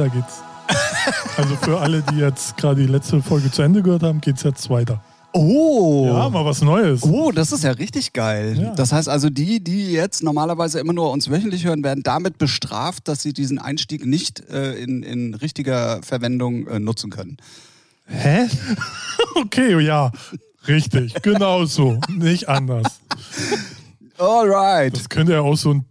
weiter 0.00 0.14
geht's. 0.14 0.42
Also 1.36 1.56
für 1.56 1.78
alle, 1.78 2.02
die 2.02 2.18
jetzt 2.18 2.56
gerade 2.56 2.80
die 2.80 2.86
letzte 2.86 3.22
Folge 3.22 3.50
zu 3.50 3.62
Ende 3.62 3.82
gehört 3.82 4.02
haben, 4.02 4.20
geht's 4.20 4.42
jetzt 4.42 4.68
weiter. 4.70 5.02
Oh. 5.32 6.06
Ja, 6.06 6.28
mal 6.28 6.44
was 6.44 6.60
Neues. 6.60 7.02
Oh, 7.02 7.30
das 7.30 7.52
ist 7.52 7.64
ja 7.64 7.70
richtig 7.72 8.12
geil. 8.12 8.58
Ja. 8.60 8.74
Das 8.74 8.92
heißt 8.92 9.08
also, 9.08 9.30
die, 9.30 9.62
die 9.62 9.92
jetzt 9.92 10.22
normalerweise 10.22 10.80
immer 10.80 10.92
nur 10.92 11.10
uns 11.12 11.30
wöchentlich 11.30 11.64
hören, 11.64 11.84
werden 11.84 12.02
damit 12.02 12.38
bestraft, 12.38 13.08
dass 13.08 13.22
sie 13.22 13.32
diesen 13.32 13.58
Einstieg 13.58 14.04
nicht 14.04 14.40
äh, 14.50 14.74
in, 14.74 15.02
in 15.02 15.34
richtiger 15.34 16.02
Verwendung 16.02 16.66
äh, 16.66 16.80
nutzen 16.80 17.10
können. 17.10 17.36
Hä? 18.06 18.46
Okay, 19.36 19.78
ja. 19.80 20.10
Richtig, 20.66 21.14
genau 21.22 21.64
so. 21.64 21.98
Nicht 22.08 22.48
anders. 22.48 23.00
Alright. 24.18 24.94
Das 24.94 25.08
könnte 25.08 25.32
ja 25.32 25.40
auch 25.40 25.56
so 25.56 25.74
ein 25.74 25.84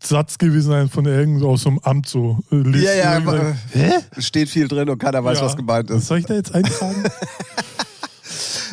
Satz 0.00 0.38
gewesen 0.38 0.68
sein 0.70 0.88
von 0.88 1.06
irgend 1.06 1.42
aus 1.42 1.62
so 1.62 1.70
einem 1.70 1.78
Amt 1.80 2.08
so. 2.08 2.38
äh, 2.52 2.56
liest 2.56 2.84
Ja, 2.84 2.94
ja, 2.94 3.16
aber, 3.16 3.56
äh, 3.74 4.00
steht 4.22 4.48
viel 4.48 4.68
drin 4.68 4.88
und 4.88 4.98
keiner 4.98 5.24
weiß, 5.24 5.38
Ja. 5.38 5.44
was 5.46 5.56
gemeint 5.56 5.90
Was 5.90 5.98
ist. 6.02 6.06
soll 6.06 6.18
ich 6.18 6.26
da 6.26 6.34
jetzt 6.34 6.54
eintragen? 6.54 7.04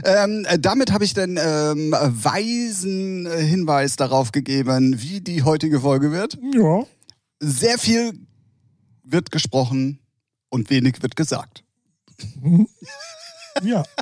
Ähm, 0.03 0.45
äh, 0.47 0.59
damit 0.59 0.91
habe 0.91 1.03
ich 1.03 1.13
den 1.15 1.39
ähm, 1.41 1.91
weisen 1.93 3.27
Hinweis 3.31 3.95
darauf 3.95 4.31
gegeben, 4.31 5.01
wie 5.01 5.19
die 5.21 5.41
heutige 5.41 5.79
Folge 5.79 6.11
wird. 6.11 6.37
ja. 6.53 6.83
Sehr 7.39 7.79
viel 7.79 8.13
wird 9.03 9.31
gesprochen 9.31 9.99
und 10.49 10.69
wenig 10.69 11.01
wird 11.01 11.15
gesagt. 11.15 11.63
Ja. 13.63 13.83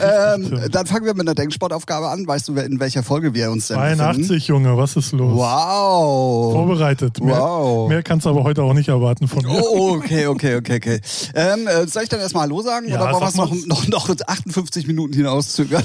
Ähm, 0.00 0.60
dann 0.70 0.86
fangen 0.86 1.04
wir 1.04 1.14
mit 1.14 1.22
einer 1.22 1.34
Denksportaufgabe 1.34 2.08
an. 2.08 2.26
Weißt 2.26 2.48
du, 2.48 2.56
in 2.56 2.80
welcher 2.80 3.02
Folge 3.02 3.34
wir 3.34 3.50
uns 3.50 3.68
denn 3.68 3.76
befinden? 3.78 3.98
82, 3.98 4.46
Junge, 4.48 4.76
was 4.76 4.96
ist 4.96 5.12
los? 5.12 5.34
Wow. 5.36 6.52
Vorbereitet. 6.52 7.22
Mehr, 7.22 7.36
Wow. 7.38 7.88
mehr 7.88 8.02
kannst 8.02 8.26
du 8.26 8.30
aber 8.30 8.44
heute 8.44 8.62
auch 8.62 8.74
nicht 8.74 8.88
erwarten 8.88 9.28
von 9.28 9.44
mir. 9.44 9.50
Oh, 9.52 9.96
okay, 9.96 10.26
okay, 10.26 10.56
okay, 10.56 10.76
okay. 10.76 11.00
Ähm, 11.34 11.66
äh, 11.66 11.86
soll 11.86 12.04
ich 12.04 12.08
dann 12.08 12.20
erstmal 12.20 12.44
Hallo 12.44 12.62
sagen 12.62 12.88
Ja, 12.88 12.96
oder 13.02 13.12
wollen 13.12 13.22
wir 13.22 13.28
es 13.28 13.34
noch, 13.36 13.54
noch, 13.66 13.88
noch 13.88 14.08
58 14.26 14.86
Minuten 14.86 15.14
hinauszögern? 15.14 15.84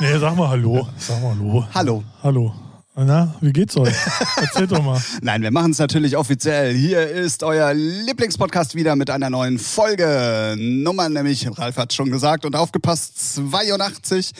Nee, 0.00 0.18
sag 0.18 0.36
mal 0.36 0.48
Hallo. 0.48 0.86
Sag 0.98 1.22
mal 1.22 1.34
Hallo. 1.38 1.64
Hallo. 1.74 2.02
Hallo. 2.22 2.52
Na, 3.02 3.34
wie 3.40 3.52
geht's 3.54 3.78
euch? 3.78 3.94
Erzähl 4.36 4.66
doch 4.66 4.82
mal. 4.82 5.00
Nein, 5.22 5.40
wir 5.40 5.50
machen 5.50 5.70
es 5.70 5.78
natürlich 5.78 6.18
offiziell. 6.18 6.74
Hier 6.74 7.08
ist 7.08 7.42
euer 7.42 7.72
Lieblingspodcast 7.72 8.74
wieder 8.74 8.94
mit 8.94 9.08
einer 9.08 9.30
neuen 9.30 9.58
Folge. 9.58 10.54
Nummer 10.58 11.08
nämlich, 11.08 11.48
Ralf 11.58 11.78
hat 11.78 11.94
schon 11.94 12.10
gesagt 12.10 12.44
und 12.44 12.54
aufgepasst, 12.54 13.36
82. 13.36 14.32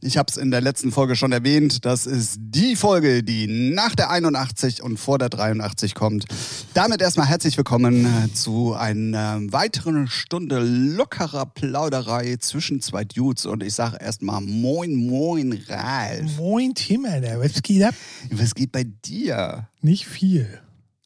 Ich 0.00 0.16
habe 0.16 0.30
es 0.30 0.36
in 0.36 0.52
der 0.52 0.60
letzten 0.60 0.92
Folge 0.92 1.16
schon 1.16 1.32
erwähnt. 1.32 1.84
Das 1.84 2.06
ist 2.06 2.36
die 2.38 2.76
Folge, 2.76 3.24
die 3.24 3.48
nach 3.48 3.96
der 3.96 4.10
81 4.10 4.80
und 4.80 4.96
vor 4.96 5.18
der 5.18 5.28
83 5.28 5.96
kommt. 5.96 6.24
Damit 6.72 7.02
erstmal 7.02 7.26
herzlich 7.26 7.56
willkommen 7.56 8.06
äh, 8.06 8.32
zu 8.32 8.74
einer 8.74 9.40
weiteren 9.50 10.06
Stunde 10.06 10.60
lockerer 10.60 11.46
Plauderei 11.46 12.36
zwischen 12.38 12.80
zwei 12.80 13.04
Dudes. 13.04 13.44
Und 13.44 13.64
ich 13.64 13.74
sage 13.74 13.96
erstmal 14.00 14.40
Moin, 14.40 14.94
Moin, 14.94 15.64
Ralf. 15.68 16.36
Moin, 16.36 16.74
Tim, 16.76 17.04
Alter. 17.04 17.40
Was 17.40 17.60
geht 17.60 17.82
ab? 17.82 17.94
Was 18.30 18.54
geht 18.54 18.70
bei 18.70 18.84
dir? 18.84 19.68
Nicht 19.80 20.06
viel. 20.06 20.60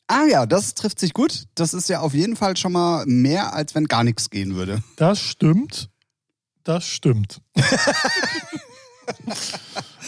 Ah 0.07 0.27
ja, 0.31 0.45
das 0.45 0.75
trifft 0.75 1.01
sich 1.01 1.15
gut. 1.15 1.45
Das 1.55 1.73
ist 1.73 1.89
ja 1.89 2.01
auf 2.01 2.13
jeden 2.13 2.37
Fall 2.37 2.59
schon 2.59 2.73
mal 2.73 3.07
mehr, 3.07 3.55
als 3.55 3.75
wenn 3.75 3.87
gar 3.87 4.05
nichts 4.05 4.29
gehen 4.29 4.55
würde. 4.55 4.83
Das 4.97 5.19
stimmt. 5.19 5.89
Das 6.63 6.85
stimmt. 6.85 7.41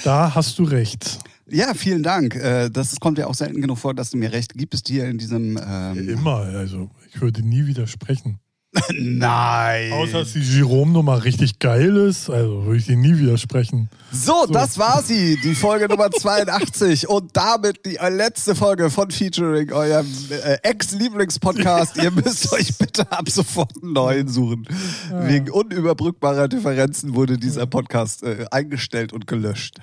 da 0.05 0.34
hast 0.34 0.59
du 0.59 0.65
recht. 0.65 1.19
Ja, 1.49 1.75
vielen 1.75 2.03
Dank. 2.03 2.34
Äh, 2.37 2.71
Das 2.71 2.99
kommt 3.00 3.19
ja 3.19 3.27
auch 3.27 3.34
selten 3.34 3.60
genug 3.60 3.78
vor, 3.78 3.94
dass 3.94 4.10
du 4.10 4.16
mir 4.16 4.32
recht 4.32 4.55
gibst 4.55 4.88
hier 4.88 5.06
in 5.06 5.19
diesem. 5.19 5.59
Ähm 5.66 6.09
Immer. 6.09 6.37
Also, 6.37 6.91
ich 7.12 7.21
würde 7.21 7.43
nie 7.43 7.66
widersprechen. 7.66 8.38
Nein. 8.99 9.93
Außer, 9.93 10.21
dass 10.21 10.33
die 10.33 10.41
Jerome-Nummer 10.41 11.25
richtig 11.25 11.59
geil 11.59 11.97
ist. 11.97 12.29
Also, 12.29 12.65
würde 12.65 12.79
ich 12.79 12.87
dir 12.87 12.97
nie 12.97 13.17
widersprechen. 13.19 13.89
So, 14.11 14.47
das 14.51 14.79
war 14.79 15.03
sie, 15.03 15.39
die 15.43 15.55
Folge 15.55 15.89
Nummer 15.89 16.11
82 16.11 17.09
und 17.09 17.37
damit 17.37 17.85
die 17.87 17.99
letzte 18.11 18.55
Folge 18.55 18.91
von 18.91 19.11
Featuring, 19.11 19.73
eurem 19.73 20.07
äh, 20.31 20.59
Ex-Lieblingspodcast. 20.62 21.97
Ihr 21.97 22.11
müsst 22.11 22.53
euch 22.53 22.77
bitte 22.79 23.11
ab 23.11 23.29
sofort 23.29 23.73
einen 23.83 23.93
neuen 23.93 24.29
suchen. 24.29 24.67
Wegen 25.12 25.51
unüberbrückbarer 25.51 26.49
Differenzen 26.49 27.15
wurde 27.15 27.39
dieser 27.39 27.67
Podcast 27.67 28.23
äh, 28.23 28.47
eingestellt 28.51 29.12
und 29.12 29.27
gelöscht. 29.27 29.79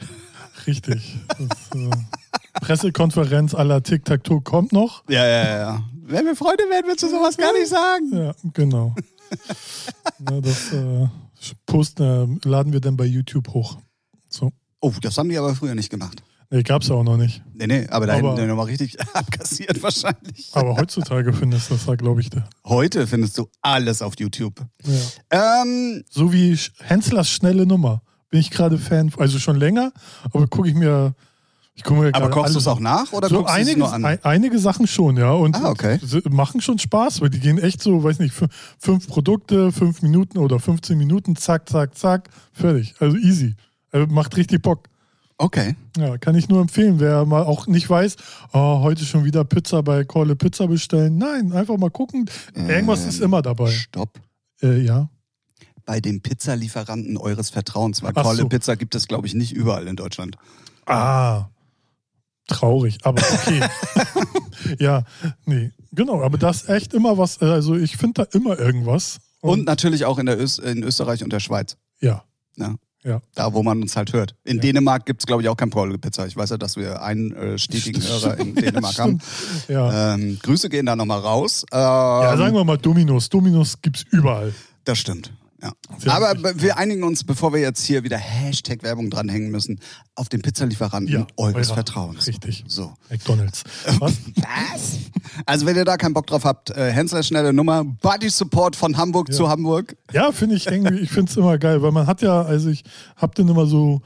Richtig. 0.68 1.18
Das, 1.28 1.79
äh, 1.79 1.90
Pressekonferenz 2.62 3.56
aller 3.56 3.81
Tic-Tac-Toe 3.81 4.41
kommt 4.41 4.73
noch. 4.73 5.03
Ja, 5.09 5.25
ja, 5.25 5.58
ja. 5.58 5.84
Wenn 6.11 6.25
wir 6.25 6.35
Freunde 6.35 6.63
werden, 6.69 6.85
würdest 6.88 7.03
du 7.03 7.09
sowas 7.09 7.38
gar 7.38 7.53
nicht 7.53 7.67
sagen. 7.69 8.11
Ja, 8.13 8.33
genau. 8.53 8.94
Na, 10.19 10.41
das 10.41 10.72
äh, 10.73 11.07
posten, 11.66 12.39
äh, 12.44 12.47
laden 12.47 12.73
wir 12.73 12.81
dann 12.81 12.97
bei 12.97 13.05
YouTube 13.05 13.47
hoch. 13.49 13.77
So. 14.29 14.51
Oh, 14.79 14.91
das 15.01 15.17
haben 15.17 15.29
die 15.29 15.38
aber 15.38 15.55
früher 15.55 15.75
nicht 15.75 15.89
gemacht. 15.89 16.22
Nee, 16.53 16.63
gab's 16.63 16.89
ja 16.89 16.95
auch 16.95 17.03
noch 17.03 17.16
nicht. 17.16 17.41
Nee, 17.53 17.67
nee, 17.67 17.88
aber 17.88 18.07
da 18.07 18.13
Aber- 18.17 18.31
hätten 18.31 18.41
die 18.41 18.47
nochmal 18.47 18.66
richtig 18.66 18.99
abkassiert 19.13 19.81
wahrscheinlich. 19.81 20.49
Aber 20.53 20.75
heutzutage 20.75 21.31
findest 21.31 21.69
du 21.69 21.75
das 21.75 21.85
da, 21.85 21.95
glaube 21.95 22.19
ich, 22.19 22.29
da. 22.29 22.49
Heute 22.66 23.07
findest 23.07 23.38
du 23.38 23.47
alles 23.61 24.01
auf 24.01 24.16
YouTube. 24.19 24.59
Ja. 25.29 25.61
Ähm, 25.63 26.03
So 26.09 26.33
wie 26.33 26.57
Henslers 26.81 27.29
schnelle 27.29 27.66
Nummer. 27.66 28.01
Bin 28.29 28.39
ich 28.41 28.49
gerade 28.49 28.78
Fan, 28.78 29.11
also 29.17 29.39
schon 29.39 29.55
länger, 29.57 29.91
aber 30.33 30.47
gucke 30.47 30.67
ich 30.69 30.75
mir. 30.75 31.16
Ich 31.81 31.85
gucke 31.87 31.99
mir 32.01 32.13
aber 32.13 32.29
kochst 32.29 32.35
du 32.35 32.41
alles 32.41 32.55
es 32.57 32.67
auch 32.67 32.79
nach 32.79 33.11
oder 33.11 33.27
so 33.27 33.37
guckst 33.37 33.55
einige, 33.55 33.79
nur 33.79 33.91
an? 33.91 34.05
ein, 34.05 34.19
einige 34.23 34.59
Sachen 34.59 34.85
schon, 34.85 35.17
ja. 35.17 35.31
Und 35.31 35.55
Ah, 35.55 35.69
okay. 35.71 35.99
machen 36.29 36.61
schon 36.61 36.77
Spaß, 36.77 37.21
weil 37.21 37.31
die 37.31 37.39
gehen 37.39 37.57
echt 37.57 37.81
so, 37.81 38.03
weiß 38.03 38.19
nicht, 38.19 38.35
fü- 38.35 38.49
fünf 38.77 39.07
Produkte, 39.07 39.71
fünf 39.71 40.03
Minuten 40.03 40.37
oder 40.37 40.59
15 40.59 40.95
Minuten, 40.95 41.35
zack, 41.35 41.67
zack, 41.67 41.97
zack, 41.97 42.29
fertig. 42.53 42.93
Also 42.99 43.17
easy. 43.17 43.55
Also 43.91 44.05
macht 44.13 44.37
richtig 44.37 44.61
Bock. 44.61 44.83
Okay. 45.39 45.75
Ja, 45.97 46.19
kann 46.19 46.35
ich 46.35 46.49
nur 46.49 46.61
empfehlen. 46.61 46.99
Wer 46.99 47.25
mal 47.25 47.41
auch 47.41 47.65
nicht 47.65 47.89
weiß, 47.89 48.15
oh, 48.53 48.81
heute 48.81 49.03
schon 49.03 49.25
wieder 49.25 49.43
Pizza 49.43 49.81
bei 49.81 50.03
Corle 50.03 50.35
Pizza 50.35 50.67
bestellen. 50.67 51.17
Nein, 51.17 51.51
einfach 51.51 51.77
mal 51.77 51.89
gucken. 51.89 52.29
Irgendwas 52.53 53.01
Ähm, 53.03 53.09
ist 53.09 53.21
immer 53.21 53.41
dabei. 53.41 53.71
Stopp. 53.71 54.19
Äh, 54.61 54.81
ja. 54.81 55.09
Bei 55.87 55.99
dem 55.99 56.21
Pizzalieferanten 56.21 57.17
eures 57.17 57.49
Vertrauens, 57.49 58.03
weil 58.03 58.11
Ach 58.13 58.21
Kolle 58.21 58.37
so. 58.43 58.49
Pizza 58.49 58.75
gibt 58.75 58.93
es, 58.93 59.07
glaube 59.07 59.25
ich, 59.25 59.33
nicht 59.33 59.51
überall 59.51 59.87
in 59.87 59.95
Deutschland. 59.95 60.37
Ah, 60.85 61.45
traurig, 62.47 63.00
aber 63.03 63.22
okay. 63.22 63.62
ja, 64.79 65.03
nee, 65.46 65.72
genau, 65.91 66.22
aber 66.22 66.38
das 66.38 66.63
ist 66.63 66.69
echt 66.69 66.94
immer 66.94 67.18
was, 67.18 67.41
also 67.41 67.75
ich 67.75 67.97
finde 67.97 68.25
da 68.25 68.38
immer 68.38 68.59
irgendwas. 68.59 69.19
Und 69.41 69.66
natürlich 69.66 70.06
auch 70.06 70.19
in, 70.19 70.28
der 70.28 70.40
Ös 70.40 70.59
in 70.59 70.84
Österreich 70.84 71.24
und 71.24 71.34
der 71.34 71.40
Schweiz. 71.40 71.78
ja, 72.00 72.24
Ja. 72.57 72.75
Ja. 73.03 73.19
Da, 73.34 73.53
wo 73.53 73.63
man 73.63 73.81
uns 73.81 73.96
halt 73.96 74.13
hört. 74.13 74.35
In 74.44 74.57
Ja. 74.57 74.62
Dänemark 74.62 75.06
gibt 75.06 75.22
es, 75.22 75.25
glaube 75.25 75.41
ich, 75.41 75.50
auch 75.50 75.57
kein 75.57 75.72
Pizza. 75.72 76.28
Ich 76.28 76.38
weiß 76.38 76.52
ja, 76.52 76.57
dass 76.57 76.78
wir 76.78 77.02
einen 77.02 77.31
äh, 77.31 77.57
stetigen 77.57 78.02
Hörer 78.02 78.38
in 78.38 78.53
Dänemark 78.56 78.96
ja, 78.96 79.03
haben. 79.03 79.19
stimmt. 79.19 79.69
Ja. 79.69 80.13
Ähm, 80.13 80.38
Grüße 80.41 80.69
gehen 80.69 80.85
da 80.85 80.96
nochmal 80.96 81.19
raus. 81.19 81.66
Ähm, 81.72 81.79
ja, 81.79 82.38
sagen 82.38 82.56
wir 82.56 82.63
mal 82.63 82.78
Dominos. 82.78 83.28
Dominos 83.29 83.82
gibt's 83.82 84.05
überall. 84.11 84.53
Das 84.84 84.99
stimmt. 84.99 85.32
Ja. 85.61 85.73
Aber 86.08 86.35
wir 86.59 86.78
einigen 86.78 87.03
uns, 87.03 87.23
bevor 87.23 87.53
wir 87.53 87.59
jetzt 87.61 87.84
hier 87.85 88.03
wieder 88.03 88.17
Hashtag 88.17 88.81
Werbung 88.84 89.09
dranhängen 89.11 89.52
müssen, 89.52 89.79
auf 90.16 90.28
den 90.28 90.41
Pizzalieferanten 90.41 91.13
Ja, 91.13 91.28
eures 91.37 91.67
eurer. 91.67 91.75
Vertrauens. 91.75 92.25
Richtig. 92.28 92.63
So. 92.67 92.93
McDonalds. 93.09 93.63
Was? 93.99 94.13
Was? 94.37 94.97
Also 95.46 95.66
wenn 95.66 95.75
ihr 95.75 95.85
da 95.85 95.97
keinen 95.97 96.13
Bock 96.13 96.28
drauf 96.28 96.46
habt, 96.46 96.72
äh, 96.72 96.91
Hensler 96.91 97.22
schnelle 97.23 97.53
Nummer, 97.53 97.84
Body 97.84 98.29
Support 98.29 98.75
von 98.75 98.97
Hamburg 98.97 99.29
Ja. 99.29 99.35
zu 99.35 99.49
Hamburg. 99.49 99.96
Ja, 100.11 100.31
finde 100.31 100.55
ich 100.55 100.66
irgendwie, 100.67 100.99
ich 100.99 101.11
finde 101.11 101.29
es 101.31 101.37
immer 101.37 101.58
geil, 101.58 101.81
weil 101.81 101.91
man 101.91 102.08
hat 102.08 102.22
ja, 102.22 102.41
also 102.41 102.69
ich 102.69 102.84
habe 103.16 103.34
dann 103.35 103.47
immer 103.47 103.66
so, 103.67 104.02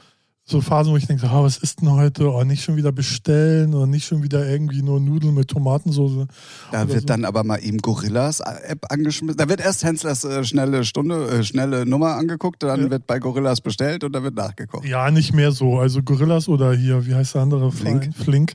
so 0.48 0.60
Phasen, 0.60 0.92
wo 0.92 0.96
ich 0.96 1.08
denke, 1.08 1.28
ah, 1.28 1.42
was 1.42 1.58
ist 1.58 1.80
denn 1.80 1.90
heute? 1.90 2.32
Oh, 2.32 2.44
nicht 2.44 2.62
schon 2.62 2.76
wieder 2.76 2.92
bestellen 2.92 3.74
oder 3.74 3.86
nicht 3.88 4.06
schon 4.06 4.22
wieder 4.22 4.48
irgendwie 4.48 4.80
nur 4.80 5.00
Nudeln 5.00 5.34
mit 5.34 5.48
Tomatensauce. 5.48 6.28
Da 6.70 6.88
wird 6.88 7.00
so. 7.00 7.06
dann 7.06 7.24
aber 7.24 7.42
mal 7.42 7.56
eben 7.58 7.78
Gorillas 7.78 8.38
App 8.38 8.86
angeschmissen. 8.90 9.36
Da 9.36 9.48
wird 9.48 9.60
erst 9.60 9.82
Henslers 9.82 10.22
äh, 10.22 10.44
schnelle 10.44 10.84
Stunde, 10.84 11.26
äh, 11.28 11.42
schnelle 11.42 11.84
Nummer 11.84 12.14
angeguckt, 12.14 12.62
dann 12.62 12.84
Ja. 12.84 12.90
wird 12.90 13.08
bei 13.08 13.18
Gorillas 13.18 13.60
bestellt 13.60 14.04
und 14.04 14.12
dann 14.12 14.22
wird 14.22 14.36
nachgekocht. 14.36 14.84
Ja, 14.86 15.10
nicht 15.10 15.32
mehr 15.34 15.50
so. 15.50 15.78
Also 15.80 16.00
Gorillas 16.02 16.48
oder 16.48 16.72
hier, 16.74 17.04
wie 17.06 17.14
heißt 17.16 17.34
der 17.34 17.42
andere? 17.42 17.72
Flink. 17.72 18.14
Flink. 18.14 18.54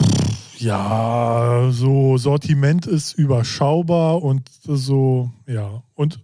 Pff, 0.00 0.60
Ja, 0.60 1.70
so 1.72 2.18
Sortiment 2.18 2.86
ist 2.86 3.14
überschaubar 3.14 4.22
und 4.22 4.48
so, 4.62 5.32
ja. 5.48 5.82
Und, 5.94 6.20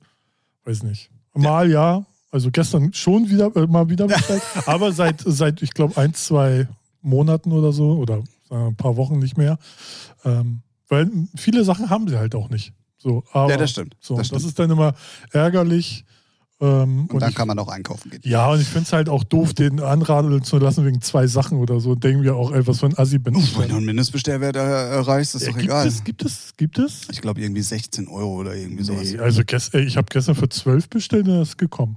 weiß 0.65 0.85
nicht. 0.85 1.11
Mal 1.35 1.69
ja, 1.71 2.05
also 2.31 2.51
gestern 2.51 2.93
schon 2.93 3.29
wieder, 3.29 3.55
äh, 3.57 3.67
mal 3.67 3.89
wieder 3.89 4.07
bestellt, 4.09 4.43
aber 4.67 4.93
seit, 4.93 5.23
seit 5.25 5.63
ich 5.63 5.73
glaube, 5.75 5.97
ein, 5.97 6.15
zwei 6.15 6.69
Monaten 7.03 7.53
oder 7.53 7.73
so 7.73 7.93
oder 7.97 8.23
ein 8.51 8.77
paar 8.77 8.97
Wochen 8.97 9.19
nicht 9.19 9.37
mehr. 9.39 9.59
Ähm, 10.25 10.63
weil 10.89 11.09
viele 11.37 11.65
Sachen 11.65 11.89
haben 11.89 12.09
sie 12.09 12.19
halt 12.19 12.35
auch 12.35 12.51
nicht. 12.51 12.73
So, 12.99 13.23
aber 13.33 13.51
Ja, 13.51 13.57
das 13.57 13.71
stimmt. 13.71 13.97
So, 14.01 14.17
das 14.17 14.29
das, 14.29 14.45
ist 14.45 14.59
dann 14.59 14.71
immer 14.71 14.95
ärgerlich. 15.33 16.05
Ähm, 16.61 17.07
Und, 17.07 17.21
dann 17.23 17.31
ich, 17.31 17.35
kann 17.37 17.49
man 17.49 17.59
auch 17.59 17.69
einkaufen 17.69 18.11
gehen. 18.11 18.21
Ja, 18.25 18.51
und 18.51 18.61
ich 18.61 18.67
finde 18.67 18.85
es 18.87 18.93
halt 18.93 19.09
auch 19.09 19.25
doof, 19.25 19.55
den 19.55 19.81
anradeln 19.81 20.43
zu 20.43 20.59
lassen 20.59 20.85
wegen 20.85 21.01
zwei 21.01 21.27
Sachen 21.27 21.57
oder 21.59 21.81
so. 21.81 21.95
Denken 21.95 22.23
wir 22.23 22.37
auch, 22.37 22.53
ey, 22.53 22.67
was 22.67 22.81
für 22.81 22.87
ein 22.87 22.99
Assi 22.99 23.19
bin 23.19 23.35
ich. 23.37 23.59
Wenn 23.59 23.69
du 23.71 23.77
einen 23.77 23.87
Mindestbestellwert 23.87 24.57
erreichst, 24.57 25.37
ist 25.37 25.43
Ja, 25.43 25.49
doch 25.53 25.55
gibt 25.57 25.65
egal. 25.71 25.87
es, 25.87 26.05
gibt 26.05 26.23
es, 26.23 26.53
gibt 26.59 26.79
es? 26.79 27.09
Ich 27.11 27.23
glaube 27.23 27.41
irgendwie 27.41 27.63
16 27.63 28.09
Euro 28.09 28.35
oder 28.41 28.55
irgendwie 28.55 28.83
sowas. 28.83 29.11
Nee, 29.11 29.19
also 29.19 29.43
ich 29.79 29.97
habe 29.97 30.07
gestern 30.11 30.35
für 30.35 30.49
12 30.51 30.91
bestellt 30.91 31.29
und 31.29 31.39
das 31.39 31.51
ist 31.51 31.59
gekommen. 31.59 31.97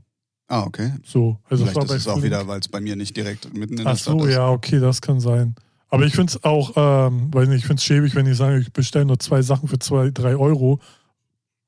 Ah, 0.53 0.65
okay. 0.67 0.91
So, 1.03 1.39
also 1.50 1.65
Vielleicht 1.65 1.77
das 1.77 1.83
ist 1.85 1.89
war 1.89 1.97
es 1.97 2.05
bei 2.05 2.11
auch 2.11 2.21
wieder, 2.21 2.47
weil 2.47 2.59
es 2.59 2.67
bei 2.67 2.79
mir 2.79 2.95
nicht 2.95 3.17
direkt 3.17 3.51
mitten 3.57 3.75
in 3.75 3.85
der 3.85 3.94
Ach 3.94 3.97
Stadt 3.97 4.19
so, 4.19 4.25
ist. 4.27 4.35
ja, 4.35 4.50
okay, 4.50 4.79
das 4.79 5.01
kann 5.01 5.19
sein. 5.19 5.55
Aber 5.89 6.05
ich 6.05 6.13
finde 6.13 6.29
es 6.31 6.44
auch, 6.44 6.73
ähm, 6.75 7.31
nicht, 7.33 7.53
ich 7.53 7.65
finde 7.65 7.79
es 7.79 7.83
schäbig, 7.83 8.13
wenn 8.13 8.27
ich 8.27 8.38
sage, 8.38 8.59
ich 8.59 8.71
bestelle 8.71 9.05
nur 9.05 9.17
zwei 9.17 9.41
Sachen 9.41 9.67
für 9.67 9.79
zwei, 9.79 10.11
drei 10.11 10.35
Euro 10.35 10.79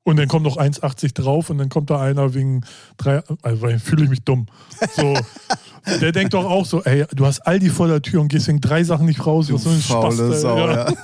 und 0.04 0.18
dann 0.18 0.28
kommt 0.28 0.44
noch 0.44 0.56
1,80 0.56 1.14
drauf 1.14 1.50
und 1.50 1.58
dann 1.58 1.68
kommt 1.68 1.90
da 1.90 2.00
einer 2.00 2.32
wegen 2.34 2.64
drei, 2.96 3.24
also 3.42 3.60
weil 3.62 3.80
fühle 3.80 4.04
ich 4.04 4.08
mich 4.08 4.22
dumm. 4.22 4.46
So, 4.94 5.18
der 6.00 6.12
denkt 6.12 6.34
doch 6.34 6.44
auch 6.44 6.64
so, 6.64 6.84
ey, 6.84 7.06
du 7.12 7.26
hast 7.26 7.40
Aldi 7.40 7.70
vor 7.70 7.88
der 7.88 8.02
Tür 8.02 8.20
und 8.20 8.28
gehst 8.28 8.46
wegen 8.46 8.60
drei 8.60 8.84
Sachen 8.84 9.06
nicht 9.06 9.26
raus, 9.26 9.48
Du 9.48 9.54
was 9.54 9.64
so 9.64 9.70
ein 9.70 9.80
faule 9.80 10.14
Spaß, 10.14 10.40
Sau, 10.42 10.58
ja. 10.58 10.90
ja. 10.90 10.94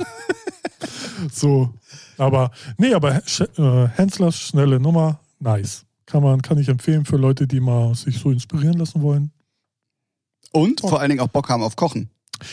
So, 1.33 1.75
aber 2.17 2.53
nee, 2.79 2.95
aber 2.95 3.17
äh, 3.17 3.89
Henslers 3.97 4.39
schnelle 4.39 4.79
Nummer, 4.79 5.19
nice. 5.41 5.85
Kann 6.13 6.23
man, 6.23 6.43
kann 6.43 6.59
ich 6.59 6.69
empfehlen 6.69 7.07
für 7.07 7.17
Leute, 7.17 7.47
die 7.47 7.59
mal 7.59 7.95
sich 7.95 8.19
so 8.19 8.31
inspirieren 8.31 8.77
lassen 8.77 9.01
wollen. 9.01 9.31
Und 10.53 10.81
vor 10.81 11.01
allen 11.01 11.09
Dingen 11.09 11.23
auch 11.23 11.29
Bock 11.29 11.49
haben 11.49 11.63
auf 11.63 11.75
Kochen. 11.75 12.11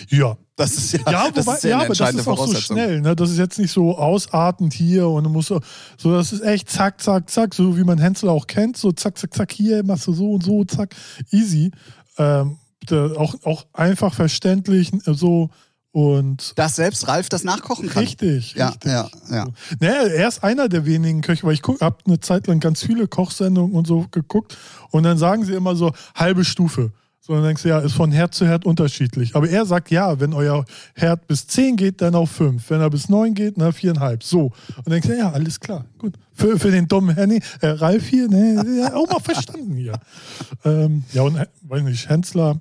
Ja, 0.08 0.38
Das 0.56 0.78
ist 0.78 0.94
ja, 0.94 1.12
Ja, 1.12 1.30
das 1.30 1.46
wobei, 1.46 1.58
ist 1.58 1.64
ja 1.66 1.70
ja 1.72 1.80
aber 1.80 1.94
das 1.94 2.14
ist 2.14 2.26
auch 2.26 2.48
so 2.48 2.56
schnell. 2.56 3.02
Ne? 3.02 3.18
Das 3.18 3.30
ist 3.30 3.38
jetzt 3.38 3.60
nicht 3.60 3.74
so 3.74 3.98
ausartend 3.98 4.74
hier 4.74 5.10
und 5.10 5.26
du 5.26 5.30
musst 5.30 5.50
so, 5.50 5.60
so, 5.98 6.14
das 6.14 6.32
ist 6.32 6.40
echt 6.42 6.70
zack, 6.70 7.02
zack, 7.02 7.30
zack, 7.30 7.54
so 7.54 7.76
wie 7.76 7.84
man 7.84 7.98
Hänsel 7.98 8.30
auch 8.30 8.48
kennt, 8.48 8.78
so 8.78 8.94
zack, 8.94 9.18
zack, 9.18 9.34
zack, 9.34 9.52
hier 9.52 9.84
machst 9.84 10.08
du 10.08 10.14
so 10.14 10.36
und 10.36 10.44
so, 10.46 10.64
zack, 10.64 10.96
easy. 11.32 11.72
Ähm, 12.18 12.60
da, 12.86 13.12
auch, 13.18 13.36
auch 13.44 13.66
einfach 13.74 14.14
verständlich, 14.14 14.94
so 15.04 15.50
und 15.92 16.54
Dass 16.58 16.76
selbst 16.76 17.08
Ralf 17.08 17.30
das 17.30 17.44
nachkochen 17.44 17.90
kann. 17.90 18.04
richtig, 18.04 18.54
Ja, 18.54 18.70
richtig. 18.70 18.92
ja, 18.92 19.10
ja. 19.32 19.48
Naja, 19.80 20.04
er 20.08 20.28
ist 20.28 20.44
einer 20.44 20.70
der 20.70 20.86
wenigen 20.86 21.22
Köche, 21.22 21.46
weil 21.46 21.54
ich 21.54 21.64
habe 21.82 21.98
eine 22.06 22.20
Zeit 22.20 22.48
lang 22.48 22.60
ganz 22.60 22.84
viele 22.84 23.08
Kochsendungen 23.08 23.76
und 23.76 23.88
so 23.88 24.06
geguckt 24.12 24.58
und 24.92 25.04
dann 25.04 25.18
sagen 25.18 25.44
sie 25.46 25.54
immer 25.54 25.76
so 25.76 25.92
halbe 26.16 26.46
Stufe. 26.46 26.92
So, 27.22 27.34
dann 27.34 27.44
denkst 27.44 27.64
du, 27.64 27.70
ja, 27.70 27.80
ist 27.80 27.94
von 27.94 28.12
Herd 28.12 28.34
zu 28.34 28.48
Herd 28.48 28.66
unterschiedlich. 28.66 29.36
Aber 29.36 29.48
er 29.48 29.66
sagt, 29.66 29.92
ja, 29.92 30.20
wenn 30.20 30.34
euer 30.34 30.66
Herd 30.96 31.28
bis 31.28 31.46
10 31.48 31.76
geht, 31.76 32.02
dann 32.02 32.16
auf 32.16 32.32
5. 32.32 32.68
Wenn 32.70 32.82
er 32.82 32.90
bis 32.90 33.08
9 33.10 33.34
geht, 33.36 33.56
na, 33.58 33.72
viereinhalb. 33.72 34.24
So. 34.24 34.46
Und 34.46 34.54
dann 34.86 34.94
denkst 34.94 35.10
du, 35.10 35.18
ja, 35.18 35.32
alles 35.32 35.60
klar, 35.60 35.86
gut. 36.00 36.16
Für, 36.34 36.58
für 36.58 36.72
den 36.72 36.88
dummen 36.88 37.14
Henny, 37.16 37.40
äh, 37.62 37.68
Ralf 37.68 38.08
hier, 38.08 38.30
ne, 38.30 38.92
auch 38.96 39.08
mal 39.08 39.20
verstanden 39.20 39.76
hier. 39.76 40.00
ähm, 40.66 41.04
ja, 41.14 41.22
und, 41.24 41.38
weiß 41.64 41.84
nicht, 41.84 42.10
Hensler 42.10 42.60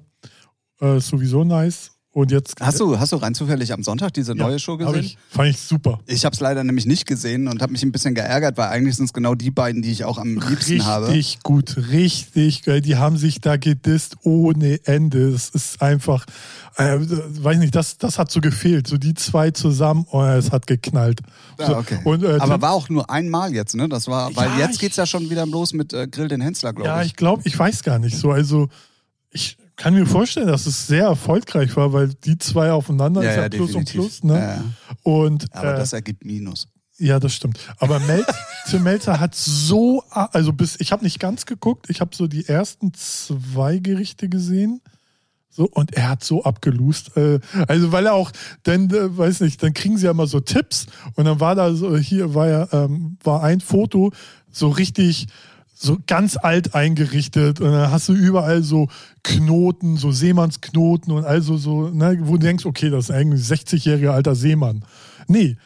äh, 0.83 0.99
ist 0.99 1.09
sowieso 1.09 1.45
nice. 1.45 1.93
Und 2.11 2.33
jetzt. 2.33 2.55
Hast 2.61 2.81
du, 2.81 2.99
hast 2.99 3.13
du 3.13 3.17
rein 3.17 3.35
zufällig 3.35 3.73
am 3.73 3.83
Sonntag 3.85 4.15
diese 4.15 4.33
ja, 4.33 4.43
neue 4.43 4.59
Show 4.59 4.77
gesehen? 4.79 5.05
Ich, 5.05 5.19
fand 5.29 5.51
ich 5.51 5.61
super. 5.61 6.01
Ich 6.07 6.25
habe 6.25 6.33
es 6.35 6.41
leider 6.41 6.65
nämlich 6.65 6.87
nicht 6.87 7.07
gesehen 7.07 7.47
und 7.49 7.61
habe 7.61 7.71
mich 7.73 7.83
ein 7.83 7.93
bisschen 7.93 8.15
geärgert, 8.15 8.57
weil 8.57 8.71
eigentlich 8.71 8.97
sind 8.97 9.05
es 9.05 9.13
genau 9.13 9.35
die 9.35 9.51
beiden, 9.51 9.83
die 9.83 9.91
ich 9.93 10.05
auch 10.05 10.17
am 10.19 10.35
liebsten 10.35 10.49
richtig 10.49 10.85
habe. 10.87 11.21
gut, 11.43 11.77
richtig 11.91 12.63
geil. 12.63 12.81
Die 12.81 12.97
haben 12.97 13.19
sich 13.19 13.41
da 13.43 13.57
gedisst 13.59 14.17
ohne 14.23 14.81
Ende. 14.87 15.31
Das 15.33 15.51
ist 15.51 15.83
einfach, 15.83 16.25
äh, 16.77 16.97
weiß 16.99 17.59
nicht, 17.59 17.75
das, 17.75 17.99
das 17.99 18.19
hat 18.19 18.33
so 18.33 18.41
gefehlt. 18.41 18.87
So 18.89 18.97
die 18.97 19.13
zwei 19.15 19.51
zusammen, 19.51 20.07
oh, 20.11 20.23
es 20.23 20.51
hat 20.51 20.67
geknallt. 20.67 21.21
So, 21.59 21.65
Ah, 21.75 21.79
okay. 21.79 21.99
und, 22.05 22.25
äh, 22.25 22.39
Aber 22.41 22.61
war 22.63 22.73
auch 22.73 22.89
nur 22.89 23.11
einmal 23.11 23.53
jetzt, 23.55 23.77
ne? 23.77 23.87
Das 23.89 24.09
war, 24.09 24.35
weil 24.35 24.49
Ja, 24.49 24.59
jetzt 24.61 24.75
ich- 24.77 24.79
geht's 24.81 24.97
ja 24.97 25.05
schon 25.07 25.29
wieder 25.29 25.45
los 25.47 25.75
mit 25.75 25.93
äh, 25.93 26.09
Grill 26.09 26.29
den 26.29 26.41
Hensler, 26.41 26.73
glaube 26.73 26.89
ja, 26.89 27.01
ich. 27.03 27.09
ich 27.09 27.17
glaube, 27.17 27.43
ich 27.45 27.57
weiß 27.57 27.83
gar 27.83 27.99
nicht 27.99 28.17
so. 28.17 28.31
Also 28.33 28.69
ich 29.31 29.59
kann 29.79 29.95
mir 29.95 30.07
vorstellen, 30.07 30.49
dass 30.49 30.67
es 30.67 30.87
sehr 30.89 31.05
erfolgreich 31.05 31.75
war, 31.77 31.93
weil 31.93 32.09
die 32.09 32.37
zwei 32.37 32.73
aufeinander 32.73 33.23
ist 33.23 33.37
ja, 33.37 33.49
Plus 33.49 33.75
und 33.75 33.91
Plus. 33.91 34.25
Ne? 34.25 34.35
Ja, 34.35 34.55
ja. 34.57 34.65
Und 35.05 35.47
Aber 35.55 35.75
äh, 35.75 35.77
das 35.77 35.93
ergibt 35.93 36.25
Minus. 36.25 36.69
Ja, 36.99 37.21
das 37.21 37.33
stimmt. 37.33 37.59
Aber 37.79 38.01
Mel 38.01 38.27
Tim 38.69 38.83
Melzer 38.83 39.21
hat 39.21 39.35
so, 39.37 40.03
also 40.11 40.53
bis, 40.53 40.79
ich 40.81 40.91
habe 40.91 41.05
nicht 41.05 41.21
ganz 41.21 41.47
geguckt, 41.47 41.89
ich 41.89 42.01
habe 42.01 42.15
so 42.15 42.27
die 42.27 42.47
ersten 42.47 42.93
zwei 42.93 43.79
Gerichte 43.79 44.29
gesehen. 44.29 44.81
So, 45.49 45.65
und 45.65 45.95
er 45.95 46.11
hat 46.11 46.25
so 46.25 46.45
abgelust. 46.45 47.17
Äh, 47.17 47.41
also, 47.69 47.93
weil 47.93 48.07
er 48.07 48.15
auch, 48.15 48.33
dann, 48.65 48.91
äh, 48.91 49.17
weiß 49.17 49.41
nicht, 49.41 49.63
dann 49.63 49.75
kriegen 49.75 49.97
sie 49.97 50.05
ja 50.05 50.11
immer 50.11 50.27
so 50.27 50.41
Tipps. 50.41 50.87
Und 51.15 51.25
dann 51.25 51.41
war 51.41 51.55
da 51.55 51.73
so, 51.73 51.97
hier 51.97 52.35
war 52.35 52.49
ja, 52.49 52.69
ähm, 52.73 53.17
war 53.23 53.43
ein 53.43 53.61
Foto 53.61 54.13
so 54.51 54.69
richtig, 54.69 55.29
so 55.81 55.99
ganz 56.07 56.37
alt 56.37 56.75
eingerichtet. 56.75 57.61
Und 57.61 57.71
dann 57.71 57.91
hast 57.91 58.09
du 58.09 58.13
überall 58.13 58.63
so 58.63 58.89
Knoten, 59.23 59.97
so 59.97 60.11
Seemannsknoten 60.11 61.13
und 61.13 61.25
also 61.25 61.57
so, 61.57 61.89
ne, 61.91 62.19
wo 62.23 62.33
du 62.33 62.39
denkst, 62.39 62.67
okay, 62.67 62.91
das 62.91 63.05
ist 63.05 63.11
eigentlich 63.13 63.49
ein 63.49 63.57
60-jähriger 63.57 64.11
alter 64.11 64.35
Seemann. 64.35 64.85
Nee, 65.29 65.57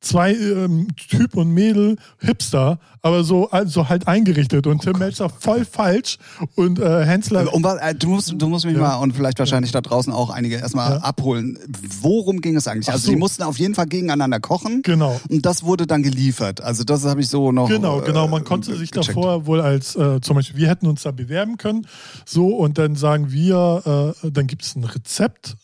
zwei 0.00 0.32
ähm, 0.34 0.88
Typ 0.96 1.36
und 1.36 1.50
Mädel, 1.52 1.96
Hipster, 2.20 2.78
aber 3.02 3.22
so 3.22 3.50
also 3.50 3.88
halt 3.90 4.08
eingerichtet 4.08 4.66
und 4.66 4.80
Tim 4.82 4.98
Melzer 4.98 5.28
voll 5.28 5.64
falsch 5.66 6.16
und 6.56 6.78
äh, 6.78 7.04
Hensler. 7.04 7.52
Um, 7.52 7.62
was- 7.62 7.78
äh, 7.80 7.94
du, 7.94 8.08
musst, 8.08 8.32
du 8.34 8.48
musst 8.48 8.64
mich 8.64 8.76
Ja. 8.76 8.80
mal 8.80 8.96
und 8.96 9.12
vielleicht 9.14 9.38
wahrscheinlich 9.38 9.72
da 9.72 9.80
draußen 9.82 10.12
auch 10.12 10.30
einige 10.30 10.56
erstmal 10.56 10.92
Ja. 10.92 10.96
abholen. 10.98 11.58
Worum 12.00 12.40
ging 12.40 12.56
es 12.56 12.66
eigentlich? 12.66 12.90
Also, 12.90 13.06
so. 13.06 13.10
die 13.12 13.16
mussten 13.18 13.42
auf 13.42 13.58
jeden 13.58 13.74
Fall 13.74 13.86
gegeneinander 13.86 14.40
kochen. 14.40 14.80
Genau. 14.82 15.20
Und 15.28 15.44
das 15.44 15.64
wurde 15.64 15.86
dann 15.86 16.02
geliefert. 16.02 16.62
Also, 16.62 16.82
das 16.84 17.04
habe 17.04 17.20
ich 17.20 17.28
so 17.28 17.52
noch. 17.52 17.68
Genau, 17.68 18.00
äh, 18.00 18.04
genau. 18.06 18.26
Man 18.26 18.44
konnte 18.44 18.74
sich 18.76 18.90
gecheckt. 18.90 19.16
davor 19.16 19.44
wohl 19.46 19.60
als, 19.60 19.96
äh, 19.96 20.20
zum 20.22 20.36
Beispiel, 20.36 20.56
wir 20.60 20.68
hätten 20.68 20.86
uns 20.86 21.02
da 21.02 21.10
bewerben 21.10 21.58
können, 21.58 21.86
so, 22.24 22.48
und 22.56 22.78
dann 22.78 22.96
sagen 22.96 23.30
wir, 23.32 24.14
äh, 24.24 24.30
dann 24.30 24.46
gibt 24.46 24.62
es 24.62 24.76
ein 24.76 24.84
Rezept, 24.84 25.56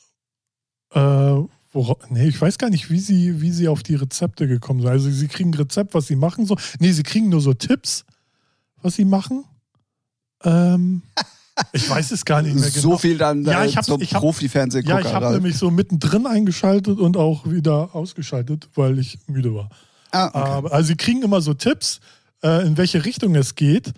äh, 0.95 1.35
wora, 1.77 1.97
nee, 2.09 2.27
ich 2.27 2.41
weiß 2.41 2.59
gar 2.59 2.71
nicht, 2.71 2.91
wie 2.91 2.99
sie, 2.99 3.41
wie 3.41 3.53
sie 3.53 3.69
auf 3.69 3.83
die 3.85 3.95
Rezepte 3.95 4.49
gekommen 4.49 4.81
sind. 4.81 4.91
Also 4.91 5.09
sie 5.11 5.29
kriegen 5.29 5.51
ein 5.51 5.55
Rezept, 5.55 5.95
was 5.95 6.09
sie 6.09 6.17
machen, 6.17 6.45
so. 6.47 6.57
Nee, 6.81 6.91
sie 6.93 7.05
kriegen 7.05 7.29
nur 7.29 7.41
so 7.41 7.55
Tipps, 7.55 8.05
was 8.83 8.95
sie 8.95 9.05
machen. 9.05 9.45
Ähm, 10.43 11.03
ich 11.73 11.89
weiß 11.89 12.11
es 12.11 12.25
gar 12.25 12.43
nicht 12.43 12.55
mehr 12.55 12.69
genau. 12.71 12.81
So 12.91 12.99
viel 12.99 13.17
dann 13.19 13.45
Ja, 13.45 13.63
äh, 13.63 13.67
ich 13.69 13.77
hab- 13.77 13.85
zum 13.85 14.01
ich 14.01 14.13
hab- 14.15 14.21
Profi-Fernsehgucker. 14.21 14.95
Ja, 15.01 15.07
ich 15.07 15.13
habe 15.15 15.27
Ralf. 15.27 15.37
nämlich 15.37 15.57
so 15.57 15.71
mittendrin 15.71 16.27
eingeschaltet 16.27 16.99
und 16.99 17.17
auch 17.17 17.47
wieder 17.49 17.95
ausgeschaltet, 17.95 18.69
weil 18.75 18.99
ich 18.99 19.19
müde 19.29 19.55
war. 19.55 19.71
Ah, 20.13 20.27
okay. 20.29 20.39
Aber, 20.39 20.73
also 20.73 20.89
sie 20.89 20.97
kriegen 20.97 21.23
immer 21.23 21.41
so 21.41 21.55
Tipps, 21.55 22.01
äh, 22.43 22.67
in 22.67 22.77
welche 22.77 23.05
Richtung 23.05 23.35
es 23.35 23.55
geht 23.55 23.93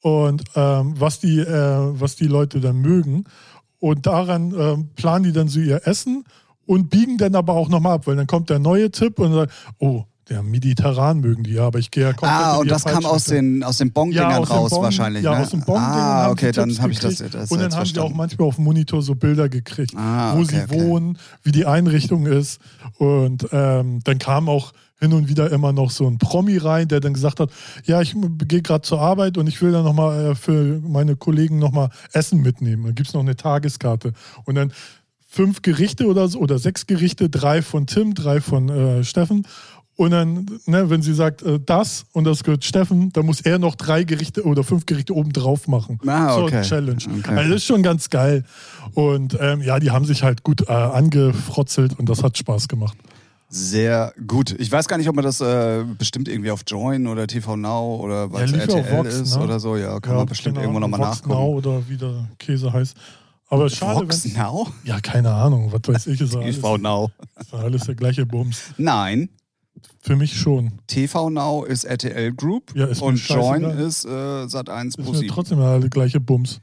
und 0.00 0.44
ähm, 0.54 0.94
was, 0.98 1.20
die, 1.20 1.38
äh, 1.38 2.00
was 2.00 2.16
die 2.16 2.26
Leute 2.26 2.60
dann 2.60 2.76
mögen. 2.80 3.24
Und 3.80 4.06
daran 4.06 4.54
ähm, 4.58 4.88
planen 4.96 5.24
die 5.24 5.32
dann 5.32 5.48
so 5.48 5.60
ihr 5.60 5.86
Essen 5.86 6.24
und 6.66 6.90
biegen 6.90 7.18
dann 7.18 7.34
aber 7.34 7.52
auch 7.54 7.68
nochmal 7.68 7.94
ab, 7.94 8.06
weil 8.06 8.16
dann 8.16 8.26
kommt 8.26 8.50
der 8.50 8.58
neue 8.58 8.90
Tipp 8.90 9.18
und 9.18 9.32
sagt, 9.32 9.52
oh, 9.78 10.04
der 10.30 10.42
mediterran 10.42 11.20
mögen 11.20 11.42
die 11.44 11.52
ja, 11.52 11.66
aber 11.66 11.78
ich 11.78 11.90
gehe 11.90 12.02
ja 12.04 12.12
komplett 12.14 12.40
Ah, 12.46 12.56
und 12.56 12.64
die 12.64 12.70
das 12.70 12.84
kam 12.86 13.04
aus 13.04 13.24
den, 13.24 13.62
aus 13.62 13.76
den 13.76 13.92
Bong-Dingern 13.92 14.30
Ja, 14.30 14.38
raus 14.38 14.70
Bon- 14.70 14.82
wahrscheinlich. 14.82 15.22
Ja, 15.22 15.32
ne? 15.34 15.40
aus 15.42 15.50
dem 15.50 15.60
Bong-Dingern 15.60 15.94
Ah, 15.94 16.30
okay, 16.30 16.50
dann 16.50 16.78
habe 16.80 16.92
ich 16.92 16.98
das, 16.98 17.16
das 17.18 17.50
Und 17.50 17.60
dann 17.60 17.74
haben 17.74 17.84
sie 17.84 17.98
auch 18.00 18.06
verstanden. 18.06 18.16
manchmal 18.16 18.48
auf 18.48 18.54
dem 18.54 18.64
Monitor 18.64 19.02
so 19.02 19.14
Bilder 19.14 19.50
gekriegt, 19.50 19.92
Ah, 19.94 20.34
wo 20.34 20.40
okay, 20.40 20.48
sie 20.48 20.62
okay. 20.62 20.80
wohnen, 20.88 21.18
wie 21.42 21.52
die 21.52 21.66
Einrichtung 21.66 22.24
ist. 22.24 22.58
Und 22.96 23.46
ähm, 23.52 24.00
dann 24.04 24.18
kam 24.18 24.48
auch 24.48 24.72
hin 24.98 25.12
und 25.12 25.28
wieder 25.28 25.50
immer 25.52 25.74
noch 25.74 25.90
so 25.90 26.06
ein 26.06 26.16
Promi 26.16 26.56
rein, 26.56 26.88
der 26.88 27.00
dann 27.00 27.12
gesagt 27.12 27.38
hat, 27.40 27.50
ja, 27.84 28.00
ich 28.00 28.14
gehe 28.48 28.62
gerade 28.62 28.80
zur 28.80 29.02
Arbeit 29.02 29.36
und 29.36 29.46
ich 29.46 29.60
will 29.60 29.72
dann 29.72 29.84
nochmal 29.84 30.30
äh, 30.30 30.34
für 30.34 30.80
meine 30.86 31.16
Kollegen 31.16 31.58
nochmal 31.58 31.90
Essen 32.14 32.40
mitnehmen. 32.40 32.84
Dann 32.84 32.94
gibt 32.94 33.08
es 33.08 33.12
noch 33.14 33.20
eine 33.20 33.36
Tageskarte. 33.36 34.14
Und 34.46 34.54
dann 34.54 34.72
fünf 35.34 35.62
Gerichte 35.62 36.06
oder 36.06 36.28
so, 36.28 36.38
oder 36.38 36.58
sechs 36.58 36.86
Gerichte, 36.86 37.28
drei 37.28 37.60
von 37.60 37.86
Tim, 37.86 38.14
drei 38.14 38.40
von 38.40 38.68
äh, 38.68 39.04
Steffen. 39.04 39.46
Und 39.96 40.10
dann, 40.10 40.46
ne, 40.66 40.90
wenn 40.90 41.02
sie 41.02 41.14
sagt, 41.14 41.42
äh, 41.42 41.60
das 41.64 42.06
und 42.12 42.24
das 42.24 42.42
gehört 42.42 42.64
Steffen, 42.64 43.12
dann 43.12 43.26
muss 43.26 43.40
er 43.40 43.58
noch 43.58 43.74
drei 43.74 44.04
Gerichte 44.04 44.44
oder 44.44 44.64
fünf 44.64 44.86
Gerichte 44.86 45.14
oben 45.14 45.32
drauf 45.32 45.68
machen. 45.68 45.98
Ah, 46.06 46.34
So 46.34 46.42
okay. 46.44 46.56
eine 46.56 46.64
Challenge. 46.64 47.02
Okay. 47.18 47.30
Also 47.36 47.50
das 47.50 47.56
ist 47.62 47.66
schon 47.66 47.82
ganz 47.82 48.10
geil. 48.10 48.44
Und 48.94 49.36
ähm, 49.40 49.60
ja, 49.60 49.78
die 49.78 49.90
haben 49.90 50.04
sich 50.04 50.22
halt 50.22 50.42
gut 50.42 50.68
äh, 50.68 50.72
angefrotzelt 50.72 51.98
und 51.98 52.08
das 52.08 52.22
hat 52.22 52.36
Spaß 52.38 52.68
gemacht. 52.68 52.96
Sehr 53.48 54.12
gut. 54.26 54.54
Ich 54.58 54.70
weiß 54.72 54.88
gar 54.88 54.98
nicht, 54.98 55.08
ob 55.08 55.14
man 55.14 55.24
das 55.24 55.40
äh, 55.40 55.84
bestimmt 55.96 56.28
irgendwie 56.28 56.50
auf 56.50 56.62
Join 56.66 57.06
oder 57.06 57.28
TV 57.28 57.56
Now 57.56 58.00
oder 58.02 58.32
was 58.32 58.50
Ja, 58.50 58.58
RTL 58.58 58.96
Vox, 58.96 59.14
ist 59.14 59.36
ne? 59.36 59.44
oder 59.44 59.60
so. 59.60 59.76
Ja, 59.76 60.00
kann 60.00 60.12
ja, 60.12 60.18
man 60.18 60.26
bestimmt 60.26 60.56
keine 60.56 60.66
irgendwo 60.66 60.80
nochmal 60.80 61.00
nachgucken. 61.00 61.28
Now 61.30 61.54
oder 61.54 61.88
wie 61.88 61.96
der 61.96 62.28
Käse 62.38 62.72
heißt. 62.72 62.96
Aber 63.48 63.68
schade, 63.70 64.00
Vox 64.00 64.24
wenn. 64.24 64.32
Now? 64.34 64.68
Ja, 64.84 65.00
keine 65.00 65.30
Ahnung, 65.32 65.70
was 65.72 65.80
weiß 65.86 66.06
ich. 66.08 66.20
Ist 66.20 66.32
ja 66.34 66.40
alles, 66.40 66.56
TV 66.56 66.78
Now. 66.78 67.10
ist 67.38 67.54
alles 67.54 67.84
der 67.84 67.94
gleiche 67.94 68.26
Bums. 68.26 68.62
Nein, 68.78 69.28
Für 70.00 70.16
mich 70.16 70.34
schon. 70.38 70.72
TV 70.86 71.30
Now 71.30 71.64
ist 71.64 71.84
RTL 71.84 72.32
Group 72.32 72.74
Ja, 72.74 72.86
ist 72.86 73.00
mir 73.00 73.06
und 73.08 73.28
Join 73.28 73.62
ist 73.64 74.04
äh, 74.04 74.08
Sat1 74.08 74.88
Ist 74.88 74.96
Pro 74.96 75.12
mir 75.12 75.18
7. 75.18 75.28
trotzdem 75.28 75.58
der 75.58 75.80
gleiche 75.90 76.20
Bums. 76.20 76.60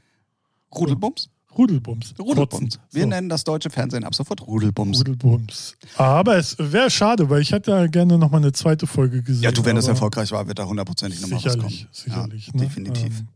Rudelbums? 0.74 1.28
Rudelbums. 1.56 2.14
Rudelbums. 2.18 2.78
Wir 2.92 3.02
So. 3.02 3.08
nennen 3.08 3.28
das 3.28 3.44
deutsche 3.44 3.68
Fernsehen 3.68 4.04
ab 4.04 4.14
sofort 4.14 4.40
Rudelbums. 4.46 5.00
Rudelbums. 5.00 5.76
Aber 5.98 6.36
es 6.38 6.56
wäre 6.58 6.90
schade, 6.90 7.28
weil 7.28 7.42
ich 7.42 7.52
hätte 7.52 7.72
ja 7.72 7.86
gerne 7.88 8.16
nochmal 8.16 8.40
eine 8.40 8.52
zweite 8.52 8.86
Folge 8.86 9.22
gesehen. 9.22 9.42
Ja, 9.42 9.52
du, 9.52 9.62
wenn 9.64 9.76
das 9.76 9.86
erfolgreich 9.86 10.32
war, 10.32 10.46
wird 10.48 10.58
da 10.58 10.64
hundertprozentig 10.64 11.20
nochmal 11.20 11.44
was 11.44 11.58
kommen. 11.58 11.68
Sicherlich, 11.68 11.88
sicherlich. 11.92 12.46
Ja, 12.48 12.52
ne? 12.54 12.60
definitiv. 12.62 13.18
Ähm, 13.20 13.28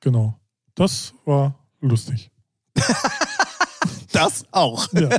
Genau. 0.00 0.38
Das 0.76 1.12
war 1.24 1.56
lustig. 1.80 2.30
Das 4.12 4.44
auch. 4.50 4.88
Ja. 4.94 5.10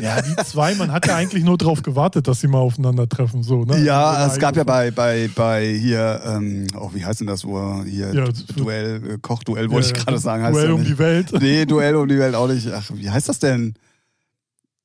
ja, 0.00 0.22
die 0.22 0.34
zwei, 0.44 0.74
man 0.74 0.90
hat 0.90 1.06
ja 1.06 1.14
eigentlich 1.16 1.44
nur 1.44 1.58
darauf 1.58 1.82
gewartet, 1.82 2.26
dass 2.26 2.40
sie 2.40 2.48
mal 2.48 2.58
aufeinandertreffen. 2.58 3.42
So, 3.42 3.64
ne? 3.64 3.78
Ja, 3.84 4.10
Also 4.12 4.34
es 4.34 4.40
gab 4.40 4.56
ja 4.56 4.64
bei, 4.64 4.90
bei, 4.90 5.28
bei 5.34 5.66
hier, 5.66 6.20
ähm, 6.26 6.66
oh, 6.78 6.90
wie 6.94 7.04
heißt 7.04 7.20
denn 7.20 7.26
das, 7.26 7.44
wo 7.44 7.58
er 7.58 7.84
hier 7.84 8.12
Ja, 8.14 8.24
Duell, 8.56 9.02
äh, 9.14 9.18
Kochduell 9.20 9.70
wollte 9.70 9.88
Ja, 9.90 9.94
ich 9.96 10.04
gerade 10.04 10.18
sagen. 10.18 10.52
Duell 10.52 10.72
um 10.72 10.80
nicht. 10.80 10.92
die 10.92 10.98
Welt. 10.98 11.32
Nee, 11.40 11.64
Duell 11.66 11.96
um 11.96 12.08
die 12.08 12.18
Welt 12.18 12.34
auch 12.34 12.48
nicht. 12.48 12.68
Ach, 12.72 12.90
wie 12.94 13.10
heißt 13.10 13.28
das 13.28 13.38
denn? 13.38 13.74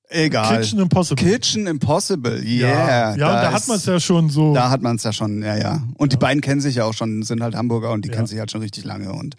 Egal. 0.10 0.60
Kitchen 0.62 0.80
Impossible. 0.80 1.22
Kitchen 1.24 1.68
Impossible, 1.68 2.42
yeah. 2.44 2.70
ja, 2.70 3.16
ja 3.18 3.28
und 3.28 3.34
da 3.36 3.52
hat 3.52 3.68
man 3.68 3.76
es 3.78 3.86
ja 3.86 4.00
schon 4.00 4.30
so. 4.30 4.54
Da 4.54 4.70
hat 4.70 4.82
man 4.82 4.96
es 4.96 5.04
ja 5.04 5.12
schon, 5.12 5.42
ja, 5.44 5.58
ja. 5.58 5.82
Und 5.98 6.14
die 6.14 6.18
beiden 6.18 6.40
kennen 6.42 6.62
sich 6.62 6.76
ja 6.76 6.86
auch 6.86 6.94
schon, 6.94 7.24
sind 7.24 7.42
halt 7.44 7.56
Hamburger 7.56 7.92
und 7.92 8.06
die 8.06 8.10
Ja. 8.10 8.16
kennen 8.16 8.28
sich 8.28 8.40
halt 8.40 8.50
schon 8.50 8.62
richtig 8.62 8.86
lange. 8.86 9.12
Und 9.12 9.36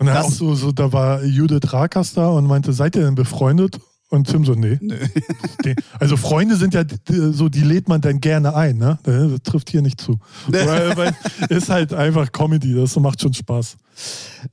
und 0.00 0.06
dann 0.06 0.16
das- 0.16 0.26
auch 0.26 0.30
so, 0.30 0.54
so, 0.56 0.72
da 0.72 0.92
war 0.92 1.22
Judith 1.22 1.72
Rakers 1.72 2.14
da 2.14 2.28
und 2.30 2.46
meinte, 2.46 2.72
seid 2.72 2.96
ihr 2.96 3.02
denn 3.04 3.14
befreundet? 3.14 3.78
Und 4.10 4.26
Tim 4.26 4.44
so, 4.44 4.54
nee. 4.54 4.78
Die- 4.80 5.74
Also 6.00 6.16
Freunde 6.16 6.56
sind 6.56 6.72
ja 6.72 6.82
so, 7.06 7.48
die 7.50 7.60
lädt 7.60 7.88
man 7.88 8.00
dann 8.00 8.20
gerne 8.20 8.54
ein, 8.54 8.78
ne? 8.78 8.98
Das 9.02 9.42
trifft 9.42 9.68
hier 9.70 9.82
nicht 9.82 10.00
zu. 10.00 10.18
weil, 10.48 10.96
weil 10.96 11.14
ist 11.50 11.68
halt 11.68 11.92
einfach 11.92 12.32
Comedy, 12.32 12.74
das 12.74 12.96
macht 12.96 13.20
schon 13.20 13.34
Spaß. 13.34 13.76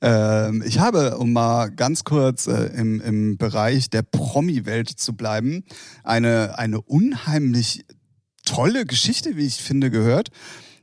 ähm, 0.02 0.62
ich 0.66 0.78
habe, 0.78 1.16
um 1.16 1.32
mal 1.32 1.68
ganz 1.70 2.04
kurz 2.04 2.46
äh, 2.48 2.66
im, 2.76 3.00
im 3.00 3.36
Bereich 3.38 3.88
der 3.88 4.02
Promi-Welt 4.02 4.90
zu 4.90 5.14
bleiben, 5.16 5.64
eine, 6.04 6.58
eine 6.58 6.80
unheimlich 6.82 7.84
tolle 8.44 8.84
Geschichte, 8.84 9.36
wie 9.36 9.46
ich 9.46 9.56
finde, 9.56 9.90
gehört. 9.90 10.28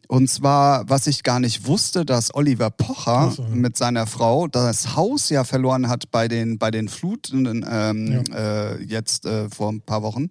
Und 0.08 0.30
zwar, 0.30 0.88
was 0.90 1.08
ich 1.08 1.24
gar 1.24 1.40
nicht 1.40 1.66
wusste, 1.66 2.06
dass 2.06 2.34
Oliver 2.36 2.70
Pocher 2.70 3.32
so, 3.36 3.44
ja. 3.44 3.50
mit 3.50 3.78
seiner 3.78 4.06
Frau 4.06 4.48
das 4.48 4.96
Haus 4.96 5.30
ja 5.30 5.44
verloren 5.44 5.90
hat 5.90 6.12
bei 6.12 6.28
den, 6.28 6.58
bei 6.58 6.72
den 6.72 6.90
Fluten 6.90 7.66
ähm, 7.70 8.24
äh, 8.34 8.84
jetzt 8.84 9.26
äh, 9.26 9.50
vor 9.50 9.72
ein 9.72 9.82
paar 9.82 10.04
Wochen. 10.04 10.30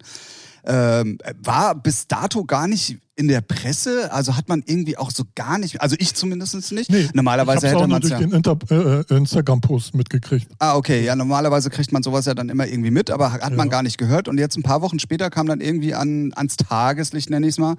Ähm, 0.64 1.18
war 1.42 1.74
bis 1.74 2.06
dato 2.06 2.44
gar 2.44 2.68
nicht 2.68 2.98
in 3.14 3.28
der 3.28 3.40
Presse, 3.40 4.12
also 4.12 4.36
hat 4.36 4.48
man 4.48 4.62
irgendwie 4.64 4.96
auch 4.96 5.10
so 5.10 5.24
gar 5.34 5.58
nicht, 5.58 5.80
also 5.82 5.96
ich 5.98 6.14
zumindest 6.14 6.72
nicht. 6.72 6.90
Nee, 6.90 7.08
Normalerweise 7.12 7.68
hätte 7.68 7.86
man 7.86 8.02
es 8.02 8.08
durch 8.08 8.20
ja. 8.20 8.26
den 8.26 8.42
äh, 8.70 9.00
äh, 9.00 9.16
Instagram-Post 9.16 9.94
mitgekriegt. 9.94 10.48
Ah, 10.58 10.76
okay. 10.76 11.04
Ja, 11.04 11.14
normalerweise 11.14 11.68
kriegt 11.68 11.92
man 11.92 12.02
sowas 12.02 12.24
ja 12.24 12.34
dann 12.34 12.48
immer 12.48 12.66
irgendwie 12.66 12.90
mit, 12.90 13.10
aber 13.10 13.32
hat 13.32 13.54
man 13.54 13.66
Ja. 13.66 13.72
gar 13.72 13.82
nicht 13.82 13.98
gehört. 13.98 14.28
Und 14.28 14.38
jetzt 14.38 14.56
ein 14.56 14.62
paar 14.62 14.80
Wochen 14.80 14.98
später 14.98 15.28
kam 15.28 15.46
dann 15.46 15.60
irgendwie 15.60 15.94
an, 15.94 16.32
ans 16.34 16.56
Tageslicht, 16.56 17.28
nenne 17.28 17.46
ich 17.46 17.54
es 17.54 17.58
mal, 17.58 17.76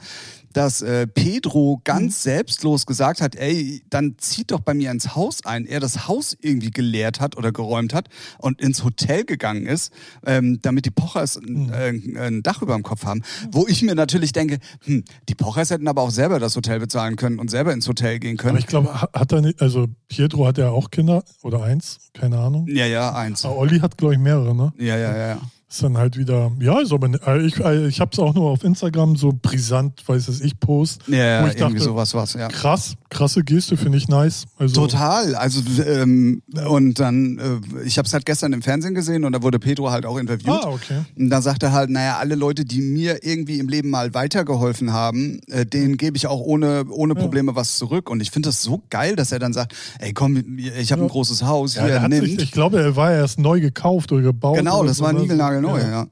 dass 0.54 0.82
äh, 0.82 1.08
Pedro 1.08 1.82
ganz 1.84 2.24
selbstlos 2.24 2.86
gesagt 2.86 3.22
hat, 3.22 3.36
ey, 3.36 3.84
dann 3.90 4.16
zieht 4.18 4.52
doch 4.52 4.60
bei 4.60 4.74
mir 4.74 4.92
ins 4.92 5.16
Haus 5.16 5.46
ein. 5.46 5.66
Er 5.66 5.80
das 5.80 6.08
Haus 6.08 6.38
irgendwie 6.42 6.72
geleert 6.72 7.20
hat 7.20 7.38
oder 7.38 7.52
geräumt 7.52 7.94
hat 7.94 8.08
und 8.38 8.62
ins 8.62 8.84
Hotel 8.84 9.26
gegangen 9.26 9.66
ist, 9.66 9.92
ähm, 10.26 10.60
damit 10.62 10.86
die 10.86 10.92
Pochers 10.92 11.38
ein, 11.38 11.70
äh, 11.72 12.20
ein 12.20 12.44
Dach 12.44 12.62
über 12.62 12.74
dem 12.76 12.84
Kopf 12.84 13.06
haben. 13.06 13.22
Wo 13.52 13.68
ich 13.68 13.82
mir 13.82 13.96
natürlich 13.96 14.32
denke, 14.32 14.60
hm, 14.86 15.04
die 15.30 15.36
Pochers 15.36 15.70
hätten 15.70 15.88
aber 15.88 16.02
auch 16.02 16.12
selber 16.12 16.40
das 16.40 16.56
Hotel 16.56 16.80
bezahlen 16.80 17.16
können 17.16 17.40
und 17.40 17.50
selber 17.50 17.74
ins 17.74 17.88
Hotel 17.88 18.20
gehen 18.20 18.38
können. 18.38 18.52
Aber 18.52 18.60
ich 18.60 18.68
glaube, 18.68 19.02
ha- 19.02 19.10
hat 19.14 19.32
er 19.32 19.42
nicht, 19.42 19.62
also 19.62 19.88
Pietro 20.08 20.46
hat 20.48 20.58
ja 20.58 20.70
auch 20.70 20.92
Kinder 20.92 21.24
oder 21.42 21.64
eins, 21.64 21.98
keine 22.14 22.38
Ahnung. 22.40 22.68
ja, 22.68 22.86
ja, 22.86 23.14
eins. 23.14 23.44
Aber 23.46 23.58
Olli 23.58 23.80
hat, 23.80 23.98
glaube 23.98 24.14
ich, 24.14 24.20
mehrere, 24.20 24.56
ne? 24.56 24.74
Ja, 24.78 24.98
ja, 24.98 25.16
ja. 25.18 25.28
ja. 25.30 25.42
Ist 25.74 25.82
dann 25.82 25.98
halt 25.98 26.18
wieder, 26.20 26.52
ja, 26.60 26.82
ist 26.82 26.94
aber, 26.94 27.08
ne- 27.08 27.20
äh, 27.26 27.42
ich, 27.48 27.60
äh, 27.60 27.88
ich 27.88 28.00
habe 28.00 28.12
es 28.14 28.20
auch 28.20 28.36
nur 28.36 28.52
auf 28.52 28.64
Instagram 28.64 29.16
so 29.16 29.34
brisant, 29.42 30.08
weiß 30.08 30.28
es 30.28 30.40
ich, 30.40 30.60
Post. 30.60 31.02
Ja, 31.08 31.16
ja, 31.18 31.44
wo 31.44 31.48
ich 31.48 31.56
irgendwie 31.58 31.80
dachte, 31.80 31.86
sowas 31.86 32.14
was, 32.14 32.34
ja. 32.36 32.48
Krass, 32.48 32.94
krasse 33.10 33.44
Geste, 33.44 33.76
finde 33.76 33.98
ich 33.98 34.08
nice. 34.08 34.46
Also, 34.60 34.82
Total. 34.82 35.34
Also 35.34 35.62
ähm, 35.84 36.44
und 36.70 37.00
dann, 37.00 37.40
äh, 37.40 37.86
ich 37.88 37.98
habe 37.98 38.06
es 38.06 38.14
halt 38.14 38.28
gestern 38.28 38.54
im 38.54 38.62
Fernsehen 38.62 38.94
gesehen 38.94 39.26
und 39.26 39.32
da 39.32 39.42
wurde 39.42 39.58
Pedro 39.58 39.90
halt 39.90 40.06
auch 40.06 40.20
interviewt. 40.20 40.64
Ah, 40.64 40.70
okay. 40.70 41.06
Und 41.18 41.32
da 41.32 41.42
sagt 41.42 41.64
er 41.64 41.72
halt, 41.72 41.90
naja, 41.90 42.18
alle 42.20 42.36
Leute, 42.36 42.66
die 42.66 42.80
mir 42.80 43.24
irgendwie 43.26 43.58
im 43.58 43.68
Leben 43.68 43.90
mal 43.90 44.14
weitergeholfen 44.14 44.94
haben, 44.94 45.40
äh, 45.48 45.66
denen 45.66 45.98
gebe 45.98 46.18
ich 46.18 46.28
auch 46.28 46.40
ohne, 46.40 46.84
ohne 46.92 47.16
Probleme 47.16 47.56
was 47.56 47.80
zurück. 47.80 48.12
Und 48.12 48.22
ich 48.22 48.30
finde 48.30 48.50
das 48.50 48.62
so 48.62 48.84
geil, 48.92 49.16
dass 49.16 49.32
er 49.32 49.40
dann 49.40 49.54
sagt, 49.54 49.74
ey 49.98 50.14
komm, 50.14 50.38
ich 50.80 50.92
habe 50.92 51.02
ein 51.02 51.08
großes 51.08 51.42
Haus, 51.42 51.74
Ja, 51.74 51.86
hier, 51.86 51.94
er 51.96 52.08
nimm. 52.10 52.26
ich 52.26 52.52
glaube, 52.52 52.80
er 52.80 52.96
war 52.96 53.12
erst 53.12 53.40
neu 53.40 53.60
gekauft 53.60 54.12
oder 54.12 54.22
gebaut. 54.22 54.58
Genau, 54.58 54.78
oder 54.82 54.90
das 54.90 54.98
so, 54.98 55.04
war 55.06 55.14
ne? 55.14 55.63
Niegelnagelneu, 55.72 55.80
Ja. 55.92 56.08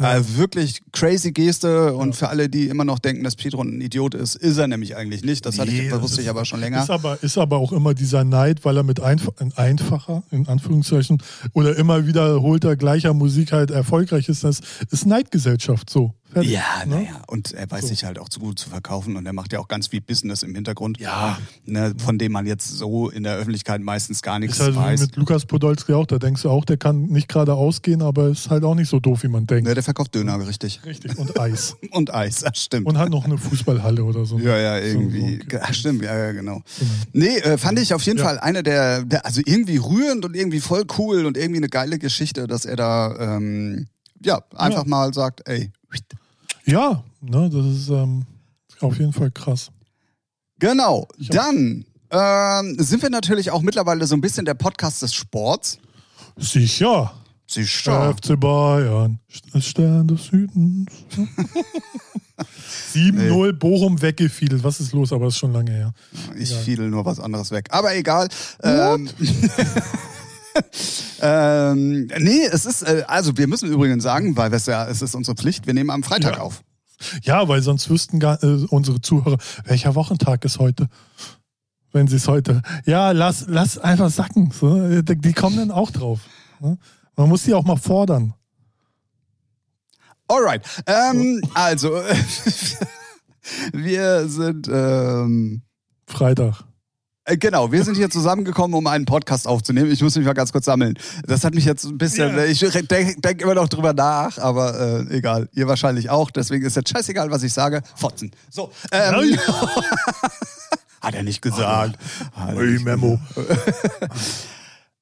ja. 0.00 0.16
Äh, 0.18 0.22
wirklich 0.36 0.82
crazy 0.92 1.32
Geste 1.32 1.94
und 1.94 2.14
für 2.14 2.28
alle, 2.28 2.48
die 2.48 2.68
immer 2.68 2.84
noch 2.84 2.98
denken, 3.00 3.24
dass 3.24 3.34
Pedro 3.34 3.62
ein 3.62 3.80
Idiot 3.80 4.14
ist, 4.14 4.36
ist 4.36 4.56
er 4.58 4.68
nämlich 4.68 4.94
eigentlich 4.96 5.24
nicht. 5.24 5.44
Das, 5.44 5.58
hatte 5.58 5.70
ich, 5.72 5.78
Nee, 5.82 5.88
das 5.88 6.00
wusste 6.02 6.20
ist- 6.20 6.24
ich 6.24 6.30
aber 6.30 6.44
schon 6.44 6.60
länger. 6.60 6.82
Ist 6.82 6.90
aber, 6.90 7.20
ist 7.22 7.36
aber 7.38 7.56
auch 7.56 7.72
immer 7.72 7.94
dieser 7.94 8.22
Neid, 8.22 8.64
weil 8.64 8.76
er 8.76 8.82
mit 8.84 9.00
einf 9.00 9.28
ein 9.38 9.52
einfacher, 9.56 10.22
in 10.30 10.46
Anführungszeichen, 10.46 11.20
oder 11.52 11.74
immer 11.76 12.06
wiederholter 12.06 12.76
gleicher 12.76 13.12
Musik 13.14 13.50
halt 13.52 13.70
erfolgreich 13.72 14.28
ist. 14.28 14.44
Das 14.44 14.60
ist 14.90 15.06
Neidgesellschaft 15.06 15.90
so. 15.90 16.12
Fertig, 16.32 16.52
Ja, 16.52 16.84
ne? 16.86 16.96
naja. 16.96 17.22
Und 17.26 17.52
er 17.52 17.70
weiß 17.70 17.88
sich 17.88 18.04
halt 18.04 18.18
auch 18.18 18.28
zu 18.28 18.40
gut 18.40 18.58
zu 18.58 18.68
verkaufen 18.68 19.16
und 19.16 19.24
er 19.24 19.32
macht 19.32 19.52
ja 19.52 19.58
auch 19.60 19.68
ganz 19.68 19.86
viel 19.86 20.00
Business 20.02 20.42
im 20.42 20.54
Hintergrund. 20.54 20.98
Ja. 21.00 21.38
Ne, 21.64 21.94
von 22.04 22.18
dem 22.18 22.32
man 22.32 22.46
jetzt 22.46 22.68
so 22.68 23.08
in 23.08 23.22
der 23.22 23.36
Öffentlichkeit 23.36 23.80
meistens 23.80 24.20
gar 24.22 24.38
nichts 24.38 24.56
Ist 24.58 24.62
halt 24.64 24.76
weiß. 24.76 25.00
mit 25.00 25.16
Lukas 25.16 25.46
Podolski 25.46 25.94
auch, 25.94 26.06
da 26.06 26.18
denkst 26.18 26.42
du 26.42 26.50
auch, 26.50 26.64
der 26.64 26.76
kann 26.76 27.02
nicht 27.06 27.28
gerade 27.28 27.54
ausgehen, 27.54 28.02
aber 28.02 28.28
ist 28.28 28.50
halt 28.50 28.64
auch 28.64 28.74
nicht 28.74 28.88
so 28.90 29.00
doof, 29.00 29.22
wie 29.22 29.28
man 29.28 29.46
denkt. 29.46 29.66
Ne, 29.66 29.74
der 29.74 29.82
verkauft 29.82 30.14
Döner, 30.14 30.38
richtig. 30.46 30.80
Richtig, 30.84 31.16
und 31.18 31.38
Eis. 31.40 31.76
Und 31.92 32.12
Eis, 32.14 32.40
das 32.40 32.58
stimmt. 32.58 32.86
Und 32.86 32.98
hat 32.98 33.08
noch 33.08 33.24
eine 33.24 33.38
Fußballhalle 33.38 34.04
oder 34.04 34.24
so. 34.26 34.38
ja, 34.38 34.56
ja, 34.58 34.80
So- 34.80 34.86
irgendwie. 34.86 35.40
so- 35.50 35.58
Ach, 35.62 35.72
stimmt, 35.72 36.02
ja, 36.02 36.16
ja, 36.16 36.32
genau. 36.32 36.60
Nee, 37.12 37.38
äh, 37.38 37.56
fand 37.58 37.78
ich 37.78 37.94
auf 37.94 38.02
jeden 38.02 38.18
Ja. 38.18 38.24
Fall 38.24 38.38
eine 38.38 38.62
der, 38.62 39.02
der, 39.04 39.24
also 39.24 39.40
irgendwie 39.44 39.78
rührend 39.78 40.24
und 40.24 40.36
irgendwie 40.36 40.60
voll 40.60 40.84
cool 40.98 41.24
und 41.26 41.36
irgendwie 41.36 41.58
eine 41.58 41.68
geile 41.68 41.98
Geschichte, 41.98 42.46
dass 42.46 42.64
er 42.66 42.76
da, 42.76 43.16
ähm, 43.36 43.86
ja, 44.22 44.42
einfach 44.54 44.82
Ja. 44.84 44.88
mal 44.88 45.14
sagt, 45.14 45.48
ey, 45.48 45.70
Ja, 46.64 47.02
ne, 47.20 47.48
das 47.50 47.66
ist 47.66 47.88
ähm, 47.88 48.26
auf 48.80 48.98
jeden 48.98 49.12
Fall 49.12 49.30
krass. 49.30 49.70
Genau, 50.58 51.08
dann 51.30 51.84
ähm, 52.10 52.76
sind 52.78 53.02
wir 53.02 53.10
natürlich 53.10 53.50
auch 53.50 53.62
mittlerweile 53.62 54.06
so 54.06 54.14
ein 54.16 54.20
bisschen 54.20 54.44
der 54.44 54.54
Podcast 54.54 55.02
des 55.02 55.14
Sports. 55.14 55.78
Sicher. 56.36 57.14
Sicher. 57.46 58.14
FC 58.14 58.38
Bayern, 58.38 59.18
Stern 59.58 60.06
des 60.08 60.26
Südens. 60.26 60.92
7-0 62.94 63.52
Bochum 63.54 64.00
weggefiedelt. 64.00 64.62
Was 64.62 64.80
ist 64.80 64.92
los? 64.92 65.12
Aber 65.12 65.24
das 65.24 65.34
ist 65.34 65.38
schon 65.40 65.52
lange 65.52 65.72
her. 65.72 65.92
Ich 66.36 66.50
Egal. 66.50 66.62
fiedel 66.62 66.90
nur 66.90 67.04
was 67.04 67.18
anderes 67.18 67.50
weg. 67.50 67.68
Aber 67.70 67.96
egal. 67.96 68.28
Ähm, 68.62 69.08
ähm, 71.20 72.08
nee, 72.18 72.44
es 72.50 72.66
ist, 72.66 72.82
äh, 72.82 73.04
also 73.06 73.36
wir 73.36 73.46
müssen 73.48 73.70
übrigens 73.70 74.02
sagen, 74.02 74.36
weil 74.36 74.52
es 74.54 74.66
ja, 74.66 74.86
es 74.86 75.02
ist 75.02 75.14
unsere 75.14 75.36
Pflicht, 75.36 75.66
wir 75.66 75.74
nehmen 75.74 75.90
am 75.90 76.02
Freitag 76.02 76.36
Ja. 76.36 76.42
auf. 76.42 76.62
Ja, 77.22 77.46
weil 77.48 77.62
sonst 77.62 77.88
wüssten 77.90 78.18
gar, 78.18 78.42
äh, 78.42 78.66
unsere 78.70 79.00
Zuhörer, 79.00 79.38
welcher 79.64 79.94
Wochentag 79.94 80.44
ist 80.44 80.58
heute? 80.58 80.88
Wenn 81.92 82.06
sie 82.08 82.16
es 82.16 82.26
heute. 82.28 82.62
Ja, 82.86 83.12
lass, 83.12 83.44
lass 83.48 83.78
einfach 83.78 84.10
sacken. 84.10 84.50
So. 84.50 84.76
äh, 84.82 85.02
Die 85.02 85.16
die 85.16 85.32
kommen 85.32 85.56
dann 85.56 85.70
auch 85.70 85.90
drauf. 85.90 86.20
Ne? 86.60 86.76
Man 87.16 87.28
muss 87.28 87.44
die 87.44 87.54
auch 87.54 87.64
mal 87.64 87.76
fordern. 87.76 88.34
Alright. 90.28 90.62
Ähm, 90.86 91.40
also, 91.54 91.90
wir 93.72 94.28
sind, 94.28 94.68
ähm, 94.70 95.62
Freitag. 96.06 96.64
Äh, 97.28 97.36
genau, 97.36 97.70
wir 97.72 97.84
sind 97.84 97.96
hier 97.96 98.10
zusammengekommen, 98.10 98.74
um 98.76 98.86
einen 98.86 99.04
Podcast 99.04 99.46
aufzunehmen. 99.46 99.90
Ich 99.92 100.02
muss 100.02 100.16
mich 100.16 100.24
mal 100.26 100.32
ganz 100.34 100.52
kurz 100.52 100.64
sammeln. 100.64 100.98
Das 101.26 101.44
hat 101.44 101.54
mich 101.54 101.64
jetzt 101.64 101.84
ein 101.84 101.98
bisschen, 101.98 102.36
Ja. 102.36 102.44
ich 102.44 102.60
denke 102.60 103.20
denk 103.20 103.42
immer 103.42 103.54
noch 103.54 103.68
drüber 103.68 103.92
nach, 103.92 104.38
aber 104.38 105.06
äh, 105.10 105.16
egal. 105.16 105.48
Ihr 105.52 105.68
wahrscheinlich 105.68 106.10
auch. 106.10 106.30
Deswegen 106.30 106.64
ist 106.64 106.76
jetzt 106.76 106.88
scheißegal, 106.90 107.30
was 107.30 107.42
ich 107.42 107.52
sage. 107.52 107.82
Fotzen. 107.96 108.30
So. 108.50 108.70
Ähm, 108.92 109.38
hat 111.00 111.14
er 111.14 111.22
nicht 111.22 111.42
gesagt. 111.42 111.96
Hey, 112.34 112.72
nicht 112.72 112.84
Memo. 112.84 113.18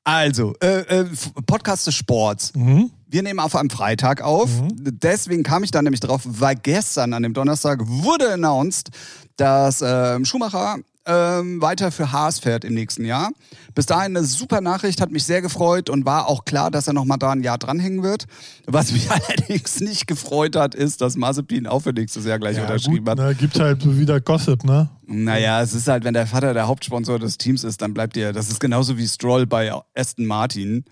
Also, 0.09 0.55
äh, 0.63 0.83
äh, 0.83 1.07
Podcast 1.47 1.89
des 1.89 1.97
Sports. 1.97 2.53
Mhm. 2.55 2.93
Wir 3.09 3.25
nehmen 3.25 3.41
auf 3.41 3.57
einem 3.57 3.71
Freitag 3.71 4.23
auf. 4.23 4.49
Deswegen 4.73 5.43
kam 5.43 5.65
ich 5.65 5.73
da 5.73 5.83
nämlich 5.83 5.99
drauf, 5.99 6.21
weil 6.25 6.55
gestern 6.55 7.13
an 7.13 7.25
dem 7.25 7.35
Donnerstag 7.35 7.81
wurde 7.83 8.33
announced, 8.35 8.91
dass 9.37 9.83
ähm, 9.85 10.25
Schumacher 10.25 10.77
ähm, 11.07 11.63
weiter 11.63 11.91
für 11.93 12.13
Haas 12.13 12.39
fährt 12.41 12.65
im 12.65 12.75
nächsten 12.75 13.05
Jahr. 13.05 13.31
Bis 13.75 13.87
dahin 13.87 14.17
eine 14.17 14.25
super 14.25 14.61
Nachricht, 14.61 15.01
hat 15.01 15.11
mich 15.11 15.25
sehr 15.25 15.43
gefreut 15.43 15.89
und 15.89 16.05
war 16.05 16.29
auch 16.29 16.45
klar, 16.45 16.71
dass 16.71 16.87
er 16.87 16.93
noch 16.93 17.05
mal 17.05 17.17
da 17.17 17.31
ein 17.31 17.43
Jahr 17.43 17.59
dranhängen 17.59 18.03
wird. 18.03 18.27
Was 18.67 18.93
mich 18.93 19.09
allerdings 19.11 19.81
nicht 19.81 20.07
gefreut 20.07 20.57
hat, 20.57 20.75
ist, 20.75 21.01
dass 21.01 21.17
Mazepin 21.17 21.67
auch 21.67 21.81
für 21.81 21.93
nächstes 21.93 22.25
Jahr 22.25 22.39
gleich 22.39 22.57
Ja, 22.57 22.63
unterschrieben 22.63 23.05
gut, 23.05 23.09
hat. 23.11 23.19
ne, 23.19 23.35
gibt 23.35 23.59
halt 23.59 23.99
wieder 23.99 24.21
Gossip, 24.21 24.65
ne? 24.65 24.91
Naja, 25.07 25.63
es 25.63 25.73
ist 25.73 25.87
halt, 25.87 26.05
wenn 26.05 26.15
der 26.15 26.27
Vater 26.27 26.53
der 26.53 26.67
Hauptsponsor 26.67 27.19
des 27.19 27.39
Teams 27.39 27.63
ist, 27.65 27.81
dann 27.83 27.95
bleibt 27.95 28.17
ihr, 28.17 28.33
das 28.33 28.51
ist 28.51 28.59
genauso 28.59 28.99
wie 28.99 29.07
Stroll 29.07 29.47
bei 29.47 29.73
Aston 29.95 30.27
Martin. 30.27 30.85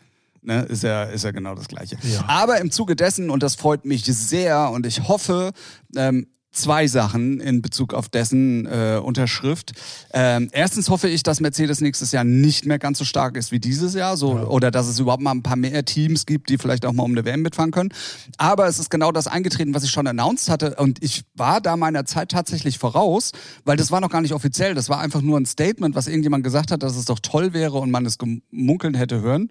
Ne, 0.42 0.60
ist 0.64 0.82
ja, 0.82 1.04
ist 1.04 1.24
ja 1.24 1.30
genau 1.30 1.54
das 1.54 1.68
Gleiche. 1.68 1.96
Ja. 2.02 2.22
Aber 2.28 2.60
im 2.60 2.70
Zuge 2.70 2.96
dessen, 2.96 3.30
und 3.30 3.42
das 3.42 3.54
freut 3.54 3.86
mich 3.86 4.04
sehr, 4.04 4.70
und 4.70 4.84
ich 4.84 5.08
hoffe, 5.08 5.52
ähm, 5.96 6.26
zwei 6.56 6.86
Sachen 6.86 7.40
in 7.40 7.62
Bezug 7.62 7.92
auf 7.94 8.08
dessen 8.08 8.66
äh, 8.66 9.00
Unterschrift. 9.02 9.72
Ähm, 10.12 10.48
erstens 10.52 10.88
hoffe 10.88 11.08
ich, 11.08 11.22
dass 11.22 11.40
Mercedes 11.40 11.80
nächstes 11.80 12.12
Jahr 12.12 12.24
nicht 12.24 12.66
mehr 12.66 12.78
ganz 12.78 12.98
so 12.98 13.04
stark 13.04 13.36
ist 13.36 13.52
wie 13.52 13.60
dieses 13.60 13.94
Jahr, 13.94 14.16
so 14.16 14.36
Ja. 14.36 14.44
oder 14.46 14.70
dass 14.70 14.86
es 14.86 14.98
überhaupt 14.98 15.22
mal 15.22 15.32
ein 15.32 15.42
paar 15.42 15.56
mehr 15.56 15.84
Teams 15.84 16.26
gibt, 16.26 16.48
die 16.48 16.58
vielleicht 16.58 16.86
auch 16.86 16.92
mal 16.92 17.02
um 17.02 17.12
eine 17.12 17.24
WM 17.24 17.42
mitfahren 17.42 17.70
können. 17.70 17.90
Aber 18.38 18.66
es 18.66 18.78
ist 18.78 18.90
genau 18.90 19.12
das 19.12 19.26
eingetreten, 19.26 19.74
was 19.74 19.84
ich 19.84 19.90
schon 19.90 20.06
announced 20.06 20.48
hatte 20.48 20.76
und 20.76 21.02
ich 21.02 21.24
war 21.34 21.60
da 21.60 21.76
meiner 21.76 22.04
Zeit 22.04 22.30
tatsächlich 22.30 22.78
voraus, 22.78 23.32
weil 23.64 23.76
das 23.76 23.90
war 23.90 24.00
noch 24.00 24.10
gar 24.10 24.20
nicht 24.20 24.32
offiziell, 24.34 24.74
das 24.74 24.88
war 24.88 25.00
einfach 25.00 25.20
nur 25.22 25.38
ein 25.38 25.46
Statement, 25.46 25.94
was 25.94 26.06
irgendjemand 26.06 26.44
gesagt 26.44 26.70
hat, 26.70 26.82
dass 26.82 26.96
es 26.96 27.04
doch 27.04 27.18
toll 27.20 27.52
wäre 27.52 27.78
und 27.78 27.90
man 27.90 28.06
es 28.06 28.18
gemunkeln 28.18 28.94
hätte 28.94 29.20
hören. 29.20 29.50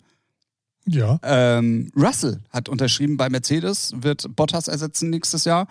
Ja. 0.86 1.18
Ähm, 1.24 1.92
Russell 1.96 2.40
hat 2.50 2.68
unterschrieben 2.68 3.16
bei 3.16 3.30
Mercedes, 3.30 3.94
wird 3.96 4.36
Bottas 4.36 4.68
ersetzen 4.68 5.10
nächstes 5.10 5.46
Jahr. 5.46 5.68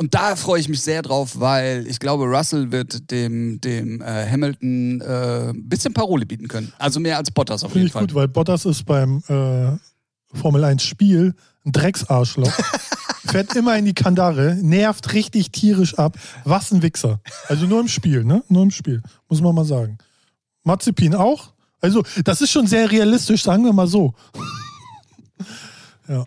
Und 0.00 0.14
da 0.14 0.34
freue 0.34 0.58
ich 0.58 0.66
mich 0.70 0.80
sehr 0.80 1.02
drauf, 1.02 1.40
weil 1.40 1.86
ich 1.86 2.00
glaube, 2.00 2.24
Russell 2.24 2.72
wird 2.72 3.10
dem, 3.10 3.60
dem 3.60 4.00
äh, 4.00 4.26
Hamilton 4.30 5.02
äh, 5.02 5.50
ein 5.50 5.68
bisschen 5.68 5.92
Parole 5.92 6.24
bieten 6.24 6.48
können. 6.48 6.72
Also 6.78 7.00
mehr 7.00 7.18
als 7.18 7.30
Bottas 7.30 7.62
auf 7.64 7.72
Finde 7.72 7.80
jeden 7.80 7.86
ich 7.88 7.92
Fall. 7.92 8.04
gut, 8.04 8.14
weil 8.14 8.26
Bottas 8.26 8.64
ist 8.64 8.86
beim 8.86 9.22
äh, 9.28 9.76
Formel 10.38 10.64
1 10.64 10.82
Spiel 10.82 11.34
ein 11.66 11.72
Drecksarschloch. 11.72 12.50
Fährt 13.26 13.54
immer 13.56 13.76
in 13.76 13.84
die 13.84 13.92
Kandare, 13.92 14.56
nervt 14.62 15.12
richtig 15.12 15.52
tierisch 15.52 15.98
ab. 15.98 16.16
Was 16.44 16.72
ein 16.72 16.80
Wichser. 16.80 17.20
Also 17.48 17.66
nur 17.66 17.80
im 17.80 17.88
Spiel, 17.88 18.24
ne? 18.24 18.42
Nur 18.48 18.62
im 18.62 18.70
Spiel. 18.70 19.02
Muss 19.28 19.42
man 19.42 19.54
mal 19.54 19.66
sagen. 19.66 19.98
Mazepin 20.62 21.14
auch. 21.14 21.52
Also, 21.82 22.02
das 22.24 22.40
ist 22.40 22.50
schon 22.50 22.66
sehr 22.66 22.90
realistisch, 22.90 23.42
sagen 23.42 23.66
wir 23.66 23.74
mal 23.74 23.86
so. 23.86 24.14
ja. 26.08 26.24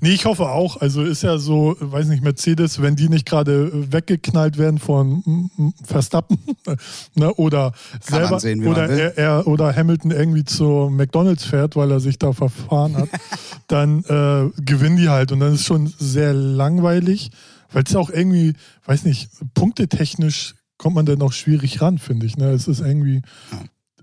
Nee, 0.00 0.10
ich 0.10 0.24
hoffe 0.24 0.48
auch. 0.48 0.80
Also 0.80 1.02
ist 1.02 1.22
ja 1.22 1.38
so, 1.38 1.76
weiß 1.80 2.06
nicht, 2.08 2.22
Mercedes, 2.22 2.80
wenn 2.82 2.96
die 2.96 3.08
nicht 3.08 3.26
gerade 3.26 3.92
weggeknallt 3.92 4.58
werden 4.58 4.78
von 4.78 5.50
Verstappen 5.84 6.38
ne, 7.14 7.32
oder 7.34 7.72
Kann 8.06 8.20
selber 8.20 8.40
sehen, 8.40 8.66
oder 8.66 8.88
er, 8.88 9.16
er 9.18 9.46
oder 9.46 9.74
Hamilton 9.74 10.10
irgendwie 10.10 10.44
zu 10.44 10.88
McDonalds 10.92 11.44
fährt, 11.44 11.76
weil 11.76 11.90
er 11.90 12.00
sich 12.00 12.18
da 12.18 12.32
verfahren 12.32 12.96
hat, 12.96 13.08
dann 13.68 14.04
äh, 14.04 14.50
gewinnen 14.62 14.96
die 14.96 15.08
halt 15.08 15.32
und 15.32 15.40
dann 15.40 15.54
ist 15.54 15.64
schon 15.64 15.92
sehr 15.98 16.32
langweilig, 16.34 17.30
weil 17.72 17.84
es 17.86 17.94
auch 17.96 18.10
irgendwie, 18.10 18.54
weiß 18.86 19.04
nicht, 19.04 19.28
punktetechnisch 19.54 20.54
kommt 20.78 20.96
man 20.96 21.06
dann 21.06 21.22
auch 21.22 21.32
schwierig 21.32 21.80
ran, 21.80 21.98
finde 21.98 22.26
ich. 22.26 22.36
Ne? 22.36 22.50
Es 22.50 22.68
ist 22.68 22.80
irgendwie. 22.80 23.22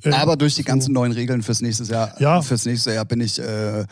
äh, 0.04 0.12
Aber 0.14 0.36
durch 0.38 0.56
die 0.56 0.62
so- 0.62 0.68
ganzen 0.68 0.94
neuen 0.94 1.12
Regeln 1.12 1.42
fürs 1.44 1.62
nächste 1.62 1.84
Jahr, 1.86 2.14
Ja. 2.20 2.42
fürs 2.42 2.66
nächste 2.66 2.94
Jahr 2.94 3.06
bin 3.06 3.22
ich 3.22 3.40
äh, 3.40 3.86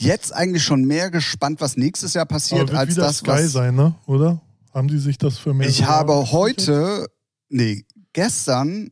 jetzt 0.00 0.34
eigentlich 0.34 0.64
schon 0.64 0.84
mehr 0.84 1.10
gespannt, 1.10 1.60
was 1.60 1.76
nächstes 1.76 2.14
Jahr 2.14 2.26
passiert, 2.26 2.72
als 2.72 2.94
das, 2.94 3.18
Sky 3.18 3.28
was 3.28 3.52
sein, 3.52 3.74
ne? 3.74 3.94
Oder? 4.06 4.40
Haben 4.72 4.88
die 4.88 4.98
sich 4.98 5.18
das 5.18 5.38
für 5.38 5.54
mehr 5.54 5.68
Ich 5.68 5.84
habe 5.84 6.30
heute, 6.30 7.06
nee, 7.48 7.84
gestern, 8.12 8.90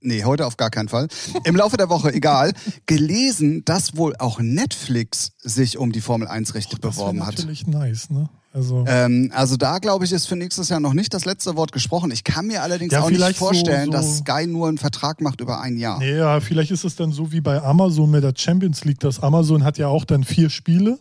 nee, 0.00 0.24
heute 0.24 0.46
auf 0.46 0.56
gar 0.56 0.70
keinen 0.70 0.88
Fall, 0.88 1.08
im 1.44 1.54
Laufe 1.56 1.76
der 1.76 1.88
Woche, 1.88 2.12
egal, 2.12 2.52
gelesen, 2.86 3.64
dass 3.64 3.96
wohl 3.96 4.16
auch 4.16 4.40
Netflix 4.40 5.32
sich 5.38 5.78
um 5.78 5.92
die 5.92 6.00
Formel 6.00 6.28
1 6.28 6.54
Rechte 6.54 6.76
Das 6.76 6.82
wär 6.82 6.90
beworben 6.90 7.26
hat. 7.26 7.36
natürlich 7.36 7.66
nice, 7.66 8.10
ne? 8.10 8.28
Also. 8.58 8.84
Ähm, 8.88 9.30
also 9.34 9.56
da 9.56 9.78
glaube 9.78 10.04
ich, 10.04 10.12
ist 10.12 10.26
für 10.26 10.34
nächstes 10.36 10.68
Jahr 10.68 10.80
noch 10.80 10.92
nicht 10.94 11.14
das 11.14 11.24
letzte 11.24 11.54
Wort 11.56 11.70
gesprochen. 11.72 12.10
Ich 12.10 12.24
kann 12.24 12.46
mir 12.48 12.62
allerdings 12.62 12.92
Ja, 12.92 13.02
auch 13.02 13.08
nicht 13.08 13.18
vielleicht 13.18 13.38
so- 13.38 13.44
vorstellen, 13.46 13.86
so- 13.86 13.92
dass 13.92 14.18
Sky 14.18 14.46
nur 14.46 14.66
einen 14.68 14.78
Vertrag 14.78 15.20
macht 15.20 15.40
über 15.40 15.60
ein 15.60 15.76
Jahr. 15.78 15.98
Nee, 16.00 16.16
ja, 16.18 16.40
vielleicht 16.40 16.70
ist 16.72 16.84
es 16.84 16.96
dann 16.96 17.12
so 17.12 17.30
wie 17.32 17.40
bei 17.40 17.62
Amazon 17.62 18.10
mit 18.10 18.24
der 18.24 18.34
Champions 18.36 18.84
League. 18.84 18.98
Das 19.00 19.20
Amazon 19.22 19.62
hat 19.64 19.78
ja 19.78 19.86
auch 19.88 20.04
dann 20.04 20.24
vier 20.24 20.50
Spiele. 20.50 20.98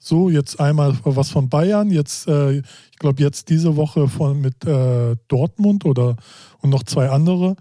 So, 0.00 0.28
jetzt 0.30 0.60
einmal 0.60 0.96
was 1.02 1.30
von 1.30 1.48
Bayern, 1.48 1.90
jetzt, 1.90 2.28
äh, 2.28 2.58
ich 2.58 2.98
glaube, 2.98 3.20
jetzt 3.22 3.48
diese 3.48 3.74
Woche 3.76 4.06
von 4.08 4.40
mit 4.40 4.64
äh, 4.64 5.16
Dortmund 5.26 5.84
oder 5.86 6.16
und 6.60 6.70
noch 6.70 6.84
zwei 6.84 7.08
andere. 7.10 7.56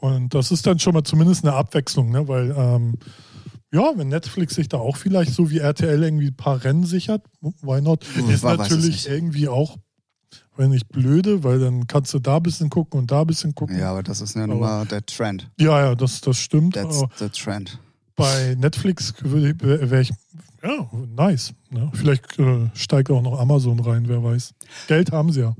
Und 0.00 0.34
das 0.34 0.50
ist 0.52 0.66
dann 0.66 0.78
schon 0.78 0.94
mal 0.94 1.04
zumindest 1.04 1.44
eine 1.44 1.52
Abwechslung, 1.54 2.10
ne? 2.10 2.26
Weil 2.28 2.54
ähm, 2.56 2.94
ja, 3.72 3.92
wenn 3.96 4.08
Netflix 4.08 4.54
sich 4.54 4.68
da 4.68 4.78
auch 4.78 4.96
vielleicht 4.96 5.32
so 5.32 5.50
wie 5.50 5.58
RTL 5.58 6.02
irgendwie 6.02 6.28
ein 6.28 6.36
paar 6.36 6.62
Rennen 6.62 6.84
sichert, 6.84 7.24
why 7.40 7.80
not? 7.80 8.04
Hm, 8.14 8.30
ist 8.30 8.44
natürlich 8.44 9.08
irgendwie 9.08 9.48
auch, 9.48 9.78
wenn 10.56 10.70
nicht 10.70 10.88
blöde, 10.88 11.42
weil 11.42 11.58
dann 11.58 11.86
kannst 11.86 12.12
du 12.12 12.18
da 12.18 12.36
ein 12.36 12.42
bisschen 12.42 12.68
gucken 12.68 13.00
und 13.00 13.10
da 13.10 13.22
ein 13.22 13.26
bisschen 13.26 13.54
gucken. 13.54 13.78
Ja, 13.78 13.90
aber 13.90 14.02
das 14.02 14.20
ist 14.20 14.36
ja 14.36 14.46
nun 14.46 14.60
mal 14.60 14.84
der 14.84 15.04
Trend. 15.06 15.50
Ja, 15.58 15.80
ja, 15.80 15.94
das, 15.94 16.20
das 16.20 16.38
stimmt. 16.38 16.74
That's 16.74 17.02
the 17.18 17.30
trend. 17.30 17.78
bei 18.14 18.54
Netflix 18.58 19.14
wäre 19.22 19.90
wär 19.90 20.00
ich, 20.00 20.12
ja, 20.62 20.88
nice. 21.16 21.54
Ne? 21.70 21.90
Vielleicht 21.94 22.38
äh, 22.38 22.68
steigt 22.74 23.10
auch 23.10 23.22
noch 23.22 23.40
Amazon 23.40 23.80
rein, 23.80 24.04
wer 24.06 24.22
weiß. 24.22 24.54
Geld 24.86 25.10
haben 25.12 25.32
sie 25.32 25.40
ja. 25.40 25.54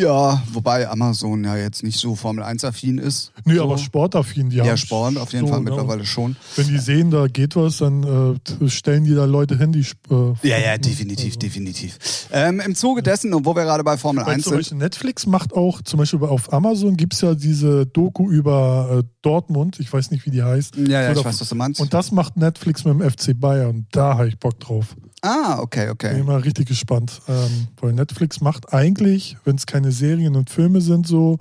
Ja, 0.00 0.42
wobei 0.52 0.88
Amazon 0.88 1.42
ja 1.44 1.56
jetzt 1.56 1.82
nicht 1.82 1.98
so 1.98 2.14
Formel 2.14 2.44
1-affin 2.44 2.98
ist. 2.98 3.32
Nö, 3.44 3.56
so. 3.56 3.64
aber 3.64 3.78
sportaffin, 3.78 4.48
die 4.50 4.56
Ja, 4.58 4.66
haben 4.66 4.76
Sport 4.76 5.16
auf 5.18 5.32
jeden 5.32 5.46
so, 5.46 5.52
Fall 5.52 5.60
ne? 5.62 5.70
mittlerweile 5.70 6.04
schon. 6.06 6.36
Wenn 6.56 6.68
die 6.68 6.78
sehen, 6.78 7.10
da 7.10 7.26
geht 7.26 7.56
was, 7.56 7.78
dann 7.78 8.38
äh, 8.62 8.68
stellen 8.68 9.04
die 9.04 9.14
da 9.14 9.24
Leute 9.24 9.58
hin, 9.58 9.72
die. 9.72 9.80
Äh, 9.80 10.34
Ja, 10.48 10.58
ja, 10.58 10.78
definitiv, 10.78 11.26
Also. 11.26 11.38
definitiv. 11.40 11.98
Ähm, 12.32 12.60
Im 12.60 12.74
Zuge 12.74 13.02
dessen, 13.02 13.34
und 13.34 13.44
wo 13.44 13.56
wir 13.56 13.64
gerade 13.64 13.82
bei 13.82 13.96
Formel 13.96 14.24
Weil 14.24 14.34
1 14.34 14.44
zum 14.44 14.50
sind, 14.50 14.58
Beispiel 14.60 14.78
Netflix 14.78 15.26
macht 15.26 15.52
auch, 15.52 15.82
zum 15.82 15.98
Beispiel 15.98 16.22
auf 16.24 16.52
Amazon 16.52 16.96
gibt 16.96 17.14
es 17.14 17.20
ja 17.22 17.34
diese 17.34 17.86
Doku 17.86 18.30
über 18.30 19.00
äh, 19.00 19.08
Dortmund, 19.22 19.80
ich 19.80 19.92
weiß 19.92 20.10
nicht, 20.12 20.24
wie 20.26 20.30
die 20.30 20.42
heißt. 20.42 20.76
ja, 20.76 21.02
ja, 21.02 21.14
So, 21.14 21.20
ich 21.20 21.24
da- 21.24 21.28
weiß, 21.30 21.40
was 21.40 21.48
du 21.48 21.54
meinst. 21.54 21.80
Und 21.80 21.92
das 21.92 22.12
macht 22.12 22.36
Netflix 22.36 22.84
mit 22.84 22.94
dem 23.00 23.10
FC 23.10 23.32
Bayern. 23.38 23.86
Da 23.90 24.14
habe 24.18 24.28
ich 24.28 24.38
Bock 24.38 24.60
drauf. 24.60 24.94
Ah, 25.22 25.58
okay, 25.60 25.84
Bin 25.86 25.90
okay. 25.92 26.18
ich 26.20 26.24
mal 26.26 26.40
richtig 26.40 26.68
gespannt. 26.68 27.20
Ähm, 27.28 27.68
weil 27.80 27.92
Netflix 27.92 28.40
macht 28.40 28.72
eigentlich, 28.72 29.36
wenn 29.44 29.56
es 29.56 29.66
keine 29.66 29.92
Serien 29.92 30.36
und 30.36 30.50
Filme 30.50 30.80
sind, 30.80 31.06
so, 31.06 31.38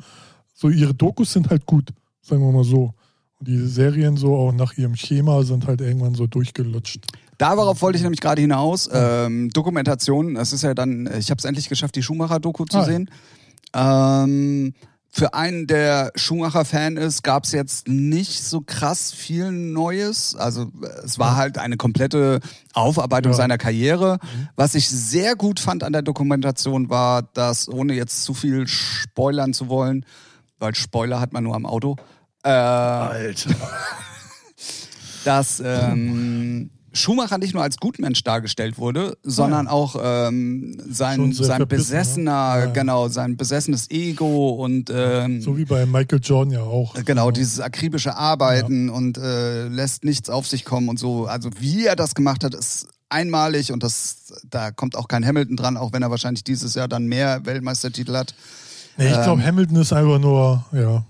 so 0.53 0.69
ihre 0.69 0.93
Dokus 0.93 1.33
sind 1.33 1.49
halt 1.49 1.65
gut, 1.65 1.89
sagen 2.21 2.41
wir 2.41 2.51
mal 2.51 2.63
so. 2.63 2.93
Und 3.39 3.47
die 3.47 3.67
Serien 3.67 4.17
so 4.17 4.35
auch 4.35 4.51
nach 4.51 4.77
ihrem 4.77 4.95
Schema 4.95 5.43
sind 5.43 5.67
halt 5.67 5.81
irgendwann 5.81 6.15
so 6.15 6.25
durchgelutscht. 6.25 7.05
Darauf 7.37 7.81
wollte 7.83 7.97
ich 7.97 8.01
nämlich 8.03 8.19
gerade 8.19 8.41
hinaus. 8.41 8.89
Ähm, 8.91 9.49
Dokumentation, 9.49 10.33
das 10.33 10.53
ist 10.53 10.63
ja 10.63 10.73
dann, 10.73 11.07
ich 11.19 11.29
habe 11.29 11.37
es 11.37 11.45
endlich 11.45 11.69
geschafft, 11.69 11.95
die 11.95 12.01
Schumacher-Doku 12.01 12.65
zu 12.65 12.79
Ah, 12.79 12.83
sehen. 12.85 13.11
Ähm, 13.75 14.73
für 15.09 15.33
einen, 15.33 15.65
der 15.67 16.11
Schumacher-Fan 16.15 16.97
ist, 16.97 17.23
gab 17.23 17.45
es 17.45 17.51
jetzt 17.51 17.87
nicht 17.87 18.43
so 18.43 18.61
krass 18.61 19.11
viel 19.11 19.51
Neues. 19.51 20.35
Also 20.35 20.67
es 21.03 21.17
war 21.17 21.35
halt 21.37 21.57
eine 21.57 21.77
komplette 21.77 22.39
Aufarbeitung 22.73 23.31
Ja. 23.31 23.37
seiner 23.37 23.57
Karriere. 23.57 24.19
Mhm. 24.21 24.49
Was 24.55 24.75
ich 24.75 24.87
sehr 24.89 25.35
gut 25.35 25.59
fand 25.59 25.83
an 25.83 25.93
der 25.93 26.01
Dokumentation 26.03 26.89
war, 26.89 27.23
dass, 27.23 27.67
ohne 27.67 27.93
jetzt 27.93 28.23
zu 28.23 28.33
viel 28.33 28.67
spoilern 28.67 29.53
zu 29.53 29.69
wollen, 29.69 30.05
weil 30.59 30.75
Spoiler 30.75 31.19
hat 31.19 31.33
man 31.33 31.43
nur 31.43 31.55
am 31.55 31.65
Auto, 31.65 31.95
äh, 32.43 32.49
Alter. 32.49 33.49
dass 35.25 35.61
ähm, 35.65 36.69
Schumacher 36.97 37.37
nicht 37.37 37.53
nur 37.53 37.63
als 37.63 37.77
Gutmensch 37.77 38.23
dargestellt 38.23 38.77
wurde, 38.77 39.17
sondern 39.23 39.67
auch 39.67 39.95
ähm, 40.01 40.77
sein, 40.89 41.31
sein 41.31 41.57
verbissen, 41.57 41.67
besessener, 41.67 42.55
ne? 42.55 42.59
Ja, 42.59 42.65
ja. 42.65 42.71
genau, 42.71 43.07
sein 43.07 43.37
besessenes 43.37 43.89
Ego 43.89 44.49
und 44.49 44.91
ähm, 44.93 45.41
So 45.41 45.57
wie 45.57 45.65
bei 45.65 45.85
Michael 45.85 46.19
Jordan 46.21 46.53
ja 46.53 46.61
auch. 46.61 46.93
Genau, 47.05 47.31
dieses 47.31 47.59
akribische 47.59 48.15
Arbeiten 48.15 48.89
und 48.89 49.17
äh, 49.17 49.67
lässt 49.67 50.03
nichts 50.03 50.29
auf 50.29 50.47
sich 50.47 50.65
kommen 50.65 50.89
und 50.89 50.99
so. 50.99 51.25
Also 51.25 51.49
wie 51.59 51.85
er 51.85 51.95
das 51.95 52.15
gemacht 52.15 52.43
hat, 52.43 52.53
ist 52.53 52.87
einmalig 53.09 53.71
und 53.71 53.83
das, 53.83 54.33
da 54.49 54.71
kommt 54.71 54.95
auch 54.95 55.07
kein 55.07 55.25
Hamilton 55.25 55.55
dran, 55.55 55.77
auch 55.77 55.93
wenn 55.93 56.01
er 56.01 56.11
wahrscheinlich 56.11 56.43
dieses 56.43 56.75
Jahr 56.75 56.87
dann 56.87 57.05
mehr 57.05 57.45
Weltmeistertitel 57.45 58.15
hat. 58.15 58.33
Nee, 58.97 59.07
ich 59.07 59.21
glaube, 59.21 59.43
Hamilton 59.43 59.77
ist 59.77 59.93
einfach 59.93 60.19
nur, 60.19 60.65
ja. 60.71 61.05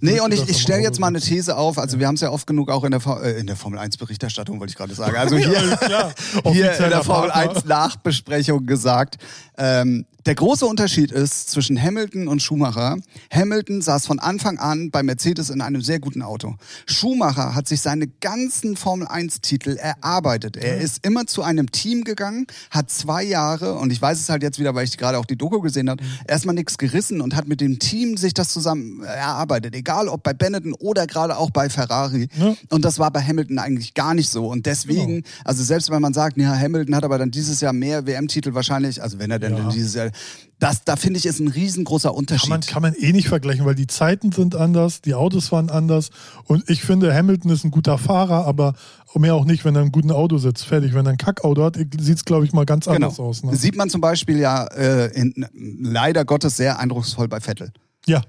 Nee, 0.00 0.20
und 0.20 0.34
ich, 0.34 0.48
ich 0.48 0.60
stelle 0.60 0.82
jetzt 0.82 0.98
mal 0.98 1.06
eine. 1.06 1.20
These 1.20 1.56
auf. 1.56 1.78
Also 1.78 2.00
wir 2.00 2.08
haben 2.08 2.16
es 2.16 2.22
ja 2.22 2.30
oft 2.30 2.46
genug 2.46 2.70
auch 2.70 2.82
in 2.82 2.90
der, 2.90 3.00
äh, 3.22 3.38
in 3.38 3.46
der 3.46 3.56
Formel 3.56 3.78
1 3.78 3.98
Berichterstattung, 3.98 4.58
wollte 4.58 4.72
ich 4.72 4.76
gerade 4.76 4.94
sagen. 4.94 5.16
Also 5.16 5.36
hier, 5.36 5.50
Ja, 5.88 6.12
hier 6.50 6.72
in 6.78 6.90
der 6.90 7.04
Formel 7.04 7.30
Partner. 7.30 7.56
1 7.56 7.64
Nachbesprechung 7.66 8.66
gesagt. 8.66 9.18
Ähm, 9.56 10.06
der 10.26 10.34
große 10.34 10.66
Unterschied 10.66 11.12
ist 11.12 11.50
zwischen 11.50 11.80
Hamilton 11.80 12.28
und 12.28 12.42
Schumacher. 12.42 12.98
Hamilton 13.32 13.80
saß 13.80 14.06
von 14.06 14.18
Anfang 14.18 14.58
an 14.58 14.90
bei 14.90 15.02
Mercedes 15.02 15.48
in 15.48 15.62
einem 15.62 15.80
sehr 15.80 15.98
guten 15.98 16.20
Auto. 16.20 16.56
Schumacher 16.84 17.54
hat 17.54 17.66
sich 17.66 17.80
seine 17.80 18.06
ganzen 18.06 18.76
Formel 18.76 19.08
1 19.08 19.40
Titel 19.40 19.76
erarbeitet. 19.76 20.58
Er 20.58 20.78
ist 20.78 21.06
immer 21.06 21.26
zu 21.26 21.42
einem 21.42 21.72
Team 21.72 22.04
gegangen, 22.04 22.46
hat 22.70 22.90
zwei 22.90 23.22
Jahre, 23.22 23.74
und 23.74 23.90
ich 23.92 24.02
weiß 24.02 24.20
es 24.20 24.28
halt 24.28 24.42
jetzt 24.42 24.58
wieder, 24.58 24.74
weil 24.74 24.84
ich 24.84 24.98
gerade 24.98 25.18
auch 25.18 25.24
die 25.24 25.36
Doku 25.36 25.60
gesehen 25.60 25.88
habe, 25.88 26.02
erstmal 26.28 26.54
nichts 26.54 26.76
gerissen 26.76 27.22
und 27.22 27.34
hat 27.34 27.48
mit 27.48 27.62
dem 27.62 27.78
Team 27.78 28.18
sich 28.18 28.34
das 28.34 28.50
zusammen 28.50 29.02
erarbeitet. 29.02 29.59
Arbeitet, 29.60 29.74
egal 29.74 30.08
ob 30.08 30.22
bei 30.22 30.32
Benetton 30.32 30.72
oder 30.74 31.06
gerade 31.06 31.36
auch 31.36 31.50
bei 31.50 31.68
Ferrari. 31.68 32.28
Ja. 32.38 32.54
Und 32.70 32.84
das 32.84 32.98
war 32.98 33.10
bei 33.10 33.22
Hamilton 33.22 33.58
eigentlich 33.58 33.94
gar 33.94 34.14
nicht 34.14 34.30
so. 34.30 34.46
Und 34.48 34.66
deswegen, 34.66 35.16
Genau. 35.16 35.28
also 35.44 35.62
selbst 35.62 35.90
wenn 35.90 36.00
man 36.02 36.14
sagt, 36.14 36.36
ja, 36.38 36.56
Hamilton 36.56 36.94
hat 36.96 37.04
aber 37.04 37.18
dann 37.18 37.30
dieses 37.30 37.60
Jahr 37.60 37.72
mehr 37.72 38.06
WM-Titel 38.06 38.54
wahrscheinlich, 38.54 39.02
also 39.02 39.18
wenn 39.18 39.30
er 39.30 39.38
denn, 39.38 39.52
Ja. 39.56 39.60
denn 39.60 39.70
dieses 39.70 39.94
Jahr, 39.94 40.10
das, 40.58 40.84
da 40.84 40.96
finde 40.96 41.18
ich, 41.18 41.26
ist 41.26 41.40
ein 41.40 41.48
riesengroßer 41.48 42.14
Unterschied. 42.14 42.50
Kann 42.50 42.60
man, 42.60 42.60
kann 42.60 42.82
man 42.82 42.94
eh 42.94 43.12
nicht 43.12 43.28
vergleichen, 43.28 43.64
weil 43.64 43.74
die 43.74 43.86
Zeiten 43.86 44.30
sind 44.32 44.54
anders, 44.54 45.00
die 45.00 45.14
Autos 45.14 45.52
waren 45.52 45.70
anders. 45.70 46.10
Und 46.44 46.68
ich 46.68 46.82
finde, 46.82 47.14
Hamilton 47.14 47.50
ist 47.50 47.64
ein 47.64 47.70
guter 47.70 47.96
Fahrer, 47.98 48.46
aber 48.46 48.74
mehr 49.14 49.34
auch 49.34 49.44
nicht, 49.46 49.64
wenn 49.64 49.74
er 49.74 49.82
ein 49.82 49.90
guten 49.92 50.10
Auto 50.12 50.38
sitzt. 50.38 50.64
Fertig. 50.66 50.94
Wenn 50.94 51.06
er 51.06 51.12
ein 51.12 51.16
Kackauto 51.18 51.64
hat, 51.64 51.76
sieht 51.76 52.16
es, 52.16 52.24
glaube 52.24 52.44
ich, 52.44 52.52
mal 52.52 52.66
ganz 52.66 52.86
anders 52.88 53.18
aus. 53.18 53.42
Ne? 53.42 53.56
Sieht 53.56 53.74
man 53.76 53.88
zum 53.90 54.00
Beispiel 54.00 54.38
ja 54.38 54.64
äh, 54.66 55.06
in, 55.18 55.46
leider 55.52 56.24
Gottes 56.24 56.56
sehr 56.56 56.78
eindrucksvoll 56.78 57.26
bei 57.26 57.40
Vettel. 57.40 57.72
Ja, 58.06 58.22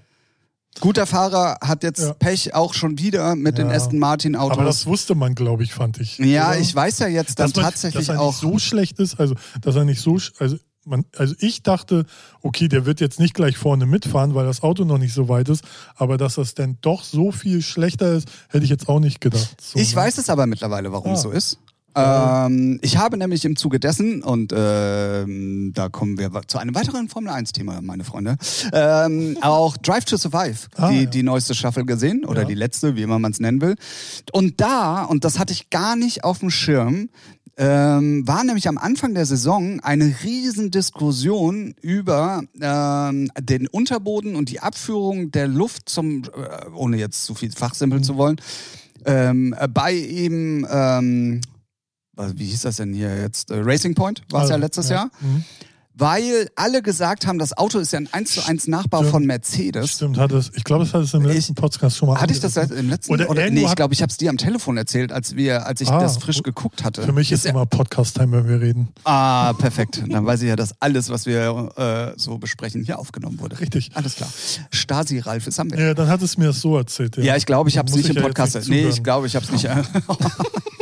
Guter 0.80 1.06
Fahrer 1.06 1.58
hat 1.62 1.84
jetzt 1.84 2.00
Ja. 2.00 2.14
Pech 2.14 2.54
auch 2.56 2.74
schon 2.74 2.98
wieder 2.98 3.36
mit 3.36 3.58
den 3.58 3.70
Ja. 3.70 3.76
Aston 3.76 4.00
Martin 4.00 4.36
Autos. 4.36 4.58
aber 4.58 4.66
das 4.66 4.86
wusste 4.86 5.16
man, 5.16 5.36
glaube 5.36 5.64
ich, 5.64 5.74
fand 5.74 6.00
ich. 6.00 6.18
ja, 6.18 6.50
Oder? 6.50 6.60
ich 6.60 6.74
weiß 6.74 7.00
ja 7.00 7.08
jetzt 7.08 7.40
dann 7.40 7.48
dass 7.52 7.56
man, 7.56 7.66
tatsächlich 7.66 8.08
dass 8.08 8.16
er 8.16 8.22
auch. 8.22 8.32
nicht 8.32 8.40
so 8.42 8.58
schlecht 8.60 9.00
ist, 9.00 9.20
also 9.20 9.36
dass 9.62 9.76
er 9.76 9.84
nicht 9.86 10.02
so, 10.02 10.18
also 10.40 10.56
man, 10.86 11.06
also 11.18 11.36
ich 11.40 11.62
dachte, 11.62 12.06
okay, 12.42 12.68
der 12.68 12.86
wird 12.88 13.02
jetzt 13.02 13.20
nicht 13.20 13.36
gleich 13.36 13.58
vorne 13.58 13.86
mitfahren, 13.86 14.34
weil 14.34 14.46
das 14.48 14.64
Auto 14.64 14.84
noch 14.84 14.98
nicht 14.98 15.14
so 15.14 15.30
weit 15.30 15.50
ist, 15.50 15.64
aber 15.96 16.18
dass 16.18 16.36
das 16.36 16.56
denn 16.56 16.78
doch 16.82 17.04
so 17.04 17.32
viel 17.32 17.62
schlechter 17.62 18.14
ist, 18.14 18.28
hätte 18.50 18.64
ich 18.64 18.70
jetzt 18.72 18.90
auch 18.90 19.00
nicht 19.00 19.22
gedacht. 19.22 19.56
So, 19.62 19.78
ich 19.78 19.92
ne? 19.92 19.96
weiß 19.98 20.18
es 20.18 20.30
aber 20.30 20.48
mittlerweile, 20.48 20.92
warum 20.92 21.12
Ah. 21.12 21.14
es 21.16 21.22
so 21.22 21.30
ist. 21.30 21.60
Ähm, 21.96 22.80
ich 22.82 22.98
habe 22.98 23.18
nämlich 23.18 23.44
im 23.46 23.56
Zuge 23.56 23.80
dessen, 23.80 24.24
und 24.24 24.54
ähm, 24.56 25.72
da 25.74 25.90
kommen 25.90 26.18
wir 26.18 26.32
zu 26.48 26.58
einem 26.58 26.74
weiteren 26.76 27.10
Formel-1-Thema, 27.10 27.82
meine 27.82 28.04
Freunde, 28.04 28.38
ähm, 28.74 29.38
auch 29.42 29.78
Drive 29.78 30.06
to 30.06 30.18
Survive, 30.18 30.68
Ah, 30.76 30.90
die, 30.90 31.02
ja. 31.02 31.06
die 31.06 31.24
neueste 31.24 31.54
Staffel 31.54 31.86
gesehen, 31.86 32.26
oder 32.26 32.42
Ja. 32.44 32.48
die 32.48 32.56
letzte, 32.56 32.96
wie 32.96 33.02
immer 33.02 33.20
man 33.20 33.32
es 33.32 33.40
nennen 33.40 33.62
will. 33.62 33.76
Und 34.32 34.62
da, 34.62 35.04
und 35.04 35.26
das 35.26 35.38
hatte 35.40 35.54
ich 35.54 35.70
gar 35.70 35.96
nicht 35.96 36.24
auf 36.24 36.40
dem 36.40 36.50
Schirm, 36.50 37.10
ähm, 37.58 38.26
war 38.26 38.44
nämlich 38.46 38.68
am 38.70 38.78
Anfang 38.78 39.14
der 39.14 39.26
Saison 39.26 39.82
eine 39.82 40.16
Riesendiskussion 40.24 41.76
über 41.82 42.44
ähm, 42.62 43.30
den 43.40 43.68
Unterboden 43.68 44.36
und 44.36 44.50
die 44.50 44.62
Abführung 44.62 45.32
der 45.32 45.48
Luft 45.48 45.90
zum, 45.90 46.24
äh, 46.24 46.70
ohne 46.74 46.98
jetzt 46.98 47.26
zu 47.26 47.36
viel 47.36 47.52
fachsimpeln 47.52 48.04
zu 48.04 48.16
wollen, 48.16 48.38
ähm, 49.06 49.54
äh, 49.60 49.68
bei 49.68 49.94
eben, 49.96 50.66
ähm, 50.72 51.42
wie 52.18 52.46
hieß 52.46 52.62
das 52.62 52.78
denn 52.78 52.94
hier 52.94 53.16
jetzt? 53.22 53.52
Äh, 53.52 53.60
Racing 53.62 53.96
Point 53.96 54.22
war 54.30 54.44
es 54.44 54.50
ja 54.50 54.56
Also, 54.56 54.66
letztes 54.66 54.90
Jahr. 54.90 55.10
Mhm. 55.22 55.44
Weil 55.94 56.50
alle 56.56 56.82
gesagt 56.82 57.28
haben, 57.28 57.38
das 57.38 57.56
Auto 57.56 57.78
ist 57.78 57.92
ja 57.92 58.00
ein 58.00 58.08
1 58.12 58.32
zu 58.32 58.46
1 58.48 58.68
Nachbau 58.68 59.00
Stimmt. 59.00 59.12
von 59.12 59.26
Mercedes. 59.26 59.92
Stimmt, 59.92 60.18
hat 60.18 60.32
es, 60.32 60.50
ich 60.56 60.64
glaube, 60.64 60.86
es 60.86 60.94
hat 60.94 61.02
es 61.04 61.14
im 61.14 61.28
Ich- 61.28 61.36
letzten 61.36 61.54
Podcast 61.54 61.98
schon 61.98 62.08
mal 62.08 62.20
Hatte 62.20 62.34
ich 62.34 62.40
das 62.40 62.56
im 62.56 62.90
letzten? 62.90 63.12
Oder 63.12 63.30
Oder, 63.30 63.50
nee, 63.52 63.66
ich 63.66 63.76
glaube, 63.76 63.94
ich 63.94 64.02
habe 64.02 64.10
es 64.10 64.16
dir 64.18 64.30
am 64.30 64.38
Telefon 64.38 64.78
erzählt, 64.78 65.12
als 65.12 65.36
wir, 65.36 65.68
als 65.68 65.82
ich 65.82 65.90
Ah, 65.90 66.00
das 66.00 66.18
frisch 66.18 66.42
geguckt 66.44 66.86
hatte. 66.86 67.04
Für 67.04 67.12
mich 67.12 67.32
ist 67.34 67.44
ja, 67.44 67.52
immer 67.52 67.66
Podcast-Time, 67.66 68.32
wenn 68.38 68.48
wir 68.48 68.62
reden. 68.62 68.88
Ah, 69.04 69.52
perfekt. 69.60 70.02
Dann 70.08 70.26
weiß 70.26 70.42
ich 70.42 70.48
ja, 70.48 70.56
dass 70.56 70.74
alles, 70.80 71.10
was 71.10 71.26
wir 71.26 71.70
äh, 71.76 72.18
so 72.18 72.38
besprechen, 72.38 72.84
hier 72.84 72.98
aufgenommen 72.98 73.40
wurde. 73.42 73.60
Richtig. 73.60 73.92
Alles 73.94 74.16
klar. 74.16 74.30
Stasi 74.72 75.20
Ralf 75.20 75.46
ist 75.46 75.60
am 75.60 75.70
Werk. 75.72 75.80
Ja, 75.82 75.94
dann 75.94 76.08
hat 76.08 76.22
es 76.22 76.38
mir 76.38 76.46
das 76.48 76.62
so 76.62 76.78
erzählt. 76.78 77.18
Ja, 77.18 77.36
ich 77.36 77.46
glaube, 77.46 77.70
ich 77.70 77.78
habe 77.78 77.90
es 77.90 77.96
nicht 77.98 78.10
im 78.10 78.16
ja 78.16 78.22
Podcast. 78.22 78.56
nicht 78.56 78.70
nee, 78.70 78.88
ich 78.88 79.04
glaube, 79.04 79.28
ich 79.28 79.36
habe 79.36 79.46
es 79.46 79.52
nicht. 79.52 79.68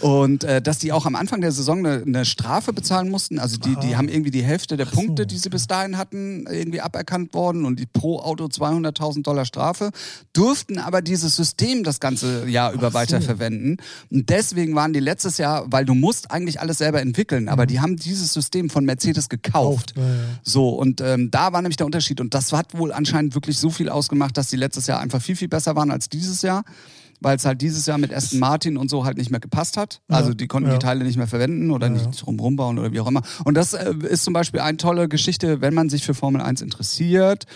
Und 0.00 0.44
äh, 0.44 0.62
dass 0.62 0.78
die 0.78 0.92
auch 0.92 1.06
am 1.06 1.14
Anfang 1.14 1.40
der 1.40 1.52
Saison 1.52 1.78
eine, 1.78 2.02
eine 2.02 2.24
Strafe 2.24 2.72
bezahlen 2.72 3.10
mussten. 3.10 3.38
Also 3.38 3.58
die, 3.58 3.76
die 3.76 3.96
haben 3.96 4.08
irgendwie 4.08 4.30
die 4.30 4.42
Hälfte 4.42 4.76
der 4.76 4.86
Ach 4.86 4.92
so, 4.92 5.00
Punkte, 5.00 5.26
die 5.26 5.38
sie 5.38 5.50
bis 5.50 5.66
dahin 5.66 5.98
hatten, 5.98 6.46
irgendwie 6.50 6.80
aberkannt 6.80 7.34
worden 7.34 7.64
und 7.64 7.78
die 7.78 7.86
pro 7.86 8.18
Auto 8.20 8.46
200.000 8.46 9.22
Dollar 9.22 9.44
Strafe. 9.44 9.90
Durften 10.32 10.78
aber 10.78 11.02
dieses 11.02 11.36
System 11.36 11.84
das 11.84 12.00
ganze 12.00 12.48
Jahr 12.48 12.72
über 12.72 12.88
so. 12.88 12.94
weiterverwenden. 12.94 13.78
Und 14.10 14.30
deswegen 14.30 14.74
waren 14.74 14.92
die 14.92 15.00
letztes 15.00 15.38
Jahr, 15.38 15.70
weil 15.70 15.84
du 15.84 15.94
musst 15.94 16.30
eigentlich 16.30 16.60
alles 16.60 16.78
selber 16.78 17.00
entwickeln, 17.00 17.48
aber 17.48 17.66
die 17.66 17.80
haben 17.80 17.96
dieses 17.96 18.32
System 18.32 18.70
von 18.70 18.84
Mercedes 18.84 19.28
gekauft. 19.28 19.94
Ja, 19.96 20.02
ja. 20.02 20.08
So, 20.42 20.70
und 20.70 21.00
ähm, 21.00 21.30
da 21.30 21.52
war 21.52 21.62
nämlich 21.62 21.76
der 21.76 21.86
Unterschied. 21.86 22.20
Und 22.20 22.34
das 22.34 22.52
hat 22.52 22.76
wohl 22.76 22.92
anscheinend 22.92 23.34
wirklich 23.34 23.58
so 23.58 23.70
viel 23.70 23.88
ausgemacht, 23.88 24.36
dass 24.36 24.48
die 24.48 24.56
letztes 24.56 24.86
Jahr 24.86 25.00
einfach 25.00 25.20
viel, 25.20 25.36
viel 25.36 25.48
besser 25.48 25.76
waren 25.76 25.90
als 25.90 26.08
dieses 26.08 26.42
Jahr. 26.42 26.64
Weil 27.20 27.36
es 27.36 27.44
halt 27.44 27.60
dieses 27.60 27.86
Jahr 27.86 27.98
mit 27.98 28.14
Aston 28.14 28.38
Martin 28.38 28.76
und 28.76 28.90
so 28.90 29.04
halt 29.04 29.18
nicht 29.18 29.30
mehr 29.30 29.40
gepasst 29.40 29.76
hat. 29.76 30.00
Ja, 30.08 30.16
Also 30.16 30.34
die 30.34 30.46
konnten 30.46 30.70
ja. 30.70 30.76
die 30.76 30.84
Teile 30.84 31.04
nicht 31.04 31.16
mehr 31.16 31.26
verwenden 31.26 31.70
oder 31.70 31.88
Ja, 31.88 31.92
nicht 31.92 32.24
drumherum 32.24 32.56
bauen 32.56 32.78
oder 32.78 32.92
wie 32.92 33.00
auch 33.00 33.06
immer. 33.06 33.22
Und 33.44 33.54
das 33.54 33.74
äh, 33.74 33.94
ist 34.08 34.24
zum 34.24 34.32
Beispiel 34.32 34.60
eine 34.60 34.78
tolle 34.78 35.08
Geschichte, 35.08 35.60
wenn 35.60 35.74
man 35.74 35.88
sich 35.90 36.04
für 36.04 36.14
Formel 36.14 36.40
1 36.40 36.62
interessiert, 36.62 37.46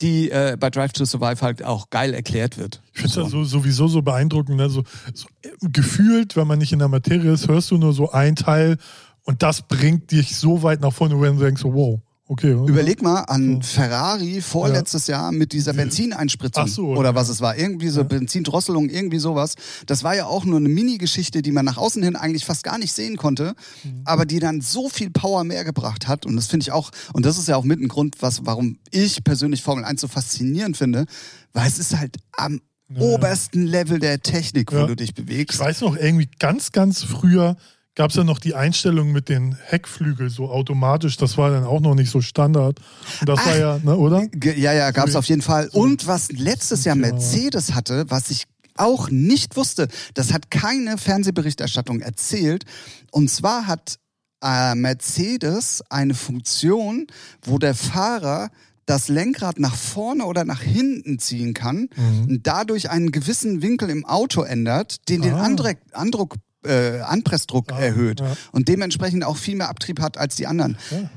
die 0.00 0.30
äh, 0.30 0.56
bei 0.58 0.70
Drive 0.70 0.92
to 0.92 1.04
Survive 1.04 1.42
halt 1.42 1.62
auch 1.64 1.90
geil 1.90 2.14
erklärt 2.14 2.56
wird. 2.56 2.80
Ich 2.94 3.02
finde 3.02 3.16
das 3.16 3.30
so, 3.30 3.44
sowieso 3.44 3.86
so 3.88 4.00
beeindruckend. 4.02 4.56
Ne? 4.56 4.70
So, 4.70 4.84
so 5.12 5.28
äh, 5.42 5.50
gefühlt, 5.60 6.36
wenn 6.36 6.46
man 6.46 6.58
nicht 6.58 6.72
in 6.72 6.78
der 6.78 6.88
Materie 6.88 7.32
ist, 7.32 7.48
hörst 7.48 7.70
du 7.70 7.76
nur 7.76 7.92
so 7.92 8.10
ein 8.10 8.36
Teil 8.36 8.78
und 9.24 9.42
das 9.42 9.62
bringt 9.62 10.10
dich 10.10 10.36
so 10.36 10.62
weit 10.62 10.80
nach 10.80 10.92
vorne, 10.92 11.20
wenn 11.20 11.36
du 11.36 11.44
denkst, 11.44 11.62
so, 11.62 11.74
wow, 11.74 12.00
okay. 12.30 12.52
Überleg 12.52 13.02
mal 13.02 13.20
an 13.22 13.62
Ferrari 13.62 14.40
vorletztes 14.40 15.06
Jahr 15.06 15.32
mit 15.32 15.52
dieser 15.52 15.72
Benzineinspritzung 15.72 16.64
Ach 16.64 16.68
so, 16.68 16.86
oder 16.96 17.10
ja. 17.10 17.14
was 17.14 17.28
es 17.28 17.40
war. 17.40 17.56
Irgendwie 17.58 17.88
so 17.88 18.04
Benzindrosselung, 18.04 18.88
irgendwie 18.88 19.18
sowas. 19.18 19.54
Das 19.86 20.02
war 20.04 20.14
ja 20.16 20.26
auch 20.26 20.44
nur 20.44 20.58
eine 20.58 20.68
Mini-Geschichte, 20.68 21.42
die 21.42 21.52
man 21.52 21.64
nach 21.64 21.76
außen 21.76 22.02
hin 22.02 22.16
eigentlich 22.16 22.44
fast 22.44 22.64
gar 22.64 22.78
nicht 22.78 22.92
sehen 22.92 23.16
konnte, 23.16 23.54
Mhm. 23.84 24.02
aber 24.04 24.24
die 24.26 24.38
dann 24.38 24.60
so 24.60 24.88
viel 24.88 25.10
Power 25.10 25.44
mehr 25.44 25.64
gebracht 25.64 26.08
hat. 26.08 26.24
Und 26.26 26.36
das 26.36 26.46
finde 26.46 26.64
ich 26.64 26.72
auch, 26.72 26.90
und 27.12 27.26
das 27.26 27.36
ist 27.38 27.48
ja 27.48 27.56
auch 27.56 27.64
mit 27.64 27.80
ein 27.80 27.88
Grund, 27.88 28.16
was, 28.20 28.46
warum 28.46 28.78
ich 28.90 29.22
persönlich 29.24 29.62
Formel 29.62 29.84
1 29.84 30.00
so 30.00 30.08
faszinierend 30.08 30.76
finde, 30.76 31.06
weil 31.52 31.66
es 31.68 31.78
ist 31.78 31.96
halt 31.98 32.16
am 32.36 32.60
Ja. 32.92 33.00
obersten 33.02 33.62
Level 33.64 33.98
der 34.00 34.20
Technik, 34.20 34.72
wo 34.72 34.76
Ja. 34.78 34.86
du 34.86 34.96
dich 34.96 35.14
bewegst. 35.14 35.54
Ich 35.54 35.60
weiß 35.60 35.80
noch, 35.82 35.96
irgendwie 35.96 36.28
ganz, 36.38 36.72
ganz 36.72 37.02
früher 37.04 37.56
gab 38.00 38.10
es 38.10 38.16
ja 38.16 38.24
noch 38.24 38.38
die 38.38 38.54
Einstellung 38.54 39.12
mit 39.12 39.28
den 39.28 39.54
Heckflügel 39.66 40.30
so 40.30 40.48
automatisch. 40.48 41.18
Das 41.18 41.36
war 41.36 41.50
dann 41.50 41.64
auch 41.64 41.80
noch 41.80 41.94
nicht 41.94 42.10
so 42.10 42.22
Standard. 42.22 42.80
Und 43.20 43.28
das 43.28 43.38
war 43.44 43.52
Ach. 43.52 43.58
ja, 43.58 43.78
ne, 43.82 43.94
oder? 43.94 44.26
Ja, 44.42 44.72
ja, 44.72 44.90
gab 44.90 45.06
es 45.08 45.16
auf 45.16 45.26
jeden 45.26 45.42
Fall. 45.42 45.68
Und 45.72 46.06
was 46.06 46.32
letztes 46.32 46.84
Jahr 46.84 46.96
Ja. 46.96 47.02
Mercedes 47.02 47.74
hatte, 47.74 48.06
was 48.08 48.30
ich 48.30 48.44
auch 48.76 49.10
nicht 49.10 49.54
wusste, 49.56 49.88
das 50.14 50.32
hat 50.32 50.50
keine 50.50 50.96
Fernsehberichterstattung 50.96 52.00
erzählt. 52.00 52.64
Und 53.10 53.28
zwar 53.30 53.66
hat 53.66 53.96
äh, 54.42 54.74
Mercedes 54.74 55.82
eine 55.90 56.14
Funktion, 56.14 57.06
wo 57.42 57.58
der 57.58 57.74
Fahrer 57.74 58.48
das 58.86 59.08
Lenkrad 59.08 59.58
nach 59.60 59.76
vorne 59.76 60.24
oder 60.24 60.44
nach 60.46 60.62
hinten 60.62 61.18
ziehen 61.18 61.52
kann 61.52 61.90
Mhm. 61.94 62.24
und 62.28 62.46
dadurch 62.46 62.88
einen 62.88 63.12
gewissen 63.12 63.60
Winkel 63.60 63.90
im 63.90 64.06
Auto 64.06 64.40
ändert, 64.42 65.08
den 65.10 65.20
den 65.20 65.34
Ah. 65.34 65.42
Andre 65.42 65.74
Andruck, 65.92 66.36
äh, 66.64 67.00
Anpressdruck 67.00 67.72
Ah, 67.72 67.78
erhöht 67.80 68.20
ja. 68.20 68.36
und 68.52 68.68
dementsprechend 68.68 69.24
auch 69.24 69.36
viel 69.36 69.56
mehr 69.56 69.68
Abtrieb 69.70 70.00
hat 70.00 70.18
als 70.18 70.36
die 70.36 70.46
anderen. 70.46 70.76
Ja. 70.90 71.10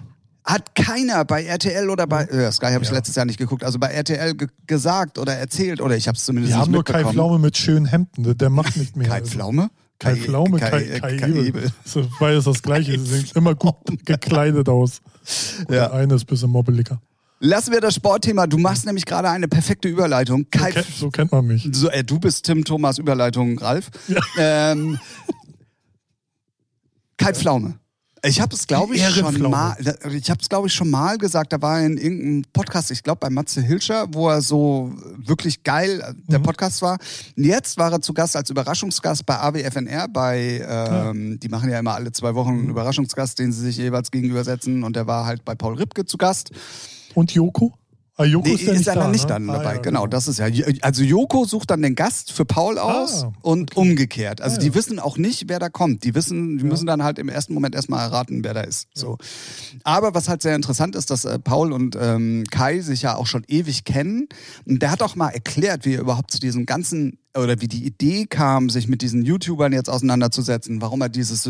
Hat 0.45 0.75
keiner 0.75 1.23
bei 1.23 1.45
RTL 1.45 1.89
oder 1.89 2.05
bei 2.05 2.23
äh, 2.25 2.51
Sky 2.51 2.67
habe 2.73 2.83
ich 2.83 2.89
Ja. 2.89 2.95
letztes 2.95 3.15
Jahr 3.15 3.25
nicht 3.25 3.37
geguckt, 3.39 3.63
also 3.63 3.79
bei 3.79 3.87
RTL 3.87 4.35
ge 4.35 4.47
gesagt 4.67 5.17
oder 5.17 5.33
erzählt 5.35 5.79
oder 5.79 5.95
ich 5.95 6.07
habe 6.07 6.17
es 6.17 6.25
zumindest 6.25 6.51
Wir 6.53 6.57
nicht 6.57 6.65
haben 6.65 6.71
nur 6.73 6.83
Kai. 6.83 7.05
Pflaume 7.05 7.39
mit 7.39 7.57
schönen 7.57 7.85
Hemden. 7.85 8.37
Der- 8.37 8.49
macht 8.49 8.75
nicht 8.75 8.95
mehr. 8.97 9.07
Kai 9.07 9.19
Also, 9.19 9.31
Pflaume? 9.31 9.69
Kai 9.99 10.15
Pflaume, 10.17 10.59
Kai, 10.59 10.69
Kai, 10.69 10.99
Kai, 10.99 11.17
Kai 11.17 11.27
Ebel. 11.29 11.47
Ebel. 11.47 11.71
So, 11.85 12.05
Weil 12.19 12.35
es 12.37 12.43
das 12.43 12.61
Gleiche 12.61 12.93
ist. 12.95 13.05
Sie 13.07 13.19
sehen 13.19 13.29
immer 13.35 13.55
gut 13.55 13.75
gekleidet 14.05 14.67
aus. 14.67 14.99
Und 15.59 15.73
Ja. 15.73 15.87
Der 15.89 15.93
eine 15.93 16.15
ist 16.15 16.23
ein 16.23 16.27
bisschen 16.27 16.49
mobbeliger. 16.49 16.99
Lassen 17.45 17.73
wir 17.73 17.81
das 17.81 17.95
Sportthema. 17.95 18.47
Du 18.47 18.57
machst 18.57 18.85
nämlich 18.85 19.05
gerade 19.05 19.29
eine 19.29 19.49
perfekte 19.49 19.89
Überleitung. 19.89 20.43
So, 20.53 20.59
Kai, 20.59 20.71
kennt, 20.71 20.87
so 20.87 21.09
kennt 21.09 21.31
man 21.33 21.45
mich. 21.45 21.67
so, 21.73 21.89
äh, 21.89 22.01
du 22.01 22.17
bist 22.17 22.45
Tim 22.45 22.63
Thomas 22.63 22.97
Überleitung, 22.99 23.57
Ralf. 23.59 23.91
Ähm, 24.37 24.97
Kai 27.17 27.33
Pflaume. 27.33 27.75
Ich 28.25 28.39
habe 28.39 28.55
es, 28.55 28.65
glaube 28.65 28.95
ich, 28.95 29.05
schon 29.05 29.41
mal. 29.51 29.75
Ich 30.13 30.29
habe 30.29 30.39
es, 30.41 30.47
glaube 30.47 30.67
ich, 30.67 30.73
schon 30.73 30.89
mal 30.89 31.17
gesagt. 31.17 31.51
Da 31.51 31.61
war 31.61 31.81
in 31.81 31.97
irgendeinem 31.97 32.43
Podcast, 32.53 32.89
ich 32.91 33.03
glaube 33.03 33.19
bei 33.19 33.29
Matze 33.29 33.61
Hilscher, 33.61 34.05
wo 34.13 34.29
er 34.29 34.41
so 34.41 34.93
wirklich 35.17 35.63
geil 35.63 35.99
äh, 35.99 36.13
der 36.31 36.39
Mhm. 36.39 36.43
Podcast 36.43 36.81
war. 36.81 36.97
Und 37.35 37.43
jetzt 37.43 37.77
war 37.77 37.91
er 37.91 37.99
zu 38.01 38.13
Gast 38.13 38.37
als 38.37 38.49
Überraschungsgast 38.49 39.25
bei 39.25 39.37
AWFNR. 39.37 40.07
Bei, 40.07 40.65
ähm, 40.65 41.37
die 41.41 41.49
machen 41.49 41.69
ja 41.69 41.79
immer 41.79 41.95
alle 41.95 42.13
zwei 42.13 42.33
Wochen 42.35 42.53
Mhm. 42.53 42.59
einen 42.59 42.69
Überraschungsgast, 42.69 43.37
den 43.39 43.51
sie 43.51 43.59
sich 43.63 43.75
jeweils 43.75 44.09
gegenübersetzen. 44.09 44.85
Und 44.85 44.95
der 44.95 45.05
war 45.07 45.25
halt 45.25 45.43
bei 45.43 45.55
Paul 45.55 45.75
Ripke 45.75 46.05
zu 46.05 46.15
Gast. 46.17 46.51
Und 47.13 47.31
Joko? 47.33 47.73
Ah, 48.15 48.25
Joko 48.25 48.47
Nee, 48.47 48.53
ist, 48.53 48.61
ja 48.67 48.73
nicht 48.73 48.87
er 48.87 48.93
da, 48.93 49.01
dann 49.01 49.11
nicht 49.11 49.23
ne? 49.23 49.27
dann 49.29 49.49
Ah, 49.49 49.53
dabei. 49.57 49.73
ja, 49.73 49.81
genau, 49.81 50.05
das 50.05 50.27
ist 50.27 50.37
ja. 50.37 50.45
Also 50.81 51.01
Joko 51.03 51.45
sucht 51.45 51.71
dann 51.71 51.81
den 51.81 51.95
Gast 51.95 52.31
für 52.31 52.45
Paul 52.45 52.77
aus 52.77 53.23
Ah, 53.23 53.33
und 53.41 53.75
umgekehrt. 53.75 54.39
Also 54.39 54.57
Ah, 54.57 54.59
die 54.59 54.67
ja. 54.67 54.75
wissen 54.75 54.99
auch 54.99 55.17
nicht, 55.17 55.45
wer 55.49 55.57
da 55.57 55.69
kommt. 55.69 56.03
Die 56.03 56.13
wissen, 56.13 56.59
die 56.59 56.63
müssen 56.63 56.85
dann 56.85 57.01
halt 57.03 57.17
im 57.17 57.27
ersten 57.27 57.55
Moment 57.55 57.73
erstmal 57.73 58.01
erraten, 58.01 58.43
wer 58.43 58.53
da 58.53 58.61
ist. 58.61 58.87
So. 58.93 59.17
Aber 59.83 60.13
was 60.13 60.29
halt 60.29 60.43
sehr 60.43 60.55
interessant 60.55 60.95
ist, 60.95 61.09
dass 61.09 61.25
äh, 61.25 61.39
Paul 61.39 61.71
und 61.73 61.97
ähm, 61.99 62.43
Kai 62.51 62.81
sich 62.81 63.01
ja 63.01 63.15
auch 63.15 63.25
schon 63.25 63.45
ewig 63.47 63.83
kennen. 63.83 64.27
Und 64.65 64.83
der 64.83 64.91
hat 64.91 65.01
auch 65.01 65.15
mal 65.15 65.29
erklärt, 65.29 65.83
wie 65.85 65.95
er 65.95 66.01
überhaupt 66.01 66.29
zu 66.29 66.39
diesem 66.39 66.67
ganzen 66.67 67.17
oder 67.35 67.61
wie 67.61 67.67
die 67.67 67.83
Idee 67.83 68.27
kam, 68.27 68.69
sich 68.69 68.87
mit 68.87 69.01
diesen 69.01 69.23
YouTubern 69.25 69.73
jetzt 69.73 69.89
auseinanderzusetzen, 69.89 70.83
warum 70.83 71.01
er 71.01 71.09
dieses 71.09 71.49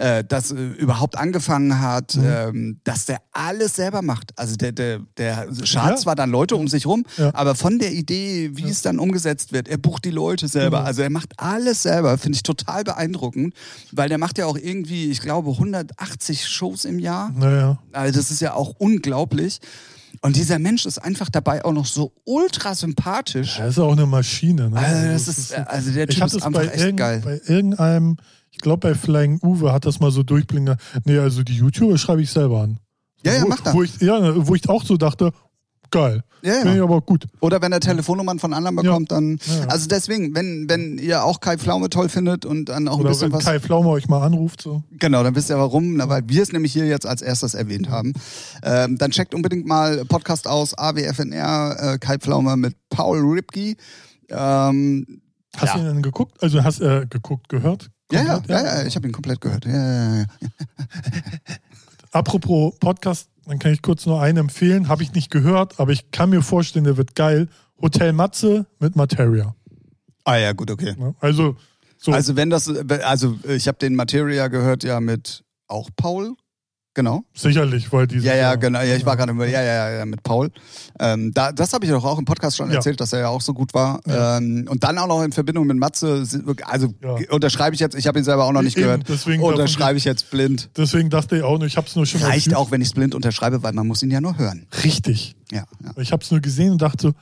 äh, 0.00 0.24
das 0.26 0.50
äh, 0.50 0.54
überhaupt 0.56 1.16
angefangen 1.18 1.80
hat, 1.80 2.16
Mhm. 2.16 2.24
ähm, 2.26 2.80
dass 2.84 3.04
der 3.04 3.18
alles 3.32 3.76
selber 3.76 4.00
macht. 4.02 4.32
Also 4.36 4.56
der, 4.56 4.72
der, 4.72 5.00
der 5.18 5.48
schart 5.64 5.90
Ja. 5.90 5.96
zwar 5.96 6.14
dann 6.16 6.30
Leute 6.30 6.56
um 6.56 6.68
sich 6.68 6.86
rum, 6.86 7.04
Ja. 7.18 7.30
aber 7.34 7.54
von 7.54 7.78
der 7.78 7.92
Idee, 7.92 8.50
wie 8.54 8.68
es 8.68 8.82
dann 8.82 8.98
umgesetzt 8.98 9.52
wird, 9.52 9.68
er 9.68 9.76
bucht 9.78 10.04
die 10.06 10.10
Leute 10.10 10.48
selber. 10.48 10.78
Genau. 10.78 10.86
Also 10.88 11.02
er 11.02 11.10
macht 11.10 11.32
alles 11.36 11.82
selber, 11.82 12.16
finde 12.18 12.36
ich 12.36 12.42
total 12.42 12.82
beeindruckend, 12.84 13.54
weil 13.92 14.08
der 14.08 14.18
macht 14.18 14.38
ja 14.38 14.46
auch 14.46 14.56
irgendwie, 14.56 15.10
ich 15.10 15.20
glaube, 15.20 15.50
180 15.58 16.48
Shows 16.48 16.84
im 16.86 16.98
Jahr. 16.98 17.30
Naja. 17.36 17.78
Also 17.92 18.18
das 18.18 18.30
ist 18.30 18.40
ja 18.40 18.54
auch 18.54 18.74
unglaublich. 18.78 19.60
Und 20.22 20.36
dieser 20.36 20.58
Mensch 20.58 20.86
ist 20.86 20.98
einfach 20.98 21.30
dabei 21.30 21.64
auch 21.64 21.72
noch 21.72 21.86
so 21.86 22.12
ultra 22.24 22.74
sympathisch. 22.74 23.58
Er 23.58 23.68
ist 23.68 23.78
auch 23.78 23.92
eine 23.92 24.06
Maschine. 24.06 24.68
Ne? 24.70 24.76
Also, 24.76 25.06
das 25.12 25.28
es 25.28 25.38
ist, 25.38 25.54
also 25.54 25.90
der 25.92 26.08
Typ 26.08 26.24
ist 26.24 26.34
einfach 26.42 26.50
bei, 26.50 26.66
echt 26.66 26.96
geil. 26.96 27.20
bei 27.24 27.40
irgendeinem, 27.46 28.16
glaube 28.62 28.88
bei 28.88 28.94
Flying 28.94 29.40
Uwe 29.42 29.72
hat 29.72 29.86
das 29.86 30.00
mal 30.00 30.10
so 30.10 30.22
durchblicken. 30.22 30.76
Nee, 31.04 31.18
also 31.18 31.42
die 31.42 31.54
YouTuber 31.56 31.98
schreibe 31.98 32.22
ich 32.22 32.30
selber 32.30 32.62
an. 32.62 32.78
Ja, 33.24 33.34
ja, 33.34 33.42
wo, 33.42 33.48
mach 33.48 33.60
das. 33.60 33.74
Wo 33.74 33.82
ich, 33.82 34.00
ja, 34.00 34.46
wo 34.46 34.54
ich 34.54 34.68
auch 34.68 34.84
so 34.84 34.96
dachte, 34.96 35.32
geil. 35.90 36.22
Ja, 36.42 36.54
Finde 36.54 36.70
ich 36.70 36.76
ja. 36.78 36.84
aber 36.84 37.02
gut. 37.02 37.26
Oder 37.40 37.60
wenn 37.60 37.70
er 37.70 37.80
Telefonnummern 37.80 38.38
von 38.38 38.54
anderen 38.54 38.76
bekommt, 38.76 39.12
dann. 39.12 39.38
Ja, 39.44 39.58
ja. 39.58 39.66
Also 39.66 39.88
deswegen, 39.88 40.34
wenn, 40.34 40.70
wenn 40.70 40.96
ihr 40.96 41.22
auch 41.22 41.40
Kai 41.40 41.58
Pflaume 41.58 41.90
toll 41.90 42.08
findet 42.08 42.46
und 42.46 42.70
dann 42.70 42.88
auch 42.88 42.94
ein 42.94 43.00
Oder 43.00 43.10
bisschen 43.10 43.30
wenn 43.30 43.32
was. 43.38 43.44
Kai 43.44 43.60
Pflaume 43.60 43.90
euch 43.90 44.08
mal 44.08 44.22
anruft. 44.24 44.62
So. 44.62 44.82
Genau, 44.90 45.22
dann 45.22 45.34
wisst 45.34 45.50
ihr 45.50 45.58
warum, 45.58 45.96
na, 45.96 46.08
weil 46.08 46.22
wir 46.28 46.42
es 46.42 46.52
nämlich 46.52 46.72
hier 46.72 46.86
jetzt 46.86 47.04
als 47.06 47.20
erstes 47.20 47.52
erwähnt 47.52 47.90
haben. 47.90 48.14
Ähm, 48.62 48.96
dann 48.96 49.10
checkt 49.10 49.34
unbedingt 49.34 49.66
mal 49.66 50.02
Podcast 50.06 50.48
aus, 50.48 50.72
AWFNR, 50.78 51.76
äh, 51.94 51.98
Kai 51.98 52.16
Pflaume 52.18 52.56
mit 52.56 52.74
Paul 52.88 53.18
Ripke. 53.20 53.76
Ähm, 54.30 55.20
Hast 55.56 55.74
Ja. 55.74 55.74
du 55.74 55.80
ihn 55.80 55.94
denn 55.94 56.02
geguckt? 56.02 56.40
Also 56.42 56.62
hast 56.62 56.80
du 56.80 56.84
äh, 56.84 57.06
geguckt, 57.06 57.48
gehört? 57.48 57.90
Ja, 58.12 58.22
ja, 58.22 58.42
ja, 58.48 58.64
ja, 58.64 58.86
ich 58.86 58.96
habe 58.96 59.06
ihn 59.08 59.12
komplett 59.12 59.40
gehört. 59.40 59.64
Ja, 59.64 60.20
ja. 60.20 60.24
Apropos 62.12 62.76
Podcast, 62.78 63.28
dann 63.46 63.58
kann 63.58 63.72
ich 63.72 63.82
kurz 63.82 64.06
nur 64.06 64.20
einen 64.20 64.38
empfehlen. 64.38 64.88
Habe 64.88 65.02
ich 65.02 65.12
nicht 65.12 65.30
gehört, 65.30 65.78
aber 65.78 65.92
ich 65.92 66.10
kann 66.10 66.30
mir 66.30 66.42
vorstellen, 66.42 66.84
der 66.84 66.96
wird 66.96 67.14
geil. 67.14 67.48
Hotel 67.80 68.12
Matze 68.12 68.66
mit 68.78 68.96
Materia. 68.96 69.54
Ah 70.24 70.36
ja, 70.36 70.52
gut, 70.52 70.70
okay. 70.70 70.94
Also, 71.20 71.56
so. 71.98 72.12
Also 72.12 72.36
wenn 72.36 72.50
das, 72.50 72.68
also 73.02 73.38
ich 73.46 73.68
habe 73.68 73.78
den 73.78 73.94
Materia 73.94 74.48
gehört 74.48 74.84
ja 74.84 75.00
mit 75.00 75.44
auch 75.66 75.90
Paul, 75.96 76.34
genau. 76.94 77.24
sicherlich, 77.34 77.92
weil 77.92 78.06
die 78.06 78.18
Ja, 78.18 78.34
ja, 78.34 78.54
genau. 78.56 78.80
Ja, 78.80 78.96
ich 78.96 79.04
war 79.06 79.16
gerade, 79.16 79.32
ja, 79.32 79.44
ja, 79.46 79.62
ja, 79.62 79.90
ja, 79.98 80.04
mit 80.06 80.22
Paul. 80.22 80.50
Ähm, 80.98 81.32
da, 81.34 81.52
das 81.52 81.72
habe 81.72 81.84
ich 81.84 81.90
doch 81.90 82.04
auch 82.04 82.18
im 82.18 82.24
Podcast 82.24 82.56
schon 82.56 82.68
Ja. 82.70 82.76
erzählt, 82.76 83.00
dass 83.00 83.12
er 83.12 83.20
ja 83.20 83.28
auch 83.28 83.40
so 83.40 83.54
gut 83.54 83.74
war. 83.74 84.00
Ja. 84.06 84.38
Ähm, 84.38 84.66
und 84.68 84.84
dann 84.84 84.98
auch 84.98 85.06
noch 85.06 85.22
in 85.22 85.32
Verbindung 85.32 85.66
mit 85.66 85.76
Matze. 85.76 86.24
Also 86.64 86.94
Ja. 87.02 87.16
unterschreibe 87.30 87.74
ich 87.74 87.80
jetzt. 87.80 87.94
Ich 87.96 88.06
habe 88.06 88.18
ihn 88.18 88.24
selber 88.24 88.44
auch 88.44 88.52
noch 88.52 88.62
nicht 88.62 88.76
Eben, 88.76 88.84
gehört. 88.86 89.08
deswegen 89.08 89.42
unterschreibe 89.42 89.98
ich 89.98 90.04
jetzt 90.04 90.30
blind. 90.30 90.70
Deswegen 90.76 91.10
dachte 91.10 91.36
ich 91.36 91.42
auch 91.42 91.58
nur, 91.58 91.66
ich 91.66 91.76
habe 91.76 91.86
es 91.86 91.96
nur 91.96 92.06
schon 92.06 92.22
Reicht 92.22 92.54
auch, 92.54 92.70
wenn 92.70 92.80
ich 92.80 92.88
es 92.88 92.94
blind 92.94 93.14
unterschreibe, 93.14 93.62
weil 93.62 93.72
man 93.72 93.86
muss 93.86 94.02
ihn 94.02 94.10
ja 94.10 94.20
nur 94.20 94.36
hören. 94.38 94.66
Richtig. 94.84 95.36
Ja, 95.52 95.64
ja. 95.84 95.92
Ich 95.96 96.12
habe 96.12 96.22
es 96.24 96.30
nur 96.30 96.40
gesehen 96.40 96.72
und 96.72 96.82
dachte 96.82 97.08
so, 97.08 97.12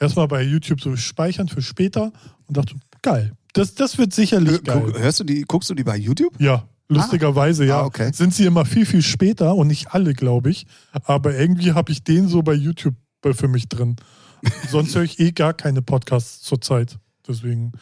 erstmal 0.00 0.28
bei 0.28 0.42
YouTube 0.42 0.80
so 0.80 0.94
speichern 0.96 1.48
für 1.48 1.62
später 1.62 2.12
und 2.46 2.56
dachte, 2.56 2.74
geil. 3.02 3.32
Das, 3.54 3.74
das 3.74 3.98
wird 3.98 4.12
sicherlich 4.12 4.62
geil. 4.62 4.82
Guck, 4.86 4.98
hörst 5.00 5.20
du 5.20 5.24
die? 5.24 5.42
Guckst 5.42 5.70
du 5.70 5.74
die 5.74 5.82
bei 5.84 5.96
YouTube? 5.96 6.34
Ja, 6.38 6.64
lustigerweise, 6.88 7.64
ja. 7.64 7.80
Ah, 7.80 7.84
okay. 7.84 8.10
Sind 8.12 8.34
sie 8.34 8.44
immer 8.46 8.64
viel, 8.64 8.86
viel 8.86 9.02
später 9.02 9.54
und 9.54 9.68
nicht 9.68 9.92
alle, 9.92 10.14
glaube 10.14 10.50
ich. 10.50 10.66
Aber 11.04 11.34
irgendwie 11.36 11.72
habe 11.72 11.92
ich 11.92 12.02
den 12.04 12.28
so 12.28 12.42
bei 12.42 12.54
YouTube 12.54 12.94
bei- 13.20 13.34
für 13.34 13.48
mich 13.48 13.68
drin. 13.68 13.96
Sonst 14.70 14.94
höre 14.94 15.02
ich 15.02 15.18
eh 15.18 15.32
gar 15.32 15.52
keine 15.54 15.82
Podcasts 15.82 16.42
zurzeit. 16.42 16.98
Deswegen. 17.26 17.72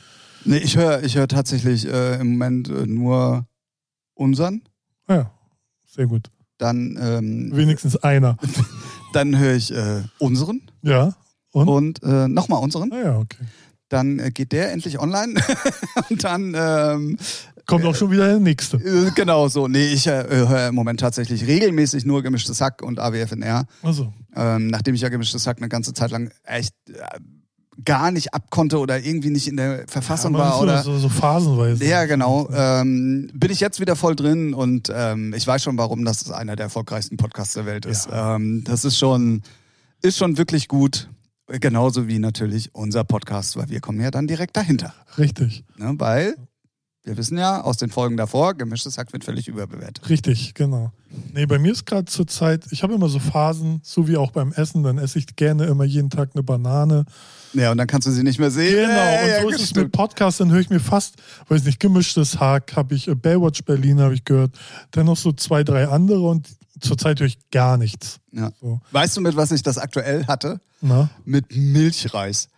Nee, 0.44 0.58
ich 0.58 0.76
höre, 0.76 1.02
ich 1.02 1.16
höre 1.16 1.28
tatsächlich 1.28 1.86
äh, 1.86 2.20
im 2.20 2.32
Moment 2.32 2.68
äh, 2.68 2.86
nur 2.86 3.46
unseren. 4.14 4.62
Ja, 5.08 5.30
sehr 5.86 6.06
gut. 6.06 6.30
Dann, 6.58 6.96
ähm, 7.00 7.50
Wenigstens 7.54 7.96
einer. 7.96 8.36
dann 9.12 9.36
höre 9.38 9.54
ich 9.54 9.72
äh, 9.72 10.02
unseren 10.18 10.62
Ja. 10.82 11.14
Und? 11.52 11.68
und 11.68 12.02
äh, 12.02 12.28
nochmal 12.28 12.62
unseren. 12.62 12.92
Ah 12.92 13.02
ja, 13.02 13.18
okay. 13.18 13.44
Dann 13.88 14.18
äh, 14.18 14.30
geht 14.30 14.52
der 14.52 14.72
endlich 14.72 14.98
online 14.98 15.34
und 16.10 16.24
dann 16.24 16.54
ähm, 16.56 17.18
Kommt 17.66 17.84
auch 17.84 17.94
schon 17.94 18.10
wieder 18.10 18.28
der 18.28 18.38
nächste. 18.38 18.76
äh, 18.78 19.10
genau 19.14 19.48
so. 19.48 19.66
Nee, 19.68 19.86
ich 19.92 20.06
äh, 20.06 20.24
höre 20.28 20.68
im 20.68 20.74
Moment 20.74 21.00
tatsächlich 21.00 21.46
regelmäßig 21.46 22.04
nur 22.04 22.22
gemischtes 22.22 22.60
Hack 22.60 22.82
und 22.82 22.98
AWFNR. 23.00 23.66
Also, 23.82 24.12
Ähm, 24.34 24.68
nachdem 24.68 24.94
ich 24.94 25.00
ja 25.00 25.08
gemischtes 25.08 25.46
Hack 25.46 25.58
eine 25.58 25.68
ganze 25.68 25.92
Zeit 25.92 26.10
lang 26.10 26.30
echt 26.44 26.74
äh, 26.88 26.94
gar 27.84 28.10
nicht 28.10 28.32
abkonnte 28.32 28.78
oder 28.78 28.98
irgendwie 29.04 29.30
nicht 29.30 29.48
in 29.48 29.56
der 29.56 29.84
Verfassung 29.86 30.34
aber 30.34 30.44
war 30.44 30.52
so, 30.56 30.62
oder 30.62 30.82
so, 30.82 30.98
so 30.98 31.08
phasenweise. 31.08 31.84
ja, 31.84 32.04
genau. 32.06 32.48
Ähm, 32.52 33.30
bin 33.34 33.50
ich 33.50 33.60
jetzt 33.60 33.80
wieder 33.80 33.96
voll 33.96 34.16
drin 34.16 34.54
und 34.54 34.90
ähm, 34.94 35.34
ich 35.34 35.46
weiß 35.46 35.62
schon, 35.62 35.76
warum 35.76 36.04
das 36.04 36.30
einer 36.30 36.56
der 36.56 36.64
erfolgreichsten 36.64 37.16
Podcasts 37.18 37.54
der 37.54 37.66
Welt 37.66 37.84
ist. 37.84 38.08
Ähm, 38.10 38.64
das 38.64 38.84
ist 38.86 38.96
schon, 38.98 39.42
ist 40.02 40.16
schon 40.16 40.38
wirklich 40.38 40.68
gut. 40.68 41.10
Genauso 41.48 42.08
wie 42.08 42.18
natürlich 42.18 42.74
unser 42.74 43.04
Podcast, 43.04 43.56
weil 43.56 43.68
wir 43.68 43.80
kommen 43.80 44.00
ja 44.00 44.10
dann 44.10 44.26
direkt 44.26 44.56
dahinter. 44.56 44.94
Richtig, 45.18 45.64
Ne? 45.76 45.94
Weil 45.98 46.34
wir 47.06 47.16
wissen 47.16 47.38
ja 47.38 47.62
aus 47.62 47.76
den 47.76 47.88
Folgen 47.88 48.16
davor, 48.16 48.54
gemischtes 48.54 48.98
Hack 48.98 49.12
wird 49.12 49.24
völlig 49.24 49.46
überbewertet. 49.48 50.08
richtig, 50.10 50.54
genau. 50.54 50.92
Nee, 51.32 51.46
bei 51.46 51.58
mir 51.58 51.72
ist 51.72 51.86
gerade 51.86 52.04
zur 52.06 52.26
Zeit, 52.26 52.64
ich 52.72 52.82
habe 52.82 52.92
immer 52.94 53.08
so 53.08 53.20
Phasen, 53.20 53.80
so 53.84 54.08
wie 54.08 54.16
auch 54.16 54.32
beim 54.32 54.52
Essen, 54.52 54.82
dann 54.82 54.98
esse 54.98 55.18
ich 55.20 55.36
gerne 55.36 55.64
immer 55.66 55.84
jeden 55.84 56.10
Tag 56.10 56.30
eine 56.34 56.42
Banane. 56.42 57.04
Ja, 57.54 57.70
und 57.70 57.78
dann 57.78 57.86
kannst 57.86 58.06
du 58.08 58.10
sie 58.10 58.24
nicht 58.24 58.38
mehr 58.40 58.50
sehen. 58.50 58.74
Genau, 58.74 58.92
Ja, 58.92 59.22
und 59.22 59.28
ja, 59.28 59.40
so 59.42 59.48
ist 59.50 59.60
es 59.62 59.74
mit 59.74 59.92
Podcasts, 59.92 60.38
dann 60.38 60.50
höre 60.50 60.60
ich 60.60 60.68
mir 60.68 60.80
fast, 60.80 61.14
weiß 61.48 61.64
nicht, 61.64 61.78
gemischtes 61.80 62.38
Hack, 62.40 62.74
habe 62.76 62.94
ich, 62.96 63.06
äh, 63.08 63.14
Baywatch 63.14 63.62
Berlin 63.64 64.00
habe 64.00 64.12
ich 64.14 64.24
gehört, 64.24 64.50
dann 64.90 65.06
noch 65.06 65.16
so 65.16 65.32
zwei, 65.32 65.62
drei 65.62 65.86
andere 65.88 66.28
und 66.28 66.48
zurzeit 66.80 67.20
höre 67.20 67.28
ich 67.28 67.38
gar 67.50 67.76
nichts. 67.78 68.18
Ja. 68.32 68.50
So, 68.60 68.80
Weißt 68.90 69.16
du, 69.16 69.20
mit 69.20 69.36
was 69.36 69.52
ich 69.52 69.62
das 69.62 69.78
aktuell 69.78 70.26
hatte? 70.26 70.60
na? 70.82 71.08
Mit 71.24 71.56
Milchreis. 71.56 72.48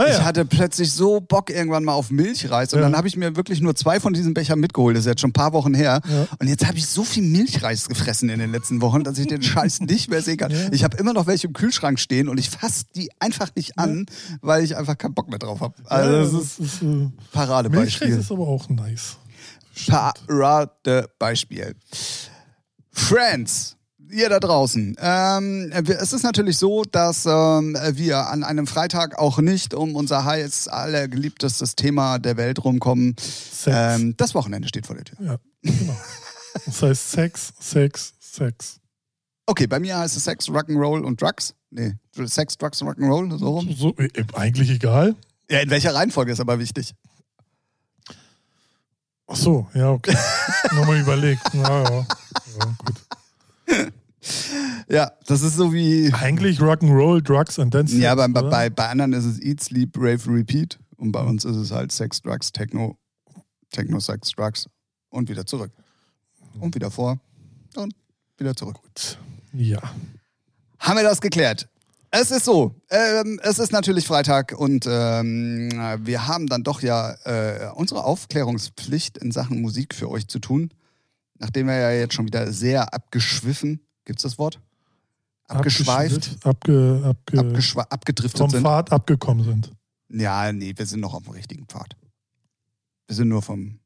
Ah, 0.00 0.04
Ich 0.06 0.12
ja. 0.18 0.24
hatte 0.24 0.44
plötzlich 0.44 0.92
so 0.92 1.20
Bock 1.20 1.50
irgendwann 1.50 1.82
mal 1.84 1.92
auf 1.92 2.10
Milchreis 2.12 2.72
und 2.72 2.78
Ja. 2.78 2.84
dann 2.86 2.96
habe 2.96 3.08
ich 3.08 3.16
mir 3.16 3.34
wirklich 3.34 3.60
nur 3.60 3.74
zwei 3.74 3.98
von 3.98 4.14
diesen 4.14 4.32
Bechern 4.32 4.60
mitgeholt. 4.60 4.96
Das 4.96 5.00
ist 5.04 5.08
jetzt 5.10 5.20
schon 5.20 5.30
ein 5.30 5.32
paar 5.32 5.52
Wochen 5.52 5.74
her. 5.74 6.00
Ja. 6.08 6.28
Und 6.38 6.46
jetzt 6.46 6.64
habe 6.66 6.78
ich 6.78 6.86
so 6.86 7.02
viel 7.02 7.24
Milchreis 7.24 7.88
gefressen 7.88 8.28
in 8.28 8.38
den 8.38 8.52
letzten 8.52 8.80
Wochen, 8.80 9.02
dass 9.02 9.18
ich 9.18 9.26
den 9.26 9.42
Scheiß 9.42 9.80
nicht 9.82 10.08
mehr 10.08 10.22
sehen 10.22 10.36
kann. 10.36 10.52
Ich 10.70 10.84
habe 10.84 10.96
immer 10.98 11.12
noch 11.12 11.26
welche 11.26 11.48
im 11.48 11.52
Kühlschrank 11.52 11.98
stehen 11.98 12.28
und 12.28 12.38
ich 12.38 12.48
fasse 12.48 12.84
die 12.94 13.10
einfach 13.18 13.48
nicht 13.56 13.76
an, 13.76 14.06
weil 14.40 14.62
ich 14.62 14.76
einfach 14.76 14.96
keinen 14.96 15.14
Bock 15.14 15.28
mehr 15.28 15.40
drauf 15.40 15.60
habe. 15.60 15.74
Also 15.86 16.10
ja, 16.12 16.22
das 16.22 16.32
ist 16.32 16.60
ist, 16.60 16.82
äh, 16.82 16.84
Milchreis 16.84 17.12
Paradebeispiel. 17.32 18.18
ist 18.18 18.30
aber 18.30 18.46
auch 18.46 18.68
nice. 18.68 19.16
Paradebeispiel. 19.88 21.74
Friends, 22.92 23.76
ihr 24.10 24.28
da 24.28 24.40
draußen. 24.40 24.96
Ähm, 25.00 25.72
es 25.72 26.12
ist 26.12 26.22
natürlich 26.22 26.58
so, 26.58 26.84
dass 26.84 27.26
ähm, 27.26 27.76
wir 27.92 28.28
an 28.28 28.44
einem 28.44 28.66
Freitag 28.66 29.18
auch 29.18 29.38
nicht 29.38 29.74
um 29.74 29.96
unser 29.96 30.24
heiß 30.24 30.68
allergeliebtestes 30.68 31.76
Thema 31.76 32.18
der 32.18 32.36
Welt 32.36 32.64
rumkommen. 32.64 33.16
Sex. 33.18 33.76
Ähm, 34.00 34.14
das 34.16 34.34
Wochenende 34.34 34.68
steht 34.68 34.86
vor 34.86 34.96
der 34.96 35.04
Tür. 35.04 35.18
Ja, 35.20 35.38
genau. 35.62 35.96
Das 36.66 36.82
heißt 36.82 37.10
Sex, 37.10 37.52
Sex, 37.60 38.14
Sex. 38.20 38.80
Okay, 39.46 39.66
bei 39.66 39.80
mir 39.80 39.98
heißt 39.98 40.16
es 40.16 40.24
Sex, 40.24 40.48
Rock'n'Roll 40.48 41.02
und 41.02 41.20
Drugs. 41.20 41.54
Nee, 41.70 41.94
Sex, 42.26 42.58
Drugs 42.58 42.82
und 42.82 42.88
Rock'n'Roll, 42.88 43.38
so 43.38 43.48
rum. 43.48 43.74
So, 43.76 43.94
äh, 43.96 44.10
eigentlich 44.34 44.70
egal. 44.70 45.14
Ja, 45.50 45.60
in 45.60 45.70
welcher 45.70 45.94
Reihenfolge 45.94 46.32
ist 46.32 46.40
aber 46.40 46.58
wichtig. 46.58 46.94
Ach 49.26 49.36
so, 49.36 49.66
ja, 49.74 49.90
okay. 49.90 50.16
Nochmal 50.72 51.00
überlegt. 51.00 51.42
Ja, 51.52 51.82
ja. 51.82 51.90
ja, 51.90 52.76
gut. 52.78 52.96
Ja, 54.88 55.12
das 55.26 55.42
ist 55.42 55.56
so 55.56 55.72
wie. 55.72 56.12
Eigentlich 56.12 56.60
Rock'n'Roll, 56.60 57.22
Drugs 57.22 57.58
and 57.58 57.74
Dance. 57.74 57.96
Ja, 57.96 58.14
bei, 58.14 58.24
oder? 58.24 58.48
bei, 58.48 58.70
bei 58.70 58.88
anderen 58.88 59.12
ist 59.12 59.26
es 59.26 59.40
Eat, 59.40 59.62
Sleep, 59.62 59.96
Rave, 59.96 60.20
Repeat. 60.26 60.78
Und 60.96 61.12
bei 61.12 61.22
uns 61.22 61.44
ist 61.44 61.56
es 61.56 61.70
halt 61.70 61.92
Sex, 61.92 62.22
Drugs, 62.22 62.50
Techno, 62.50 62.98
Techno, 63.70 64.00
Sex, 64.00 64.32
Drugs 64.32 64.66
und 65.10 65.28
wieder 65.28 65.46
zurück. 65.46 65.72
Und 66.58 66.74
wieder 66.74 66.90
vor 66.90 67.20
und 67.76 67.94
wieder 68.38 68.56
zurück. 68.56 68.76
Gut. 68.82 69.18
Ja. 69.52 69.80
Haben 70.78 70.96
wir 70.96 71.04
das 71.04 71.20
geklärt? 71.20 71.68
Es 72.10 72.30
ist 72.30 72.46
so, 72.46 72.74
ähm, 72.88 73.38
es 73.42 73.58
ist 73.58 73.70
natürlich 73.70 74.06
Freitag 74.06 74.58
und 74.58 74.86
ähm, 74.88 75.70
wir 76.04 76.26
haben 76.26 76.46
dann 76.46 76.64
doch 76.64 76.80
ja 76.80 77.12
äh, 77.24 77.70
unsere 77.74 78.04
Aufklärungspflicht 78.04 79.18
in 79.18 79.30
Sachen 79.30 79.60
Musik 79.60 79.94
für 79.94 80.08
euch 80.10 80.26
zu 80.26 80.38
tun. 80.38 80.70
Nachdem 81.38 81.66
wir 81.66 81.76
ja 81.76 81.90
jetzt 81.92 82.14
schon 82.14 82.26
wieder 82.26 82.50
sehr 82.50 82.94
abgeschwiffen, 82.94 83.80
gibt's 84.04 84.22
das 84.22 84.38
Wort? 84.38 84.58
Abgeschweift, 85.48 86.36
Abge, 86.44 87.02
abge, 87.04 87.38
abgeschwa 87.38 87.82
abgedriftet 87.88 88.38
vom 88.38 88.50
sind. 88.50 88.62
Pfad 88.62 88.92
abgekommen 88.92 89.44
sind. 89.44 89.72
Ja, 90.10 90.52
nee, 90.52 90.72
wir 90.76 90.86
sind 90.86 91.00
noch 91.00 91.14
auf 91.14 91.22
dem 91.24 91.32
richtigen 91.32 91.66
Pfad. 91.66 91.96
Wir 93.06 93.16
sind 93.16 93.28
nur 93.28 93.42
vom. 93.42 93.78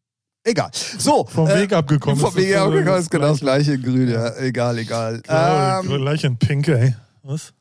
Egal. 0.45 0.71
So. 0.99 1.25
Vom 1.27 1.49
äh, 1.49 1.61
Weg 1.61 1.73
abgekommen. 1.73 2.19
Vom 2.19 2.35
Weg 2.35 2.57
abgekommen 2.57 3.01
ist 3.01 3.11
genau 3.11 3.29
das 3.29 3.41
Gleiche. 3.41 3.75
in 3.75 3.83
Grün, 3.83 4.09
ja. 4.11 4.37
Egal, 4.39 4.79
egal. 4.79 5.21
Genau, 5.23 5.81
Ähm, 5.81 6.03
gleich 6.03 6.25
in 6.25 6.37
Pink, 6.37 6.67
ey. 6.69 6.97
Was? 7.23 7.53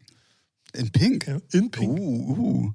in 0.74 0.90
Pink. 0.92 1.28
In 1.52 1.70
Pink. 1.70 2.00
Uh, 2.00 2.74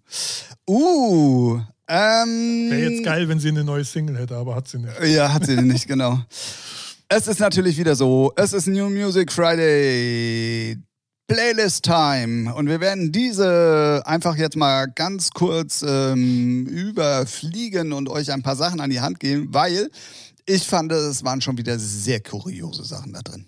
uh. 0.68 0.72
Uh. 0.72 1.60
Ähm, 1.88 2.70
Wäre 2.70 2.90
jetzt 2.90 3.04
geil, 3.04 3.28
wenn 3.28 3.38
sie 3.40 3.48
eine 3.48 3.64
neue 3.64 3.84
Single 3.84 4.18
hätte, 4.18 4.36
aber 4.36 4.54
hat 4.54 4.68
sie 4.68 4.78
nicht. 4.78 4.92
Ja, 5.04 5.32
hat 5.32 5.46
sie 5.46 5.56
nicht, 5.56 5.86
genau. 5.86 6.20
Es 7.08 7.28
ist 7.28 7.38
natürlich 7.38 7.78
wieder 7.78 7.94
so, 7.94 8.32
es 8.34 8.52
ist 8.52 8.66
New 8.66 8.90
Music 8.90 9.30
Friday. 9.30 10.76
Playlist 11.28 11.84
Time 11.84 12.54
und 12.54 12.68
wir 12.68 12.80
werden 12.80 13.10
diese 13.10 14.02
einfach 14.04 14.36
jetzt 14.36 14.56
mal 14.56 14.86
ganz 14.86 15.30
kurz 15.30 15.84
ähm, 15.86 16.66
überfliegen 16.66 17.92
und 17.92 18.08
euch 18.08 18.32
ein 18.32 18.42
paar 18.42 18.54
Sachen 18.54 18.80
an 18.80 18.90
die 18.90 19.00
Hand 19.00 19.18
geben, 19.18 19.48
weil 19.50 19.90
ich 20.46 20.62
fand, 20.62 20.92
es 20.92 21.24
waren 21.24 21.40
schon 21.40 21.58
wieder 21.58 21.78
sehr 21.78 22.20
kuriose 22.20 22.84
Sachen 22.84 23.12
da 23.12 23.22
drin. 23.22 23.46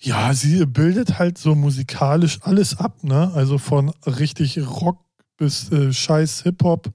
Ja, 0.00 0.34
sie 0.34 0.66
bildet 0.66 1.18
halt 1.18 1.38
so 1.38 1.54
musikalisch 1.54 2.38
alles 2.42 2.76
ab, 2.78 3.02
ne? 3.02 3.32
Also 3.34 3.56
von 3.56 3.90
richtig 4.04 4.58
Rock 4.58 4.98
bis 5.38 5.70
äh, 5.72 5.92
scheiß 5.92 6.42
Hip-Hop 6.42 6.92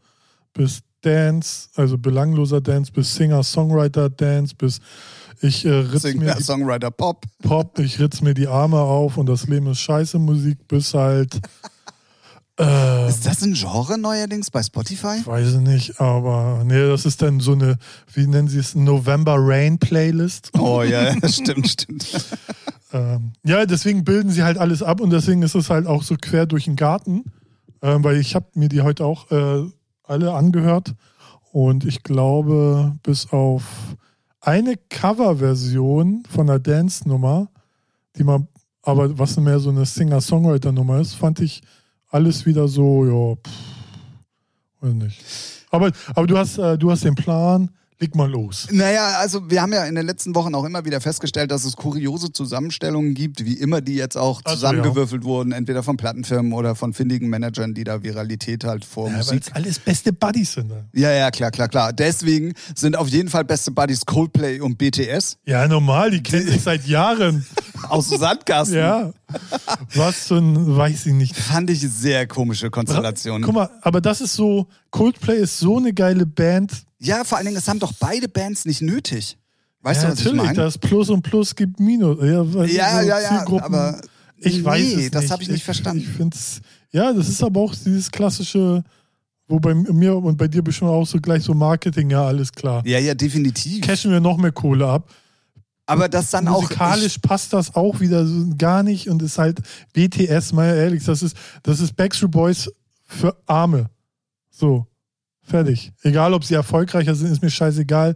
bis 0.53 0.81
Dance, 1.01 1.69
also 1.75 1.97
belangloser 1.97 2.61
Dance 2.61 2.91
bis 2.91 3.15
Singer-Songwriter-Dance 3.15 4.55
bis 4.55 4.81
ich 5.41 5.65
äh, 5.65 5.69
ritz 5.69 6.03
mir 6.03 6.11
Singer, 6.11 6.35
die 6.35 6.43
Songwriter 6.43 6.91
Pop. 6.91 7.25
Pop, 7.41 7.79
ich 7.79 7.99
ritz 7.99 8.21
mir 8.21 8.33
die 8.33 8.47
Arme 8.47 8.79
auf 8.79 9.17
und 9.17 9.27
das 9.27 9.47
Leben 9.47 9.67
ist 9.67 9.79
scheiße 9.79 10.19
Musik 10.19 10.67
bis 10.67 10.93
halt 10.93 11.39
äh, 12.59 13.07
Ist 13.09 13.25
das 13.25 13.43
ein 13.43 13.53
Genre 13.53 13.97
neuerdings 13.97 14.49
bei 14.49 14.63
Spotify? 14.63 15.17
ich 15.19 15.27
weiß 15.27 15.55
nicht, 15.55 15.99
aber 16.01 16.63
nee, 16.65 16.87
das 16.87 17.05
ist 17.05 17.21
dann 17.21 17.39
so 17.39 17.53
eine, 17.53 17.77
wie 18.13 18.27
nennen 18.27 18.47
sie 18.47 18.59
es, 18.59 18.75
November 18.75 19.35
Rain 19.37 19.77
Playlist. 19.77 20.51
Oh 20.57 20.81
ja, 20.81 21.13
stimmt, 21.27 21.67
stimmt. 21.67 22.07
Ähm, 22.93 23.33
ja, 23.43 23.65
deswegen 23.65 24.03
bilden 24.03 24.31
sie 24.31 24.43
halt 24.43 24.57
alles 24.57 24.81
ab 24.81 25.01
und 25.01 25.11
deswegen 25.11 25.43
ist 25.43 25.55
es 25.55 25.69
halt 25.69 25.87
auch 25.87 26.03
so 26.03 26.15
quer 26.19 26.45
durch 26.45 26.65
den 26.65 26.75
Garten, 26.75 27.25
ähm, 27.81 28.03
weil 28.03 28.17
ich 28.17 28.33
habe 28.33 28.47
mir 28.55 28.69
die 28.69 28.81
heute 28.81 29.05
auch 29.05 29.29
äh, 29.31 29.63
alle 30.03 30.33
angehört 30.33 30.95
und 31.51 31.85
ich 31.85 32.03
glaube, 32.03 32.95
bis 33.03 33.31
auf 33.31 33.63
eine 34.41 34.75
Coverversion 34.89 36.23
von 36.29 36.49
einer 36.49 36.59
Dance-Nummer, 36.59 37.49
die 38.15 38.23
man, 38.23 38.47
aber 38.81 39.17
was 39.17 39.37
mehr 39.37 39.59
so 39.59 39.69
eine 39.69 39.85
Singer-Songwriter-Nummer 39.85 40.99
ist, 40.99 41.15
fand 41.15 41.39
ich 41.39 41.61
alles 42.09 42.45
wieder 42.45 42.67
so, 42.67 43.05
ja, 43.05 43.35
pff, 43.35 43.51
weiß 44.81 44.93
nicht. 44.93 45.21
Aber, 45.69 45.91
aber 46.15 46.27
du 46.27 46.37
hast, 46.37 46.57
äh, 46.57 46.77
du 46.77 46.91
hast 46.91 47.03
den 47.03 47.15
Plan, 47.15 47.71
leg 47.99 48.15
mal 48.15 48.29
los. 48.29 48.67
Naja, 48.71 49.17
also 49.19 49.49
wir 49.49 49.61
haben 49.61 49.73
ja 49.73 49.85
in 49.85 49.95
den 49.95 50.05
letzten 50.05 50.35
Wochen 50.35 50.53
auch 50.53 50.63
immer 50.63 50.85
wieder 50.85 51.01
festgestellt, 51.01 51.51
dass 51.51 51.65
es 51.65 51.75
kuriose 51.75 52.31
Zusammenstellungen 52.31 53.13
gibt, 53.13 53.43
wie 53.43 53.53
immer 53.53 53.81
die 53.81 53.95
jetzt 53.95 54.17
auch 54.17 54.41
Ach 54.43 54.51
so, 54.51 54.55
zusammengewürfelt 54.55 55.23
wurden, 55.23 55.51
entweder 55.51 55.83
von 55.83 55.97
Plattenfirmen 55.97 56.53
oder 56.53 56.75
von 56.75 56.93
findigen 56.93 57.29
Managern, 57.29 57.73
die 57.73 57.83
da 57.83 58.03
Viralität 58.03 58.63
halt 58.63 58.85
vor 58.85 59.07
Ja, 59.07 59.13
weil 59.13 59.19
Musik 59.19 59.41
es 59.47 59.53
alles 59.53 59.79
beste 59.79 60.13
Buddies 60.13 60.53
sind. 60.53 60.69
Ne? 60.69 60.85
Ja, 60.93 61.11
ja, 61.11 61.31
klar, 61.31 61.51
klar, 61.51 61.67
klar. 61.67 61.93
Deswegen 61.93 62.53
sind 62.75 62.95
auf 62.95 63.07
jeden 63.07 63.29
Fall 63.29 63.45
beste 63.45 63.71
Buddies 63.71 64.05
Coldplay 64.05 64.59
und 64.59 64.77
BTS 64.77 65.37
Ja, 65.45 65.67
normal, 65.67 66.11
die 66.11 66.21
kennen 66.21 66.47
sich 66.47 66.61
seit 66.61 66.85
Jahren. 66.85 67.45
aus 67.89 68.09
Sandkasten. 68.09 68.77
Ja. 68.77 69.11
Was 69.93 70.27
für 70.27 70.37
ein, 70.37 70.77
weiß 70.77 71.05
ich 71.07 71.13
nicht. 71.13 71.35
Fand 71.35 71.69
ich 71.69 71.81
sehr 71.81 72.27
komische 72.27 72.69
Konstellation. 72.69 73.41
Guck 73.41 73.53
mal, 73.53 73.69
aber 73.81 74.01
das 74.01 74.21
ist 74.21 74.33
so, 74.33 74.67
Coldplay 74.91 75.37
ist 75.37 75.57
so 75.57 75.77
eine 75.77 75.93
geile 75.93 76.25
Band. 76.25 76.86
Ja, 76.99 77.23
vor 77.23 77.37
allen 77.37 77.45
Dingen, 77.45 77.57
es 77.57 77.67
haben 77.67 77.79
doch 77.79 77.93
beide 77.99 78.27
Bands 78.27 78.65
nicht 78.65 78.81
nötig. 78.81 79.37
Weißt 79.81 80.01
ja, 80.01 80.07
du, 80.07 80.13
was 80.13 80.19
ich 80.19 80.25
natürlich, 80.25 80.45
meine? 80.45 80.57
das 80.57 80.77
Plus 80.77 81.09
und 81.09 81.21
Plus 81.21 81.55
gibt 81.55 81.79
Minus. 81.79 82.17
Ja, 82.21 82.43
Ja, 82.65 83.01
ja, 83.01 83.19
ja, 83.19 83.45
aber 83.61 84.01
ich 84.37 84.63
weiß 84.63 84.95
nee, 84.95 85.05
es 85.05 85.11
das 85.11 85.23
nicht. 85.23 85.31
habe 85.31 85.43
ich 85.43 85.49
nicht 85.49 85.63
verstanden. 85.63 86.01
Ich 86.01 86.09
find's, 86.09 86.61
ja, 86.91 87.13
das 87.13 87.29
ist 87.29 87.43
aber 87.43 87.61
auch 87.61 87.73
dieses 87.73 88.11
klassische, 88.11 88.83
wo 89.47 89.59
bei 89.59 89.73
mir 89.73 90.15
und 90.15 90.37
bei 90.37 90.47
dir 90.47 90.61
bestimmt 90.61 90.91
auch 90.91 91.05
so 91.05 91.19
gleich 91.19 91.43
so 91.43 91.53
Marketing, 91.53 92.09
ja, 92.09 92.25
alles 92.25 92.51
klar. 92.51 92.85
ja, 92.85 92.99
ja, 92.99 93.13
definitiv. 93.13 93.85
Cashen 93.85 94.11
wir 94.11 94.19
noch 94.19 94.37
mehr 94.37 94.51
Kohle 94.51 94.87
ab. 94.87 95.09
Aber 95.85 96.09
das 96.09 96.31
dann 96.31 96.47
auch. 96.49 96.63
Musikalisch 96.63 97.17
passt 97.19 97.53
das 97.53 97.73
auch 97.73 98.01
wieder 98.01 98.27
so 98.27 98.45
gar 98.57 98.83
nicht 98.83 99.09
und 99.09 99.21
ist 99.21 99.37
halt 99.37 99.59
BTS, 99.93 100.51
mal 100.51 100.75
ehrlich, 100.75 101.05
das 101.05 101.23
ist, 101.23 101.37
das 101.63 101.79
ist 101.79 101.95
Backstreet 101.95 102.31
Boys 102.31 102.69
für 103.05 103.37
Arme. 103.45 103.89
So, 104.49 104.85
fertig. 105.47 105.91
Egal, 106.03 106.33
ob 106.33 106.43
sie 106.43 106.53
erfolgreicher 106.53 107.15
sind, 107.15 107.31
ist 107.31 107.41
mir 107.41 107.49
scheißegal. 107.49 108.15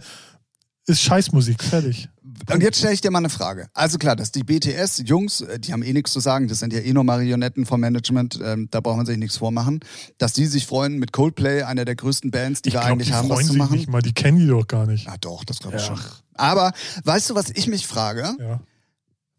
Ist 0.87 1.01
Scheißmusik, 1.01 1.63
fertig. 1.63 2.09
Und 2.51 2.61
jetzt 2.63 2.79
stelle 2.79 2.93
ich 2.93 3.01
dir 3.01 3.11
mal 3.11 3.19
eine 3.19 3.29
Frage. 3.29 3.67
Also 3.73 3.99
klar, 3.99 4.15
dass 4.15 4.31
die 4.31 4.43
BTS-Jungs, 4.43 5.41
äh, 5.41 5.59
die 5.59 5.73
haben 5.73 5.83
eh 5.83 5.93
nichts 5.93 6.11
zu 6.11 6.19
sagen, 6.19 6.47
das 6.47 6.57
sind 6.59 6.73
ja 6.73 6.79
eh 6.79 6.91
nur 6.91 7.03
Marionetten 7.03 7.67
vom 7.67 7.79
Management, 7.81 8.39
ähm, 8.43 8.67
da 8.71 8.79
braucht 8.79 8.97
man 8.97 9.05
sich 9.05 9.17
nichts 9.17 9.37
vormachen, 9.37 9.79
dass 10.17 10.33
die 10.33 10.47
sich 10.47 10.65
freuen, 10.65 10.97
mit 10.97 11.13
Coldplay, 11.13 11.61
einer 11.63 11.85
der 11.85 11.95
größten 11.95 12.31
Bands, 12.31 12.63
die 12.63 12.69
Ich 12.69 12.73
wir 12.73 12.79
glaube, 12.81 12.93
eigentlich 12.93 13.09
die 13.09 13.13
haben, 13.13 13.29
was 13.29 13.35
freuen 13.35 13.45
zu 13.45 13.51
sich 13.53 13.59
machen. 13.61 13.77
nicht 13.77 13.89
mal, 13.89 14.01
die 14.01 14.13
kennen 14.13 14.39
die 14.39 14.47
doch 14.47 14.67
gar 14.67 14.87
nicht. 14.87 15.05
Ja, 15.05 15.15
doch, 15.21 15.43
das 15.45 15.59
glaube 15.59 15.77
ich 15.77 15.83
Ja. 15.87 15.95
schon. 15.95 16.05
Aber 16.33 16.71
weißt 17.03 17.29
du, 17.29 17.35
was 17.35 17.51
ich 17.51 17.67
mich 17.67 17.85
frage? 17.85 18.35
Ja. 18.39 18.59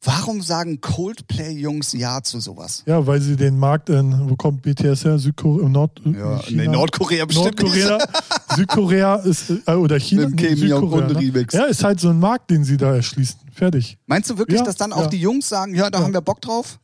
Warum 0.04 0.42
sagen 0.42 0.80
Coldplay-Jungs 0.80 1.92
Ja 1.92 2.22
zu 2.22 2.40
sowas? 2.40 2.82
ja, 2.86 3.06
weil 3.06 3.20
sie 3.20 3.36
den 3.36 3.56
Markt 3.58 3.88
in, 3.88 4.28
wo 4.28 4.34
kommt 4.36 4.62
BTS 4.62 5.04
her? 5.04 5.18
Südkorea, 5.18 5.68
Nord, 5.68 6.00
Ja, 6.04 6.38
China? 6.38 6.62
nee, 6.62 6.68
Nordkorea 6.68 7.24
bestimmt 7.24 7.60
Nordkorea, 7.62 7.98
Südkorea 8.56 9.14
ist, 9.16 9.50
äh, 9.66 9.72
oder 9.72 9.98
China, 10.00 10.28
Mit 10.28 10.38
Kim 10.38 10.56
Südkorea, 10.56 11.06
ne? 11.08 11.16
Remix. 11.18 11.54
Ja, 11.54 11.64
ist 11.64 11.84
halt 11.84 12.00
so 12.00 12.08
ein 12.10 12.18
Markt, 12.18 12.50
den 12.50 12.64
sie 12.64 12.76
da 12.76 12.94
erschließen. 12.94 13.38
Fertig. 13.52 13.96
Meinst 14.06 14.28
du 14.30 14.38
wirklich, 14.38 14.58
Ja, 14.58 14.64
dass 14.64 14.76
dann 14.76 14.92
auch 14.92 15.02
ja. 15.02 15.08
die 15.08 15.18
Jungs 15.20 15.48
sagen, 15.48 15.74
ja, 15.74 15.88
da 15.88 15.98
Ja. 15.98 16.04
haben 16.04 16.12
wir 16.12 16.20
Bock 16.20 16.40
drauf? 16.40 16.80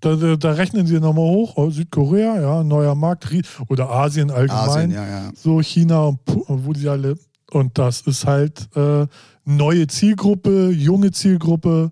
Da, 0.00 0.14
da, 0.14 0.36
da 0.36 0.52
rechnen 0.52 0.86
sie 0.86 1.00
nochmal 1.00 1.24
hoch. 1.24 1.54
Oh, 1.56 1.70
Südkorea, 1.70 2.40
ja, 2.40 2.62
neuer 2.64 2.94
Markt. 2.94 3.28
Oder 3.68 3.90
Asien 3.90 4.30
allgemein. 4.30 4.68
Asien, 4.68 4.90
ja, 4.92 5.06
ja. 5.06 5.30
So 5.34 5.60
China 5.60 6.04
und 6.06 6.20
wo 6.66 6.72
die 6.72 6.88
alle. 6.88 7.16
Und 7.50 7.76
das 7.78 8.02
ist 8.02 8.24
halt 8.24 8.68
äh, 8.76 9.06
neue 9.44 9.86
Zielgruppe, 9.88 10.70
junge 10.70 11.10
Zielgruppe. 11.10 11.90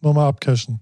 Nochmal 0.00 0.28
abcashen. 0.28 0.80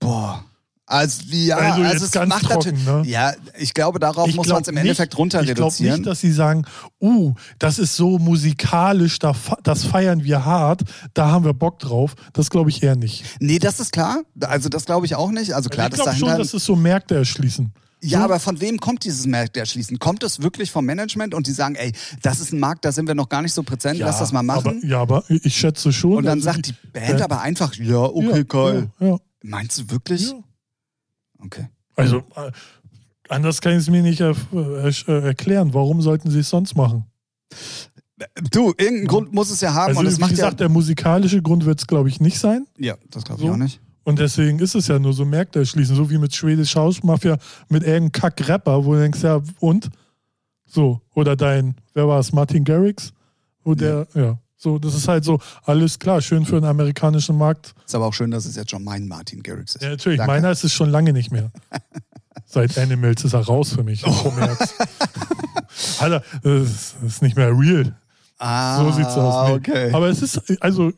Boah. 0.00 0.44
Also, 0.88 1.22
ja, 1.32 1.56
Also 1.56 1.82
also, 1.82 2.04
es 2.04 2.12
ganz 2.12 2.28
macht 2.28 2.44
trocken, 2.44 2.84
ne? 2.84 3.02
Ja, 3.06 3.34
ich 3.58 3.74
glaube, 3.74 3.98
darauf 3.98 4.32
muss 4.36 4.46
man 4.46 4.62
es 4.62 4.68
im 4.68 4.74
nicht- 4.76 4.82
Endeffekt 4.82 5.18
runter 5.18 5.40
Ich 5.40 5.46
glaube 5.46 5.62
reduzieren. 5.62 5.94
nicht, 5.96 6.06
dass 6.06 6.20
sie 6.20 6.30
sagen, 6.30 6.64
uh, 7.00 7.34
das 7.58 7.80
ist 7.80 7.96
so 7.96 8.20
musikalisch, 8.20 9.18
da, 9.18 9.34
das 9.64 9.82
feiern 9.82 10.22
wir 10.22 10.44
hart, 10.44 10.82
da 11.12 11.28
haben 11.32 11.44
wir 11.44 11.54
Bock 11.54 11.80
drauf. 11.80 12.14
Das 12.34 12.50
glaube 12.50 12.70
ich 12.70 12.84
eher 12.84 12.94
nicht. 12.94 13.24
nee, 13.40 13.58
das 13.58 13.80
ist 13.80 13.90
klar. 13.90 14.22
Also, 14.42 14.68
das 14.68 14.84
glaube 14.84 15.06
ich 15.06 15.16
auch 15.16 15.32
nicht. 15.32 15.54
Also, 15.56 15.70
klar, 15.70 15.88
ich 15.88 15.94
das 15.96 16.04
glaube 16.04 16.18
schon, 16.20 16.38
dass 16.38 16.54
es 16.54 16.64
so 16.64 16.76
Märkte 16.76 17.16
erschließen. 17.16 17.72
Ja, 18.06 18.18
so- 18.18 18.24
aber 18.24 18.40
von 18.40 18.60
wem 18.60 18.78
kommt 18.78 19.04
dieses 19.04 19.26
Markt 19.26 19.56
erschließen? 19.56 19.98
Kommt 19.98 20.22
es 20.22 20.42
wirklich 20.42 20.70
vom 20.70 20.84
Management 20.86 21.34
und 21.34 21.46
die 21.46 21.52
sagen, 21.52 21.74
ey, 21.74 21.92
das 22.22 22.40
ist 22.40 22.52
ein 22.52 22.60
Markt, 22.60 22.84
da 22.84 22.92
sind 22.92 23.06
wir 23.06 23.14
noch 23.14 23.28
gar 23.28 23.42
nicht 23.42 23.52
so 23.52 23.62
präsent, 23.62 23.98
lass 23.98 24.18
das 24.18 24.32
mal 24.32 24.42
machen? 24.42 24.78
Aber, 24.78 24.86
ja, 24.86 25.00
aber 25.00 25.24
ich 25.28 25.54
schätze 25.56 25.92
schon. 25.92 26.12
und 26.18 26.24
dann 26.24 26.38
also 26.38 26.44
sagt 26.44 26.66
die 26.66 26.74
Band 26.92 27.20
äh, 27.20 27.22
aber 27.22 27.40
einfach, 27.40 27.74
ja, 27.74 27.98
okay, 28.02 28.36
ja, 28.38 28.42
geil. 28.42 28.90
Ja, 29.00 29.06
ja, 29.08 29.16
Meinst 29.42 29.78
du 29.78 29.90
wirklich? 29.90 30.30
ja. 30.30 30.38
Okay. 31.38 31.68
Also, 31.94 32.18
äh, 32.34 32.50
anders 33.28 33.60
kann 33.60 33.72
ich 33.72 33.78
es 33.78 33.90
mir 33.90 34.02
nicht 34.02 34.20
er, 34.20 34.34
äh, 34.52 35.26
erklären. 35.26 35.72
Warum 35.74 36.00
sollten 36.02 36.30
sie 36.30 36.40
es 36.40 36.48
sonst 36.48 36.74
machen? 36.76 37.04
Du, 38.50 38.68
irgendeinen 38.78 39.06
Grund 39.06 39.32
muss 39.34 39.50
es 39.50 39.60
ja 39.60 39.74
haben 39.74 39.88
Also, 39.88 40.00
und 40.00 40.06
es 40.06 40.16
wie 40.16 40.20
macht 40.22 40.30
gesagt, 40.30 40.52
ja. 40.52 40.56
der 40.56 40.68
musikalische 40.70 41.42
Grund 41.42 41.66
wird 41.66 41.78
es, 41.80 41.86
glaube 41.86 42.08
ich, 42.08 42.18
nicht 42.20 42.38
sein. 42.38 42.66
Ja, 42.78 42.96
das 43.10 43.24
glaube 43.24 43.40
So. 43.42 43.46
ich 43.48 43.52
auch 43.52 43.56
nicht. 43.58 43.80
Und 44.06 44.20
deswegen 44.20 44.60
ist 44.60 44.76
es 44.76 44.86
ja 44.86 45.00
nur 45.00 45.12
so 45.12 45.24
Märkte 45.24 45.58
erschließen, 45.58 45.96
so 45.96 46.08
wie 46.08 46.16
mit 46.18 46.32
Schwedisch 46.32 46.76
Hausmafia, 46.76 47.38
mit 47.68 47.82
irgendeinem 47.82 48.12
Kack-Rapper, 48.12 48.84
wo 48.84 48.94
du 48.94 49.00
denkst, 49.00 49.20
ja, 49.24 49.40
und? 49.58 49.90
So. 50.64 51.00
Oder 51.16 51.34
dein, 51.34 51.74
wer 51.92 52.06
war 52.06 52.20
es, 52.20 52.32
Martin 52.32 52.62
Garrix? 52.62 53.12
Wo 53.64 53.74
der, 53.74 54.06
ja. 54.14 54.38
So, 54.56 54.78
das 54.78 54.94
ist 54.94 55.08
halt 55.08 55.24
so, 55.24 55.40
alles 55.64 55.98
klar, 55.98 56.20
schön 56.22 56.46
für 56.46 56.54
den 56.54 56.66
amerikanischen 56.66 57.36
Markt. 57.36 57.74
Ist 57.84 57.96
aber 57.96 58.06
auch 58.06 58.14
schön, 58.14 58.30
dass 58.30 58.44
es 58.46 58.54
jetzt 58.54 58.70
schon 58.70 58.84
mein 58.84 59.08
Martin 59.08 59.42
Garrix 59.42 59.74
ist. 59.74 59.82
Ja, 59.82 59.90
natürlich, 59.90 60.18
Danke. 60.18 60.32
meiner 60.32 60.52
ist 60.52 60.62
es 60.62 60.72
schon 60.72 60.90
lange 60.90 61.12
nicht 61.12 61.32
mehr. 61.32 61.50
Seit 62.46 62.78
Animals 62.78 63.24
ist 63.24 63.32
er 63.32 63.40
raus 63.40 63.72
für 63.72 63.82
mich. 63.82 64.02
Kommerz. 64.02 64.72
Alter, 65.98 66.22
das 66.44 66.62
ist, 66.62 66.94
das 67.02 67.12
ist 67.14 67.22
nicht 67.22 67.36
mehr 67.36 67.50
real. 67.50 67.96
Ah, 68.38 68.84
So 68.84 68.92
sieht's 68.92 69.16
aus. 69.16 69.48
Nee. 69.48 69.54
okay. 69.56 69.92
Aber 69.92 70.06
es 70.06 70.22
ist, 70.22 70.40
also, 70.62 70.92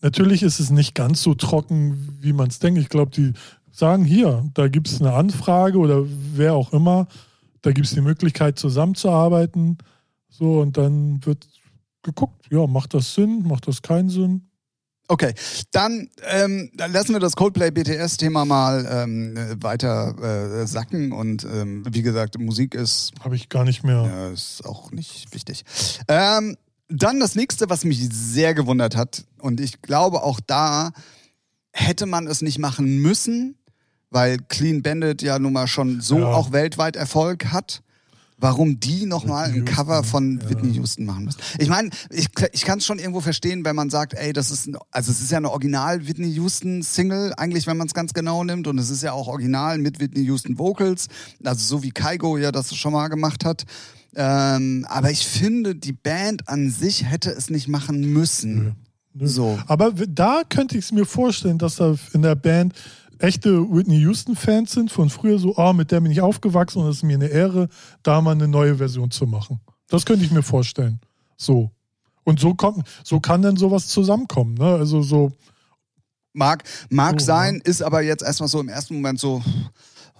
natürlich 0.00 0.42
ist 0.42 0.60
es 0.60 0.70
nicht 0.70 0.94
ganz 0.94 1.22
so 1.22 1.34
trocken, 1.34 2.18
wie 2.20 2.32
man 2.32 2.48
es 2.48 2.58
denkt. 2.58 2.80
Ich 2.80 2.88
glaube, 2.88 3.10
die 3.10 3.32
sagen 3.70 4.04
hier, 4.04 4.44
da 4.54 4.68
gibt 4.68 4.88
es 4.88 5.00
eine 5.00 5.12
Anfrage 5.14 5.78
oder 5.78 6.04
wer 6.06 6.54
auch 6.54 6.72
immer, 6.72 7.06
da 7.62 7.72
gibt 7.72 7.86
es 7.86 7.94
die 7.94 8.00
Möglichkeit 8.00 8.58
zusammenzuarbeiten. 8.58 9.78
So, 10.28 10.60
und 10.60 10.76
dann 10.76 11.24
wird 11.24 11.46
geguckt, 12.02 12.46
ja, 12.50 12.66
macht 12.66 12.94
das 12.94 13.14
Sinn, 13.14 13.42
macht 13.46 13.66
das 13.66 13.82
keinen 13.82 14.08
Sinn? 14.08 14.48
Okay, 15.10 15.32
dann, 15.72 16.10
ähm, 16.30 16.70
dann 16.74 16.92
lassen 16.92 17.14
wir 17.14 17.20
das 17.20 17.34
Coldplay 17.34 17.70
BTS-Thema 17.70 18.44
mal 18.44 18.86
ähm, 18.90 19.36
äh, 19.38 19.62
weiter 19.62 20.60
äh, 20.62 20.66
sacken 20.66 21.12
und 21.12 21.44
ähm, 21.44 21.82
wie 21.90 22.02
gesagt, 22.02 22.38
Musik 22.38 22.74
ist, 22.74 23.12
Habe 23.24 23.34
ich 23.34 23.48
gar 23.48 23.64
nicht 23.64 23.84
mehr. 23.84 24.04
ja, 24.04 24.28
ist 24.28 24.66
auch 24.66 24.90
nicht 24.90 25.32
wichtig. 25.32 25.64
Ähm, 26.08 26.58
dann 26.88 27.20
das 27.20 27.34
nächste, 27.34 27.68
was 27.68 27.84
mich 27.84 28.08
sehr 28.10 28.54
gewundert 28.54 28.96
hat 28.96 29.24
und 29.40 29.60
ich 29.60 29.82
glaube 29.82 30.22
auch 30.22 30.40
da 30.46 30.90
hätte 31.72 32.06
man 32.06 32.26
es 32.26 32.40
nicht 32.42 32.58
machen 32.58 33.02
müssen, 33.02 33.56
weil 34.10 34.38
Clean 34.48 34.82
Bandit 34.82 35.20
ja 35.22 35.38
nun 35.38 35.52
mal 35.52 35.66
schon 35.66 36.00
so 36.00 36.18
Ja. 36.18 36.26
auch 36.32 36.52
weltweit 36.52 36.96
Erfolg 36.96 37.46
hat. 37.52 37.82
warum 38.40 38.78
die 38.78 39.04
nochmal 39.04 39.50
ein 39.50 39.64
Cover 39.64 40.04
von 40.04 40.38
ja. 40.40 40.48
Whitney 40.48 40.72
Houston 40.74 41.04
machen 41.04 41.24
müssen. 41.24 41.40
Ich 41.58 41.68
meine, 41.68 41.90
ich, 42.08 42.28
ich 42.52 42.64
kann 42.64 42.78
es 42.78 42.86
schon 42.86 43.00
irgendwo 43.00 43.20
verstehen, 43.20 43.64
wenn 43.64 43.74
man 43.74 43.90
sagt, 43.90 44.14
ey, 44.14 44.32
das 44.32 44.52
ist, 44.52 44.68
ein, 44.68 44.76
also 44.92 45.10
es 45.10 45.20
ist 45.20 45.32
ja 45.32 45.38
eine 45.38 45.50
Original 45.50 46.06
Whitney 46.06 46.28
Houston 46.34 46.84
Single, 46.84 47.34
eigentlich, 47.36 47.66
wenn 47.66 47.76
man 47.76 47.88
es 47.88 47.94
ganz 47.94 48.12
genau 48.14 48.44
nimmt, 48.44 48.68
und 48.68 48.78
es 48.78 48.90
ist 48.90 49.02
ja 49.02 49.10
auch 49.10 49.26
original 49.26 49.78
mit 49.78 49.98
Whitney 49.98 50.22
Houston 50.26 50.56
Vocals, 50.56 51.08
also 51.42 51.64
so 51.64 51.82
wie 51.82 51.90
Kaigo 51.90 52.38
ja 52.38 52.52
das 52.52 52.72
schon 52.76 52.92
mal 52.92 53.08
gemacht 53.08 53.44
hat. 53.44 53.64
Ähm, 54.14 54.86
aber 54.88 55.10
ich 55.10 55.26
finde, 55.26 55.74
die 55.74 55.92
Band 55.92 56.48
an 56.48 56.70
sich 56.70 57.04
hätte 57.04 57.30
es 57.30 57.50
nicht 57.50 57.68
machen 57.68 58.00
müssen. 58.12 58.76
Nö. 59.14 59.26
So. 59.26 59.58
Aber 59.66 59.92
da 59.92 60.42
könnte 60.48 60.78
ich 60.78 60.86
es 60.86 60.92
mir 60.92 61.04
vorstellen, 61.04 61.58
dass 61.58 61.76
da 61.76 61.94
in 62.12 62.22
der 62.22 62.34
Band 62.34 62.74
echte 63.18 63.68
Whitney 63.70 63.98
Houston-Fans 64.00 64.72
sind 64.72 64.92
von 64.92 65.10
früher 65.10 65.38
so, 65.38 65.56
ah, 65.56 65.72
mit 65.72 65.90
der 65.90 66.00
bin 66.00 66.12
ich 66.12 66.20
aufgewachsen 66.20 66.82
und 66.82 66.88
es 66.88 66.98
ist 66.98 67.02
mir 67.02 67.16
eine 67.16 67.26
Ehre, 67.26 67.68
da 68.02 68.20
mal 68.20 68.32
eine 68.32 68.48
neue 68.48 68.76
Version 68.76 69.10
zu 69.10 69.26
machen. 69.26 69.60
Das 69.88 70.06
könnte 70.06 70.24
ich 70.24 70.30
mir 70.30 70.42
vorstellen. 70.42 71.00
So. 71.36 71.70
Und 72.22 72.38
so 72.38 72.54
kommt, 72.54 72.86
so 73.02 73.20
kann 73.20 73.42
dann 73.42 73.56
sowas 73.56 73.88
zusammenkommen. 73.88 74.54
Ne? 74.54 74.66
Also 74.66 75.02
so, 75.02 75.32
Mag, 76.38 76.62
mag 76.88 77.20
So, 77.20 77.26
sein, 77.26 77.60
ist 77.64 77.82
aber 77.82 78.02
jetzt 78.02 78.22
erstmal 78.22 78.48
so 78.48 78.60
im 78.60 78.68
ersten 78.68 78.94
Moment 78.94 79.18
so, 79.18 79.42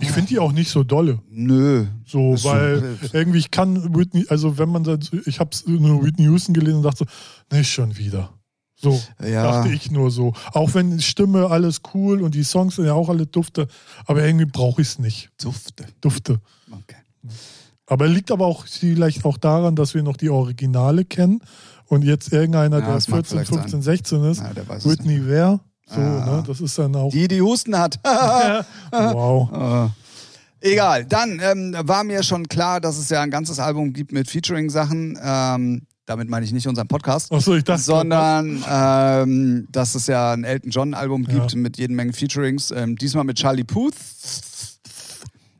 ich 0.00 0.10
finde 0.10 0.28
die 0.28 0.38
auch 0.38 0.52
nicht 0.52 0.70
so 0.70 0.82
dolle. 0.84 1.18
nö. 1.30 1.86
So, 2.06 2.34
Ist 2.34 2.42
so- 2.42 2.48
weil 2.50 2.98
irgendwie 3.12 3.38
ich 3.38 3.50
kann 3.50 3.94
Whitney, 3.96 4.26
also 4.28 4.58
wenn 4.58 4.68
man 4.70 4.84
da, 4.84 4.96
ich 5.26 5.40
habe 5.40 5.50
nur 5.66 6.04
Whitney 6.04 6.24
Houston 6.26 6.54
gelesen 6.54 6.78
und 6.78 6.82
dachte 6.84 7.04
so, 7.50 7.56
nicht 7.56 7.70
schon 7.70 7.96
wieder. 7.96 8.30
So 8.80 9.00
Ja. 9.20 9.42
dachte 9.42 9.72
ich 9.72 9.90
nur 9.90 10.10
so. 10.10 10.34
Auch 10.52 10.74
wenn 10.74 10.96
die 10.96 11.02
Stimme 11.02 11.48
alles 11.50 11.80
cool 11.94 12.22
und 12.22 12.34
die 12.36 12.44
Songs 12.44 12.76
sind 12.76 12.84
ja 12.86 12.94
auch 12.94 13.08
alle 13.08 13.26
dufte, 13.26 13.66
aber 14.06 14.24
irgendwie 14.24 14.44
brauche 14.46 14.82
ich 14.82 14.88
es 14.88 14.98
nicht. 15.00 15.30
Dufte. 15.42 15.84
Dufte. 16.00 16.40
Okay. 16.70 16.96
Aber 17.86 18.06
liegt 18.06 18.30
aber 18.30 18.46
auch 18.46 18.66
vielleicht 18.66 19.24
auch 19.24 19.36
daran, 19.38 19.74
dass 19.74 19.94
wir 19.94 20.02
noch 20.02 20.16
die 20.16 20.28
Originale 20.30 21.04
kennen 21.04 21.40
und 21.86 22.04
jetzt 22.04 22.32
irgendeiner, 22.32 22.78
Ja, 22.78 22.84
der 22.84 22.94
das 22.94 23.08
mag 23.08 23.26
14, 23.26 23.38
vielleicht 23.38 23.50
15, 23.50 23.82
16 23.82 24.24
ist, 24.24 24.38
Ja, 24.42 24.84
Whitney 24.84 25.22
wer? 25.26 25.58
So, 25.88 26.00
Ah. 26.00 26.26
ne? 26.36 26.44
Das 26.46 26.60
ist 26.60 26.78
dann 26.78 26.94
auch. 26.96 27.10
Die, 27.10 27.28
die 27.28 27.40
Husten 27.40 27.76
hat. 27.78 27.98
wow. 28.92 29.90
Egal, 30.60 31.04
dann 31.04 31.40
ähm, 31.42 31.76
war 31.84 32.02
mir 32.04 32.22
schon 32.22 32.48
klar, 32.48 32.80
dass 32.80 32.98
es 32.98 33.08
ja 33.10 33.20
ein 33.22 33.30
ganzes 33.30 33.58
Album 33.60 33.92
gibt 33.92 34.12
mit 34.12 34.28
Featuring-Sachen. 34.28 35.18
Ähm, 35.22 35.82
damit 36.04 36.28
meine 36.30 36.44
ich 36.44 36.52
nicht 36.52 36.66
unseren 36.66 36.88
Podcast, 36.88 37.30
Achso, 37.30 37.54
ich 37.54 37.64
dachte. 37.64 37.82
sondern 37.82 38.64
ähm, 38.68 39.68
dass 39.70 39.94
es 39.94 40.06
ja 40.06 40.32
ein 40.32 40.42
Elton 40.44 40.70
John-Album 40.70 41.24
gibt 41.26 41.52
Ja. 41.52 41.58
mit 41.58 41.76
jeden 41.78 41.94
Menge 41.94 42.12
Featurings. 42.14 42.70
Ähm, 42.70 42.96
diesmal 42.96 43.24
mit 43.24 43.36
Charlie 43.38 43.64
Puth. 43.64 43.94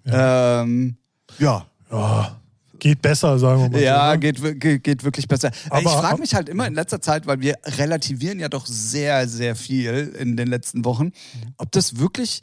Ja, 0.05 0.62
ähm, 0.62 0.97
ja. 1.39 1.66
Ja, 1.93 2.38
geht 2.81 3.03
besser, 3.03 3.39
sagen 3.39 3.62
wir 3.62 3.70
mal. 3.70 3.83
Ja, 3.83 4.07
so, 4.09 4.12
ne? 4.12 4.18
geht, 4.18 4.61
geht, 4.61 4.85
geht 4.85 5.05
wirklich 5.05 5.29
besser. 5.29 5.51
Aber- 5.70 5.81
ich 5.81 5.89
frage 5.89 6.20
mich 6.20 6.35
halt 6.35 6.49
immer 6.49 6.66
in 6.66 6.74
letzter 6.74 7.01
Zeit, 7.01 7.26
weil 7.26 7.41
wir 7.41 7.57
relativieren 7.64 8.39
ja 8.41 8.49
doch 8.49 8.66
sehr, 8.66 9.29
sehr 9.29 9.57
viel 9.57 10.14
in 10.18 10.37
den 10.37 10.49
letzten 10.49 10.85
Wochen, 10.85 11.12
ob 11.57 11.70
das 11.72 11.99
wirklich 11.99 12.41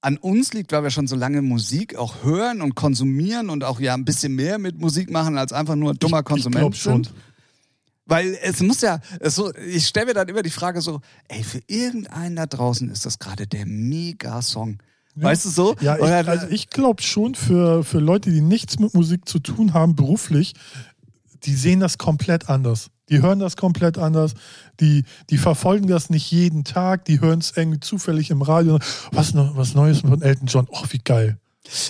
an 0.00 0.16
uns 0.16 0.52
liegt, 0.52 0.70
weil 0.72 0.84
wir 0.84 0.90
schon 0.90 1.06
so 1.08 1.16
lange 1.16 1.42
Musik 1.42 1.96
auch 1.96 2.22
hören 2.22 2.62
und 2.62 2.74
konsumieren 2.76 3.50
und 3.50 3.64
auch 3.64 3.80
ja 3.80 3.94
ein 3.94 4.04
bisschen 4.04 4.34
mehr 4.34 4.58
mit 4.58 4.78
Musik 4.78 5.10
machen, 5.10 5.36
als 5.38 5.52
einfach 5.52 5.74
nur 5.74 5.94
dummer 5.94 6.20
Ich 6.20 6.24
Konsument 6.24 6.60
glaube 6.60 6.76
schon. 6.76 7.04
sind. 7.04 7.14
Weil 8.06 8.38
es 8.42 8.60
muss 8.62 8.80
ja, 8.80 9.00
es 9.20 9.34
so, 9.34 9.52
ich 9.54 9.86
stelle 9.86 10.06
mir 10.06 10.14
dann 10.14 10.28
immer 10.28 10.42
die 10.42 10.50
Frage 10.50 10.80
so, 10.80 11.00
ey, 11.28 11.42
für 11.42 11.60
irgendeinen 11.66 12.36
da 12.36 12.46
draußen 12.46 12.88
ist 12.90 13.04
das 13.04 13.18
gerade 13.18 13.46
der 13.46 13.66
Mega-Song. 13.66 14.78
Weißt 15.22 15.44
du 15.44 15.48
so? 15.50 15.74
Ja, 15.80 15.96
ich, 15.96 16.28
also 16.28 16.46
ich 16.48 16.70
glaube 16.70 17.02
schon 17.02 17.34
für, 17.34 17.84
für 17.84 17.98
Leute, 17.98 18.30
die 18.30 18.40
nichts 18.40 18.78
mit 18.78 18.94
Musik 18.94 19.28
zu 19.28 19.38
tun 19.38 19.72
haben, 19.74 19.94
beruflich, 19.96 20.54
die 21.44 21.54
sehen 21.54 21.80
das 21.80 21.98
komplett 21.98 22.48
anders. 22.48 22.88
Die 23.08 23.22
hören 23.22 23.38
das 23.38 23.56
komplett 23.56 23.96
anders. 23.96 24.34
Die, 24.80 25.04
die 25.30 25.38
verfolgen 25.38 25.86
das 25.86 26.10
nicht 26.10 26.30
jeden 26.30 26.64
Tag. 26.64 27.06
Die 27.06 27.20
hören 27.20 27.38
es 27.38 27.56
irgendwie 27.56 27.80
zufällig 27.80 28.30
im 28.30 28.42
Radio. 28.42 28.78
Was, 29.12 29.32
was 29.34 29.74
Neues 29.74 30.00
von 30.00 30.20
Elton 30.20 30.46
John. 30.46 30.66
Oh, 30.70 30.82
wie 30.90 30.98
geil. 30.98 31.38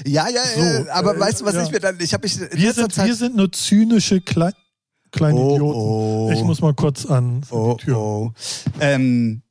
ja, 0.07 0.29
ja, 0.29 0.43
So, 0.85 0.91
aber 0.91 1.16
äh, 1.16 1.20
weißt 1.20 1.41
du, 1.41 1.45
was 1.45 1.55
ja. 1.55 1.62
ich 1.64 1.70
mir 1.72 1.81
dann, 1.81 1.97
ich 2.01 2.12
habe 2.14 2.24
mich 2.24 2.39
Wir 2.53 2.72
sind, 2.72 2.93
Zeit 2.93 3.07
wir 3.07 3.14
sind 3.16 3.35
nur 3.37 3.51
zynische 3.51 4.20
Klei 4.20 4.53
kleine 5.11 5.41
Oh, 5.41 5.55
Idioten. 5.55 5.81
oh. 5.81 6.31
Ich 6.35 6.43
muss 6.45 6.61
mal 6.61 6.74
kurz 6.74 7.07
an 7.07 7.41
Oh, 7.51 7.76
die 7.81 7.85
Tür. 7.87 7.97
oh. 7.99 8.33
Ähm, 8.79 9.43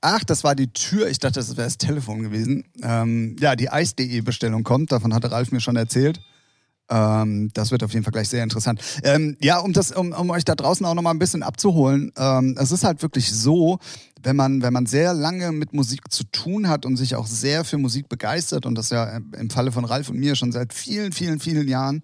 ach, 0.00 0.24
das 0.24 0.44
war 0.44 0.54
die 0.54 0.72
Tür. 0.72 1.08
Ich 1.08 1.18
dachte, 1.18 1.40
das 1.40 1.56
wäre 1.56 1.66
das 1.66 1.78
Telefon 1.78 2.22
gewesen. 2.22 2.64
Ähm, 2.82 3.36
ja, 3.40 3.56
die 3.56 3.70
Eis.de-Bestellung 3.70 4.64
kommt. 4.64 4.92
Davon 4.92 5.14
hatte 5.14 5.30
Ralf 5.30 5.52
mir 5.52 5.60
schon 5.60 5.76
erzählt. 5.76 6.20
Ähm, 6.90 7.50
das 7.54 7.70
wird 7.70 7.82
auf 7.82 7.92
jeden 7.92 8.04
Fall 8.04 8.12
gleich 8.12 8.28
sehr 8.28 8.42
interessant. 8.42 8.80
Ähm, 9.02 9.36
ja, 9.40 9.58
um, 9.58 9.72
das, 9.72 9.92
um, 9.92 10.12
um 10.12 10.30
euch 10.30 10.44
da 10.44 10.54
draußen 10.54 10.84
auch 10.86 10.94
nochmal 10.94 11.14
ein 11.14 11.18
bisschen 11.18 11.42
abzuholen. 11.42 12.12
Ähm, 12.16 12.56
es 12.58 12.72
ist 12.72 12.84
halt 12.84 13.02
wirklich 13.02 13.30
so, 13.30 13.78
wenn 14.22 14.36
man, 14.36 14.62
wenn 14.62 14.72
man 14.72 14.86
sehr 14.86 15.14
lange 15.14 15.52
mit 15.52 15.72
Musik 15.72 16.10
zu 16.10 16.24
tun 16.24 16.68
hat 16.68 16.84
und 16.86 16.96
sich 16.96 17.14
auch 17.14 17.26
sehr 17.26 17.64
für 17.64 17.78
Musik 17.78 18.08
begeistert, 18.08 18.66
und 18.66 18.74
das 18.74 18.90
ja 18.90 19.18
im 19.38 19.50
Falle 19.50 19.72
von 19.72 19.84
Ralf 19.84 20.08
und 20.08 20.18
mir 20.18 20.34
schon 20.34 20.52
seit 20.52 20.72
vielen, 20.72 21.12
vielen, 21.12 21.40
vielen 21.40 21.68
Jahren, 21.68 22.02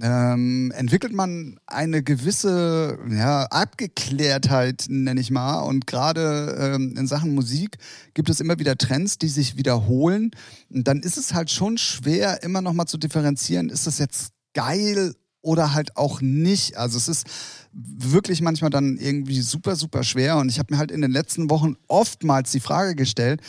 ähm, 0.00 0.72
entwickelt 0.76 1.12
man 1.12 1.58
eine 1.66 2.02
gewisse 2.02 2.98
ja, 3.10 3.44
Abgeklärtheit, 3.44 4.86
nenne 4.88 5.20
ich 5.20 5.30
mal. 5.30 5.60
Und 5.60 5.86
gerade 5.86 6.74
ähm, 6.76 6.94
in 6.96 7.06
Sachen 7.06 7.34
Musik 7.34 7.78
gibt 8.14 8.30
es 8.30 8.40
immer 8.40 8.58
wieder 8.58 8.76
Trends, 8.76 9.18
die 9.18 9.28
sich 9.28 9.56
wiederholen. 9.56 10.30
Und 10.70 10.86
dann 10.86 11.00
ist 11.00 11.18
es 11.18 11.34
halt 11.34 11.50
schon 11.50 11.78
schwer, 11.78 12.42
immer 12.42 12.62
noch 12.62 12.72
mal 12.72 12.86
zu 12.86 12.98
differenzieren, 12.98 13.70
ist 13.70 13.86
das 13.86 13.98
jetzt 13.98 14.32
geil 14.54 15.14
oder 15.42 15.74
halt 15.74 15.96
auch 15.96 16.20
nicht. 16.20 16.76
Also 16.76 16.98
es 16.98 17.08
ist 17.08 17.26
wirklich 17.72 18.40
manchmal 18.40 18.70
dann 18.70 18.96
irgendwie 18.96 19.40
super, 19.40 19.76
super 19.76 20.02
schwer. 20.02 20.36
Und 20.38 20.48
ich 20.48 20.58
habe 20.58 20.74
mir 20.74 20.78
halt 20.78 20.90
in 20.90 21.00
den 21.00 21.12
letzten 21.12 21.50
Wochen 21.50 21.76
oftmals 21.86 22.50
die 22.52 22.60
Frage 22.60 22.94
gestellt, 22.94 23.40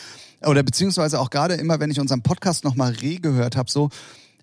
oder 0.45 0.63
beziehungsweise 0.63 1.19
auch 1.19 1.29
gerade 1.29 1.55
immer, 1.55 1.79
wenn 1.79 1.91
ich 1.91 1.99
unseren 1.99 2.21
Podcast 2.21 2.63
nochmal 2.63 2.93
re-gehört 2.93 3.55
habe, 3.55 3.69
so, 3.69 3.89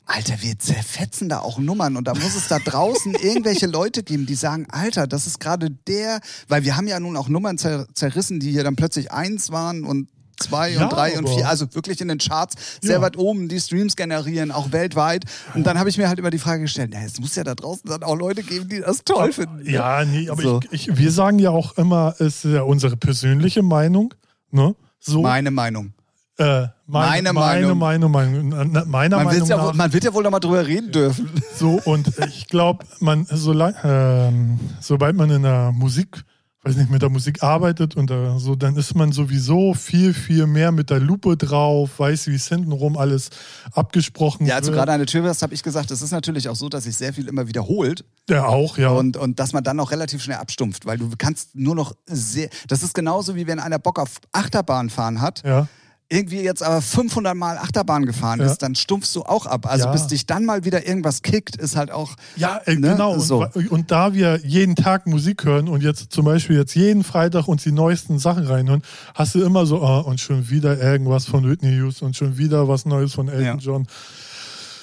Alter, 0.05 0.41
wir 0.41 0.57
zerfetzen 0.59 1.29
da 1.29 1.41
auch 1.41 1.59
Nummern 1.59 1.97
und 1.97 2.07
da 2.07 2.15
muss 2.15 2.37
es 2.37 2.47
da 2.47 2.61
draußen 2.61 3.15
irgendwelche 3.21 3.67
Leute 3.67 4.05
geben, 4.05 4.25
die 4.27 4.37
sagen, 4.37 4.67
Alter, 4.71 5.07
das 5.07 5.27
ist 5.27 5.41
gerade 5.41 5.71
der, 5.71 6.21
weil 6.49 6.65
wir 6.65 6.77
haben 6.77 6.87
ja 6.87 7.01
nun 7.01 7.17
auch 7.17 7.29
Nummern 7.29 7.59
zer 7.59 7.87
zerrissen, 7.93 8.39
die 8.39 8.53
hier 8.53 8.63
dann 8.63 8.77
plötzlich 8.77 9.11
eins 9.11 9.51
waren 9.51 9.85
und 9.85 10.09
zwei 10.39 10.71
Ja, 10.71 10.85
und 10.85 10.93
drei 10.93 11.19
und 11.19 11.29
vier, 11.29 11.49
also 11.49 11.67
wirklich 11.75 12.01
in 12.01 12.09
den 12.09 12.19
Charts 12.19 12.79
sehr 12.83 12.97
Ja. 12.97 13.01
weit 13.03 13.17
oben, 13.17 13.49
die 13.49 13.61
Streams 13.61 13.97
generieren, 13.97 14.51
auch 14.53 14.73
weltweit. 14.73 15.25
Und 15.55 15.67
dann 15.67 15.79
habe 15.79 15.89
ich 15.89 15.99
mir 15.99 16.09
halt 16.09 16.19
immer 16.19 16.31
die 16.31 16.39
Frage 16.39 16.63
gestellt, 16.63 16.91
na, 16.93 17.01
es 17.05 17.19
muss 17.21 17.35
ja 17.35 17.45
da 17.45 17.55
draußen 17.55 17.89
dann 17.89 18.03
auch 18.03 18.15
Leute 18.17 18.43
geben, 18.43 18.69
die 18.69 18.81
das 18.81 19.05
toll 19.05 19.33
finden. 19.33 19.63
ne? 19.63 19.71
Ja, 19.71 20.05
nee, 20.05 20.29
aber 20.29 20.43
So. 20.43 20.61
ich, 20.71 20.89
ich, 20.89 20.97
wir 20.99 21.11
sagen 21.11 21.39
ja 21.39 21.51
auch 21.51 21.77
immer, 21.79 22.15
es 22.19 22.45
ist 22.45 22.53
ja 22.53 22.63
unsere 22.63 22.97
persönliche 22.97 23.63
Meinung. 23.63 24.15
Ne? 24.51 24.75
So, 25.01 25.23
Meine 25.23 25.51
Meinung. 25.51 25.93
äh, 26.39 26.67
Meine 26.87 27.33
meine, 27.33 27.33
Meinung. 27.33 27.79
meine 27.79 28.09
Meinung. 28.09 28.49
Na, 28.51 28.65
na, 28.65 28.85
Meiner 28.85 29.17
Man, 29.17 29.27
Meinung 29.27 29.49
ja, 29.49 29.57
nach. 29.57 29.65
wohl- 29.67 29.75
man 29.75 29.93
wird 29.93 30.05
ja 30.05 30.13
wohl 30.15 30.23
noch 30.23 30.31
mal 30.31 30.39
drüber 30.41 30.67
reden 30.67 30.93
dürfen. 30.93 31.29
So, 31.57 31.81
und 31.85 32.13
ich 32.29 32.47
glaube, 32.49 32.85
man, 33.01 33.27
solang, 33.31 33.75
ähm, 33.85 34.61
sobald 34.81 35.17
man 35.17 35.31
in 35.31 35.43
der 35.43 35.73
Musik, 35.73 36.25
weiß 36.67 36.77
nicht, 36.77 36.91
mit 36.91 37.01
der 37.01 37.11
Musik 37.11 37.43
arbeitet 37.43 37.97
und 37.97 38.11
da, 38.11 38.39
so, 38.39 38.57
dann 38.57 38.77
ist 38.77 38.95
man 38.97 39.13
sowieso 39.13 39.73
viel, 39.75 40.13
viel 40.13 40.47
mehr 40.47 40.73
mit 40.73 40.91
der 40.91 40.99
Lupe 40.99 41.37
drauf, 41.37 41.99
weiß, 41.99 42.27
wie 42.27 42.35
es 42.35 42.49
hintenrum 42.49 42.97
alles 42.97 43.31
abgesprochen 43.73 44.47
Ja, 44.47 44.57
also 44.57 44.69
wird. 44.69 44.79
gerade 44.79 44.93
an 44.93 44.99
der 44.99 45.07
Tür 45.07 45.23
habe 45.41 45.55
ich 45.55 45.63
gesagt, 45.63 45.91
es 45.93 46.03
ist 46.03 46.11
natürlich 46.11 46.49
auch 46.49 46.57
so, 46.57 46.69
dass 46.69 46.85
sich 46.85 46.97
sehr 46.97 47.13
viel 47.13 47.29
immer 47.29 47.47
wiederholt. 47.47 48.05
Ja, 48.29 48.47
auch, 48.47 48.79
ja. 48.79 48.89
Und, 48.91 49.17
und 49.17 49.39
dass 49.39 49.53
man 49.53 49.63
dann 49.63 49.79
auch 49.79 49.93
relativ 49.93 50.23
schnell 50.23 50.39
abstumpft, 50.39 50.87
weil 50.87 50.99
du 50.99 51.11
kannst 51.17 51.55
nur 51.55 51.77
noch 51.77 51.95
sehr. 52.07 52.49
Das 52.67 52.83
ist 52.83 52.95
genauso 52.95 53.37
wie 53.37 53.47
wenn 53.47 53.61
einer 53.61 53.79
Bock 53.79 53.99
auf 54.01 54.21
Achterbahn 54.33 54.91
fahren 54.91 55.21
hat, 55.21 55.43
ja. 55.45 55.69
Irgendwie 56.09 56.41
jetzt 56.43 56.63
aber 56.63 56.81
500 56.81 57.35
Mal 57.35 57.59
Achterbahn 57.59 58.07
gefahren 58.07 58.39
Ja. 58.41 58.47
ist, 58.47 58.59
dann 58.63 58.75
stumpfst 58.77 59.15
du 59.17 59.23
auch 59.25 59.47
ab. 59.47 59.67
Also 59.67 59.87
Ja. 59.87 59.93
bis 59.93 60.07
dich 60.07 60.25
dann 60.27 60.45
mal 60.45 60.65
wieder 60.65 60.87
irgendwas 60.87 61.23
kickt, 61.23 61.57
ist 61.57 61.75
halt 61.75 61.91
auch. 61.91 62.15
Ja, 62.37 62.59
äh, 62.65 62.77
Ne? 62.77 62.91
genau. 62.93 63.15
Und, 63.15 63.21
So. 63.21 63.41
wa- 63.41 63.51
und 63.71 63.91
da 63.91 64.15
wir 64.15 64.41
jeden 64.45 64.77
Tag 64.77 65.07
Musik 65.07 65.45
hören 65.45 65.69
und 65.69 65.83
jetzt 65.83 66.13
zum 66.13 66.25
Beispiel 66.25 66.57
jetzt 66.57 66.75
jeden 66.77 67.03
Freitag 67.03 67.49
uns 67.49 67.65
die 67.65 67.73
neuesten 67.73 68.19
Sachen 68.21 68.47
reinhören, 68.47 68.83
hast 69.15 69.35
du 69.35 69.43
immer 69.43 69.67
so, 69.67 69.83
ah, 69.83 69.99
und 69.99 70.21
schon 70.21 70.49
wieder 70.49 70.81
irgendwas 70.81 71.25
von 71.27 71.49
Whitney 71.49 71.75
Houston 71.77 72.07
und 72.07 72.17
schon 72.17 72.39
wieder 72.39 72.69
was 72.69 72.87
Neues 72.87 73.13
von 73.15 73.29
Elton 73.29 73.45
Ja. 73.45 73.55
John. 73.57 73.87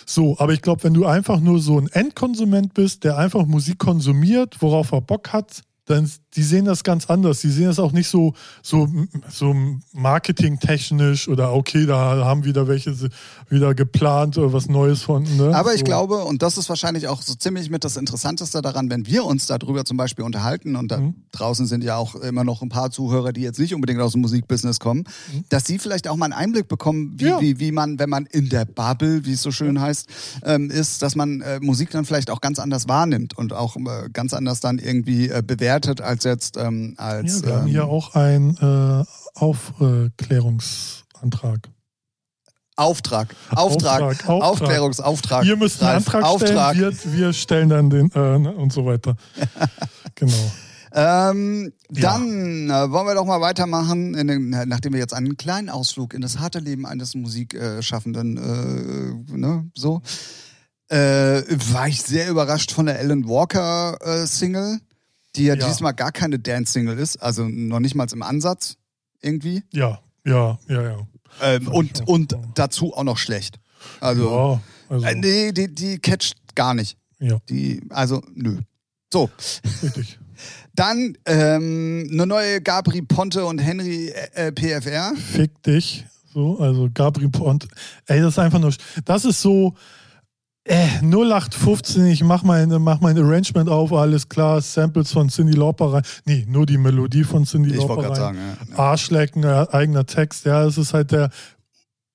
So, 0.05 0.38
aber 0.39 0.51
ich 0.53 0.61
glaube, 0.61 0.84
wenn 0.84 0.93
du 0.93 1.05
einfach 1.05 1.39
nur 1.39 1.59
so 1.61 1.80
ein 1.80 1.88
Endkonsument 1.88 2.74
bist, 2.74 3.05
der 3.05 3.17
einfach 3.17 3.45
Musik 3.45 3.80
konsumiert, 3.80 4.57
worauf 4.59 4.91
er 4.91 4.99
Bock 4.99 5.32
hat, 5.32 5.61
dann 5.86 6.09
die 6.36 6.43
sehen 6.43 6.65
das 6.65 6.84
ganz 6.84 7.05
anders. 7.07 7.41
Die 7.41 7.49
sehen 7.49 7.65
das 7.65 7.79
auch 7.79 7.91
nicht 7.91 8.07
so, 8.07 8.34
so, 8.61 8.88
so 9.29 9.55
marketingtechnisch 9.91 11.27
oder 11.27 11.53
okay, 11.53 11.86
da 11.86 12.25
haben 12.25 12.43
wieder 12.45 12.67
welche 12.67 12.93
wieder 13.49 13.75
geplant 13.75 14.38
oder 14.38 14.53
was 14.53 14.67
Neues 14.67 15.03
von. 15.03 15.23
Ne? 15.38 15.55
Aber 15.55 15.73
ich 15.73 15.79
so. 15.79 15.86
glaube, 15.86 16.23
und 16.23 16.41
das 16.41 16.57
ist 16.57 16.69
wahrscheinlich 16.69 17.07
auch 17.07 17.21
so 17.21 17.36
ziemlich 17.36 17.69
mit 17.69 17.84
das 17.84 17.97
Interessanteste 17.97 18.61
daran, 18.61 18.89
wenn 18.89 19.05
wir 19.05 19.25
uns 19.25 19.45
darüber 19.45 19.86
zum 19.86 19.97
Beispiel 19.97 20.25
unterhalten, 20.25 20.75
und 20.75 20.91
da 20.91 20.99
mhm. 20.99 21.15
draußen 21.31 21.67
sind 21.67 21.84
ja 21.84 21.97
auch 21.97 22.15
immer 22.15 22.43
noch 22.43 22.61
ein 22.61 22.69
paar 22.69 22.91
Zuhörer, 22.91 23.34
die 23.34 23.41
jetzt 23.41 23.59
nicht 23.59 23.73
unbedingt 23.73 24.01
aus 24.01 24.13
dem 24.13 24.21
Musikbusiness 24.21 24.79
kommen, 24.79 25.05
mhm. 25.31 25.45
dass 25.49 25.65
sie 25.65 25.79
vielleicht 25.79 26.07
auch 26.07 26.15
mal 26.15 26.25
einen 26.25 26.34
Einblick 26.34 26.67
bekommen, 26.67 27.13
wie, 27.17 27.25
ja. 27.25 27.41
wie, 27.41 27.59
wie 27.59 27.71
man, 27.71 27.99
wenn 27.99 28.09
man 28.09 28.25
in 28.25 28.49
der 28.49 28.65
Bubble, 28.65 29.25
wie 29.25 29.34
es 29.34 29.41
so 29.41 29.51
schön 29.51 29.79
heißt, 29.79 30.07
ähm, 30.43 30.69
ist, 30.69 31.01
dass 31.01 31.15
man 31.15 31.41
äh, 31.41 31.59
Musik 31.59 31.91
dann 31.91 32.05
vielleicht 32.05 32.29
auch 32.29 32.41
ganz 32.41 32.59
anders 32.59 32.88
wahrnimmt 32.88 33.38
und 33.38 33.53
auch 33.53 33.75
äh, 33.75 34.09
ganz 34.11 34.34
anders 34.34 34.59
dann 34.59 34.79
irgendwie 34.79 35.29
äh, 35.29 35.43
bewertet 35.45 36.01
als 36.01 36.22
jetzt 36.26 36.57
ähm, 36.57 36.95
als. 36.97 37.41
Ja, 37.41 37.45
wir 37.45 37.49
ähm, 37.49 37.59
haben 37.59 37.67
hier 37.67 37.86
auch 37.86 38.15
einen 38.15 38.57
äh, 38.57 39.05
Aufklärungsantrag. 39.36 41.69
Auftrag. 42.76 43.36
Auftrag. 43.51 44.01
Auftrag. 44.01 44.30
Aufklärungsauftrag. 44.30 45.45
Ihr 45.45 45.57
müsst 45.57 45.84
einen 45.84 45.97
Antrag 45.97 46.24
Auftrag. 46.24 46.76
stellen, 46.76 46.97
wir, 47.03 47.13
wir 47.13 47.34
stellen 47.34 47.69
dann 47.69 47.89
den 47.89 48.11
äh, 48.11 48.39
ne, 48.39 48.51
und 48.51 48.74
so 48.74 48.86
weiter. 48.86 49.15
genau. 50.15 50.51
Ähm, 50.95 51.74
dann 51.89 52.67
ja. 52.67 52.86
äh, 52.86 52.91
wollen 52.91 53.07
wir 53.07 53.15
doch 53.15 53.26
mal 53.26 53.41
weitermachen, 53.41 54.13
den, 54.13 54.49
nachdem 54.49 54.93
wir 54.93 54.99
jetzt 54.99 55.13
einen 55.13 55.38
kleinen 55.38 55.69
Ausflug 55.69 56.13
in 56.13 56.21
das 56.21 56.39
harte 56.39 56.59
Leben 56.59 56.86
eines 56.86 57.15
Musikschaffenden, 57.15 58.38
äh, 58.38 59.38
ne, 59.38 59.69
so, 59.76 60.01
äh, 60.89 61.41
war 61.71 61.88
ich 61.88 62.03
sehr 62.03 62.30
überrascht 62.30 62.71
von 62.71 62.86
der 62.86 62.99
Alan 62.99 63.28
Walker 63.28 63.97
äh, 64.01 64.28
Single 64.28 64.80
die 65.36 65.45
ja, 65.45 65.55
ja. 65.55 65.67
diesmal 65.67 65.93
gar 65.93 66.11
keine 66.11 66.39
Dance-Single 66.39 66.97
ist, 66.97 67.17
also 67.17 67.47
noch 67.47 67.79
nicht 67.79 67.95
mal 67.95 68.07
im 68.11 68.21
Ansatz 68.21 68.77
irgendwie. 69.21 69.63
Ja, 69.71 69.99
ja, 70.25 70.57
ja, 70.67 70.84
ja. 70.84 71.07
Ähm, 71.41 71.67
und, 71.67 72.07
und 72.07 72.38
dazu 72.55 72.93
auch 72.93 73.03
noch 73.03 73.17
schlecht. 73.17 73.59
Also, 73.99 74.29
ja, 74.29 74.61
also. 74.89 75.05
Äh, 75.05 75.15
nee, 75.15 75.51
die, 75.51 75.73
die 75.73 75.99
catcht 75.99 76.55
gar 76.55 76.73
nicht. 76.73 76.97
Ja. 77.19 77.39
Die, 77.49 77.81
also, 77.89 78.21
nö. 78.36 78.59
So. 79.11 79.29
Richtig. 79.81 80.19
Dann 80.75 81.17
ähm, 81.25 82.09
eine 82.11 82.25
neue 82.25 82.61
Gabri 82.61 83.01
Ponte 83.03 83.45
und 83.45 83.59
Henry 83.59 84.09
äh, 84.34 84.51
PFR. 84.51 85.13
Fick 85.15 85.61
dich. 85.63 86.05
So, 86.34 86.57
also 86.59 86.89
Gabri 86.91 87.27
Ponte. 87.27 87.67
Ey, 88.07 88.21
das 88.21 88.34
ist 88.34 88.39
einfach 88.39 88.59
nur. 88.59 88.73
Das 89.05 89.23
ist 89.23 89.41
so 89.41 89.75
äh, 90.66 91.01
0815, 91.01 92.05
ich 92.05 92.24
mach 92.24 92.43
mein, 92.43 92.70
mach 92.82 93.01
mein 93.01 93.18
Arrangement 93.18 93.70
auf, 93.70 93.91
alles 93.91 94.30
klar, 94.30 94.61
Samples 94.61 95.11
von 95.11 95.30
Cindy 95.30 95.53
Lauper 95.53 95.91
rein. 95.93 96.03
Nee, 96.26 96.45
nur 96.47 96.66
die 96.66 96.78
Melodie 96.78 97.26
von 97.26 97.45
Cindy 97.45 97.72
ich 97.72 97.78
Lauper 97.78 98.09
rein. 98.09 98.16
Sagen, 98.16 98.38
ja. 98.72 98.78
Arschlecken, 98.78 99.43
äh, 99.43 99.68
eigener 99.72 100.05
Text, 100.05 100.45
ja, 100.45 100.64
es 100.64 100.78
ist 100.78 100.93
halt 100.93 101.11
der 101.11 101.30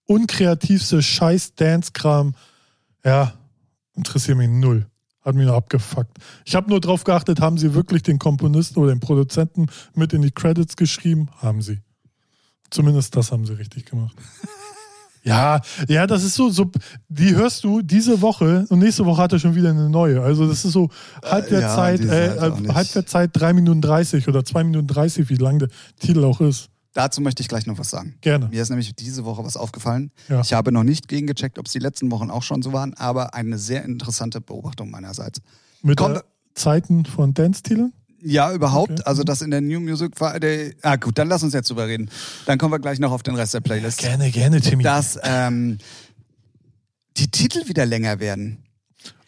unkreativste 0.07 1.03
Scheiß-Dance-Kram. 1.03 2.35
Ja, 3.05 3.35
interessiert 3.95 4.39
mich 4.39 4.49
null. 4.49 4.87
Hat 5.21 5.35
mich 5.35 5.47
nur 5.47 5.57
abgefuckt. 5.57 6.17
Ich 6.47 6.55
habe 6.55 6.71
nur 6.71 6.81
drauf 6.81 7.05
geachtet, 7.05 7.41
haben 7.41 7.59
sie 7.59 7.75
wirklich 7.75 8.03
den 8.03 8.19
Komponisten 8.19 8.81
oder 8.81 8.95
den 8.95 9.01
Produzenten 9.01 9.67
mit 9.95 10.15
in 10.15 10.23
die 10.23 10.31
Credits 10.31 10.77
geschrieben? 10.77 11.29
Haben 11.37 11.61
sie. 11.61 11.81
Zumindest 12.71 13.15
das 13.15 13.31
haben 13.31 13.45
sie 13.45 13.59
richtig 13.59 13.85
gemacht. 13.85 14.17
Ja, 15.23 15.61
ja, 15.89 16.07
das 16.07 16.25
ist 16.25 16.35
so, 16.35 16.51
so, 16.51 16.71
die 17.09 17.35
hörst 17.35 17.65
du 17.65 17.83
diese 17.83 18.21
Woche 18.21 18.65
und 18.69 18.79
nächste 18.79 19.05
Woche 19.05 19.23
hat 19.23 19.33
er 19.33 19.39
schon 19.39 19.55
wieder 19.55 19.71
eine 19.71 19.91
neue. 19.91 20.23
Also 20.23 20.47
das 20.47 20.65
ist 20.65 20.73
so 20.73 20.89
halb 21.23 21.49
der 21.49 21.59
äh, 21.59 21.63
ja, 21.63 21.75
Zeit, 21.75 22.01
äh, 22.01 22.39
halt 22.39 22.75
halb 22.75 22.93
der 22.93 23.07
Zeit 23.07 23.31
3 23.35 23.53
Minuten 23.53 23.81
30 23.81 24.29
oder 24.29 24.45
2 24.45 24.65
Minuten 24.65 24.87
30, 24.87 25.29
wie 25.29 25.37
lang 25.37 25.59
der 25.59 25.69
Titel 25.99 26.25
auch 26.25 26.41
ist. 26.41 26.71
Dazu 26.95 27.21
möchte 27.21 27.43
ich 27.43 27.49
gleich 27.49 27.67
noch 27.67 27.79
was 27.79 27.91
sagen. 27.91 28.17
Gerne. 28.23 28.49
Mir 28.49 28.63
ist 28.63 28.71
nämlich 28.71 28.95
diese 28.97 29.25
Woche 29.25 29.45
was 29.45 29.57
aufgefallen. 29.57 30.11
Ja. 30.29 30.41
Ich 30.41 30.53
habe 30.53 30.73
noch 30.73 30.83
nicht 30.83 31.07
gegengecheckt, 31.07 31.59
ob 31.59 31.67
es 31.67 31.73
die 31.73 31.79
letzten 31.79 32.11
Wochen 32.11 32.31
auch 32.31 32.43
schon 32.43 32.63
so 32.63 32.73
waren, 32.73 32.95
aber 32.95 33.35
eine 33.35 33.59
sehr 33.59 33.85
interessante 33.85 34.41
Beobachtung 34.41 34.91
meinerseits. 34.91 35.41
Mit 35.83 35.99
Kommt, 35.99 36.25
Zeiten 36.55 37.05
von 37.05 37.35
Dance-Titeln? 37.35 37.93
Ja, 38.23 38.53
überhaupt. 38.53 38.93
Okay. 38.93 39.03
Also 39.05 39.23
das 39.23 39.43
in 39.43 39.51
der 39.51 39.61
New 39.61 39.81
Music 39.81 40.21
war 40.21 40.39
der. 40.41 40.73
Ah 40.83 40.97
gut, 40.97 41.19
dann 41.19 41.29
lass 41.29 41.43
uns 41.43 41.55
jetzt 41.55 41.71
drüber 41.71 41.87
reden. 41.87 42.11
Dann 42.47 42.59
kommen 42.59 42.73
wir 42.73 42.79
gleich 42.79 42.99
noch 42.99 43.13
auf 43.13 43.23
den 43.23 43.37
Rest 43.37 43.55
der 43.55 43.61
Playlist. 43.61 43.99
Gerne, 43.99 44.31
gerne, 44.31 44.61
Timmy. 44.61 44.83
Dass 44.83 45.19
ähm, 45.23 45.79
die 47.17 47.31
Titel 47.31 47.69
wieder 47.69 47.87
länger 47.87 48.21
werden. 48.21 48.65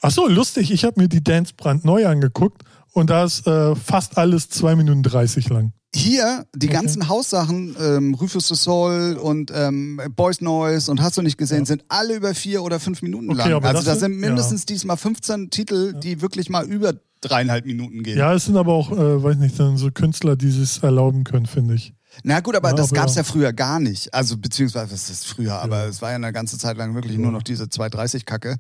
Ach 0.01 0.11
so, 0.11 0.27
lustig. 0.27 0.71
Ich 0.71 0.85
habe 0.85 1.01
mir 1.01 1.09
die 1.09 1.23
Dance 1.23 1.55
neu 1.83 2.07
angeguckt 2.07 2.63
und 2.93 3.11
da 3.11 3.25
ist 3.25 3.47
äh, 3.47 3.77
fast 3.77 4.19
alles 4.19 4.49
2 4.49 4.77
Minuten 4.77 5.03
30 5.03 5.49
lang. 5.51 5.73
Hier, 5.95 6.47
die 6.55 6.69
okay. 6.69 6.75
ganzen 6.75 7.09
Haussachen, 7.09 7.77
ähm, 7.81 8.15
Rufus 8.15 8.47
the 8.47 8.55
Soul 8.55 9.19
und 9.21 9.51
ähm, 9.53 10.01
Boys 10.15 10.41
Noise 10.41 10.89
und 10.89 11.03
hast 11.03 11.17
du 11.17 11.23
nicht 11.23 11.37
gesehen, 11.37 11.61
ja. 11.61 11.65
sind 11.65 11.85
alle 11.89 12.15
über 12.15 12.33
vier 12.33 12.63
oder 12.63 12.79
fünf 12.79 13.03
Minuten 13.03 13.29
okay, 13.31 13.51
lang. 13.51 13.65
Also 13.65 13.83
da 13.83 13.97
sind 13.97 14.17
mindestens 14.17 14.63
ja. 14.63 14.67
diesmal 14.67 14.97
15 14.97 15.51
Titel, 15.51 15.95
die 15.95 16.23
wirklich 16.23 16.49
mal 16.49 16.65
über 16.65 16.95
dreieinhalb 17.21 17.67
Minuten 17.67 18.03
gehen. 18.03 18.19
Ja, 18.19 18.35
es 18.35 18.47
sind 18.47 18.57
aber 18.57 18.73
auch, 18.73 18.93
äh, 18.93 19.23
weiß 19.23 19.37
nicht, 19.37 19.59
dann 19.59 19.77
so 19.77 19.91
Künstler, 19.91 20.37
die 20.37 20.49
es 20.49 20.79
erlauben 20.79 21.25
können, 21.25 21.47
finde 21.47 21.75
ich. 21.75 21.95
Na 22.25 22.41
gut, 22.41 22.57
aber 22.57 22.71
ja, 22.71 22.75
das 22.75 22.91
gab 22.91 23.07
es 23.07 23.15
ja. 23.15 23.23
früher 23.23 23.53
gar 23.53 23.79
nicht. 23.79 24.13
Also 24.13 24.37
beziehungsweise, 24.37 24.93
was 24.93 25.09
ist 25.11 25.27
früher, 25.27 25.49
ja. 25.49 25.61
aber 25.61 25.87
es 25.87 26.03
war 26.03 26.11
ja 26.11 26.17
eine 26.17 26.33
ganze 26.33 26.59
Zeit 26.59 26.77
lang 26.77 26.95
wirklich 26.95 27.17
nur 27.17 27.31
noch 27.31 27.43
diese 27.43 27.65
230-Kacke. 27.65 28.57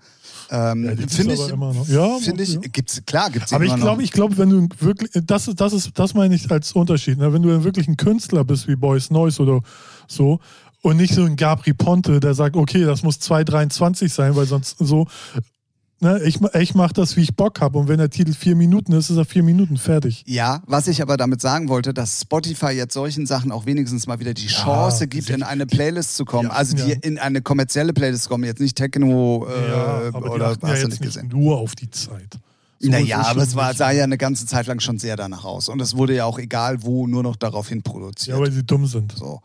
Ähm, 0.50 0.84
ja, 0.84 1.06
finde 1.08 1.34
ich, 1.34 1.88
ja, 1.88 2.18
finde 2.18 2.42
ich, 2.42 2.60
gibt's, 2.72 3.02
klar 3.04 3.30
gibt's 3.30 3.52
Aber 3.52 3.64
ich 3.64 3.74
glaube, 3.74 4.02
ich 4.02 4.12
glaube, 4.12 4.38
wenn 4.38 4.50
du 4.50 4.68
wirklich, 4.78 5.10
das 5.24 5.48
ist, 5.48 5.60
das 5.60 5.72
ist, 5.72 5.98
das 5.98 6.14
meine 6.14 6.34
ich 6.34 6.50
als 6.50 6.72
Unterschied. 6.72 7.18
Ne? 7.18 7.32
Wenn 7.32 7.42
du 7.42 7.64
wirklich 7.64 7.88
ein 7.88 7.96
Künstler 7.96 8.44
bist 8.44 8.68
wie 8.68 8.76
Boys 8.76 9.10
Noise 9.10 9.42
oder 9.42 9.60
so 10.06 10.38
und 10.82 10.96
nicht 10.96 11.14
so 11.14 11.24
ein 11.24 11.36
Gabri 11.36 11.74
Ponte, 11.74 12.20
der 12.20 12.34
sagt, 12.34 12.56
okay, 12.56 12.84
das 12.84 13.02
muss 13.02 13.16
2,23 13.16 14.08
sein, 14.08 14.36
weil 14.36 14.46
sonst 14.46 14.76
so, 14.78 15.08
Ne, 16.02 16.18
ich, 16.24 16.40
ich 16.58 16.74
mache 16.74 16.94
das, 16.94 17.14
wie 17.16 17.20
ich 17.20 17.36
Bock 17.36 17.60
habe. 17.60 17.78
Und 17.78 17.88
wenn 17.88 17.98
der 17.98 18.08
Titel 18.08 18.32
vier 18.32 18.56
Minuten 18.56 18.92
ist, 18.92 19.10
ist 19.10 19.18
er 19.18 19.26
vier 19.26 19.42
Minuten 19.42 19.76
fertig. 19.76 20.24
Ja, 20.26 20.62
was 20.66 20.88
ich 20.88 21.02
aber 21.02 21.18
damit 21.18 21.42
sagen 21.42 21.68
wollte, 21.68 21.92
dass 21.92 22.22
Spotify 22.22 22.70
jetzt 22.70 22.94
solchen 22.94 23.26
Sachen 23.26 23.52
auch 23.52 23.66
wenigstens 23.66 24.06
mal 24.06 24.18
wieder 24.18 24.32
die 24.32 24.46
Chance 24.46 25.00
ja, 25.00 25.06
gibt, 25.06 25.28
in 25.28 25.42
eine 25.42 25.66
Playlist 25.66 26.16
zu 26.16 26.24
kommen. 26.24 26.48
Ja, 26.48 26.54
also 26.54 26.74
die 26.74 26.92
ja. 26.92 26.96
in 27.02 27.18
eine 27.18 27.42
kommerzielle 27.42 27.92
Playlist 27.92 28.24
zu 28.24 28.28
kommen, 28.30 28.44
jetzt 28.44 28.60
nicht 28.60 28.76
Techno 28.76 29.46
äh, 29.46 30.16
oder 30.16 30.56
hast 30.62 30.82
du 30.82 30.88
nicht 30.88 31.02
gesehen. 31.02 31.28
Nur 31.28 31.58
auf 31.58 31.74
die 31.74 31.90
Zeit. 31.90 32.38
So 32.78 32.88
naja, 32.88 33.20
aber 33.20 33.42
es 33.42 33.54
war, 33.54 33.74
sah 33.74 33.90
ja 33.90 34.04
eine 34.04 34.16
ganze 34.16 34.46
Zeit 34.46 34.66
lang 34.66 34.80
schon 34.80 34.98
sehr 34.98 35.14
danach 35.14 35.44
aus. 35.44 35.68
Und 35.68 35.80
es 35.82 35.98
wurde 35.98 36.14
ja 36.14 36.24
auch 36.24 36.38
egal 36.38 36.82
wo, 36.82 37.06
nur 37.06 37.22
noch 37.22 37.36
daraufhin 37.36 37.82
produziert. 37.82 38.38
Ja, 38.38 38.42
weil 38.42 38.50
sie 38.50 38.64
dumm 38.64 38.86
sind. 38.86 39.12
So. 39.12 39.42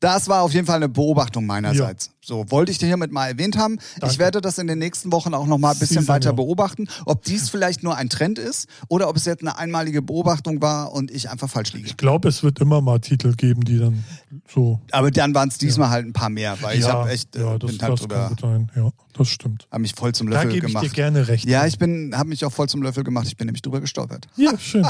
Das 0.00 0.28
war 0.28 0.42
auf 0.42 0.54
jeden 0.54 0.66
Fall 0.66 0.76
eine 0.76 0.88
Beobachtung 0.88 1.44
meinerseits. 1.46 2.06
Ja. 2.06 2.12
So, 2.22 2.44
wollte 2.50 2.72
ich 2.72 2.78
dir 2.78 2.86
hiermit 2.86 3.12
mal 3.12 3.28
erwähnt 3.28 3.58
haben. 3.58 3.78
Danke. 3.98 4.12
Ich 4.12 4.18
werde 4.18 4.40
das 4.40 4.58
in 4.58 4.66
den 4.66 4.78
nächsten 4.78 5.12
Wochen 5.12 5.34
auch 5.34 5.46
noch 5.46 5.58
mal 5.58 5.72
ein 5.72 5.78
bisschen 5.78 6.08
weiter 6.08 6.32
beobachten, 6.32 6.88
ob 7.04 7.22
dies 7.22 7.50
vielleicht 7.50 7.82
nur 7.82 7.96
ein 7.96 8.08
Trend 8.08 8.38
ist 8.38 8.66
oder 8.88 9.08
ob 9.08 9.16
es 9.16 9.26
jetzt 9.26 9.42
eine 9.42 9.58
einmalige 9.58 10.00
Beobachtung 10.00 10.62
war 10.62 10.92
und 10.92 11.10
ich 11.10 11.28
einfach 11.28 11.50
falsch 11.50 11.72
liege. 11.74 11.86
Ich 11.86 11.96
glaube, 11.96 12.28
es 12.28 12.42
wird 12.42 12.60
immer 12.60 12.80
mal 12.80 12.98
Titel 13.00 13.34
geben, 13.34 13.64
die 13.64 13.78
dann 13.78 14.04
so. 14.48 14.80
Aber 14.90 15.10
dann 15.10 15.34
waren 15.34 15.48
es 15.48 15.58
diesmal 15.58 15.88
ja. 15.88 15.92
halt 15.92 16.06
ein 16.06 16.12
paar 16.12 16.30
mehr, 16.30 16.56
weil 16.62 16.78
ja, 16.78 16.86
ich 16.86 16.92
habe 16.92 17.10
echt 17.10 17.36
ja, 17.36 17.58
das, 17.58 17.70
bin 17.70 17.82
halt 17.82 17.92
das 17.92 18.00
drüber, 18.00 18.30
sein. 18.40 18.70
Ja, 18.74 18.90
das 19.12 19.28
stimmt. 19.28 19.66
Habe 19.70 19.82
mich 19.82 19.94
voll 19.94 20.14
zum 20.14 20.28
Löffel 20.28 20.52
da 20.52 20.66
gemacht. 20.66 20.84
Ich 20.84 20.92
dir 20.92 20.94
gerne 20.94 21.28
recht. 21.28 21.46
Ja, 21.46 21.66
ich 21.66 21.78
bin, 21.78 22.14
habe 22.16 22.28
mich 22.30 22.44
auch 22.44 22.52
voll 22.52 22.68
zum 22.68 22.82
Löffel 22.82 23.04
gemacht. 23.04 23.26
Ich 23.26 23.36
bin 23.36 23.46
nämlich 23.46 23.62
drüber 23.62 23.80
gestolpert. 23.80 24.28
Ja, 24.36 24.58
schön. 24.58 24.86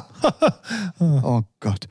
oh 1.00 1.42
Gott. 1.58 1.88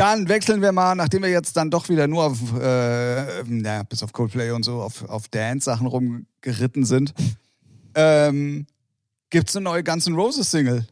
Dann 0.00 0.28
wechseln 0.28 0.62
wir 0.62 0.72
mal, 0.72 0.94
nachdem 0.94 1.22
wir 1.22 1.30
jetzt 1.30 1.56
dann 1.58 1.70
doch 1.70 1.90
wieder 1.90 2.06
nur 2.06 2.24
auf, 2.24 2.38
äh, 2.58 3.42
naja, 3.44 3.82
bis 3.82 4.02
auf 4.02 4.12
Coldplay 4.12 4.50
und 4.50 4.64
so, 4.64 4.80
auf, 4.80 5.06
auf 5.08 5.28
Dance-Sachen 5.28 5.86
rumgeritten 5.86 6.86
sind, 6.86 7.12
ähm, 7.94 8.66
gibt 9.28 9.50
es 9.50 9.56
eine 9.56 9.64
neue 9.64 9.84
Guns 9.84 10.06
N' 10.06 10.14
Roses 10.14 10.50
Single. 10.50 10.86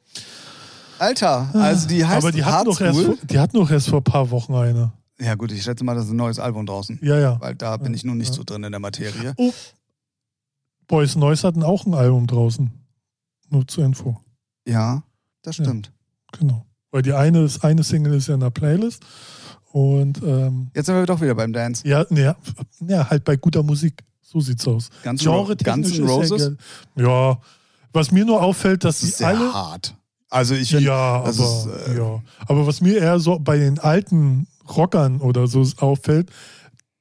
Alter, 0.98 1.48
also 1.54 1.88
die 1.88 2.04
heißt 2.04 2.18
Aber 2.18 2.32
die 2.32 2.44
hatten, 2.44 2.66
doch 2.66 2.80
erst, 2.80 3.00
vor, 3.00 3.14
die 3.22 3.38
hatten 3.38 3.56
doch 3.56 3.70
erst 3.70 3.88
vor 3.88 4.00
ein 4.00 4.04
paar 4.04 4.30
Wochen 4.30 4.54
eine. 4.54 4.92
Ja 5.18 5.36
gut, 5.36 5.52
ich 5.52 5.62
schätze 5.62 5.84
mal, 5.84 5.94
das 5.94 6.04
ist 6.04 6.10
ein 6.10 6.16
neues 6.16 6.38
Album 6.38 6.66
draußen. 6.66 6.98
Ja, 7.02 7.18
ja. 7.18 7.40
Weil 7.40 7.54
da 7.54 7.78
bin 7.78 7.94
ich 7.94 8.04
nun 8.04 8.18
nicht 8.18 8.30
ja. 8.30 8.34
so 8.34 8.44
drin 8.44 8.62
in 8.64 8.72
der 8.72 8.80
Materie. 8.80 9.32
Oh. 9.38 9.52
Boys 10.86 11.16
Noise 11.16 11.46
hatten 11.46 11.62
auch 11.62 11.86
ein 11.86 11.94
Album 11.94 12.26
draußen. 12.26 12.70
Nur 13.48 13.66
zur 13.66 13.84
Info. 13.84 14.20
Ja, 14.66 15.02
das 15.42 15.54
stimmt. 15.54 15.92
Ja, 16.32 16.40
genau. 16.40 16.67
Weil 16.90 17.02
die 17.02 17.12
eine, 17.12 17.42
das 17.42 17.62
eine 17.62 17.82
Single 17.82 18.14
ist 18.14 18.28
ja 18.28 18.34
in 18.34 18.40
der 18.40 18.50
Playlist. 18.50 19.04
Und 19.72 20.22
ähm, 20.22 20.70
jetzt 20.74 20.86
sind 20.86 20.94
wir 20.94 21.06
doch 21.06 21.20
wieder 21.20 21.34
beim 21.34 21.52
Dance. 21.52 21.86
Ja, 21.86 22.06
ja, 22.10 22.36
ja 22.80 23.10
halt 23.10 23.24
bei 23.24 23.36
guter 23.36 23.62
Musik. 23.62 24.02
So 24.22 24.40
sieht's 24.40 24.66
aus. 24.66 24.90
Ganz 25.02 25.22
Genre 25.22 25.56
Guns 25.56 25.98
Roses? 26.00 26.52
Ja, 26.96 27.02
ja, 27.04 27.38
was 27.92 28.10
mir 28.10 28.24
nur 28.24 28.42
auffällt, 28.42 28.84
dass 28.84 29.00
das 29.00 29.10
ist 29.10 29.20
die 29.20 29.24
alle 29.24 29.52
hart. 29.52 29.94
Also 30.30 30.54
ich 30.54 30.70
ja, 30.70 30.92
aber, 30.92 31.30
ist, 31.30 31.68
äh, 31.88 31.96
ja, 31.96 32.22
aber 32.46 32.66
was 32.66 32.82
mir 32.82 32.98
eher 32.98 33.18
so 33.18 33.38
bei 33.38 33.56
den 33.56 33.78
alten 33.78 34.46
Rockern 34.68 35.20
oder 35.22 35.46
so 35.46 35.66
auffällt, 35.78 36.30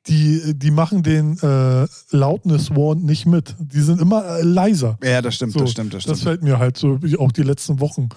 die, 0.07 0.53
die 0.55 0.71
machen 0.71 1.03
den 1.03 1.37
äh, 1.39 1.87
Loudness 2.11 2.71
Warn 2.71 2.99
nicht 3.03 3.25
mit. 3.25 3.55
Die 3.59 3.81
sind 3.81 3.99
immer 3.99 4.25
äh, 4.25 4.43
leiser. 4.43 4.97
Ja, 5.03 5.21
das 5.21 5.35
stimmt, 5.35 5.53
so, 5.53 5.59
das 5.59 5.71
stimmt, 5.71 5.93
das 5.93 6.03
stimmt. 6.03 6.17
Das 6.17 6.23
fällt 6.23 6.43
mir 6.43 6.59
halt 6.59 6.77
so, 6.77 6.99
auch 7.19 7.33
die 7.33 7.43
letzten 7.43 7.81
Wochen 7.81 8.07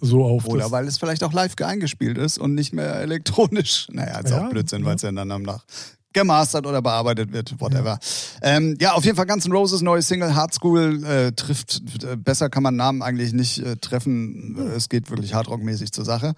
so 0.00 0.24
auf. 0.24 0.46
Oder 0.46 0.70
weil 0.70 0.86
es 0.86 0.98
vielleicht 0.98 1.22
auch 1.22 1.32
live 1.32 1.54
eingespielt 1.62 2.18
ist 2.18 2.38
und 2.38 2.54
nicht 2.54 2.72
mehr 2.72 2.94
elektronisch. 3.00 3.88
Naja, 3.90 4.18
ist 4.18 4.30
Ja, 4.30 4.46
auch 4.46 4.50
Blödsinn, 4.50 4.80
ja. 4.80 4.86
weil 4.86 4.96
es 4.96 5.02
ja 5.02 5.12
dann 5.12 5.28
danach 5.28 5.64
gemastert 6.12 6.66
oder 6.66 6.82
bearbeitet 6.82 7.32
wird, 7.32 7.60
whatever. 7.60 7.98
Ja, 8.42 8.56
ähm, 8.56 8.76
ja 8.80 8.92
auf 8.94 9.04
jeden 9.04 9.16
Fall 9.16 9.26
Guns 9.26 9.46
N' 9.46 9.52
Roses 9.52 9.80
neue 9.80 10.02
Single 10.02 10.34
Hard 10.34 10.52
School 10.54 11.04
äh, 11.04 11.32
trifft, 11.32 11.82
äh, 12.02 12.16
besser 12.16 12.50
kann 12.50 12.62
man 12.62 12.76
Namen 12.76 13.02
eigentlich 13.02 13.32
nicht 13.32 13.58
äh, 13.58 13.76
treffen. 13.76 14.56
Es 14.74 14.88
geht 14.88 15.10
wirklich 15.10 15.34
hardrockmäßig 15.34 15.92
zur 15.92 16.04
Sache. 16.04 16.34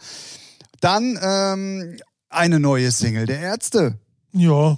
Dann 0.81 1.19
ähm, 1.23 1.97
eine 2.29 2.61
neue 2.61 2.91
Single 2.91 3.27
der 3.27 3.41
Ärzte. 3.41 3.99
ja. 4.33 4.77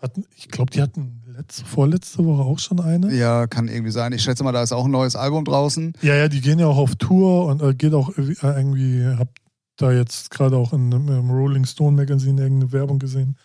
Hatten, 0.00 0.26
ich 0.36 0.46
glaube, 0.48 0.70
die 0.70 0.80
hatten 0.80 1.24
letzte, 1.38 1.64
vorletzte 1.64 2.24
Woche 2.24 2.42
auch 2.42 2.58
schon 2.58 2.80
eine. 2.80 3.14
Ja, 3.14 3.46
kann 3.46 3.68
irgendwie 3.68 3.92
sein. 3.92 4.12
Ich 4.12 4.22
schätze 4.22 4.42
mal, 4.44 4.52
da 4.52 4.62
ist 4.62 4.72
auch 4.72 4.84
ein 4.84 4.90
neues 4.90 5.16
Album 5.16 5.44
draußen. 5.44 5.92
Ja, 6.02 6.14
ja, 6.14 6.28
die 6.28 6.40
gehen 6.40 6.58
ja 6.58 6.66
auch 6.66 6.76
auf 6.76 6.96
Tour 6.96 7.46
und 7.46 7.62
äh, 7.62 7.74
geht 7.74 7.94
auch 7.94 8.08
irgendwie- 8.10 8.44
äh, 8.46 8.56
irgendwie, 8.56 9.04
hab 9.18 9.28
da 9.76 9.92
jetzt 9.92 10.30
gerade 10.30 10.56
auch 10.56 10.72
in 10.72 10.92
einem 10.92 11.08
im 11.08 11.30
Rolling 11.30 11.64
Stone 11.64 11.96
Magazine 11.96 12.42
irgendeine 12.42 12.72
Werbung 12.72 12.98
gesehen. 12.98 13.36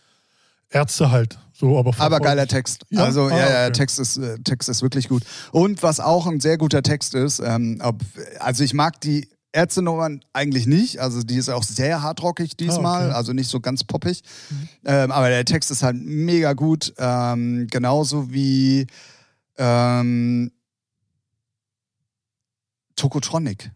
Ärzte 0.70 1.12
halt, 1.12 1.38
so, 1.54 1.78
aber 1.78 1.94
Aber 2.00 2.20
geiler 2.20 2.48
Text. 2.48 2.84
Ja? 2.90 3.04
Also 3.04 3.26
Ah, 3.26 3.30
ja, 3.30 3.38
ja, 3.50 3.64
okay. 3.66 3.74
Text 3.74 4.00
ist 4.00 4.18
äh, 4.18 4.40
Text 4.40 4.70
ist 4.70 4.82
wirklich 4.82 5.08
gut. 5.08 5.22
Und 5.52 5.84
was 5.84 6.00
auch 6.00 6.26
ein 6.26 6.40
sehr 6.40 6.58
guter 6.58 6.82
Text 6.82 7.14
ist, 7.14 7.40
ähm, 7.46 7.80
ob, 7.84 8.02
also 8.40 8.64
ich 8.64 8.74
mag 8.74 9.00
die 9.02 9.30
Ärztenummern 9.54 10.22
eigentlich 10.34 10.66
nicht. 10.68 11.00
Also 11.00 11.22
die 11.22 11.36
ist 11.38 11.50
auch 11.50 11.64
sehr 11.64 12.02
hardrockig 12.02 12.58
diesmal, 12.58 13.04
Ah, 13.04 13.06
okay. 13.08 13.16
also 13.16 13.34
nicht 13.34 13.50
so 13.50 13.60
ganz 13.60 13.84
poppig. 13.84 14.22
Ähm, 14.84 15.12
aber 15.12 15.30
der 15.30 15.46
Text 15.46 15.72
ist 15.72 15.84
halt 15.84 15.96
mega 15.98 16.54
gut. 16.54 16.94
Ähm, 16.98 17.68
genauso 17.70 18.32
wie 18.32 18.88
ähm, 19.58 20.52
Tokotronic. 22.96 23.72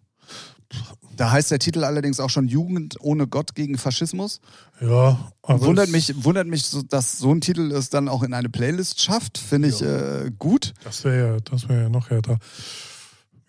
Da 1.15 1.32
heißt 1.32 1.49
der 1.49 1.57
Titel 1.59 1.84
allerdings 1.84 2.19
auch 2.19 2.30
schon 2.30 2.47
Jugend 2.47 2.95
ohne 2.99 3.25
Gott 3.28 3.55
gegen 3.55 3.78
Faschismus. 3.80 4.39
Ja, 4.80 5.32
aber 5.41 5.61
wundert 5.61 5.89
mich, 5.89 6.23
wundert 6.23 6.45
mich, 6.47 6.69
dass 6.89 7.17
so 7.17 7.32
ein 7.32 7.41
Titel 7.41 7.71
es 7.71 7.89
dann 7.89 8.07
auch 8.07 8.21
in 8.21 8.34
eine 8.36 8.49
Playlist 8.49 9.01
schafft. 9.01 9.39
Finde 9.39 9.69
ich 9.69 9.82
äh, 9.82 10.30
gut. 10.38 10.73
Das 10.84 11.03
wäre 11.03 11.34
ja, 11.36 11.39
das 11.39 11.67
wäre 11.69 11.84
ja 11.84 11.89
noch 11.89 12.11
härter. 12.11 12.38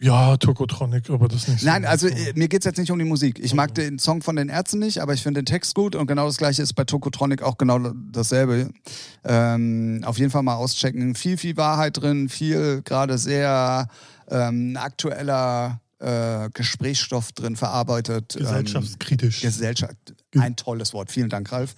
Ja, 0.01 0.37
Tokotronic, 0.37 1.11
aber 1.11 1.27
das 1.27 1.49
nicht 1.49 1.61
so. 1.61 1.67
Nein, 1.67 1.85
also 1.85 2.09
so. 2.09 2.15
äh, 2.15 2.33
mir 2.35 2.49
geht's 2.49 2.65
jetzt 2.65 2.79
nicht 2.79 2.91
um 2.93 2.99
die 2.99 3.05
Musik. 3.05 3.41
Ich 3.41 3.53
mag 3.55 3.75
den 3.75 3.99
Song 3.99 4.23
von 4.23 4.37
den 4.37 4.49
Ärzten 4.49 4.79
nicht, 4.79 5.01
aber 5.01 5.13
ich 5.13 5.23
finde 5.23 5.43
den 5.43 5.47
Text 5.47 5.75
gut 5.75 5.97
und 5.97 6.07
genau 6.07 6.27
das 6.27 6.37
gleiche 6.37 6.63
ist 6.63 6.75
bei 6.75 6.85
Tokotronic 6.85 7.43
auch 7.43 7.59
genau 7.59 7.79
dasselbe. 8.13 8.71
Ähm, 9.25 10.03
auf 10.05 10.19
jeden 10.19 10.31
Fall 10.31 10.43
mal 10.43 10.55
auschecken. 10.55 11.17
Viel, 11.17 11.37
viel 11.37 11.57
Wahrheit 11.57 12.01
drin, 12.01 12.29
viel 12.29 12.83
gerade 12.85 13.19
sehr 13.19 13.89
ähm, 14.31 14.77
aktueller 14.81 15.81
äh, 15.99 16.49
Gesprächsstoff 16.55 17.33
drin 17.33 17.57
verarbeitet. 17.57 18.37
Ähm, 18.37 18.43
gesellschaftskritisch. 18.43 19.41
Gesellschaft. 19.41 19.97
Ein 20.37 20.55
tolles 20.55 20.93
Wort. 20.93 21.11
Vielen 21.11 21.29
Dank, 21.29 21.51
Ralf. 21.51 21.75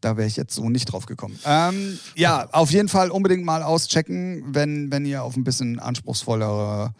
Da 0.00 0.16
wäre 0.16 0.26
ich 0.26 0.36
jetzt 0.36 0.54
so 0.54 0.68
nicht 0.68 0.86
drauf 0.86 1.06
gekommen. 1.06 1.38
Ähm, 1.44 1.96
ja, 2.16 2.48
auf 2.50 2.72
jeden 2.72 2.88
Fall 2.88 3.12
unbedingt 3.12 3.44
mal 3.44 3.62
auschecken, 3.62 4.42
wenn, 4.48 4.90
wenn 4.90 5.06
ihr 5.06 5.22
auf 5.22 5.36
ein 5.36 5.44
bisschen 5.44 5.78
anspruchsvollere 5.78 6.92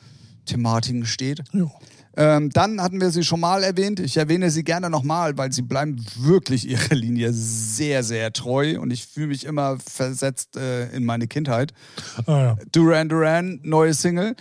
Thematiken 0.47 1.07
steht. 1.07 1.43
Ähm, 2.15 2.51
dann 2.51 2.81
hatten 2.83 3.01
wir 3.01 3.11
sie 3.11 3.25
schon 3.25 3.41
mal 3.41 3.63
erwähnt. 3.63 3.99
Ich 3.99 4.19
erwähne 4.19 4.51
sie 4.51 4.65
gerne 4.65 4.91
nochmal, 4.91 5.39
weil 5.39 5.51
sie 5.51 5.63
bleiben 5.63 5.97
wirklich 6.19 6.69
ihrer 6.69 6.95
Linie 6.95 7.33
sehr, 7.33 8.03
sehr 8.03 8.33
treu 8.35 8.79
und 8.81 8.91
ich 8.91 9.07
fühle 9.07 9.29
mich 9.29 9.45
immer 9.47 9.79
versetzt 9.79 10.57
äh, 10.57 10.91
in 10.95 11.05
meine 11.05 11.27
Kindheit. 11.27 11.73
Ah, 12.27 12.33
ja. 12.39 12.57
Duran 12.71 13.09
Duran, 13.09 13.61
neue 13.63 13.95
Single. 13.95 14.37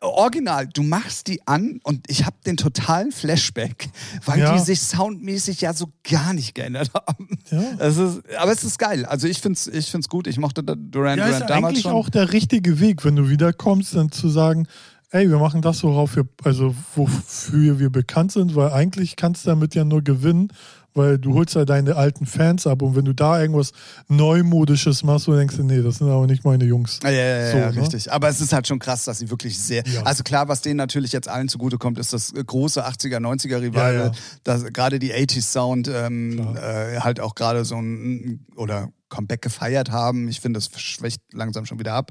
Original, 0.00 0.68
du 0.68 0.84
machst 0.84 1.26
die 1.26 1.44
an 1.48 1.80
und 1.82 2.08
ich 2.08 2.24
habe 2.24 2.36
den 2.46 2.56
totalen 2.56 3.10
Flashback, 3.10 3.88
weil 4.24 4.38
Ja. 4.38 4.52
die 4.52 4.60
sich 4.60 4.80
soundmäßig 4.80 5.60
ja 5.62 5.72
so 5.74 5.88
gar 6.08 6.34
nicht 6.34 6.54
geändert 6.54 6.92
haben. 6.94 7.28
Ja. 7.50 7.64
Es 7.80 7.96
ist, 7.96 8.20
aber 8.38 8.52
es 8.52 8.62
ist 8.62 8.78
geil. 8.78 9.04
Also 9.06 9.26
ich 9.26 9.40
find's, 9.40 9.66
ich 9.66 9.90
find's 9.90 10.08
gut. 10.08 10.28
Ich 10.28 10.38
mochte 10.38 10.62
Duran 10.62 11.18
Ja, 11.18 11.26
Duran 11.26 11.30
ist 11.32 11.40
damals 11.50 11.64
eigentlich 11.64 11.82
schon. 11.82 11.92
auch 11.94 12.10
der 12.10 12.32
richtige 12.32 12.78
Weg, 12.78 13.04
wenn 13.04 13.16
du 13.16 13.28
wiederkommst, 13.28 13.96
dann 13.96 14.12
zu 14.12 14.28
sagen, 14.28 14.68
ey, 15.10 15.28
wir 15.30 15.38
machen 15.38 15.62
das, 15.62 15.82
worauf 15.82 16.16
wir, 16.16 16.28
also 16.44 16.74
wofür 16.94 17.78
wir 17.78 17.90
bekannt 17.90 18.32
sind, 18.32 18.54
weil 18.54 18.72
eigentlich 18.72 19.16
kannst 19.16 19.44
du 19.44 19.50
damit 19.50 19.74
ja 19.74 19.84
nur 19.84 20.02
gewinnen, 20.02 20.52
weil 20.94 21.18
du 21.18 21.34
holst 21.34 21.54
ja 21.54 21.64
deine 21.64 21.96
alten 21.96 22.26
Fans 22.26 22.66
ab 22.66 22.82
und 22.82 22.96
wenn 22.96 23.04
du 23.04 23.14
da 23.14 23.40
irgendwas 23.40 23.72
Neumodisches 24.08 25.04
machst, 25.04 25.26
du 25.26 25.34
denkst 25.34 25.56
du, 25.56 25.62
nee, 25.62 25.80
das 25.80 25.96
sind 25.98 26.10
aber 26.10 26.26
nicht 26.26 26.44
meine 26.44 26.64
Jungs. 26.64 26.98
Ja, 27.02 27.10
ja, 27.10 27.24
ja, 27.24 27.50
So, 27.50 27.58
ja 27.58 27.70
ne? 27.70 27.80
richtig. 27.80 28.12
Aber 28.12 28.28
es 28.28 28.40
ist 28.40 28.52
halt 28.52 28.66
schon 28.66 28.78
krass, 28.78 29.04
dass 29.04 29.18
sie 29.18 29.30
wirklich 29.30 29.58
sehr. 29.58 29.86
Ja. 29.86 30.02
Also 30.02 30.24
klar, 30.24 30.48
was 30.48 30.60
denen 30.60 30.76
natürlich 30.76 31.12
jetzt 31.12 31.28
allen 31.28 31.48
zugutekommt, 31.48 31.98
ist 31.98 32.12
das 32.12 32.34
große 32.34 32.86
80er, 32.86 33.18
90er 33.18 33.60
Revival. 33.60 33.94
Ja, 33.94 34.04
ja. 34.06 34.12
dass 34.44 34.64
Gerade 34.64 34.98
die 34.98 35.14
80s 35.14 35.42
Sound 35.42 35.88
ähm, 35.88 36.56
äh, 36.56 36.98
halt 36.98 37.20
auch 37.20 37.34
gerade 37.34 37.64
so 37.64 37.76
ein 37.76 38.44
oder 38.56 38.88
Comeback 39.08 39.42
gefeiert 39.42 39.90
haben. 39.90 40.28
Ich 40.28 40.40
finde, 40.40 40.58
das 40.58 40.70
schwächt 40.80 41.22
langsam 41.32 41.64
schon 41.64 41.78
wieder 41.78 41.94
ab. 41.94 42.10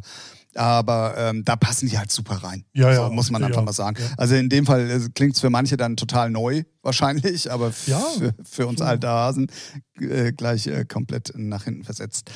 Aber 0.58 1.16
ähm, 1.18 1.44
da 1.46 1.56
passen 1.56 1.88
die 1.88 1.98
halt 1.98 2.12
super 2.12 2.36
rein. 2.44 2.66
Ja, 2.74 2.94
so, 2.94 3.02
ja. 3.04 3.10
muss 3.10 3.30
man 3.32 3.42
Ja, 3.42 3.48
einfach 3.48 3.64
mal 3.64 3.74
sagen. 3.74 3.98
ja. 4.00 4.10
Also 4.18 4.36
in 4.36 4.50
dem 4.50 4.66
Fall 4.66 4.90
äh, 4.90 5.00
klingt 5.14 5.36
es 5.36 5.42
für 5.42 5.50
manche 5.50 5.78
dann 5.78 5.96
total 5.98 6.30
neu, 6.30 6.64
wahrscheinlich, 6.82 7.52
aber 7.52 7.72
Ja, 7.86 8.00
für, 8.18 8.34
für 8.44 8.68
uns 8.68 8.82
alte 8.82 9.08
Hasen 9.08 9.48
äh, 10.00 10.32
gleich 10.32 10.68
äh, 10.68 10.86
komplett 10.86 11.34
nach 11.36 11.66
hinten 11.66 11.84
versetzt. 11.84 12.32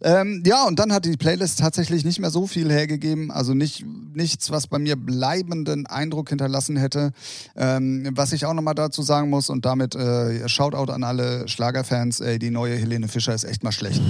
Ähm, 0.00 0.42
ja, 0.46 0.64
und 0.66 0.78
dann 0.78 0.92
hat 0.92 1.04
die 1.04 1.16
Playlist 1.16 1.58
tatsächlich 1.58 2.04
nicht 2.04 2.18
mehr 2.18 2.30
so 2.30 2.46
viel 2.46 2.70
hergegeben, 2.70 3.30
also 3.30 3.54
nicht, 3.54 3.84
nichts, 4.14 4.50
was 4.50 4.66
bei 4.66 4.78
mir 4.78 4.96
bleibenden 4.96 5.86
Eindruck 5.86 6.30
hinterlassen 6.30 6.76
hätte. 6.76 7.12
Ähm, 7.56 8.08
was 8.12 8.32
ich 8.32 8.46
auch 8.46 8.54
nochmal 8.54 8.74
dazu 8.74 9.02
sagen 9.02 9.28
muss 9.30 9.50
und 9.50 9.64
damit 9.64 9.94
äh, 9.94 10.48
Shoutout 10.48 10.92
an 10.92 11.04
alle 11.04 11.46
Schlagerfans, 11.48 12.20
ey, 12.20 12.38
die 12.38 12.50
neue 12.50 12.76
Helene 12.76 13.08
Fischer 13.08 13.34
ist 13.34 13.44
echt 13.44 13.62
mal 13.64 13.72
schlecht. 13.72 14.00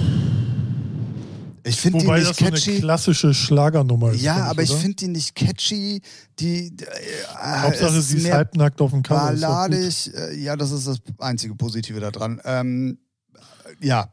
Ich 1.67 1.79
finde 1.81 1.99
die 1.99 2.07
nicht 2.07 2.29
das 2.29 2.37
so 2.37 2.45
eine 2.45 2.53
catchy. 2.55 2.79
klassische 2.79 3.33
Schlagernummer 3.33 4.11
ist. 4.11 4.21
Ja, 4.21 4.45
aber 4.45 4.61
ich 4.63 4.71
oder? 4.71 4.79
finde 4.79 4.95
die 4.95 5.07
nicht 5.09 5.35
catchy. 5.35 6.01
Die 6.39 6.67
äh, 6.67 7.61
Hauptsache, 7.61 8.01
sie 8.01 8.17
ist 8.17 8.31
halbnackt 8.31 8.79
auf 8.81 8.91
dem 8.91 9.03
Cover. 9.03 9.27
balladig. 9.27 10.11
Äh, 10.13 10.35
Ja, 10.41 10.55
das 10.55 10.71
ist 10.71 10.87
das 10.87 10.97
einzige 11.19 11.55
Positive 11.55 11.99
daran. 11.99 12.41
Ähm, 12.45 12.97
ja, 13.81 14.09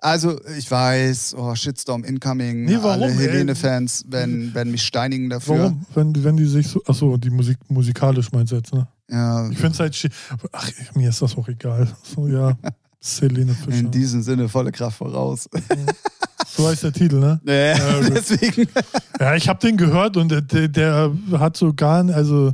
also 0.00 0.38
ich 0.58 0.70
weiß, 0.70 1.34
oh, 1.38 1.54
Shitstorm 1.54 2.04
incoming. 2.04 2.66
Nee, 2.66 2.76
warum, 2.80 3.04
Alle 3.04 3.12
ey? 3.12 3.16
Helene-Fans 3.16 4.04
werden, 4.08 4.54
werden 4.54 4.70
mich 4.70 4.82
steinigen 4.82 5.30
dafür. 5.30 5.58
Warum? 5.58 5.86
Wenn, 5.94 6.24
wenn 6.24 6.36
die 6.36 6.46
sich 6.46 6.68
so. 6.68 6.82
Achso, 6.86 7.16
die 7.16 7.30
Musik 7.30 7.56
musikalisch 7.68 8.30
meinst 8.32 8.52
du 8.52 8.56
jetzt, 8.56 8.72
ne? 8.74 8.86
Ja, 9.10 9.48
Ich 9.50 9.56
finde 9.56 9.72
es 9.72 9.80
halt. 9.80 10.08
Ach, 10.52 10.70
mir 10.94 11.08
ist 11.08 11.22
das 11.22 11.36
auch 11.36 11.48
egal. 11.48 11.88
So, 12.02 12.28
ja. 12.28 12.56
Selene 13.00 13.54
Fischer. 13.54 13.78
in 13.78 13.90
diesem 13.90 14.22
Sinne 14.22 14.48
volle 14.48 14.72
Kraft 14.72 14.98
voraus. 14.98 15.48
So 16.56 16.66
heißt 16.68 16.82
der 16.84 16.92
Titel, 16.92 17.18
ne? 17.20 17.40
Ja, 17.44 18.00
gut. 18.00 18.10
deswegen. 18.16 18.68
Ja, 19.20 19.34
ich 19.34 19.48
habe 19.48 19.58
den 19.60 19.76
gehört 19.76 20.16
und 20.16 20.30
der, 20.30 20.40
der, 20.40 20.68
der 20.68 21.12
hat 21.38 21.56
so 21.56 21.72
gar 21.74 22.02
nicht, 22.02 22.14
also 22.14 22.52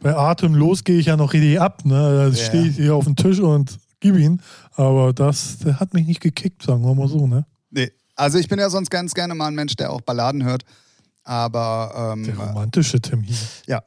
bei 0.00 0.14
Atemlos 0.16 0.84
gehe 0.84 0.98
ich 0.98 1.06
ja 1.06 1.16
noch 1.16 1.32
richtig 1.32 1.60
ab, 1.60 1.84
ne? 1.84 1.94
Da 1.94 2.28
Ja. 2.28 2.34
stehe 2.34 2.66
ich 2.68 2.76
hier 2.76 2.94
auf 2.94 3.04
dem 3.04 3.16
Tisch 3.16 3.38
und 3.40 3.78
gib 4.00 4.16
ihn. 4.16 4.40
Aber 4.76 5.12
das, 5.12 5.58
der 5.58 5.80
hat 5.80 5.92
mich 5.94 6.06
nicht 6.06 6.20
gekickt, 6.20 6.62
sagen 6.62 6.82
wir 6.82 6.94
mal 6.94 7.08
so, 7.08 7.26
ne? 7.26 7.44
Nee. 7.70 7.90
Also 8.16 8.38
ich 8.38 8.48
bin 8.48 8.58
ja 8.58 8.68
sonst 8.70 8.90
ganz 8.90 9.14
gerne 9.14 9.34
mal 9.34 9.46
ein 9.48 9.54
Mensch, 9.54 9.76
der 9.76 9.90
auch 9.92 10.00
Balladen 10.02 10.44
hört. 10.44 10.64
Aber 11.24 12.12
ähm, 12.14 12.24
Der 12.24 12.36
romantische 12.36 13.00
Tim 13.00 13.22
hier. 13.22 13.36
Ja. 13.66 13.82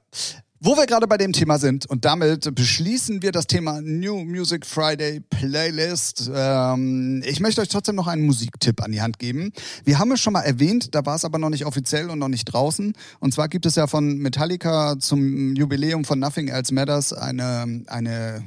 Wo 0.66 0.78
wir 0.78 0.86
gerade 0.86 1.07
bei 1.07 1.18
dem 1.18 1.34
Thema 1.34 1.59
sind 1.59 1.88
und 1.88 2.05
damit 2.05 2.55
beschließen 2.55 3.22
wir 3.22 3.34
das 3.34 3.47
Thema 3.47 3.82
New 3.82 4.24
Music 4.24 4.66
Friday 4.66 5.20
Playlist. 5.20 6.32
Ähm, 6.34 7.22
ich 7.26 7.41
möchte 7.41 7.59
euch 7.59 7.68
trotzdem 7.68 7.95
noch 7.95 8.07
einen 8.07 8.26
Musiktipp 8.26 8.82
an 8.82 8.93
die 8.93 9.01
Hand 9.01 9.20
geben. 9.20 9.51
Wir 9.84 9.99
haben 9.99 10.14
es 10.14 10.22
schon 10.22 10.32
mal 10.32 10.43
erwähnt, 10.43 10.95
da 10.95 11.05
war 11.05 11.16
es 11.18 11.26
aber 11.26 11.38
noch 11.38 11.49
nicht 11.49 11.66
offiziell 11.66 12.09
und 12.09 12.18
noch 12.18 12.30
nicht 12.30 12.45
draußen. 12.45 12.93
Und 13.20 13.34
zwar 13.34 13.49
gibt 13.49 13.66
es 13.66 13.76
ja 13.76 13.88
von 13.88 14.20
Metallica 14.20 14.97
zum 14.97 15.53
Jubiläum 15.53 16.05
von 16.05 16.18
Nothing 16.20 16.47
Else 16.47 16.74
Matters 16.74 17.11
eine, 17.11 17.84
eine 17.88 18.45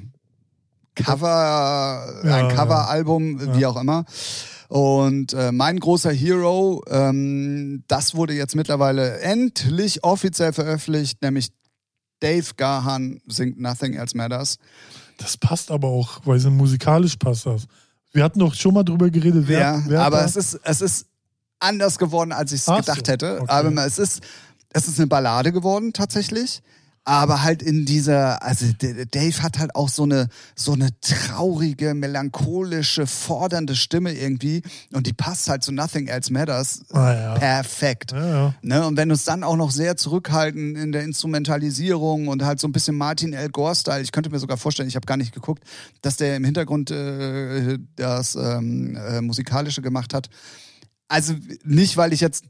Cover, 0.95 2.23
Ja, 2.25 2.35
ein 2.35 2.49
ja. 2.49 2.55
Coveralbum, 2.55 3.59
wie 3.59 3.67
auch 3.67 3.79
immer. 3.79 4.07
Und 4.69 5.35
äh, 5.35 5.53
mein 5.53 5.79
großer 5.79 6.13
Hero, 6.13 6.83
ähm, 6.89 7.85
das 7.89 8.15
wurde 8.15 8.33
jetzt 8.33 8.57
mittlerweile 8.57 9.19
endlich 9.21 10.03
offiziell 10.03 10.55
veröffentlicht, 10.55 11.21
nämlich 11.21 11.51
Dave 12.27 12.55
Gahan 12.57 13.21
singt 13.29 13.61
Nothing 13.61 13.95
Else 13.95 14.17
Matters. 14.17 14.59
Das 15.19 15.37
passt 15.37 15.71
aber 15.71 15.89
auch, 15.89 16.21
weil 16.25 16.37
es 16.37 16.45
musikalisch 16.45 17.17
passt 17.17 17.47
das. 17.47 17.67
Wir 18.13 18.25
hatten 18.25 18.41
doch 18.41 18.55
schon 18.55 18.75
mal 18.75 18.83
drüber 18.83 19.11
geredet, 19.11 19.45
wer, 19.47 19.59
ja, 19.59 19.83
wer 19.87 20.03
aber 20.03 20.25
es 20.25 20.37
ist, 20.37 20.59
es 20.65 20.81
ist 20.81 21.07
anders 21.61 21.99
geworden, 21.99 22.33
als 22.33 22.53
ich 22.53 22.63
es 22.63 22.69
Ach 22.69 22.79
gedacht 22.81 23.07
so, 23.07 23.13
hätte. 23.13 23.41
okay. 23.43 23.51
Aber 23.51 23.87
es 23.87 23.99
ist, 23.99 24.23
es 24.73 24.89
ist 24.89 24.99
eine 24.99 25.07
Ballade 25.07 25.53
geworden 25.53 25.93
tatsächlich. 25.93 26.63
Aber 27.07 27.45
halt 27.45 27.63
in 27.63 27.87
dieser, 27.87 28.43
also 28.43 28.67
Dave 28.81 29.41
hat 29.41 29.61
halt 29.61 29.77
auch 29.77 29.89
so 29.89 30.03
eine, 30.03 30.29
so 30.57 30.73
eine 30.73 30.89
traurige, 31.01 31.95
melancholische, 31.95 33.07
fordernde 33.07 33.77
Stimme 33.77 34.13
irgendwie 34.13 34.63
und 34.93 35.07
die 35.07 35.13
passt 35.13 35.49
halt 35.49 35.63
zu 35.63 35.71
Nothing 35.71 36.09
Else 36.09 36.33
Matters 36.33 36.83
Ah, 36.91 37.13
ja. 37.15 37.35
perfekt. 37.35 38.11
Ja, 38.11 38.29
ja. 38.29 38.55
Ne? 38.61 38.85
Und 38.85 38.97
wenn 38.97 39.09
du 39.09 39.15
es 39.15 39.23
dann 39.23 39.45
auch 39.45 39.55
noch 39.55 39.71
sehr 39.71 39.97
zurückhalten 39.97 40.75
in 40.75 40.91
der 40.91 41.05
Instrumentalisierung 41.05 42.27
und 42.27 42.45
halt 42.45 42.59
so 42.59 42.67
ein 42.67 42.73
bisschen 42.73 42.97
Martin 42.97 43.33
L. 43.35 43.51
Gore-Style, 43.51 44.03
ich 44.03 44.11
könnte 44.11 44.31
mir 44.31 44.41
sogar 44.41 44.57
vorstellen, 44.57 44.89
ich 44.89 44.97
habe 44.97 45.07
gar 45.07 45.17
nicht 45.17 45.33
geguckt, 45.33 45.63
dass 46.03 46.17
der 46.17 46.35
im 46.35 46.45
Hintergrund 46.45 46.91
äh, 46.91 47.79
das 47.95 48.35
ähm, 48.35 48.97
äh, 48.97 49.21
Musikalische 49.21 49.81
gemacht 49.81 50.13
hat. 50.13 50.29
Also 51.07 51.35
nicht, 51.63 51.97
weil 51.97 52.13
ich 52.13 52.21
jetzt, 52.21 52.47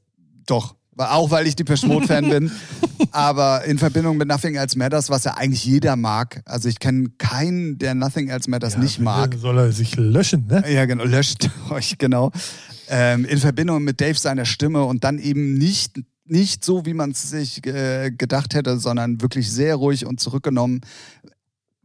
doch, 0.46 0.76
auch 0.98 1.30
weil 1.30 1.46
ich 1.46 1.56
die 1.56 1.64
Mode-Fan 1.86 2.28
bin, 2.28 2.50
aber 3.10 3.64
in 3.64 3.78
Verbindung 3.78 4.16
mit 4.16 4.28
Nothing 4.28 4.54
Else 4.54 4.78
Matters, 4.78 5.10
was 5.10 5.24
ja 5.24 5.34
eigentlich 5.34 5.64
jeder 5.64 5.96
mag. 5.96 6.42
Also 6.46 6.68
ich 6.68 6.78
kenne 6.78 7.10
keinen, 7.18 7.78
der 7.78 7.94
Nothing 7.94 8.28
Else 8.28 8.50
Matters 8.50 8.74
Ja, 8.74 8.80
nicht 8.80 8.98
mag. 8.98 9.36
Soll 9.38 9.58
er 9.58 9.72
sich 9.72 9.96
löschen, 9.96 10.46
ne? 10.46 10.64
Ja, 10.72 10.86
genau, 10.86 11.04
löscht 11.04 11.50
euch, 11.70 11.98
genau. 11.98 12.32
Ähm, 12.88 13.24
in 13.24 13.38
Verbindung 13.38 13.84
mit 13.84 14.00
Dave 14.00 14.18
seiner 14.18 14.44
Stimme 14.44 14.84
und 14.84 15.04
dann 15.04 15.18
eben 15.18 15.54
nicht, 15.54 16.00
nicht 16.24 16.64
so, 16.64 16.86
wie 16.86 16.94
man 16.94 17.10
es 17.10 17.30
sich 17.30 17.66
äh, 17.66 18.10
gedacht 18.10 18.54
hätte, 18.54 18.78
sondern 18.78 19.20
wirklich 19.20 19.50
sehr 19.50 19.74
ruhig 19.74 20.06
und 20.06 20.20
zurückgenommen. 20.20 20.80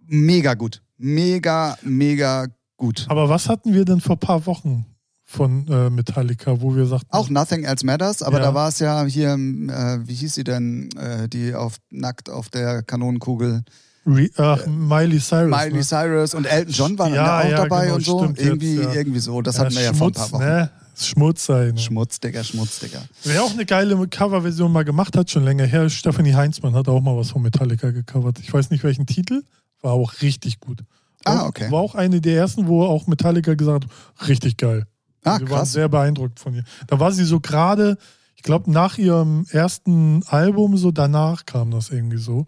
Mega 0.05 0.53
gut. 0.53 0.82
Mega, 0.97 1.78
mega 1.82 2.47
gut. 2.78 3.05
Aber 3.09 3.30
was 3.30 3.49
hatten 3.49 3.74
wir 3.74 3.86
denn 3.86 3.99
vor 3.99 4.16
ein 4.16 4.20
paar 4.20 4.45
Wochen 4.45 4.86
von 5.32 5.67
äh, 5.67 5.89
Metallica, 5.89 6.61
wo 6.61 6.75
wir 6.75 6.86
sagten, 6.86 7.07
Auch 7.11 7.29
Nothing 7.29 7.63
Else 7.63 7.86
Matters, 7.86 8.21
aber 8.21 8.38
Ja. 8.39 8.45
da 8.45 8.53
war 8.53 8.67
es 8.69 8.79
ja 8.79 9.03
hier, 9.05 9.29
äh, 9.34 10.07
wie 10.07 10.13
hieß 10.13 10.36
sie 10.36 10.43
denn, 10.43 10.89
äh, 10.97 11.27
die 11.29 11.55
auf 11.55 11.77
nackt 11.89 12.29
auf 12.29 12.49
der 12.49 12.84
Kanonenkugel. 12.84 13.63
Re 14.05 14.29
ach, 14.38 14.65
Miley 14.65 15.19
Cyrus. 15.19 15.49
Miley 15.55 15.77
ne? 15.77 15.84
Cyrus 15.84 16.34
und 16.34 16.45
Elton 16.45 16.73
John 16.73 16.99
waren 16.99 17.13
Ja, 17.13 17.25
da 17.25 17.39
auch 17.39 17.51
ja, 17.51 17.57
dabei 17.57 17.84
genau, 17.86 17.95
und 17.95 18.05
so. 18.05 18.19
stimmt 18.19 18.38
jetzt, 18.39 18.47
irgendwie, 18.47 18.75
irgendwie 18.75 19.19
so. 19.19 19.41
Das 19.41 19.59
hatten 19.59 19.75
wir 19.75 19.82
ja 19.84 19.93
vor 19.93 20.07
ein 20.07 20.13
paar 20.13 20.32
Wochen. 20.32 20.43
ne? 20.43 20.71
Schmutz 20.99 21.45
sein. 21.45 21.75
Ne? 21.75 21.77
Schmutz, 21.79 22.19
Digga, 22.19 22.43
Schmutz, 22.43 22.79
Digga. 22.79 22.99
Wer 23.23 23.43
auch 23.43 23.51
eine 23.53 23.65
geile 23.65 23.95
Coverversion 24.07 24.71
mal 24.71 24.84
gemacht 24.84 25.15
hat, 25.15 25.29
schon 25.32 25.43
länger 25.43 25.65
her, 25.65 25.89
Stephanie 25.89 26.34
Heinzmann 26.34 26.75
hat 26.75 26.88
auch 26.89 27.01
mal 27.01 27.15
was 27.15 27.29
von 27.32 27.41
Metallica 27.41 27.91
gecovert. 27.91 28.39
Ich 28.39 28.51
weiß 28.53 28.69
nicht 28.71 28.84
welchen 28.84 29.05
Titel, 29.05 29.43
war 29.82 29.93
auch 29.93 30.13
richtig 30.21 30.59
gut. 30.59 30.84
Ah, 31.23 31.45
okay. 31.45 31.69
War 31.71 31.79
auch 31.82 31.93
eine 31.95 32.19
der 32.21 32.36
ersten, 32.38 32.67
wo 32.67 32.84
auch 32.84 33.05
Metallica 33.07 33.53
gesagt 33.53 33.86
hat, 33.86 34.27
richtig 34.27 34.57
geil. 34.57 34.86
Ah, 35.24 35.39
Wir 35.39 35.49
waren 35.49 35.59
krass. 35.59 35.72
sehr 35.74 35.89
beeindruckt 35.89 36.39
von 36.39 36.53
ihr. 36.55 36.63
Da 36.88 36.99
war 36.99 37.11
sie 37.11 37.26
so 37.26 37.39
gerade, 37.39 37.97
ich 38.36 38.43
glaube, 38.43 38.72
nach 38.72 38.97
ihrem 38.97 39.45
ersten 39.51 40.24
Album, 40.28 40.78
so 40.78 40.91
danach 40.91 41.45
kam 41.45 41.72
das 41.72 41.89
irgendwie 41.89 42.17
so. 42.17 42.47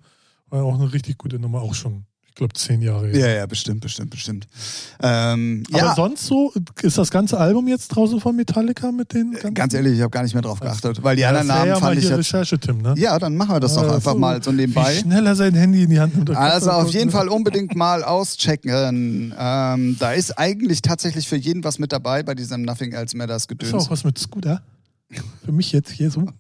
War 0.50 0.64
auch 0.64 0.76
eine 0.76 0.92
richtig 0.94 1.18
gute 1.18 1.40
Nummer, 1.40 1.62
auch 1.62 1.74
schon, 1.76 2.06
ich 2.34 2.38
glaube, 2.38 2.54
zehn 2.56 2.82
Jahre 2.82 3.10
her. 3.10 3.20
Ja, 3.20 3.28
ja, 3.28 3.46
bestimmt, 3.46 3.82
bestimmt, 3.82 4.10
bestimmt. 4.10 4.48
Ähm, 5.04 5.64
Aber 5.72 5.78
ja, 5.78 5.94
sonst 5.96 6.26
so, 6.26 6.52
ist 6.82 6.98
das 6.98 7.12
ganze 7.12 7.40
Album 7.40 7.68
jetzt 7.68 7.90
draußen 7.90 8.20
von 8.20 8.36
Metallica 8.36 8.92
mit 8.92 9.14
den 9.14 9.34
ganzen 9.34 9.54
ganz 9.54 9.76
ehrlich, 9.76 9.94
ich 9.94 10.02
habe 10.02 10.10
gar 10.10 10.24
nicht 10.24 10.34
mehr 10.34 10.42
drauf 10.42 10.60
geachtet, 10.60 11.04
weil 11.04 11.16
die 11.16 11.22
ja, 11.22 11.30
anderen 11.30 11.48
Namen 11.48 11.68
ja 11.68 11.76
fand 11.76 12.00
ich 12.00 12.06
jetzt. 12.06 12.18
Recherche, 12.18 12.58
Tim, 12.58 12.82
ne? 12.82 12.96
Ja, 12.98 13.20
dann 13.20 13.38
machen 13.38 13.54
wir 13.56 13.60
das 13.60 13.76
doch 13.76 13.84
Ja, 13.84 13.94
einfach 13.94 14.14
so, 14.14 14.18
mal 14.18 14.42
so 14.42 14.52
Wie 14.52 14.56
nebenbei. 14.56 14.96
schnell 14.96 15.28
er 15.28 15.36
sein 15.36 15.54
Handy 15.54 15.84
in 15.84 15.92
die 15.92 16.00
Hand 16.00 16.16
nimmt. 16.16 16.32
Also 16.32 16.72
auf 16.72 16.90
jeden 16.90 17.12
Fall 17.12 17.28
unbedingt 17.28 17.76
mal 17.76 18.04
auschecken. 18.04 19.36
Ähm, 19.38 19.96
da 20.00 20.12
ist 20.14 20.32
eigentlich 20.40 20.82
tatsächlich 20.82 21.28
für 21.28 21.38
jeden 21.38 21.64
was 21.64 21.78
mit 21.78 21.92
dabei 21.92 22.24
bei 22.24 22.34
diesem 22.34 22.64
Nothing 22.64 22.94
Else 22.94 23.16
Matters 23.16 23.44
Ist 23.44 23.46
auch 23.46 23.48
Gedöns. 23.50 23.90
was 23.92 24.04
mit 24.04 24.18
Scooter? 24.18 24.64
Für 25.46 25.52
mich 25.52 25.72
jetzt 25.72 25.92
hier 25.92 26.10
so. 26.10 26.26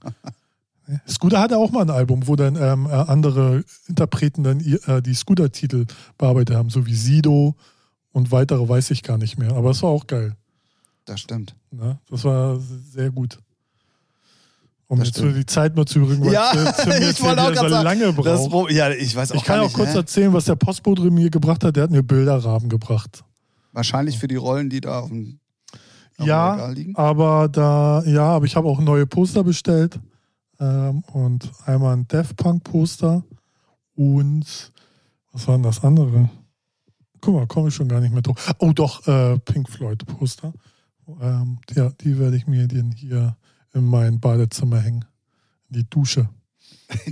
Ja. 0.88 1.00
Scooter 1.08 1.40
hatte 1.40 1.58
auch 1.58 1.72
mal 1.72 1.82
ein 1.82 1.90
Album, 1.90 2.28
wo 2.28 2.36
dann 2.36 2.56
ähm, 2.56 2.88
äh, 2.88 2.92
andere 2.94 3.64
Interpreten 3.88 4.44
dann 4.44 4.60
äh, 4.60 5.02
die 5.02 5.14
Scooter-Titel 5.14 5.86
bearbeitet 6.18 6.56
haben, 6.56 6.70
so 6.70 6.86
wie 6.86 6.94
Sido 6.96 7.56
und 8.12 8.32
weitere 8.32 8.68
weiß 8.68 8.92
ich 8.92 9.02
gar 9.04 9.18
nicht 9.18 9.38
mehr. 9.38 9.54
Aber 9.54 9.72
es 9.72 9.82
war 9.82 9.90
auch 9.90 10.08
geil. 10.08 10.36
Das 11.06 11.20
stimmt. 11.22 11.56
Ne? 11.72 12.00
Das 12.10 12.24
war 12.26 12.60
sehr 12.60 13.12
gut. 13.12 13.40
Um 14.88 15.00
Das 15.00 15.08
jetzt 15.08 15.18
stimmt. 15.18 15.38
die 15.38 15.46
Zeit 15.46 15.76
mal 15.76 15.86
zu 15.86 16.00
übrigens, 16.00 16.26
weil 16.26 16.34
Ja, 16.34 16.52
ich 17.10 17.22
wollte 17.22 17.42
auch 17.42 17.56
so 17.56 17.68
lange 17.68 18.12
braucht. 18.14 18.72
Ja, 18.72 18.90
ich 18.92 19.16
weiß 19.16 19.32
auch 19.32 19.36
Ich 19.36 19.44
kann 19.44 19.60
auch 19.62 19.64
nicht. 19.66 19.76
kurz 19.76 19.92
hä? 19.94 19.98
erzählen, 19.98 20.34
was 20.34 20.46
der 20.46 20.56
Postbote 20.56 21.10
mir 21.10 21.30
gebracht 21.30 21.64
hat. 21.64 21.76
Der 21.76 21.84
hat 21.84 21.92
mir 21.92 22.04
Bilderrahmen 22.04 22.70
gebracht. 22.70 23.24
Wahrscheinlich 23.72 24.20
für 24.20 24.28
die 24.28 24.36
Rollen, 24.36 24.70
die 24.70 24.82
da 24.82 25.00
auf 25.00 25.10
dem, 25.10 25.40
auf 25.72 25.80
dem 26.20 26.26
Ja, 26.28 26.54
Regal 26.54 26.74
liegen. 26.74 26.96
aber 26.96 27.48
da, 27.50 28.04
ja, 28.06 28.26
aber 28.26 28.46
ich 28.46 28.56
habe 28.56 28.68
auch 28.68 28.80
neue 28.82 29.08
Poster 29.08 29.44
bestellt. 29.44 30.00
Ähm, 30.60 31.04
und 31.14 31.52
einmal 31.66 31.96
ein 31.96 32.08
Death 32.08 32.36
Punk 32.38 32.64
Poster 32.64 33.24
und 33.96 34.72
was 35.32 35.48
war 35.48 35.56
denn 35.56 35.64
das 35.64 35.84
andere? 35.84 36.30
Guck 37.22 37.34
mal, 37.36 37.48
komme 37.48 37.70
ich 37.70 37.76
schon 37.76 37.88
gar 37.88 38.02
nicht 38.02 38.12
mehr 38.14 38.22
drauf. 38.22 38.54
Oh, 38.60 38.72
doch, 38.74 39.08
äh, 39.08 39.40
Pink 39.40 39.70
Floyd 39.70 40.06
Poster. 40.06 40.54
Ähm, 41.22 41.60
ja, 41.74 41.90
die 42.02 42.20
werde 42.20 42.38
ich 42.38 42.48
mir 42.48 42.68
dann 42.68 42.92
hier 42.92 43.36
in 43.74 43.86
mein 43.86 44.20
Badezimmer 44.20 44.80
hängen. 44.80 45.06
In 45.70 45.80
die 45.80 45.90
Dusche. 45.90 46.30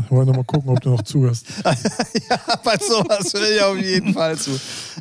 Ich 0.00 0.10
wollte 0.12 0.30
mal 0.32 0.44
gucken, 0.44 0.70
ob 0.70 0.80
du 0.80 0.90
noch 0.90 1.02
zuhörst. 1.02 1.46
ja, 1.64 2.40
bei 2.62 2.76
sowas 2.78 3.34
höre 3.34 3.50
ich 3.50 3.60
auf 3.60 3.76
jeden 3.76 4.14
Fall 4.14 4.38
zu. 4.38 4.52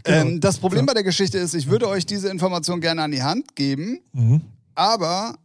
Genau. 0.04 0.18
Ähm, 0.18 0.40
das 0.40 0.58
Problem 0.58 0.88
bei 0.88 0.96
der 0.96 1.04
Geschichte 1.04 1.38
ist, 1.38 1.54
ich 1.54 1.68
würde 1.68 1.88
euch 1.88 2.06
diese 2.08 2.30
Information 2.30 2.82
gerne 2.82 3.04
an 3.04 3.12
die 3.12 3.22
Hand 3.22 3.56
geben, 3.56 4.00
Mhm. 4.14 4.42
aber 4.74 5.38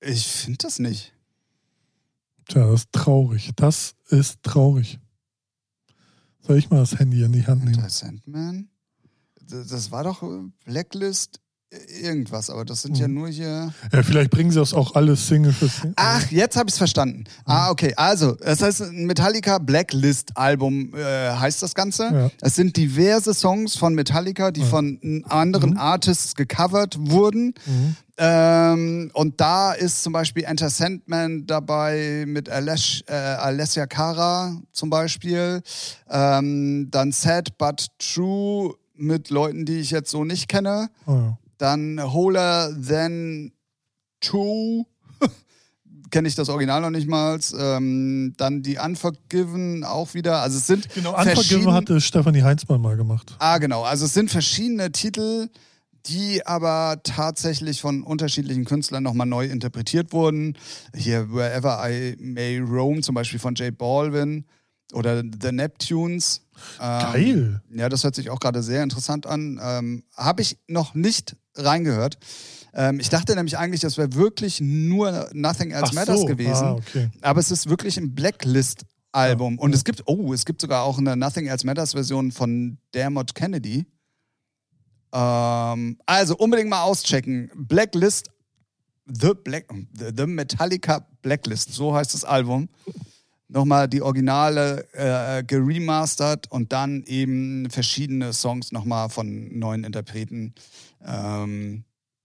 ich 0.00 0.26
finde 0.26 0.58
das 0.62 0.80
nicht. 0.80 1.13
Tja, 2.48 2.66
das 2.70 2.80
ist 2.82 2.92
traurig. 2.92 3.50
Das 3.56 3.94
ist 4.08 4.42
traurig. 4.42 4.98
Soll 6.40 6.58
ich 6.58 6.68
mal 6.70 6.78
das 6.80 6.98
Handy 6.98 7.22
in 7.22 7.32
die 7.32 7.46
Hand 7.46 7.64
nehmen? 7.64 7.80
Der 7.80 7.88
Sandman? 7.90 8.68
Das 9.48 9.90
war 9.90 10.04
doch 10.04 10.22
äh, 10.22 10.26
Blacklist 10.64 11.40
äh, 11.70 11.76
irgendwas, 12.02 12.50
aber 12.50 12.64
das 12.64 12.82
sind 12.82 12.98
ja 12.98 13.08
Mhm. 13.08 13.14
nur 13.14 13.28
hier. 13.28 13.72
Ja, 13.92 14.02
vielleicht 14.02 14.30
bringen 14.30 14.50
sie 14.50 14.58
das 14.58 14.74
auch 14.74 14.94
alles 14.94 15.26
Single 15.26 15.52
für 15.52 15.68
Single. 15.68 15.94
Ach, 15.96 16.30
jetzt 16.30 16.56
habe 16.56 16.68
ich 16.68 16.74
es 16.74 16.78
verstanden. 16.78 17.24
Ah, 17.46 17.70
okay. 17.70 17.94
Also, 17.96 18.32
das 18.36 18.62
heißt, 18.62 18.82
ein 18.82 19.06
Metallica 19.06 19.58
Blacklist 19.58 20.36
Album 20.36 20.94
äh, 20.94 21.02
heißt 21.32 21.62
das 21.62 21.74
Ganze. 21.74 22.04
Ja. 22.04 22.30
Es 22.42 22.54
sind 22.56 22.76
diverse 22.76 23.32
Songs 23.34 23.76
von 23.76 23.94
Metallica, 23.94 24.50
die 24.50 24.60
Ja. 24.60 24.66
von 24.66 25.24
anderen 25.28 25.70
Mhm. 25.70 25.76
Artists 25.78 26.34
gecovert 26.34 26.96
wurden. 26.98 27.54
Mhm. 27.66 27.96
Ähm, 28.16 29.10
und 29.12 29.40
da 29.40 29.72
ist 29.72 30.04
zum 30.04 30.12
Beispiel 30.12 30.44
Enter 30.44 30.70
Sandman 30.70 31.46
dabei 31.46 32.24
mit 32.26 32.48
Alesh, 32.48 33.02
äh, 33.08 33.12
Alessia 33.12 33.86
Cara 33.86 34.56
zum 34.72 34.88
Beispiel. 34.90 35.62
Ähm, 36.08 36.88
dann 36.90 37.10
Sad 37.10 37.58
But 37.58 37.88
True 37.98 38.74
mit 38.96 39.30
Leuten, 39.30 39.64
die 39.64 39.78
ich 39.78 39.90
jetzt 39.90 40.10
so 40.10 40.24
nicht 40.24 40.48
kenne. 40.48 40.90
Oh, 41.06 41.12
ja. 41.12 41.38
Dann 41.58 42.00
Holer 42.12 42.70
Than 42.80 43.52
Two. 44.20 44.86
Kenne 46.10 46.28
ich 46.28 46.36
das 46.36 46.48
Original 46.48 46.80
noch 46.82 46.90
nicht 46.90 47.08
mal. 47.08 47.40
Ähm, 47.58 48.34
dann 48.36 48.62
die 48.62 48.78
Unforgiven 48.78 49.82
auch 49.82 50.14
wieder. 50.14 50.40
Also 50.40 50.58
es 50.58 50.68
sind 50.68 50.88
Genau, 50.94 51.18
Unforgiven 51.18 51.72
hatte 51.72 52.00
Stefanie 52.00 52.42
Heinzmann 52.42 52.80
mal 52.80 52.96
gemacht. 52.96 53.34
Ah, 53.40 53.58
genau. 53.58 53.82
Also 53.82 54.04
es 54.04 54.14
sind 54.14 54.30
verschiedene 54.30 54.92
Titel, 54.92 55.48
die 56.06 56.44
aber 56.46 57.00
tatsächlich 57.02 57.80
von 57.80 58.02
unterschiedlichen 58.02 58.64
Künstlern 58.64 59.02
nochmal 59.02 59.26
neu 59.26 59.46
interpretiert 59.46 60.12
wurden. 60.12 60.56
Hier 60.94 61.32
Wherever 61.32 61.82
I 61.88 62.16
May 62.20 62.58
Roam, 62.58 63.02
zum 63.02 63.14
Beispiel 63.14 63.38
von 63.38 63.54
Jay 63.54 63.70
Baldwin 63.70 64.44
oder 64.92 65.22
The 65.22 65.52
Neptunes. 65.52 66.42
Ähm, 66.80 67.12
Geil. 67.12 67.62
Ja, 67.74 67.88
das 67.88 68.04
hört 68.04 68.14
sich 68.14 68.30
auch 68.30 68.40
gerade 68.40 68.62
sehr 68.62 68.82
interessant 68.82 69.26
an. 69.26 69.58
Ähm, 69.62 70.04
Habe 70.16 70.42
ich 70.42 70.58
noch 70.68 70.94
nicht 70.94 71.36
reingehört. 71.56 72.18
Ähm, 72.74 73.00
ich 73.00 73.08
dachte 73.08 73.34
nämlich 73.34 73.56
eigentlich, 73.56 73.80
das 73.80 73.96
wäre 73.96 74.14
wirklich 74.14 74.60
nur 74.60 75.28
Nothing 75.32 75.70
Else 75.70 75.90
Ach 75.90 75.92
Matters 75.94 76.20
so. 76.20 76.26
gewesen. 76.26 76.64
Ah, 76.64 76.72
okay. 76.72 77.10
Aber 77.22 77.40
es 77.40 77.50
ist 77.50 77.68
wirklich 77.68 77.96
ein 77.96 78.14
Blacklist-Album. 78.14 79.54
Ja. 79.54 79.60
Und 79.60 79.74
es 79.74 79.84
gibt, 79.84 80.02
oh, 80.06 80.32
es 80.32 80.44
gibt 80.44 80.60
sogar 80.60 80.82
auch 80.82 80.98
eine 80.98 81.16
Nothing 81.16 81.46
Else 81.46 81.64
Matters-Version 81.66 82.32
von 82.32 82.78
Dermot 82.92 83.34
Kennedy. 83.34 83.86
Ähm, 85.14 85.96
also 86.06 86.36
unbedingt 86.36 86.68
mal 86.68 86.82
auschecken. 86.82 87.50
Blacklist, 87.54 88.28
The, 89.06 89.32
Black, 89.34 89.66
the, 89.92 90.26
Metallica 90.26 91.06
Blacklist, 91.22 91.72
so 91.72 91.94
heißt 91.94 92.14
das 92.14 92.24
Album. 92.24 92.68
Nochmal 93.48 93.86
die 93.86 94.02
Originale 94.02 94.88
äh, 94.92 95.44
geremastert 95.44 96.50
und 96.50 96.72
dann 96.72 97.04
eben 97.04 97.68
verschiedene 97.70 98.32
Songs 98.32 98.72
nochmal 98.72 99.10
von 99.10 99.56
neuen 99.58 99.84
Interpreten. 99.84 100.54
Ähm, 101.04 101.84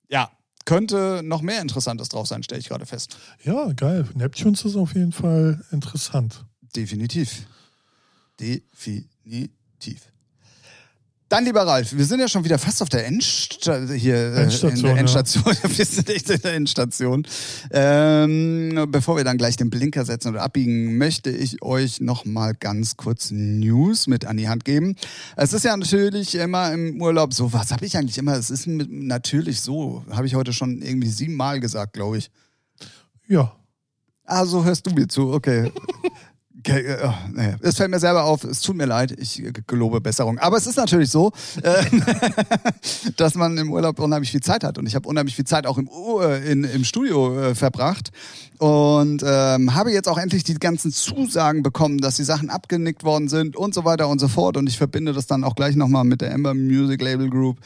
ja, 0.10 0.32
könnte 0.66 1.22
noch 1.24 1.42
mehr 1.42 1.62
Interessantes 1.62 2.10
drauf 2.10 2.28
sein, 2.28 2.42
stelle 2.44 2.62
ich 2.62 2.70
gerade 2.70 2.86
fest. 2.86 3.18
Ja, 3.44 3.72
geil. 3.74 4.08
Neptunes 4.16 4.64
ist 4.64 4.78
auf 4.78 4.96
jeden 4.96 5.12
Fall 5.12 5.64
interessant. 5.72 6.46
Definitiv. 6.76 7.46
Definitiv. 8.40 10.09
Dann, 11.30 11.46
lieber 11.46 11.62
Ralf, 11.62 11.96
wir 11.96 12.06
sind 12.06 12.20
ja 12.20 12.28
schon 12.28 12.44
wieder 12.44 12.58
fast 12.58 12.82
auf 12.82 12.90
der 12.90 13.06
Endsta 13.06 13.86
hier, 13.94 14.16
äh, 14.16 14.44
Endstation, 14.44 14.82
der 14.82 14.94
ja. 14.94 14.98
Endstation. 14.98 15.56
wir 15.78 15.86
sind 15.86 16.10
echt 16.10 16.28
in 16.32 16.42
der 16.42 16.54
Endstation. 16.56 17.28
Ähm, 17.70 18.88
bevor 18.90 19.16
wir 19.16 19.24
dann 19.24 19.38
gleich 19.38 19.56
den 19.56 19.70
Blinker 19.70 20.06
setzen 20.06 20.30
oder 20.30 20.42
abbiegen, 20.42 20.98
möchte 20.98 21.30
ich 21.30 21.62
euch 21.62 22.02
noch 22.02 22.26
mal 22.26 22.56
ganz 22.56 22.98
kurz 22.98 23.30
News 23.30 24.08
mit 24.08 24.26
an 24.26 24.38
die 24.38 24.50
Hand 24.50 24.66
geben. 24.66 24.96
Es 25.36 25.54
ist 25.54 25.66
ja 25.66 25.78
natürlich 25.78 26.34
immer 26.34 26.74
im 26.74 27.00
Urlaub 27.00 27.32
so, 27.36 27.54
was 27.54 27.72
habe 27.72 27.86
ich 27.86 27.96
eigentlich 27.96 28.18
immer? 28.18 28.34
Es 28.34 28.50
ist 28.50 28.66
natürlich 28.66 29.62
so, 29.62 30.04
habe 30.10 30.26
ich 30.26 30.34
heute 30.34 30.52
schon 30.52 30.82
irgendwie 30.82 31.10
siebenmal 31.10 31.60
gesagt, 31.60 31.94
glaube 31.94 32.18
ich. 32.18 32.32
Ja. 33.28 33.56
Ah, 34.24 34.46
so 34.46 34.64
hörst 34.64 34.88
du 34.88 34.92
mir 34.92 35.08
zu, 35.08 35.32
okay. 35.32 35.72
Äh, 36.66 36.98
oh. 37.04 37.14
Es 37.62 37.78
fällt 37.78 37.90
mir 37.90 38.00
selber 38.00 38.26
auf, 38.26 38.44
es 38.44 38.62
tut 38.62 38.76
mir 38.76 38.86
leid, 38.86 39.12
ich 39.18 39.44
äh, 39.44 39.52
gelobe 39.68 40.02
Besserung. 40.02 40.38
Aber 40.40 40.58
es 40.58 40.68
ist 40.68 40.78
natürlich 40.78 41.10
so, 41.10 41.32
äh, 41.64 41.84
dass 43.18 43.36
man 43.36 43.58
im 43.58 43.72
Urlaub 43.72 44.00
unheimlich 44.00 44.32
viel 44.32 44.42
Zeit 44.42 44.64
hat. 44.64 44.78
Und 44.78 44.86
ich 44.86 44.96
habe 44.96 45.08
unheimlich 45.08 45.36
viel 45.36 45.46
Zeit 45.46 45.66
auch 45.66 45.78
im, 45.78 45.90
in, 46.46 46.64
im 46.64 46.84
Studio 46.84 47.54
verbracht. 47.54 48.12
Und 48.58 49.24
ähm, 49.26 49.74
habe 49.74 49.92
jetzt 49.92 50.10
auch 50.10 50.18
endlich 50.18 50.44
die 50.44 50.56
ganzen 50.56 50.92
Zusagen 50.92 51.64
bekommen, 51.64 52.00
dass 52.00 52.16
die 52.16 52.24
Sachen 52.24 52.50
abgenickt 52.50 53.04
worden 53.04 53.30
sind 53.30 53.56
und 53.56 53.74
so 53.74 53.86
weiter 53.86 54.10
und 54.10 54.20
so 54.20 54.28
fort. 54.28 54.58
Und 54.58 54.68
ich 54.68 54.78
verbinde 54.78 55.14
das 55.14 55.28
dann 55.28 55.44
auch 55.44 55.56
gleich 55.56 55.76
nochmal 55.76 56.04
mit 56.04 56.22
der 56.22 56.32
Ember 56.32 56.54
Music 56.54 57.02
Label 57.02 57.30
Group. 57.30 57.58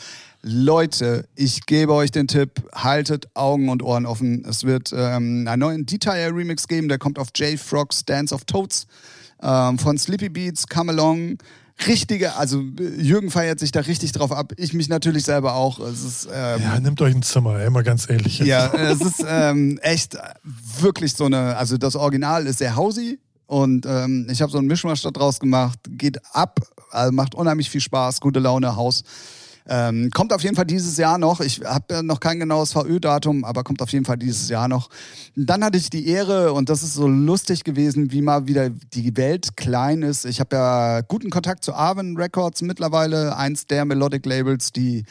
Leute, 0.45 1.25
ich 1.35 1.65
gebe 1.65 1.93
euch 1.93 2.11
den 2.11 2.27
Tipp, 2.27 2.69
haltet 2.75 3.27
Augen 3.33 3.69
und 3.69 3.81
Ohren 3.81 4.05
offen. 4.05 4.43
Es 4.45 4.65
wird 4.65 4.91
ähm, 4.93 5.47
einen 5.47 5.59
neuen 5.59 5.85
Detail-Remix 5.85 6.67
geben, 6.67 6.89
der 6.89 6.97
kommt 6.97 7.17
auf 7.17 7.29
J. 7.33 7.57
Frogs 7.57 8.03
Dance 8.03 8.35
of 8.35 8.43
Toads 8.43 8.85
ähm, 9.41 9.79
von 9.79 9.97
Sleepy 9.97 10.27
Beats, 10.27 10.67
Come 10.67 10.91
Along. 10.91 11.37
Richtige, 11.87 12.35
also 12.35 12.59
Jürgen 12.97 13.31
feiert 13.31 13.59
sich 13.59 13.71
da 13.71 13.79
richtig 13.79 14.11
drauf 14.11 14.33
ab. 14.33 14.51
Ich 14.57 14.73
mich 14.73 14.89
natürlich 14.89 15.23
selber 15.23 15.55
auch. 15.55 15.79
Es 15.79 16.03
ist 16.03 16.27
ähm, 16.31 16.61
Ja, 16.61 16.77
nehmt 16.77 17.01
euch 17.01 17.15
ein 17.15 17.23
Zimmer, 17.23 17.59
ey, 17.59 17.69
mal 17.69 17.83
ganz 17.83 18.09
ehrlich. 18.09 18.39
jetzt. 18.39 18.47
ja, 18.47 18.71
es 18.73 18.99
ist 18.99 19.23
ähm, 19.25 19.79
echt 19.81 20.17
wirklich 20.81 21.13
so 21.13 21.25
eine, 21.25 21.55
also 21.55 21.77
das 21.77 21.95
Original 21.95 22.45
ist 22.47 22.59
sehr 22.59 22.75
hausy 22.75 23.17
und 23.47 23.85
ähm, 23.85 24.27
ich 24.29 24.41
habe 24.41 24.51
so 24.51 24.57
einen 24.57 24.67
Mischmasch 24.67 25.01
da 25.03 25.11
draus 25.11 25.39
gemacht, 25.39 25.79
geht 25.87 26.19
ab, 26.33 26.59
also 26.91 27.13
macht 27.13 27.33
unheimlich 27.33 27.69
viel 27.69 27.81
Spaß, 27.81 28.19
gute 28.19 28.41
Laune, 28.41 28.75
Haus. 28.75 29.03
Ähm, 29.67 30.09
kommt 30.13 30.33
auf 30.33 30.43
jeden 30.43 30.55
Fall 30.55 30.65
dieses 30.65 30.97
Jahr 30.97 31.17
noch. 31.17 31.39
Ich 31.39 31.61
habe 31.63 32.03
noch 32.03 32.19
kein 32.19 32.39
genaues 32.39 32.73
VÖ-Datum, 32.73 33.45
aber 33.45 33.63
kommt 33.63 33.81
auf 33.81 33.91
jeden 33.91 34.03
Fall 34.03 34.17
dieses 34.17 34.49
Jahr 34.49 34.67
noch. 34.67 34.89
Dann 35.35 35.63
hatte 35.63 35.77
ich 35.77 35.89
die 35.89 36.07
Ehre, 36.07 36.53
und 36.53 36.69
das 36.69 36.83
ist 36.83 36.95
so 36.95 37.07
lustig 37.07 37.63
gewesen, 37.63 38.11
wie 38.11 38.21
mal 38.21 38.47
wieder 38.47 38.69
die 38.69 39.15
Welt 39.15 39.55
klein 39.55 40.01
ist. 40.01 40.25
Ich 40.25 40.39
habe 40.39 40.55
ja 40.55 41.01
guten 41.01 41.29
Kontakt 41.29 41.63
zu 41.63 41.73
Arwen 41.73 42.17
Records 42.17 42.61
mittlerweile, 42.61 43.37
eins 43.37 43.65
der 43.65 43.85
Melodic 43.85 44.25
Labels, 44.25 44.73
die, 44.73 45.05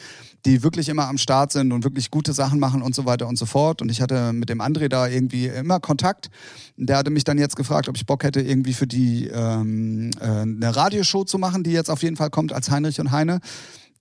die 0.45 0.61
wirklich 0.61 0.87
immer 0.89 1.07
am 1.07 1.17
Start 1.17 1.51
sind 1.51 1.71
und 1.71 1.83
wirklich 1.83 2.11
gute 2.11 2.33
Sachen 2.33 2.59
machen 2.59 2.83
und 2.83 2.93
so 2.93 3.05
weiter 3.05 3.27
und 3.27 3.37
so 3.37 3.47
fort. 3.47 3.81
Und 3.81 3.89
ich 3.89 4.01
hatte 4.01 4.33
mit 4.33 4.49
dem 4.49 4.61
André 4.61 4.87
da 4.87 5.07
irgendwie 5.07 5.47
immer 5.47 5.79
Kontakt. 5.79 6.29
Der 6.77 6.97
hatte 6.97 7.09
mich 7.09 7.23
dann 7.23 7.39
jetzt 7.39 7.55
gefragt, 7.55 7.89
ob 7.89 7.95
ich 7.95 8.05
Bock 8.05 8.23
hätte, 8.23 8.41
irgendwie 8.41 8.73
für 8.73 8.87
die 8.87 9.27
ähm, 9.27 10.11
äh, 10.19 10.25
eine 10.25 10.75
Radioshow 10.75 11.23
zu 11.25 11.39
machen, 11.39 11.63
die 11.63 11.71
jetzt 11.71 11.89
auf 11.89 12.03
jeden 12.03 12.17
Fall 12.17 12.29
kommt 12.29 12.53
als 12.53 12.69
Heinrich 12.69 12.99
und 12.99 13.11
Heine. 13.11 13.39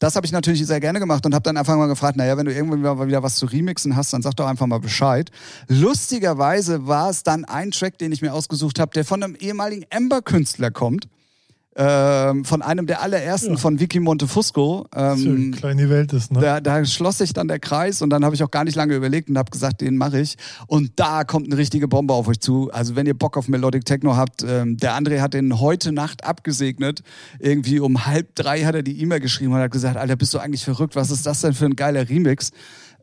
Das 0.03 0.17
habe 0.17 0.27
ich 0.27 0.33
natürlich 0.33 0.67
sehr 0.67 0.81
gerne 0.81 0.99
gemacht 0.99 1.25
und 1.27 1.33
habe 1.33 1.45
dann 1.45 1.57
einfach 1.57 1.77
mal 1.77 1.87
gefragt, 1.87 2.17
naja, 2.17 2.37
wenn 2.37 2.47
du 2.47 2.53
irgendwann 2.53 2.81
mal 2.81 3.07
wieder 3.07 3.23
was 3.23 3.37
zu 3.37 3.47
remixen 3.47 3.95
hast, 3.95 4.13
dann 4.13 4.21
sag 4.21 4.35
doch 4.35 4.49
einfach 4.49 4.67
mal 4.67 4.81
Bescheid. 4.81 5.31
Lustigerweise 5.69 6.89
war 6.89 7.11
es 7.11 7.23
dann 7.23 7.45
ein 7.45 7.71
Track, 7.71 7.99
den 7.99 8.11
ich 8.11 8.21
mir 8.21 8.35
ausgesucht 8.35 8.81
habe, 8.81 8.91
der 8.95 9.05
von 9.05 9.23
einem 9.23 9.37
ehemaligen 9.37 9.85
Ember-Künstler 9.91 10.73
kommt. 10.73 11.07
Ähm, 11.75 12.45
von 12.45 12.61
einem 12.61 12.87
der 12.87 13.01
allerersten 13.01 13.53
Ja. 13.53 13.57
von 13.57 13.81
Vicky 13.81 13.99
Montefusco. 13.99 14.87
Ähm, 14.95 15.53
klein 15.57 15.79
die 15.79 15.89
Welt 15.89 16.13
ist, 16.13 16.31
ne? 16.31 16.41
da, 16.41 16.61
da 16.61 16.85
schloss 16.85 17.19
sich 17.19 17.33
dann 17.33 17.49
der 17.49 17.61
Kreis 17.61 18.03
und 18.03 18.11
dann 18.11 18.27
habe 18.27 18.35
ich 18.35 18.43
auch 18.43 18.51
gar 18.51 18.65
nicht 18.65 18.75
lange 18.77 18.95
überlegt 18.95 19.31
und 19.31 19.39
habe 19.39 19.51
gesagt, 19.51 19.81
den 19.81 19.97
mache 19.97 20.21
ich. 20.21 20.37
Und 20.67 20.93
da 20.97 21.25
kommt 21.25 21.47
eine 21.47 21.57
richtige 21.57 21.89
Bombe 21.89 22.13
auf 22.13 22.29
euch 22.29 22.41
zu. 22.41 22.71
Also 22.73 22.95
wenn 22.95 23.07
ihr 23.07 23.15
Bock 23.15 23.39
auf 23.39 23.49
Melodic 23.49 23.87
Techno 23.87 24.17
habt, 24.17 24.45
ähm, 24.47 24.77
der 24.77 24.99
André 24.99 25.21
hat 25.21 25.33
den 25.33 25.61
heute 25.61 25.93
Nacht 25.93 26.25
abgesegnet. 26.25 27.03
Irgendwie 27.39 27.81
um 27.81 28.05
halb 28.05 28.35
drei 28.35 28.65
hat 28.65 28.75
er 28.75 28.83
die 28.83 29.01
E-Mail 29.01 29.21
geschrieben 29.21 29.55
und 29.55 29.61
hat 29.61 29.71
gesagt, 29.71 29.97
Alter, 29.97 30.17
bist 30.17 30.35
du 30.35 30.39
eigentlich 30.41 30.65
verrückt? 30.65 30.95
Was 30.95 31.11
ist 31.11 31.25
das 31.25 31.41
denn 31.41 31.55
für 31.55 31.65
ein 31.65 31.77
geiler 31.77 32.07
Remix? 32.07 32.51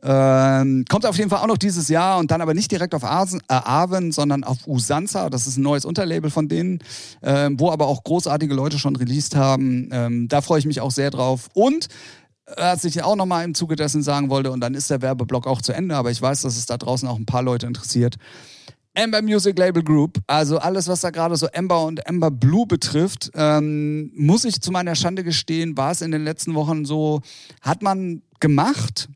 Ähm, 0.02 0.84
kommt 0.88 1.04
auf 1.04 1.16
jeden 1.16 1.30
Fall 1.30 1.40
auch 1.40 1.46
noch 1.46 1.58
dieses 1.58 1.88
Jahr 1.88 2.18
und 2.18 2.30
dann 2.30 2.40
aber 2.40 2.54
nicht 2.54 2.70
direkt 2.70 2.94
auf 2.94 3.04
Asen, 3.04 3.40
äh, 3.48 3.54
Aven, 3.54 4.12
sondern 4.12 4.44
auf 4.44 4.66
Usanza. 4.66 5.28
Das 5.30 5.46
ist 5.46 5.58
ein 5.58 5.62
neues 5.62 5.84
Unterlabel 5.84 6.30
von 6.30 6.48
denen, 6.48 6.78
ähm, 7.22 7.58
wo 7.60 7.70
aber 7.70 7.86
auch 7.86 8.02
großartige 8.04 8.54
Leute 8.54 8.78
schon 8.78 8.96
released 8.96 9.36
haben. 9.36 9.90
Ähm, 9.92 10.28
da 10.28 10.40
freue 10.40 10.58
ich 10.58 10.66
mich 10.66 10.80
auch 10.80 10.90
sehr 10.90 11.10
drauf. 11.10 11.48
Und 11.54 11.88
was 12.56 12.84
ich 12.84 13.02
auch 13.02 13.16
nochmal 13.16 13.44
im 13.44 13.54
Zuge 13.54 13.76
dessen 13.76 14.02
sagen 14.02 14.30
wollte, 14.30 14.50
und 14.50 14.60
dann 14.60 14.74
ist 14.74 14.90
der 14.90 15.02
Werbeblock 15.02 15.46
auch 15.46 15.62
zu 15.62 15.72
Ende, 15.72 15.96
aber 15.96 16.10
ich 16.10 16.20
weiß, 16.20 16.42
dass 16.42 16.56
es 16.56 16.66
da 16.66 16.76
draußen 16.76 17.08
auch 17.08 17.18
ein 17.18 17.26
paar 17.26 17.42
Leute 17.42 17.66
interessiert. 17.66 18.16
Amber 18.96 19.22
Music 19.22 19.56
Label 19.56 19.84
Group, 19.84 20.18
also 20.26 20.58
alles, 20.58 20.88
was 20.88 21.00
da 21.00 21.10
gerade 21.10 21.36
so 21.36 21.46
Amber 21.54 21.84
und 21.84 22.06
Amber 22.08 22.30
Blue 22.30 22.66
betrifft, 22.66 23.30
ähm, 23.34 24.10
muss 24.16 24.44
ich 24.44 24.60
zu 24.60 24.72
meiner 24.72 24.96
Schande 24.96 25.22
gestehen, 25.22 25.76
war 25.76 25.92
es 25.92 26.00
in 26.00 26.10
den 26.10 26.24
letzten 26.24 26.54
Wochen 26.54 26.84
so, 26.84 27.20
hat 27.60 27.82
man 27.82 28.22
gemacht, 28.40 29.08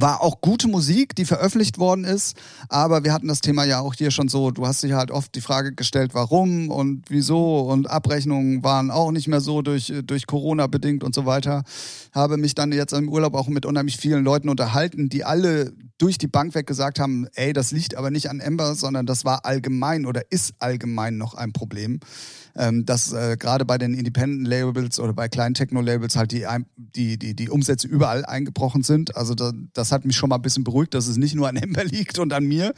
war 0.00 0.22
auch 0.22 0.40
gute 0.40 0.68
Musik, 0.68 1.14
die 1.14 1.24
veröffentlicht 1.24 1.78
worden 1.78 2.04
ist, 2.04 2.36
aber 2.68 3.04
wir 3.04 3.12
hatten 3.12 3.28
das 3.28 3.40
Thema 3.40 3.64
ja 3.64 3.80
auch 3.80 3.94
hier 3.94 4.10
schon 4.10 4.28
so, 4.28 4.50
du 4.50 4.66
hast 4.66 4.82
dich 4.82 4.92
halt 4.92 5.10
oft 5.10 5.34
die 5.34 5.40
Frage 5.40 5.74
gestellt, 5.74 6.14
warum 6.14 6.70
und 6.70 7.04
wieso 7.08 7.60
und 7.60 7.88
Abrechnungen 7.88 8.62
waren 8.62 8.90
auch 8.90 9.10
nicht 9.10 9.28
mehr 9.28 9.40
so 9.40 9.62
durch, 9.62 9.92
durch 10.04 10.26
Corona 10.26 10.66
bedingt 10.66 11.04
und 11.04 11.14
so 11.14 11.26
weiter. 11.26 11.64
Habe 12.12 12.36
mich 12.36 12.54
dann 12.54 12.72
jetzt 12.72 12.92
im 12.92 13.08
Urlaub 13.08 13.34
auch 13.34 13.48
mit 13.48 13.66
unheimlich 13.66 13.96
vielen 13.96 14.24
Leuten 14.24 14.48
unterhalten, 14.48 15.08
die 15.08 15.24
alle 15.24 15.72
durch 15.98 16.18
die 16.18 16.28
Bank 16.28 16.54
weg 16.54 16.66
gesagt 16.66 16.98
haben, 16.98 17.26
ey, 17.34 17.52
das 17.52 17.72
liegt 17.72 17.94
aber 17.94 18.10
nicht 18.10 18.30
an 18.30 18.40
Ember, 18.40 18.74
sondern 18.74 19.06
das 19.06 19.24
war 19.24 19.44
allgemein 19.44 20.06
oder 20.06 20.22
ist 20.30 20.54
allgemein 20.58 21.18
noch 21.18 21.34
ein 21.34 21.52
Problem 21.52 22.00
ähm, 22.56 22.84
dass 22.86 23.12
äh, 23.12 23.36
gerade 23.38 23.64
bei 23.64 23.78
den 23.78 23.94
Independent 23.94 24.46
Labels 24.46 24.98
oder 25.00 25.12
bei 25.12 25.28
kleinen 25.28 25.54
Techno-Labels 25.54 26.16
halt 26.16 26.32
die, 26.32 26.46
die, 26.76 27.18
die, 27.18 27.34
die 27.34 27.48
Umsätze 27.48 27.86
überall 27.86 28.24
eingebrochen 28.24 28.82
sind. 28.82 29.16
Also 29.16 29.34
da, 29.34 29.52
das 29.72 29.92
hat 29.92 30.04
mich 30.04 30.16
schon 30.16 30.28
mal 30.28 30.36
ein 30.36 30.42
bisschen 30.42 30.64
beruhigt, 30.64 30.94
dass 30.94 31.06
es 31.06 31.16
nicht 31.16 31.34
nur 31.34 31.48
an 31.48 31.56
Ember 31.60 31.84
liegt 31.84 32.18
und 32.18 32.32
an 32.32 32.44
mir. 32.44 32.74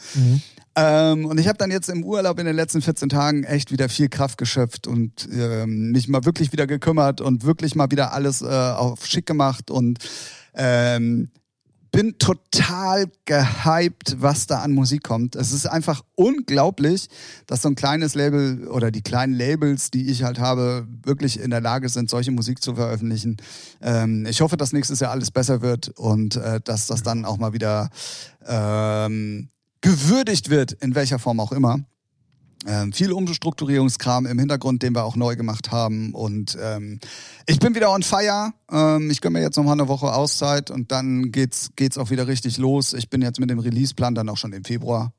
Ähm, 0.74 1.26
und 1.26 1.38
ich 1.38 1.48
habe 1.48 1.58
dann 1.58 1.70
jetzt 1.70 1.88
im 1.88 2.04
Urlaub 2.04 2.38
in 2.38 2.46
den 2.46 2.56
letzten 2.56 2.80
14 2.80 3.08
Tagen 3.08 3.44
echt 3.44 3.72
wieder 3.72 3.88
viel 3.88 4.08
Kraft 4.08 4.38
geschöpft 4.38 4.86
und 4.86 5.28
ähm, 5.30 5.92
mich 5.92 6.08
mal 6.08 6.24
wirklich 6.24 6.52
wieder 6.52 6.66
gekümmert 6.66 7.20
und 7.20 7.44
wirklich 7.44 7.74
mal 7.74 7.90
wieder 7.90 8.12
alles 8.12 8.40
äh, 8.42 8.46
auf 8.46 9.06
schick 9.06 9.26
gemacht 9.26 9.70
und 9.70 9.98
ähm, 10.54 11.30
bin 11.92 12.16
total 12.18 13.06
gehypt, 13.26 14.16
was 14.18 14.46
da 14.46 14.60
an 14.60 14.72
Musik 14.72 15.02
kommt. 15.02 15.36
Es 15.36 15.52
ist 15.52 15.66
einfach 15.66 16.02
unglaublich, 16.14 17.08
dass 17.46 17.62
so 17.62 17.68
ein 17.68 17.74
kleines 17.74 18.14
Label 18.14 18.66
oder 18.68 18.90
die 18.90 19.02
kleinen 19.02 19.34
Labels, 19.34 19.90
die 19.90 20.10
ich 20.10 20.24
halt 20.24 20.40
habe, 20.40 20.88
wirklich 21.04 21.38
in 21.38 21.50
der 21.50 21.60
Lage 21.60 21.90
sind, 21.90 22.08
solche 22.08 22.32
Musik 22.32 22.62
zu 22.62 22.74
veröffentlichen. 22.74 23.36
Ähm, 23.82 24.26
ich 24.26 24.40
hoffe, 24.40 24.56
dass 24.56 24.72
nächstes 24.72 25.00
Jahr 25.00 25.10
alles 25.10 25.30
besser 25.30 25.60
wird 25.60 25.90
und 25.90 26.36
äh, 26.36 26.60
dass 26.62 26.86
das 26.86 27.02
dann 27.02 27.26
auch 27.26 27.36
mal 27.36 27.52
wieder 27.52 27.90
ähm, 28.46 29.50
gewürdigt 29.82 30.48
wird, 30.48 30.72
in 30.72 30.94
welcher 30.94 31.18
Form 31.18 31.40
auch 31.40 31.52
immer. 31.52 31.80
Ähm, 32.66 32.92
viel 32.92 33.12
Umstrukturierungskram 33.12 34.26
im 34.26 34.38
Hintergrund, 34.38 34.82
den 34.82 34.94
wir 34.94 35.04
auch 35.04 35.16
neu 35.16 35.34
gemacht 35.34 35.72
haben. 35.72 36.14
Und 36.14 36.56
ähm, 36.62 37.00
ich 37.46 37.58
bin 37.58 37.74
wieder 37.74 37.90
on 37.90 38.02
fire. 38.02 38.52
Ähm, 38.70 39.10
ich 39.10 39.20
gönne 39.20 39.38
mir 39.38 39.44
jetzt 39.44 39.56
noch 39.56 39.64
mal 39.64 39.72
eine 39.72 39.88
Woche 39.88 40.12
Auszeit 40.14 40.70
und 40.70 40.92
dann 40.92 41.32
geht's, 41.32 41.70
geht's 41.74 41.98
auch 41.98 42.10
wieder 42.10 42.28
richtig 42.28 42.58
los. 42.58 42.92
Ich 42.92 43.10
bin 43.10 43.20
jetzt 43.20 43.40
mit 43.40 43.50
dem 43.50 43.58
Releaseplan 43.58 44.14
dann 44.14 44.28
auch 44.28 44.36
schon 44.36 44.52
im 44.52 44.64
Februar 44.64 45.12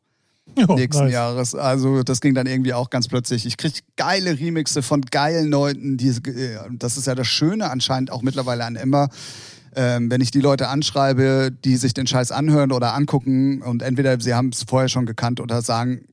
Ja, 0.57 0.73
nächsten 0.73 1.05
nice. 1.05 1.13
Jahres. 1.13 1.55
Also 1.55 2.03
das 2.03 2.21
ging 2.21 2.33
dann 2.33 2.47
irgendwie 2.47 2.73
auch 2.73 2.89
ganz 2.89 3.09
plötzlich. 3.09 3.45
Ich 3.45 3.57
krieg 3.57 3.83
geile 3.97 4.39
Remixe 4.39 4.81
von 4.81 5.01
geilen 5.01 5.49
Leuten. 5.49 5.97
Die, 5.97 6.09
äh, 6.09 6.59
das 6.71 6.95
ist 6.95 7.07
ja 7.07 7.15
das 7.15 7.27
Schöne 7.27 7.69
anscheinend 7.69 8.09
auch 8.09 8.21
mittlerweile 8.21 8.63
an 8.63 8.77
Emma. 8.77 9.09
Ähm, 9.75 10.11
wenn 10.11 10.21
ich 10.21 10.31
die 10.31 10.39
Leute 10.39 10.69
anschreibe, 10.69 11.51
die 11.51 11.77
sich 11.77 11.93
den 11.93 12.07
Scheiß 12.07 12.31
anhören 12.31 12.71
oder 12.71 12.93
angucken 12.93 13.63
und 13.63 13.81
entweder 13.81 14.21
sie 14.21 14.33
haben 14.35 14.49
es 14.49 14.63
vorher 14.63 14.87
schon 14.87 15.07
gekannt 15.07 15.41
oder 15.41 15.61
sagen, 15.63 16.05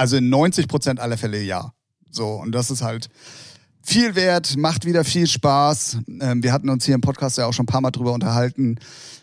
also 0.00 0.16
in 0.16 0.30
90 0.30 0.66
Prozent 0.66 0.98
aller 0.98 1.18
Fälle 1.18 1.42
ja. 1.42 1.72
So, 2.10 2.26
und 2.34 2.52
das 2.52 2.70
ist 2.70 2.82
halt 2.82 3.08
viel 3.82 4.14
wert, 4.14 4.56
macht 4.56 4.84
wieder 4.86 5.04
viel 5.04 5.26
Spaß. 5.26 5.98
Ähm, 6.20 6.42
wir 6.42 6.52
hatten 6.52 6.68
uns 6.70 6.84
hier 6.86 6.94
im 6.94 7.00
Podcast 7.02 7.38
ja 7.38 7.46
auch 7.46 7.52
schon 7.52 7.64
ein 7.64 7.66
paar 7.66 7.80
Mal 7.80 7.90
drüber 7.90 8.12
unterhalten. 8.12 8.78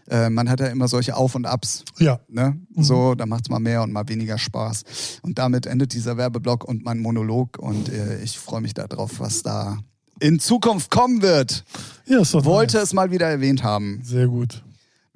Äh, 0.09 0.29
man 0.29 0.49
hat 0.49 0.59
ja 0.59 0.67
immer 0.67 0.87
solche 0.87 1.15
Auf 1.15 1.35
und 1.35 1.45
Abs. 1.45 1.83
Ja, 1.97 2.19
Ne? 2.27 2.59
So, 2.75 3.15
da 3.15 3.25
macht's 3.25 3.49
mal 3.49 3.59
mehr 3.59 3.81
und 3.81 3.91
mal 3.91 4.07
weniger 4.07 4.37
Spaß. 4.37 5.19
Und 5.23 5.39
damit 5.39 5.65
endet 5.65 5.93
dieser 5.93 6.15
Werbeblock 6.15 6.63
und 6.63 6.85
mein 6.85 6.99
Monolog. 6.99 7.57
Und 7.59 7.89
äh, 7.89 8.21
ich 8.21 8.37
freue 8.37 8.61
mich 8.61 8.73
darauf, 8.73 9.19
was 9.19 9.41
da 9.43 9.79
in 10.19 10.39
Zukunft 10.39 10.91
kommen 10.91 11.21
wird. 11.21 11.63
ja 12.05 12.21
ist 12.21 12.33
doch 12.33 12.45
Wollte 12.45 12.77
nice. 12.77 12.85
es 12.85 12.93
mal 12.93 13.11
wieder 13.11 13.27
erwähnt 13.27 13.63
haben. 13.63 14.01
Sehr 14.03 14.27
gut. 14.27 14.63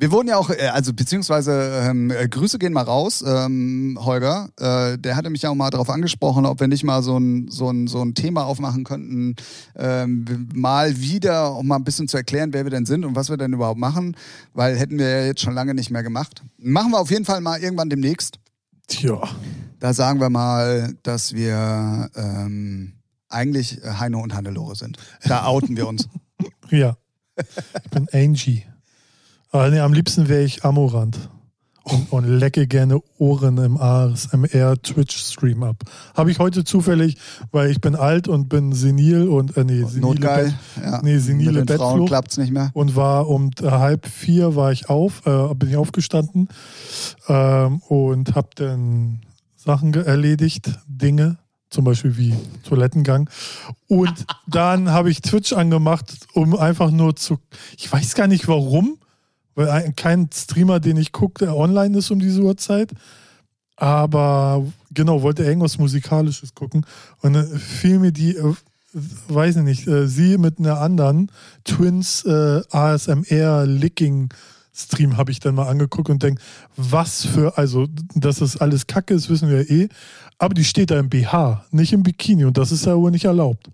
Wir 0.02 0.12
wurden 0.12 0.30
ja 0.30 0.38
auch, 0.38 0.50
äh, 0.50 0.70
also 0.74 0.94
beziehungsweise 0.94 1.84
ähm, 1.88 2.10
äh, 2.10 2.28
Grüße 2.28 2.58
gehen 2.58 2.74
mal 2.74 2.82
raus, 2.82 3.24
ähm, 3.26 4.00
Holger. 4.02 4.50
Äh, 4.60 4.98
der 4.98 5.16
hatte 5.16 5.30
mich 5.30 5.44
ja 5.44 5.52
auch 5.52 5.56
mal 5.56 5.70
darauf 5.70 5.92
angesprochen, 5.92 6.48
ob 6.48 6.60
wir 6.60 6.68
nicht 6.68 6.84
mal 6.84 7.04
so 7.04 7.20
ein, 7.20 7.52
so 7.52 7.70
ein, 7.70 7.86
so 7.86 8.02
ein 8.02 8.16
Thema 8.16 8.46
aufmachen 8.46 8.84
könnten, 8.84 9.36
ähm, 9.76 10.50
mal 10.56 11.00
wieder, 11.00 11.56
um 11.56 11.68
mal 11.68 11.76
ein 11.76 11.84
bisschen 11.84 12.08
zu 12.08 12.18
erklären, 12.18 12.52
wer 12.52 12.66
wir 12.66 12.72
denn 12.72 12.88
sind 12.88 13.06
und 13.06 13.16
was 13.16 13.30
wir 13.30 13.38
denn 13.38 13.54
überhaupt 13.54 13.80
machen, 13.80 14.18
weil 14.56 14.76
hätten 14.76 14.98
wir 14.98 15.08
ja 15.08 15.26
jetzt 15.28 15.42
schon 15.42 15.54
lange 15.54 15.76
nicht 15.76 15.92
mehr 15.92 16.02
gemacht. 16.02 16.42
Machen 16.58 16.94
wir 16.94 17.00
auf 17.00 17.12
jeden 17.12 17.26
Fall 17.26 17.40
mal 17.40 17.62
irgendwann 17.62 17.92
demnächst. 17.92 18.40
Tja. 18.88 19.22
Da 19.80 19.94
sagen 19.94 20.20
wir 20.20 20.32
mal, 20.32 20.96
dass 21.04 21.34
wir 21.34 22.10
ähm, 22.16 22.94
eigentlich 23.30 23.80
Heino 23.84 24.20
und 24.20 24.34
Hannelore 24.34 24.76
sind. 24.76 24.98
Da 25.26 25.46
outen 25.46 25.78
wir 25.78 25.88
uns. 25.88 26.10
Ja. 26.72 26.96
Ich 27.84 27.92
bin 27.92 28.08
Angie. 28.14 28.64
Aber 29.52 29.70
nee, 29.70 29.80
am 29.80 29.94
liebsten 29.94 30.28
wäre 30.30 30.44
ich 30.44 30.64
Amorant. 30.66 31.30
Und, 31.84 32.12
und 32.12 32.26
lecke 32.28 32.68
gerne 32.68 33.00
Ohren 33.18 33.58
im 33.58 33.76
ASMR 33.76 34.80
Twitch-Stream 34.84 35.64
ab. 35.64 35.78
Habe 36.16 36.30
ich 36.30 36.38
heute 36.38 36.64
zufällig, 36.64 37.18
weil 37.52 37.72
ich 37.72 37.82
bin 37.82 37.96
alt 37.96 38.28
und 38.28 38.50
bin 38.50 38.72
senil 38.72 39.28
und 39.28 39.58
äh, 39.58 39.64
nee, 39.64 39.80
senile, 39.84 40.00
Notgeil. 40.02 40.46
Bett, 40.76 40.86
Ja. 40.86 41.02
nee, 41.02 41.18
senile 41.18 41.62
Mit 41.62 41.70
den 41.70 41.78
Frauen 41.78 42.06
klappt's 42.06 42.38
nicht 42.38 42.52
mehr. 42.54 42.70
und 42.74 42.96
war 42.96 43.28
um 43.28 43.50
halb 43.62 44.06
vier 44.06 44.56
war 44.56 44.72
ich 44.72 44.90
auf, 44.90 45.26
äh, 45.26 45.56
bin 45.56 45.70
ich 45.70 45.76
aufgestanden 45.76 46.50
ähm, 47.28 47.80
und 47.88 48.36
habe 48.36 48.50
dann 48.54 49.22
Sachen 49.56 49.92
erledigt, 49.96 50.70
Dinge, 50.88 51.40
zum 51.72 51.84
Beispiel 51.86 52.16
wie 52.16 52.36
Toilettengang. 52.64 53.28
Und 53.88 54.14
dann 54.46 54.92
habe 54.92 55.10
ich 55.10 55.22
Twitch 55.22 55.52
angemacht, 55.54 56.16
um 56.36 56.56
einfach 56.56 56.92
nur 56.92 57.16
zu, 57.16 57.40
ich 57.76 57.92
weiß 57.92 58.14
gar 58.14 58.28
nicht 58.28 58.48
warum, 58.48 59.00
weil 59.56 59.70
ein, 59.70 59.96
kein 59.96 60.30
Streamer, 60.34 60.80
den 60.80 60.98
ich 60.98 61.12
gucke, 61.12 61.46
der 61.46 61.56
online 61.56 61.98
ist 61.98 62.12
um 62.12 62.20
diese 62.20 62.42
Uhrzeit. 62.42 62.92
Aber 63.76 64.66
genau, 64.94 65.22
wollte 65.22 65.44
irgendwas 65.44 65.78
Musikalisches 65.78 66.54
gucken. 66.54 66.86
Und 67.22 67.34
dann 67.34 67.48
fiel 67.58 68.00
mir 68.00 68.12
die, 68.12 68.36
äh, 68.36 68.54
weiß 69.28 69.58
ich 69.58 69.64
nicht, 69.64 69.88
äh, 69.88 70.08
sie 70.08 70.38
mit 70.38 70.60
einer 70.60 70.80
anderen 70.80 71.32
Twins 71.64 72.24
äh, 72.26 72.62
ASMR 72.70 73.66
Licking 73.66 74.30
Stream 74.74 75.18
habe 75.18 75.32
ich 75.32 75.40
dann 75.40 75.56
mal 75.56 75.68
angeguckt 75.68 76.10
und 76.10 76.24
denke, 76.24 76.42
was 76.78 77.26
für, 77.26 77.58
also, 77.58 77.88
dass 78.16 78.38
das 78.40 78.58
alles 78.58 78.88
Kacke 78.88 79.14
ist, 79.14 79.30
wissen 79.30 79.50
wir 79.50 79.70
eh. 79.70 79.90
Aber 80.38 80.54
die 80.54 80.64
steht 80.64 80.92
da 80.92 81.00
im 81.00 81.10
BH, 81.10 81.66
nicht 81.72 81.94
im 81.94 82.04
Bikini 82.04 82.46
und 82.46 82.58
das 82.58 82.72
ist 82.72 82.86
ja 82.86 82.96
wohl 82.96 83.12
nicht 83.12 83.26
erlaubt. 83.26 83.70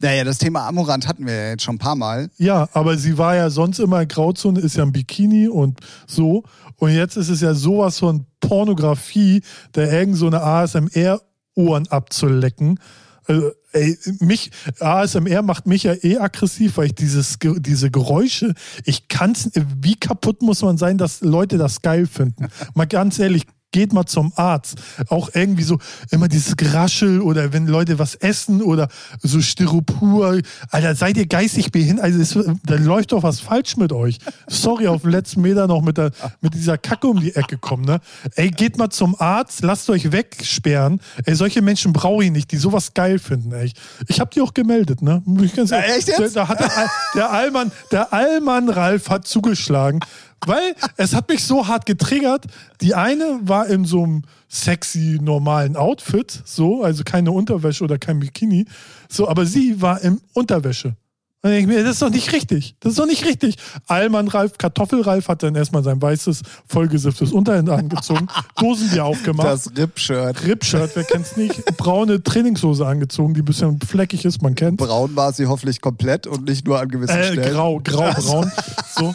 Naja, 0.00 0.24
das 0.24 0.38
Thema 0.38 0.66
Amorant 0.66 1.08
hatten 1.08 1.26
wir 1.26 1.34
ja 1.34 1.48
jetzt 1.50 1.62
schon 1.62 1.76
ein 1.76 1.78
paar 1.78 1.96
Mal. 1.96 2.30
Ja, 2.36 2.68
aber 2.72 2.96
sie 2.98 3.18
war 3.18 3.36
ja 3.36 3.50
sonst 3.50 3.78
immer 3.78 4.04
Grauzone, 4.06 4.60
ist 4.60 4.76
ja 4.76 4.82
ein 4.82 4.92
Bikini 4.92 5.48
und 5.48 5.80
so. 6.06 6.44
Und 6.76 6.90
jetzt 6.90 7.16
ist 7.16 7.28
es 7.28 7.40
ja 7.40 7.54
sowas 7.54 7.98
von 7.98 8.26
Pornografie, 8.40 9.42
da 9.72 9.82
irgend 9.82 10.16
so 10.16 10.26
eine 10.26 10.42
ASMR-Ohren 10.42 11.86
abzulecken. 11.88 12.78
Also, 13.26 13.52
ey, 13.72 13.96
mich, 14.18 14.50
ASMR 14.80 15.42
macht 15.42 15.66
mich 15.66 15.84
ja 15.84 15.94
eh 15.94 16.18
aggressiv, 16.18 16.76
weil 16.76 16.86
ich 16.86 16.94
dieses, 16.94 17.38
diese 17.40 17.90
Geräusche, 17.90 18.54
ich 18.84 19.08
kann's, 19.08 19.50
wie 19.80 19.94
kaputt 19.94 20.42
muss 20.42 20.62
man 20.62 20.76
sein, 20.76 20.98
dass 20.98 21.20
Leute 21.20 21.56
das 21.56 21.82
geil 21.82 22.06
finden? 22.06 22.48
Mal 22.74 22.86
ganz 22.86 23.18
ehrlich, 23.18 23.44
geht 23.72 23.92
mal 23.92 24.06
zum 24.06 24.32
Arzt. 24.36 24.76
Auch 25.08 25.30
irgendwie 25.34 25.62
so 25.64 25.78
immer 26.10 26.28
dieses 26.28 26.56
Geraschel 26.56 27.20
oder 27.20 27.52
wenn 27.52 27.66
Leute 27.66 27.98
was 27.98 28.14
essen 28.14 28.62
oder 28.62 28.88
so 29.22 29.40
Styropor. 29.40 30.38
Alter, 30.70 30.94
seid 30.94 31.16
ihr 31.16 31.26
geistig 31.26 31.72
behindert? 31.72 32.04
Also 32.04 32.20
es, 32.20 32.38
da 32.64 32.74
läuft 32.76 33.12
doch 33.12 33.22
was 33.22 33.40
falsch 33.40 33.76
mit 33.76 33.92
euch. 33.92 34.18
Sorry, 34.48 34.86
auf 34.86 35.02
den 35.02 35.10
letzten 35.10 35.40
Meter 35.40 35.66
noch 35.66 35.82
mit, 35.82 35.98
der, 35.98 36.12
mit 36.40 36.54
dieser 36.54 36.78
Kacke 36.78 37.06
um 37.08 37.20
die 37.20 37.34
Ecke 37.34 37.58
kommen. 37.58 37.84
Ne? 37.84 38.00
Ey, 38.36 38.50
geht 38.50 38.76
mal 38.78 38.90
zum 38.90 39.16
Arzt, 39.18 39.62
lasst 39.62 39.88
euch 39.90 40.12
wegsperren. 40.12 41.00
Ey, 41.24 41.34
solche 41.34 41.62
Menschen 41.62 41.92
brauche 41.92 42.24
ich 42.24 42.30
nicht, 42.30 42.52
die 42.52 42.56
sowas 42.58 42.94
geil 42.94 43.18
finden. 43.18 43.52
Ey. 43.52 43.72
Ich, 44.08 44.20
habe 44.20 44.30
die 44.34 44.40
auch 44.40 44.54
gemeldet. 44.54 45.02
Ne? 45.02 45.22
Muss 45.24 45.44
ich 45.44 45.54
ganz 45.54 45.70
ehrlich- 45.72 45.96
echt 45.96 46.08
jetzt? 46.08 46.36
Da, 46.36 46.42
da 46.44 46.48
hat 46.48 46.60
der, 46.60 46.70
der 47.14 47.30
Allmann, 47.32 47.72
der 47.90 48.12
Allmann 48.12 48.68
Ralf 48.68 49.08
hat 49.08 49.26
zugeschlagen. 49.26 50.00
Weil 50.46 50.74
es 50.96 51.14
hat 51.14 51.28
mich 51.28 51.44
so 51.44 51.68
hart 51.68 51.86
getriggert. 51.86 52.46
Die 52.80 52.94
eine 52.94 53.40
war 53.42 53.66
in 53.68 53.84
so 53.84 54.02
einem 54.02 54.22
sexy, 54.48 55.18
normalen 55.22 55.76
Outfit, 55.76 56.42
so, 56.44 56.82
also 56.82 57.04
keine 57.04 57.30
Unterwäsche 57.32 57.84
oder 57.84 57.98
kein 57.98 58.18
Bikini. 58.20 58.66
So, 59.08 59.28
aber 59.28 59.46
sie 59.46 59.80
war 59.80 60.00
in 60.02 60.20
Unterwäsche. 60.34 60.96
Und 61.44 61.50
ich 61.50 61.66
mir, 61.66 61.82
das 61.82 61.94
ist 61.94 62.02
doch 62.02 62.10
nicht 62.10 62.32
richtig. 62.32 62.76
Das 62.78 62.90
ist 62.92 62.98
doch 63.00 63.06
nicht 63.06 63.24
richtig. 63.24 63.56
Allmann 63.88 64.28
Ralf, 64.28 64.58
Kartoffelralf 64.58 65.26
hat 65.26 65.42
dann 65.42 65.56
erstmal 65.56 65.82
sein 65.82 66.00
weißes, 66.00 66.42
vollgesifftes 66.68 67.32
Unterhemd 67.32 67.68
angezogen, 67.68 68.28
Dosenbier 68.58 69.04
aufgemacht. 69.04 69.48
Das 69.48 69.68
Rip-Shirt. 69.76 70.44
Ripshirt, 70.44 70.92
wer 70.94 71.02
kennt's 71.02 71.36
nicht? 71.36 71.64
Braune 71.78 72.22
Trainingshose 72.22 72.86
angezogen, 72.86 73.34
die 73.34 73.42
ein 73.42 73.44
bisschen 73.44 73.80
fleckig 73.80 74.24
ist, 74.24 74.40
man 74.40 74.54
kennt. 74.54 74.76
Braun 74.76 75.16
war 75.16 75.32
sie 75.32 75.46
hoffentlich 75.46 75.80
komplett 75.80 76.28
und 76.28 76.44
nicht 76.44 76.64
nur 76.64 76.78
an 76.78 76.88
gewissen 76.88 77.16
Äh, 77.16 77.32
Stellen. 77.32 77.52
grau, 77.54 77.80
grau-braun. 77.82 78.52
So. 78.94 79.12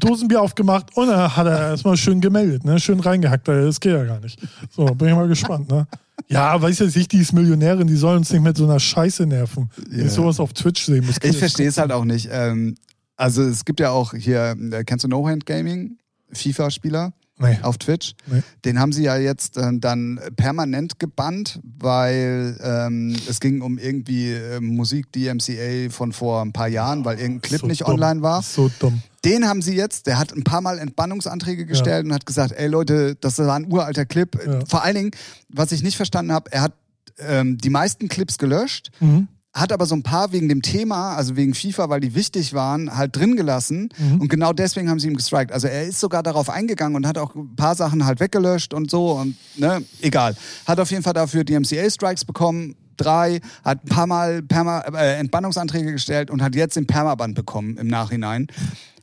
Dosenbier 0.00 0.42
aufgemacht 0.42 0.96
und 0.96 1.08
dann 1.08 1.36
hat 1.36 1.46
er 1.46 1.70
erstmal 1.70 1.96
schön 1.96 2.20
gemeldet, 2.20 2.64
ne? 2.64 2.80
schön 2.80 3.00
reingehackt. 3.00 3.46
Das 3.46 3.80
geht 3.80 3.92
ja 3.92 4.04
gar 4.04 4.20
nicht. 4.20 4.38
So, 4.70 4.86
bin 4.86 5.08
ich 5.08 5.14
mal 5.14 5.28
gespannt. 5.28 5.70
Ne? 5.70 5.86
Ja, 6.28 6.60
weiß 6.60 6.80
jetzt 6.80 6.96
nicht, 6.96 7.12
die 7.12 7.18
ist 7.18 7.32
Millionärin, 7.32 7.86
die 7.86 7.96
soll 7.96 8.16
uns 8.16 8.30
nicht 8.30 8.42
mit 8.42 8.56
so 8.56 8.64
einer 8.64 8.80
Scheiße 8.80 9.26
nerven. 9.26 9.70
Ja. 9.90 10.04
ich 10.04 10.12
sowas 10.12 10.40
auf 10.40 10.52
Twitch 10.52 10.84
sehen 10.84 11.06
muss. 11.06 11.16
Ich 11.22 11.36
verstehe 11.36 11.68
es 11.68 11.78
halt 11.78 11.92
auch 11.92 12.04
nicht. 12.04 12.28
Ähm, 12.30 12.76
also 13.16 13.42
es 13.42 13.64
gibt 13.64 13.80
ja 13.80 13.90
auch 13.90 14.14
hier, 14.14 14.56
äh, 14.72 14.84
kennst 14.84 15.04
du 15.04 15.08
No 15.08 15.26
Hand 15.28 15.46
Gaming? 15.46 15.98
FIFA-Spieler 16.32 17.12
Nee. 17.40 17.58
auf 17.62 17.78
Twitch. 17.78 18.12
Nee. 18.26 18.42
Den 18.64 18.78
haben 18.78 18.92
sie 18.92 19.02
ja 19.04 19.16
jetzt 19.16 19.56
äh, 19.56 19.70
dann 19.74 20.20
permanent 20.36 20.98
gebannt, 20.98 21.58
weil 21.78 22.56
ähm, 22.62 23.16
es 23.28 23.40
ging 23.40 23.62
um 23.62 23.78
irgendwie 23.78 24.32
äh, 24.32 24.60
Musik 24.60 25.10
DMCA 25.12 25.90
von 25.90 26.12
vor 26.12 26.42
ein 26.42 26.52
paar 26.52 26.68
Jahren, 26.68 27.04
weil 27.04 27.18
irgendein 27.18 27.42
Clip 27.42 27.60
So 27.62 27.66
nicht 27.66 27.80
dumm. 27.82 27.94
online 27.94 28.22
war. 28.22 28.42
So 28.42 28.70
dumm. 28.78 29.02
Den 29.24 29.46
haben 29.48 29.60
sie 29.62 29.74
jetzt, 29.74 30.06
der 30.06 30.18
hat 30.18 30.32
ein 30.32 30.44
paar 30.44 30.60
Mal 30.60 30.78
Entbannungsanträge 30.78 31.66
gestellt 31.66 32.06
und 32.06 32.12
hat 32.12 32.24
gesagt, 32.26 32.52
ey 32.52 32.68
Leute, 32.68 33.16
das 33.20 33.38
war 33.38 33.54
ein 33.54 33.70
uralter 33.70 34.06
Clip. 34.06 34.34
Ja. 34.46 34.64
Vor 34.66 34.82
allen 34.82 34.94
Dingen, 34.94 35.10
was 35.48 35.72
ich 35.72 35.82
nicht 35.82 35.96
verstanden 35.96 36.32
habe, 36.32 36.50
er 36.52 36.62
hat 36.62 36.72
ähm, 37.18 37.58
die 37.58 37.70
meisten 37.70 38.08
Clips 38.08 38.38
gelöscht, 38.38 38.90
Mhm. 39.00 39.28
Hat 39.52 39.72
aber 39.72 39.86
so 39.86 39.96
ein 39.96 40.02
paar 40.02 40.32
wegen 40.32 40.48
dem 40.48 40.62
Thema, 40.62 41.16
also 41.16 41.36
wegen 41.36 41.54
FIFA, 41.54 41.88
weil 41.88 42.00
die 42.00 42.14
wichtig 42.14 42.54
waren, 42.54 42.96
halt 42.96 43.16
drin 43.16 43.36
gelassen. 43.36 43.88
Mhm. 43.98 44.20
Und 44.20 44.28
genau 44.28 44.52
deswegen 44.52 44.88
haben 44.88 45.00
sie 45.00 45.08
ihm 45.08 45.16
gestrikt. 45.16 45.50
Also 45.50 45.66
er 45.66 45.84
ist 45.84 45.98
sogar 45.98 46.22
darauf 46.22 46.48
eingegangen 46.48 46.94
und 46.94 47.06
hat 47.06 47.18
auch 47.18 47.34
ein 47.34 47.56
paar 47.56 47.74
Sachen 47.74 48.06
halt 48.06 48.20
weggelöscht 48.20 48.72
und 48.72 48.90
so. 48.90 49.12
Und 49.12 49.36
ne, 49.56 49.82
egal. 50.02 50.36
Hat 50.66 50.78
auf 50.78 50.90
jeden 50.90 51.02
Fall 51.02 51.14
dafür 51.14 51.42
DMCA-Strikes 51.42 52.24
bekommen. 52.24 52.76
Drei, 52.96 53.40
hat 53.64 53.84
ein 53.84 53.88
paar 53.88 54.06
Mal 54.06 54.42
Perma 54.42 54.80
äh, 54.80 55.18
Entbannungsanträge 55.18 55.90
gestellt 55.90 56.30
und 56.30 56.42
hat 56.42 56.54
jetzt 56.54 56.76
den 56.76 56.86
Permaband 56.86 57.34
bekommen 57.34 57.76
im 57.78 57.88
Nachhinein. 57.88 58.46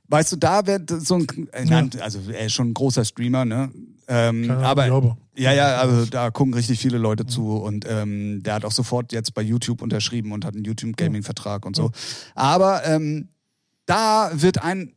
Weißt 0.07 0.31
du, 0.31 0.35
da 0.37 0.65
wird 0.65 0.89
so 0.89 1.15
ein, 1.15 1.27
äh, 1.51 1.99
also 1.99 2.19
er 2.31 2.45
ist 2.45 2.53
schon 2.53 2.69
ein 2.69 2.73
großer 2.73 3.03
Streamer, 3.03 3.43
ne? 3.43 3.69
Ähm, 4.08 4.49
aber 4.49 4.88
ja, 4.88 5.16
ja, 5.36 5.53
ja, 5.53 5.78
also 5.78 6.05
da 6.05 6.30
gucken 6.32 6.53
richtig 6.53 6.80
viele 6.80 6.97
Leute 6.97 7.26
zu 7.26 7.58
und 7.58 7.86
ähm, 7.89 8.41
der 8.43 8.55
hat 8.55 8.66
auch 8.66 8.72
sofort 8.72 9.12
jetzt 9.12 9.34
bei 9.34 9.41
YouTube 9.41 9.82
unterschrieben 9.82 10.32
und 10.32 10.45
hat 10.45 10.55
einen 10.55 10.64
YouTube-Gaming-Vertrag 10.64 11.66
und 11.66 11.76
so. 11.76 11.91
Aber 12.36 12.86
ähm, 12.86 13.30
da 13.86 14.32
wird 14.34 14.64
ein, 14.64 14.93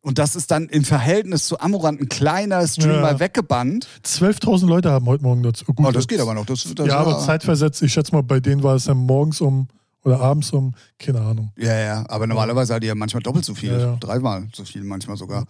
und 0.00 0.18
das 0.18 0.36
ist 0.36 0.50
dann 0.50 0.68
im 0.68 0.84
Verhältnis 0.84 1.46
zu 1.46 1.58
Amorant 1.60 2.00
ein 2.00 2.08
kleiner 2.08 2.66
Streamer 2.66 3.12
Ja. 3.12 3.20
weggebannt. 3.20 3.86
12.000 4.04 4.66
Leute 4.66 4.90
haben 4.90 5.06
heute 5.06 5.22
Morgen 5.24 5.42
dazu. 5.42 5.64
Gut, 5.66 5.76
Oh, 5.80 5.90
das 5.90 6.04
jetzt- 6.04 6.08
geht 6.08 6.20
aber 6.20 6.32
noch. 6.34 6.46
Das, 6.46 6.64
das 6.74 6.86
ja, 6.86 6.98
aber 6.98 7.18
zeitversetzt, 7.18 7.82
ich 7.82 7.92
schätze 7.92 8.12
mal, 8.12 8.22
bei 8.22 8.40
denen 8.40 8.62
war 8.62 8.76
es 8.76 8.84
dann 8.84 8.96
morgens 8.98 9.40
um 9.40 9.68
oder 10.06 10.20
abends 10.20 10.52
um, 10.52 10.72
keine 10.98 11.20
Ahnung. 11.20 11.50
Ja, 11.56 11.76
ja, 11.78 12.04
aber 12.08 12.28
normalerweise 12.28 12.74
hat 12.74 12.82
die 12.82 12.86
ja 12.86 12.94
manchmal 12.94 13.24
doppelt 13.24 13.44
so 13.44 13.54
viel. 13.54 13.72
Ja, 13.72 13.78
ja. 13.78 13.96
Dreimal 13.96 14.46
so 14.54 14.64
viel 14.64 14.84
manchmal 14.84 15.16
sogar. 15.16 15.46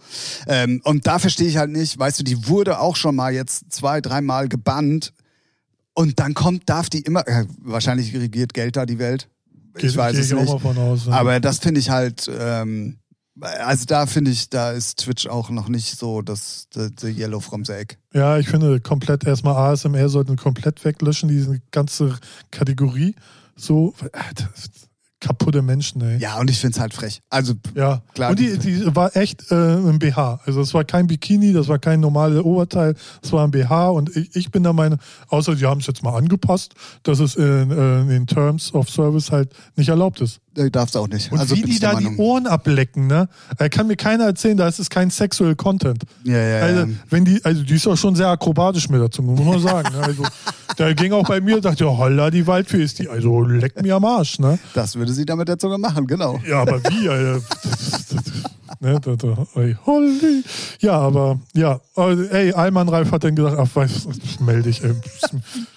Ähm, 0.47 0.81
und 0.83 1.05
da 1.05 1.19
verstehe 1.19 1.47
ich 1.47 1.57
halt 1.57 1.69
nicht, 1.69 1.99
weißt 1.99 2.19
du, 2.19 2.23
die 2.23 2.47
wurde 2.47 2.79
auch 2.79 2.95
schon 2.95 3.15
mal 3.15 3.31
jetzt 3.31 3.71
zwei, 3.71 4.01
dreimal 4.01 4.49
gebannt. 4.49 5.13
Und 5.93 6.19
dann 6.19 6.33
kommt, 6.33 6.69
darf 6.69 6.89
die 6.89 7.01
immer, 7.01 7.27
äh, 7.27 7.45
wahrscheinlich 7.59 8.15
regiert 8.15 8.55
Geld 8.55 8.75
da 8.75 8.87
die 8.87 8.97
Welt. 8.97 9.29
Ich 9.77 9.95
weiß 9.95 10.13
geh 10.13 10.21
es 10.21 10.31
nicht. 10.31 10.49
aus. 10.49 11.05
ja. 11.05 11.13
Aber 11.13 11.39
das 11.39 11.59
finde 11.59 11.79
ich 11.79 11.91
halt, 11.91 12.29
ähm, 12.35 12.97
also 13.39 13.85
da 13.85 14.07
finde 14.07 14.31
ich, 14.31 14.49
da 14.49 14.71
ist 14.71 15.01
Twitch 15.01 15.27
auch 15.27 15.51
noch 15.51 15.69
nicht 15.69 15.99
so 15.99 16.23
das 16.23 16.67
the, 16.73 16.89
the 16.99 17.11
Yellow 17.11 17.39
from 17.39 17.63
the 17.63 17.73
Egg. 17.73 17.97
Ja, 18.11 18.39
ich 18.39 18.49
finde 18.49 18.79
komplett 18.79 19.23
erstmal 19.23 19.55
ASMR 19.55 20.09
sollten 20.09 20.35
komplett 20.35 20.83
weglöschen, 20.83 21.29
diese 21.29 21.61
ganze 21.69 22.17
Kategorie. 22.49 23.13
So, 23.57 23.93
äh, 24.13 24.19
kaputte 25.19 25.61
Menschen, 25.61 26.01
ey. 26.01 26.17
Ja, 26.19 26.39
und 26.39 26.49
ich 26.49 26.59
finde 26.59 26.75
es 26.75 26.79
halt 26.79 26.93
frech. 26.93 27.21
Also, 27.29 27.53
Ja, 27.75 28.01
Klar. 28.13 28.29
und 28.29 28.39
die, 28.39 28.57
die 28.59 28.95
war 28.95 29.15
echt 29.15 29.51
äh, 29.51 29.55
ein 29.55 29.99
BH. 29.99 30.41
Also 30.45 30.61
es 30.61 30.73
war 30.73 30.83
kein 30.83 31.07
Bikini, 31.07 31.53
das 31.53 31.67
war 31.67 31.79
kein 31.79 31.99
normales 31.99 32.43
Oberteil, 32.43 32.95
es 33.21 33.31
war 33.31 33.43
ein 33.43 33.51
BH 33.51 33.89
und 33.89 34.15
ich, 34.15 34.35
ich 34.35 34.51
bin 34.51 34.63
der 34.63 34.73
Meinung, 34.73 34.99
außer 35.29 35.55
sie 35.55 35.65
haben 35.65 35.79
es 35.79 35.87
jetzt 35.87 36.03
mal 36.03 36.15
angepasst, 36.15 36.75
dass 37.03 37.19
es 37.19 37.35
in, 37.35 37.71
äh, 37.71 38.15
in 38.15 38.27
Terms 38.27 38.73
of 38.73 38.89
Service 38.89 39.31
halt 39.31 39.53
nicht 39.75 39.89
erlaubt 39.89 40.21
ist. 40.21 40.39
Nee, 40.57 40.71
darfst 40.71 40.95
du 40.95 40.99
auch 40.99 41.07
nicht. 41.07 41.31
Und 41.31 41.37
also 41.37 41.55
wie 41.55 41.61
die 41.61 41.77
da 41.77 41.93
die 41.93 42.05
Meinung. 42.05 42.17
Ohren 42.17 42.47
ablecken, 42.47 43.05
ne? 43.05 43.29
Da 43.59 43.69
kann 43.69 43.85
mir 43.85 43.95
keiner 43.95 44.23
erzählen, 44.25 44.57
da 44.57 44.67
ist 44.67 44.79
es 44.79 44.89
kein 44.89 45.11
Sexual 45.11 45.55
Content. 45.55 46.03
Ja, 46.23 46.35
ja, 46.39 46.61
Also, 46.63 46.81
ja. 46.81 46.87
wenn 47.11 47.25
die, 47.25 47.45
also 47.45 47.61
die 47.61 47.75
ist 47.75 47.85
auch 47.87 47.95
schon 47.95 48.15
sehr 48.15 48.27
akrobatisch 48.29 48.89
mit 48.89 48.99
dazu, 48.99 49.21
muss 49.21 49.39
man 49.39 49.59
sagen. 49.59 49.95
Ne? 49.95 50.01
Also, 50.03 50.23
da 50.75 50.93
ging 50.93 51.13
auch 51.13 51.27
bei 51.27 51.41
mir, 51.41 51.61
dachte, 51.61 51.83
ja, 51.83 51.91
holla, 51.95 52.31
die 52.31 52.47
Waldfee 52.47 52.81
ist 52.83 52.97
die, 52.97 53.07
also 53.07 53.41
leck 53.43 53.79
mir 53.83 53.95
am 53.95 54.05
Arsch, 54.05 54.39
ne? 54.39 54.57
Das 54.73 54.95
würde 54.95 55.13
sie 55.13 55.25
dann 55.27 55.37
mit 55.37 55.47
der 55.47 55.59
Zunge 55.59 55.77
machen, 55.77 56.07
genau. 56.07 56.39
Ja, 56.47 56.61
aber 56.63 56.81
wie, 56.85 57.07
Alter? 57.07 57.39
ne, 58.79 58.99
da, 58.99 59.15
da, 59.15 59.47
ey, 59.61 59.77
holly. 59.85 60.43
Ja, 60.79 60.93
aber, 60.93 61.39
ja, 61.53 61.79
also, 61.95 62.23
ey, 62.23 62.51
Alman 62.53 62.89
Ralf 62.89 63.11
hat 63.11 63.23
dann 63.23 63.35
gesagt, 63.35 63.57
ach, 63.59 63.75
weiß, 63.75 64.07
melde 64.39 64.69
ich, 64.69 64.83
ey. 64.83 64.95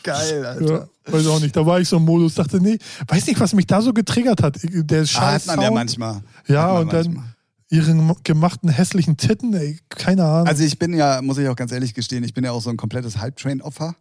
Geil, 0.03 0.45
Alter. 0.47 0.89
Ja, 1.07 1.13
weiß 1.13 1.27
auch 1.27 1.41
nicht. 1.41 1.57
Da 1.57 1.65
war 1.67 1.81
ich 1.81 1.89
so 1.89 1.97
im 1.99 2.05
Modus, 2.05 2.35
dachte, 2.35 2.61
nee, 2.61 2.79
weiß 3.09 3.27
nicht, 3.27 3.39
was 3.41 3.53
mich 3.55 3.67
da 3.67 3.83
so 3.83 3.93
getriggert 3.93 4.43
hat. 4.43 4.59
Der 4.63 5.03
Ah, 5.03 5.07
scheiß 5.07 5.49
hat 5.49 5.57
man 5.57 5.65
ja 5.65 5.71
manchmal. 5.71 6.23
Ja, 6.47 6.73
man 6.73 6.83
und 6.83 6.93
dann 6.93 7.07
manchmal. 7.15 7.35
ihre 7.71 8.15
gemachten 8.25 8.69
hässlichen 8.71 9.17
Titten, 9.17 9.53
ey, 9.55 9.79
keine 9.89 10.25
Ahnung. 10.25 10.47
Also 10.49 10.63
ich 10.65 10.79
bin 10.79 10.93
ja, 10.95 11.21
muss 11.23 11.39
ich 11.39 11.49
auch 11.49 11.57
ganz 11.57 11.73
ehrlich 11.73 11.95
gestehen, 11.95 12.25
ich 12.25 12.35
bin 12.35 12.45
ja 12.45 12.53
auch 12.53 12.63
so 12.63 12.71
ein 12.71 12.77
komplettes 12.77 13.19
Hype-Train-Opfer. 13.19 13.95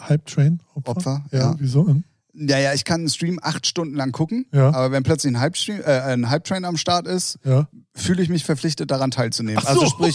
Hype-Train? 0.00 0.60
Opfer? 0.84 1.24
Ja, 1.32 1.38
ja. 1.38 1.54
wieso? 1.58 1.96
Ja, 2.38 2.58
ja, 2.58 2.74
ich 2.74 2.84
kann 2.84 3.00
einen 3.00 3.08
Stream 3.08 3.38
acht 3.42 3.66
Stunden 3.66 3.94
lang 3.96 4.12
gucken, 4.12 4.44
Ja. 4.52 4.68
aber 4.68 4.90
wenn 4.90 5.02
plötzlich 5.04 5.32
ein 5.32 5.40
Hype-Stream, 5.40 5.80
äh, 5.80 6.00
ein 6.00 6.28
Hype-Train 6.28 6.66
am 6.66 6.76
Start 6.76 7.06
ist, 7.06 7.38
Ja. 7.44 7.66
fühle 7.94 8.22
ich 8.22 8.28
mich 8.28 8.44
verpflichtet, 8.44 8.90
daran 8.90 9.10
teilzunehmen. 9.10 9.62
Ach 9.64 9.72
so. 9.72 9.80
Also 9.80 9.86
sprich, 9.86 10.14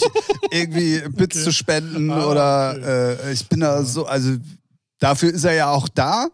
irgendwie 0.52 1.00
Bits 1.08 1.36
Okay. 1.36 1.44
zu 1.46 1.52
spenden 1.52 2.12
Ah, 2.12 2.26
oder 2.26 3.16
äh, 3.26 3.32
ich 3.32 3.48
bin 3.48 3.58
da 3.58 3.82
so, 3.82 4.06
also 4.06 4.36
dafür 5.02 5.32
ist 5.32 5.44
er 5.44 5.54
ja 5.54 5.70
auch 5.70 5.88
da 5.88 6.28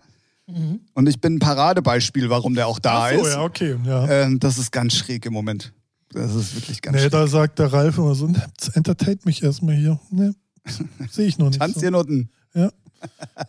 und 0.95 1.09
ich 1.09 1.21
bin 1.21 1.35
ein 1.35 1.39
Paradebeispiel, 1.41 2.31
warum 2.31 2.55
der 2.55 2.67
auch 2.69 2.79
da 2.79 3.11
Mhm. 3.11 3.19
Ach 3.19 3.19
so, 3.19 3.27
ist. 3.27 3.35
ja, 3.35 3.43
okay. 3.43 3.77
Ja. 3.85 4.09
Ähm, 4.09 4.41
das 4.41 4.57
ist 4.59 4.73
ganz 4.73 4.95
schräg 4.95 5.27
im 5.27 5.35
Moment. 5.35 5.75
Das 6.11 6.35
ist 6.35 6.55
wirklich 6.57 6.81
ganz 6.81 6.95
nee, 6.97 7.03
schräg. 7.03 7.13
da 7.13 7.27
sagt 7.27 7.59
der 7.59 7.71
Ralf 7.71 7.99
immer 7.99 8.15
so, 8.15 8.29
ne, 8.29 8.43
entertain 8.73 9.19
mich 9.25 9.43
erstmal 9.43 9.75
hier. 9.75 10.01
Ne, 10.11 10.35
sehe 11.11 11.27
ich 11.27 11.37
noch 11.37 11.49
nicht. 11.49 11.61
Tanz 11.61 11.75
so. 11.75 11.81
hier 11.81 11.95
unten. 11.95 12.31
Ja. 12.55 12.71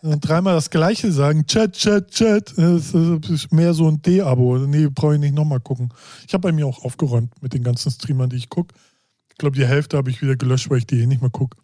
Und 0.02 0.20
dreimal 0.20 0.54
das 0.54 0.68
Gleiche 0.70 1.10
sagen, 1.10 1.46
Chat, 1.46 1.72
Chat, 1.72 2.10
Chat. 2.10 2.52
Das 2.56 2.92
ist 2.92 3.50
mehr 3.50 3.72
so 3.74 3.88
ein 3.88 4.00
D-Abo. 4.02 4.58
Nee, 4.58 4.88
brauche 4.88 5.14
ich 5.14 5.20
nicht 5.20 5.34
nochmal 5.34 5.60
gucken. 5.60 5.88
Ich 6.28 6.34
habe 6.34 6.42
bei 6.42 6.52
mir 6.52 6.66
auch 6.66 6.84
aufgeräumt 6.84 7.32
mit 7.42 7.54
den 7.54 7.62
ganzen 7.64 7.90
Streamern, 7.90 8.28
die 8.30 8.36
ich 8.36 8.48
gucke. 8.50 8.74
Ich 9.30 9.36
glaube, 9.38 9.56
die 9.56 9.66
Hälfte 9.66 9.96
habe 9.96 10.10
ich 10.10 10.20
wieder 10.20 10.36
gelöscht, 10.36 10.68
weil 10.70 10.78
ich 10.78 10.86
die 10.86 11.00
eh 11.00 11.06
nicht 11.06 11.22
mehr 11.22 11.30
gucke. 11.30 11.56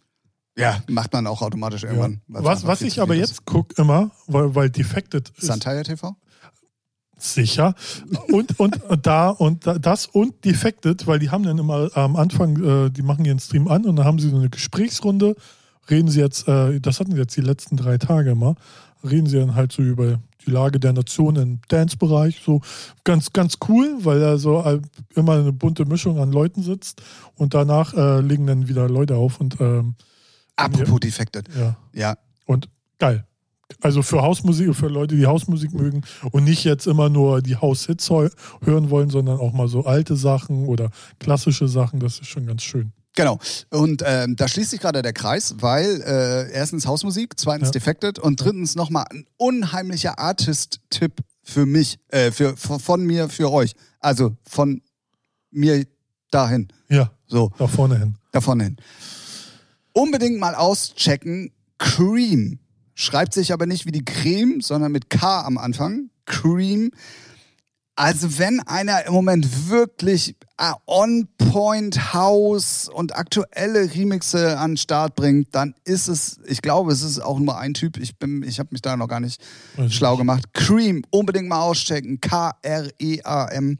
Ja, 0.58 0.82
macht 0.88 1.12
man 1.12 1.26
auch 1.26 1.42
automatisch 1.42 1.82
Ja. 1.82 1.88
irgendwann. 1.90 2.20
weil's 2.28 2.44
Was, 2.44 2.66
was 2.66 2.82
ich 2.82 3.00
aber 3.00 3.14
ist. 3.14 3.20
jetzt 3.30 3.44
gucke 3.44 3.80
immer, 3.80 4.10
weil, 4.26 4.54
weil 4.54 4.70
Defected 4.70 5.30
ist 5.36 5.46
Santaya 5.46 5.82
TV? 5.82 6.16
sicher. 7.18 7.74
Und, 8.30 8.58
und 8.60 8.78
da 9.02 9.30
und 9.30 9.66
da, 9.66 9.78
das 9.78 10.06
und 10.06 10.44
Defected, 10.44 11.06
weil 11.06 11.18
die 11.18 11.30
haben 11.30 11.44
dann 11.44 11.56
immer 11.58 11.88
am 11.96 12.14
Anfang, 12.16 12.62
äh, 12.86 12.90
die 12.90 13.02
machen 13.02 13.24
ihren 13.24 13.38
Stream 13.38 13.68
an 13.68 13.86
und 13.86 13.96
dann 13.96 14.04
haben 14.04 14.18
sie 14.18 14.28
so 14.28 14.36
eine 14.36 14.50
Gesprächsrunde, 14.50 15.34
reden 15.90 16.08
sie 16.08 16.20
jetzt, 16.20 16.46
äh, 16.46 16.78
das 16.80 17.00
hatten 17.00 17.12
sie 17.12 17.18
jetzt 17.18 17.34
die 17.36 17.40
letzten 17.40 17.76
drei 17.78 17.96
Tage 17.96 18.30
immer, 18.32 18.54
reden 19.02 19.26
sie 19.26 19.38
dann 19.38 19.54
halt 19.54 19.72
so 19.72 19.82
über 19.82 20.20
die 20.46 20.50
Lage 20.50 20.78
der 20.78 20.92
Nation 20.92 21.36
im 21.36 21.60
Dance-Bereich, 21.68 22.42
so 22.44 22.60
ganz, 23.04 23.32
ganz 23.32 23.56
cool, 23.68 23.96
weil 24.00 24.20
da 24.20 24.36
so 24.36 24.62
äh, 24.62 24.80
immer 25.14 25.32
eine 25.38 25.52
bunte 25.52 25.86
Mischung 25.86 26.18
an 26.20 26.32
Leuten 26.32 26.62
sitzt 26.62 27.02
und 27.34 27.54
danach 27.54 27.94
äh, 27.94 28.20
legen 28.20 28.46
dann 28.46 28.68
wieder 28.68 28.88
Leute 28.90 29.16
auf 29.16 29.40
und 29.40 29.58
ähm, 29.60 29.94
Apropos 30.56 31.00
Defected. 31.00 31.48
ja, 31.56 31.76
Ja, 31.92 32.16
und 32.46 32.68
geil. 32.98 33.24
Also 33.80 34.02
für 34.02 34.22
Hausmusik, 34.22 34.74
für 34.76 34.86
Leute, 34.88 35.16
die 35.16 35.26
Hausmusik 35.26 35.72
mögen 35.74 36.02
und 36.30 36.44
nicht 36.44 36.62
jetzt 36.64 36.86
immer 36.86 37.08
nur 37.08 37.42
die 37.42 37.56
Haushits 37.56 38.08
hören 38.10 38.90
wollen, 38.90 39.10
sondern 39.10 39.38
auch 39.40 39.52
mal 39.52 39.66
so 39.68 39.84
alte 39.84 40.14
Sachen 40.16 40.66
oder 40.66 40.90
klassische 41.18 41.66
Sachen, 41.66 41.98
das 41.98 42.20
ist 42.20 42.28
schon 42.28 42.46
ganz 42.46 42.62
schön. 42.62 42.92
Genau. 43.16 43.40
Und 43.70 44.02
ähm, 44.06 44.36
da 44.36 44.46
schließt 44.46 44.70
sich 44.70 44.80
gerade 44.80 45.02
der 45.02 45.12
Kreis, 45.14 45.56
weil 45.58 46.00
äh, 46.02 46.52
erstens 46.52 46.86
Hausmusik, 46.86 47.32
zweitens 47.38 47.68
Ja. 47.68 47.72
Defected 47.72 48.18
und 48.20 48.36
drittens 48.44 48.76
nochmal 48.76 49.06
ein 49.10 49.26
unheimlicher 49.36 50.18
Artist-Tipp 50.18 51.20
für 51.42 51.66
mich, 51.66 51.98
äh, 52.08 52.30
für, 52.30 52.56
von 52.56 52.78
von 52.78 53.04
mir 53.04 53.28
für 53.28 53.50
euch. 53.50 53.72
Also 54.00 54.36
von 54.48 54.80
mir 55.50 55.84
dahin. 56.30 56.68
Ja, 56.88 57.10
So, 57.26 57.50
da 57.58 57.66
vorne 57.66 57.98
hin. 57.98 58.14
da 58.32 58.40
vorne 58.40 58.64
hin. 58.64 58.76
Unbedingt 59.96 60.38
mal 60.38 60.54
auschecken. 60.54 61.52
Cream. 61.78 62.58
Schreibt 62.94 63.32
sich 63.32 63.50
aber 63.54 63.64
nicht 63.64 63.86
wie 63.86 63.92
die 63.92 64.04
Creme, 64.04 64.60
sondern 64.60 64.92
mit 64.92 65.08
K 65.08 65.40
am 65.40 65.56
Anfang. 65.56 66.10
Cream. 66.26 66.90
Also 67.94 68.38
wenn 68.38 68.60
einer 68.60 69.06
im 69.06 69.14
Moment 69.14 69.70
wirklich 69.70 70.36
äh, 70.58 70.72
on-point 70.86 72.12
House 72.12 72.90
und 72.92 73.16
aktuelle 73.16 73.90
Remixe 73.94 74.58
an 74.58 74.72
den 74.72 74.76
Start 74.76 75.14
bringt, 75.14 75.54
dann 75.54 75.74
ist 75.84 76.08
es, 76.08 76.40
ich 76.44 76.60
glaube, 76.60 76.92
es 76.92 77.00
ist 77.00 77.20
auch 77.20 77.38
nur 77.38 77.56
ein 77.56 77.72
Typ. 77.72 77.96
Ich 77.96 78.18
bin, 78.18 78.42
ich 78.42 78.58
habe 78.58 78.68
mich 78.72 78.82
da 78.82 78.98
noch 78.98 79.08
gar 79.08 79.20
nicht 79.20 79.40
Also 79.78 79.88
schlau 79.88 80.18
gemacht. 80.18 80.52
Cream, 80.52 81.04
unbedingt 81.08 81.48
mal 81.48 81.62
auschecken. 81.62 82.20
K-R-E-A-M. 82.20 83.78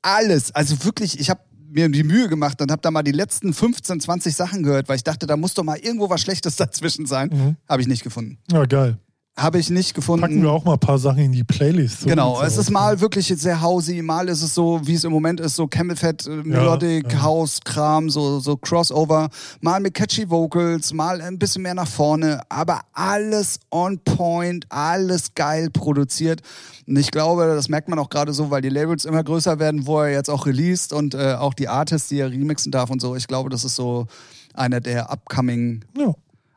Alles. 0.00 0.54
Also 0.54 0.82
wirklich, 0.86 1.20
ich 1.20 1.28
habe 1.28 1.40
mir 1.70 1.88
die 1.88 2.02
Mühe 2.02 2.28
gemacht 2.28 2.60
und 2.60 2.70
habe 2.70 2.82
da 2.82 2.90
mal 2.90 3.02
die 3.02 3.12
letzten 3.12 3.52
15, 3.52 4.00
20 4.00 4.34
Sachen 4.34 4.62
gehört, 4.62 4.88
weil 4.88 4.96
ich 4.96 5.04
dachte, 5.04 5.26
da 5.26 5.36
muss 5.36 5.54
doch 5.54 5.64
mal 5.64 5.78
irgendwo 5.78 6.10
was 6.10 6.20
Schlechtes 6.20 6.56
dazwischen 6.56 7.06
sein. 7.06 7.30
Mhm. 7.32 7.56
Habe 7.68 7.82
ich 7.82 7.88
nicht 7.88 8.02
gefunden. 8.02 8.38
Ja, 8.50 8.64
geil. 8.64 8.98
Habe 9.38 9.60
ich 9.60 9.70
nicht 9.70 9.94
gefunden. 9.94 10.22
Packen 10.22 10.42
wir 10.42 10.50
auch 10.50 10.64
mal 10.64 10.72
ein 10.72 10.80
paar 10.80 10.98
Sachen 10.98 11.20
in 11.20 11.32
die 11.32 11.44
Playlist. 11.44 12.00
So 12.00 12.08
Genau, 12.08 12.42
es 12.42 12.56
ist 12.56 12.70
mal 12.70 13.00
wirklich 13.00 13.28
sehr 13.28 13.60
hausy, 13.60 14.02
mal 14.02 14.28
ist 14.28 14.42
es 14.42 14.52
so, 14.52 14.80
wie 14.82 14.94
es 14.94 15.04
im 15.04 15.12
Moment 15.12 15.38
ist, 15.38 15.54
so 15.54 15.68
Camelfett, 15.68 16.26
äh, 16.26 16.30
Melodic, 16.42 17.12
ja. 17.12 17.22
House, 17.22 17.60
Kram, 17.64 18.10
so, 18.10 18.40
so 18.40 18.56
Crossover, 18.56 19.28
mal 19.60 19.78
mit 19.78 19.94
catchy 19.94 20.28
Vocals, 20.28 20.92
mal 20.92 21.20
ein 21.20 21.38
bisschen 21.38 21.62
mehr 21.62 21.74
nach 21.74 21.86
vorne, 21.86 22.40
aber 22.48 22.80
alles 22.92 23.60
on 23.70 24.00
point, 24.00 24.66
alles 24.70 25.32
geil 25.34 25.70
produziert. 25.70 26.40
Und 26.88 26.96
ich 26.98 27.12
glaube, 27.12 27.46
das 27.46 27.68
merkt 27.68 27.88
man 27.88 28.00
auch 28.00 28.10
gerade 28.10 28.32
so, 28.32 28.50
weil 28.50 28.62
die 28.62 28.70
Labels 28.70 29.04
immer 29.04 29.22
größer 29.22 29.60
werden, 29.60 29.86
wo 29.86 30.00
er 30.00 30.10
jetzt 30.10 30.30
auch 30.30 30.46
released 30.46 30.92
und 30.92 31.14
äh, 31.14 31.34
auch 31.34 31.54
die 31.54 31.68
Artists, 31.68 32.08
die 32.08 32.18
er 32.18 32.30
remixen 32.30 32.72
darf 32.72 32.90
und 32.90 33.00
so. 33.00 33.14
Ich 33.14 33.28
glaube, 33.28 33.50
das 33.50 33.64
ist 33.64 33.76
so 33.76 34.06
einer 34.54 34.80
der 34.80 35.12
upcoming, 35.12 35.84
Ja, 35.96 36.12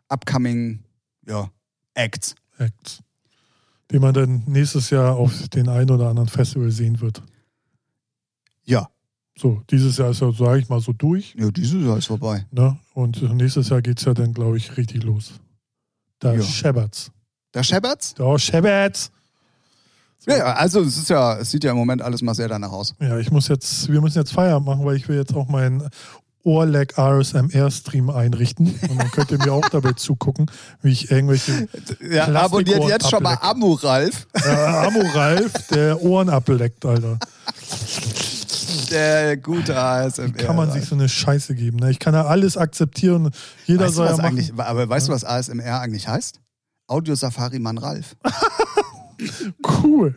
upcoming, 0.10 0.80
ja, 1.28 1.50
Acts. 1.94 2.34
Acts. 2.62 3.01
Den 3.91 4.01
man 4.01 4.14
dann 4.14 4.43
nächstes 4.47 4.89
Jahr 4.89 5.16
auf 5.18 5.49
den 5.49 5.68
einen 5.68 5.89
oder 5.91 6.07
anderen 6.09 6.30
Festival 6.30 6.72
sehen 6.72 7.01
wird. 7.01 7.22
Ja, 8.64 8.88
So, 9.38 9.62
dieses 9.70 9.97
Jahr 9.97 10.12
ist 10.12 10.22
ja, 10.22 10.32
sage 10.32 10.59
ich 10.59 10.70
mal, 10.70 10.80
so 10.82 10.93
durch. 10.93 11.36
ja 11.38 11.49
dieses 11.51 11.84
Jahr 11.84 11.97
ist 11.97 12.07
vorbei. 12.07 12.45
Ne? 12.51 12.78
Und 12.93 13.22
nächstes 13.34 13.70
Jahr 13.70 13.82
geht 13.82 13.97
es 13.99 14.05
ja 14.05 14.14
dann, 14.14 14.34
glaube 14.34 14.57
ich, 14.57 14.78
richtig 14.78 15.03
los. 15.03 15.34
Da 16.20 16.34
Ja. 16.34 16.41
scheppert's. 16.41 17.12
Der 17.53 17.64
Shepherds? 17.64 18.14
Da 18.14 18.38
scheppert's. 18.38 19.12
Ja, 20.28 20.38
ja, 20.38 20.53
also 20.53 20.82
es 20.82 20.97
ist 20.97 21.09
ja, 21.09 21.38
es 21.39 21.49
sieht 21.49 21.64
ja 21.64 21.72
im 21.72 21.78
Moment 21.78 22.01
alles 22.03 22.22
mal 22.22 22.36
sehr 22.36 22.47
danach 22.47 22.72
aus. 22.72 22.93
Ja, 23.01 23.18
ich 23.18 23.32
muss 23.32 23.47
jetzt, 23.47 23.91
wir 23.91 23.99
müssen 24.01 24.20
jetzt 24.20 24.32
Feierabend 24.32 24.68
machen, 24.68 24.86
weil 24.86 24.95
ich 24.95 25.07
will 25.09 25.18
jetzt 25.18 25.34
auch 25.34 25.47
meinen 25.49 25.89
Ohrlag 26.44 26.98
ASMR-Stream 26.98 28.10
einrichten. 28.10 28.68
Und 28.89 28.98
dann 28.98 29.12
könnt 29.12 29.32
ihr 29.32 29.38
mir 29.38 29.54
auch 29.54 29.68
dabei 29.70 29.94
zugucken, 29.94 30.50
wie 30.82 30.92
ich 30.92 31.12
irgendwelche 31.12 31.68
Ja, 32.10 32.28
abonniert 32.28 32.84
jetzt 32.86 33.10
schon 33.10 33.24
mal. 33.24 33.38
Amuralf, 33.42 34.28
äh, 34.34 34.50
Amoralf, 34.50 35.52
der 35.68 36.02
Ohren 36.02 36.30
ableckt, 36.30 36.86
Alter. 36.86 37.20
der 38.89 39.38
gute 39.38 39.78
ASMR. 39.78 40.32
Kann 40.32 40.56
man 40.56 40.72
sich 40.72 40.86
so 40.86 40.96
eine 40.96 41.10
Scheiße 41.10 41.56
geben. 41.56 41.78
Ne? 41.78 41.92
Ich 41.92 42.00
kann 42.00 42.14
ja 42.14 42.26
alles 42.26 42.58
akzeptieren. 42.58 43.32
Jeder 43.66 43.86
weißt 43.86 43.96
soll 43.96 44.08
ja 44.08 44.18
machen. 44.18 44.52
aber 44.58 44.89
weißt 44.89 45.08
du, 45.08 45.12
was 45.12 45.24
ASMR 45.24 45.80
eigentlich 45.80 46.08
heißt? 46.08 46.39
Audio 46.88 47.16
Safari 47.16 47.60
Mann 47.60 47.78
Ralf. 47.78 48.16
Cool. 49.84 50.15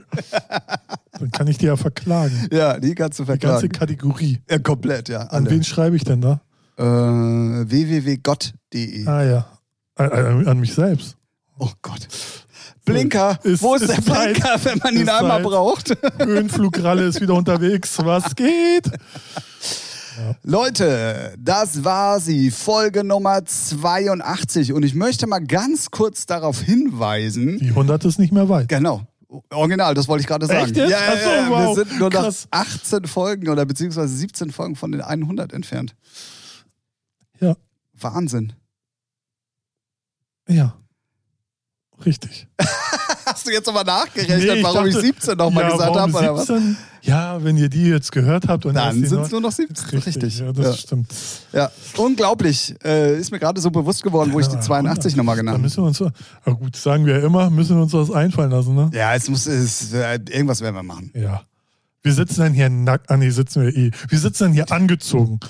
Dann 1.19 1.31
kann 1.31 1.47
ich 1.47 1.59
dir 1.59 1.67
ja 1.69 1.77
verklagen. 1.77 2.49
Ja, 2.53 2.79
die 2.79 2.95
kannst 2.95 3.19
du 3.19 3.25
Die 3.25 3.29
ganze 3.29 3.47
verklagen. 3.49 3.73
Kategorie. 3.73 4.41
Ja, 4.51 4.59
komplett, 4.59 5.09
ja. 5.09 5.21
An 5.23 5.45
Alle. 5.45 5.51
wen 5.51 5.65
schreibe 5.65 5.97
ich 5.97 6.05
denn 6.05 6.21
da? 6.21 6.41
Äh, 6.77 6.83
www.gott.de. 6.85 9.07
Ah 9.07 9.23
ja. 9.23 9.47
An, 9.97 10.47
an 10.47 10.61
mich 10.61 10.75
selbst. 10.75 11.17
Oh 11.59 11.71
Gott. 11.83 12.07
Blinker. 12.85 13.39
Ist- 13.45 13.63
Wo 13.63 13.75
ist, 13.77 13.83
ist 13.83 13.97
der 13.97 14.05
Zeit. 14.05 14.33
Blinker, 14.35 14.59
wenn 14.65 14.79
man 14.83 14.97
ihn 14.97 15.09
einmal 15.09 15.39
Zeit. 15.39 15.43
braucht? 15.45 15.97
Höhenflugralle 16.19 17.05
ist 17.05 17.21
wieder 17.21 17.35
unterwegs. 17.35 17.97
Was 18.05 18.35
geht? 18.35 18.91
Leute, 20.43 21.35
das 21.39 21.85
war 21.85 22.21
sie, 22.21 22.51
Folge 22.51 23.05
Nummer 23.05 23.45
82. 23.45 24.73
Und 24.73 24.83
ich 24.83 24.95
möchte 24.95 25.27
mal 25.27 25.45
ganz 25.45 25.91
kurz 25.91 26.27
darauf 26.27 26.61
hinweisen, 26.61 27.59
Die 27.59 27.69
100 27.69 28.05
ist 28.05 28.19
nicht 28.19 28.33
mehr 28.33 28.49
weit. 28.49 28.69
Genau. 28.69 29.03
Original, 29.51 29.95
das 29.95 30.07
wollte 30.07 30.23
ich 30.23 30.29
gerade 30.29 30.47
sagen. 30.47 30.67
Echt 30.67 30.77
jetzt? 30.77 30.91
Ja, 30.91 31.15
ja, 31.15 31.21
so, 31.23 31.31
ja. 31.31 31.51
wow. 31.51 31.77
Wir 31.77 31.85
sind 31.85 31.99
nur 31.99 32.11
noch 32.11 32.23
Krass. 32.23 32.47
18 32.51 33.07
Folgen 33.07 33.49
oder 33.49 33.67
beziehungsweise 33.67 34.15
17 34.15 34.51
Folgen 34.51 34.77
von 34.77 34.93
den 34.93 35.01
100 35.01 35.53
entfernt. 35.53 35.95
Ja. 37.41 37.57
Wahnsinn. 37.95 38.53
Ja. 40.49 40.77
Richtig. 42.05 42.47
Hast 43.27 43.47
du 43.47 43.51
jetzt 43.53 43.69
aber 43.69 43.85
nachgerechnet, 43.85 44.39
Nee, 44.57 44.63
warum 44.63 44.87
ich 44.87 44.95
dachte- 44.95 45.07
17 45.07 45.37
nochmal 45.37 45.65
ja, 45.65 45.71
gesagt 45.73 45.97
habe? 45.97 46.13
Oder 46.17 46.35
was? 46.35 46.47
17? 46.47 46.77
Ja, 47.03 47.43
wenn 47.45 47.57
ihr 47.59 47.69
die 47.69 47.85
jetzt 47.85 48.13
gehört 48.13 48.49
habt 48.49 48.65
und 48.65 48.75
Dann 48.75 49.05
sind 49.05 49.21
es 49.21 49.31
nur 49.31 49.41
noch 49.43 49.53
17. 49.53 49.99
Richtig, 49.99 50.39
ja, 50.39 50.53
das 50.53 50.65
ja. 50.67 50.73
stimmt. 50.75 51.13
Ja, 51.53 51.71
unglaublich. 51.99 52.75
Äh, 52.83 53.19
ist 53.19 53.31
mir 53.31 53.39
gerade 53.39 53.61
so 53.61 53.71
bewusst 53.71 54.03
geworden, 54.03 54.33
wo 54.33 54.41
ich 54.41 54.47
die 54.49 54.55
Ja, 54.55 54.61
82 54.63 55.15
nochmal 55.17 55.37
genannt 55.37 55.55
habe. 55.57 55.63
müssen 55.63 55.83
wir 55.83 55.89
uns, 55.89 56.01
ah 56.01 56.51
gut, 56.53 56.77
sagen 56.77 57.05
wir 57.05 57.19
ja 57.19 57.27
immer, 57.27 57.51
müssen 57.51 57.77
wir 57.77 57.83
uns 57.83 57.93
was 57.93 58.11
einfallen 58.11 58.51
lassen, 58.51 58.75
ne? 58.75 58.91
Ja, 58.95 59.15
es 59.15 59.29
muss, 59.29 59.47
es, 59.47 59.93
äh, 59.93 60.19
irgendwas 60.31 60.63
werden 60.63 60.77
wir 60.77 60.83
machen. 60.83 61.11
Ja. 61.15 61.43
Wir 62.03 62.13
sitzen 62.15 62.41
dann 62.41 62.55
hier 62.55 62.71
nackt, 62.71 63.11
ah 63.11 63.17
nee, 63.19 63.31
sitzen 63.31 63.63
wir 63.63 63.77
eh. 63.77 63.91
Wir 64.09 64.19
sitzen 64.19 64.45
dann 64.45 64.53
hier 64.53 64.71
angezogen. 64.73 65.41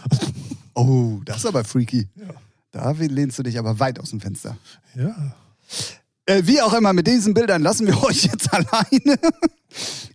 Oh, 0.76 1.20
das 1.24 1.36
ist 1.36 1.46
aber 1.46 1.62
freaky. 1.62 2.08
Ja. 2.16 2.26
Da 2.72 2.90
lehnst 2.90 3.38
du 3.38 3.44
dich 3.44 3.60
aber 3.60 3.78
weit 3.78 4.00
aus 4.00 4.10
dem 4.10 4.20
Fenster. 4.20 4.56
Ja. 4.96 5.14
Äh, 6.26 6.42
wie 6.44 6.60
auch 6.62 6.72
immer, 6.72 6.92
mit 6.92 7.06
diesen 7.06 7.34
Bildern 7.34 7.62
lassen 7.62 7.86
wir 7.86 8.02
euch 8.04 8.24
jetzt 8.24 8.52
alleine. 8.52 9.18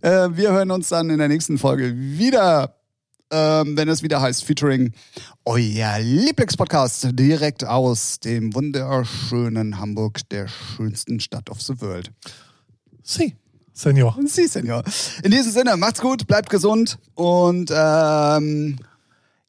äh, 0.02 0.36
wir 0.36 0.52
hören 0.52 0.70
uns 0.70 0.88
dann 0.88 1.10
in 1.10 1.18
der 1.18 1.28
nächsten 1.28 1.58
Folge 1.58 1.94
wieder, 1.96 2.74
ähm, 3.30 3.76
wenn 3.76 3.88
es 3.88 4.02
wieder 4.02 4.20
heißt 4.20 4.44
Featuring 4.44 4.92
euer 5.44 5.98
Lieblingspodcast 6.00 7.08
direkt 7.12 7.64
aus 7.64 8.18
dem 8.18 8.54
wunderschönen 8.54 9.78
Hamburg, 9.78 10.28
der 10.30 10.48
schönsten 10.48 11.20
Stadt 11.20 11.48
of 11.48 11.62
the 11.62 11.80
world. 11.80 12.10
Sie, 13.04 13.36
Senior. 13.72 14.18
Sie, 14.26 14.48
Senior. 14.48 14.82
In 15.22 15.30
diesem 15.30 15.52
Sinne, 15.52 15.76
macht's 15.76 16.00
gut, 16.00 16.26
bleibt 16.26 16.50
gesund 16.50 16.98
und 17.14 17.70
ähm, 17.72 18.76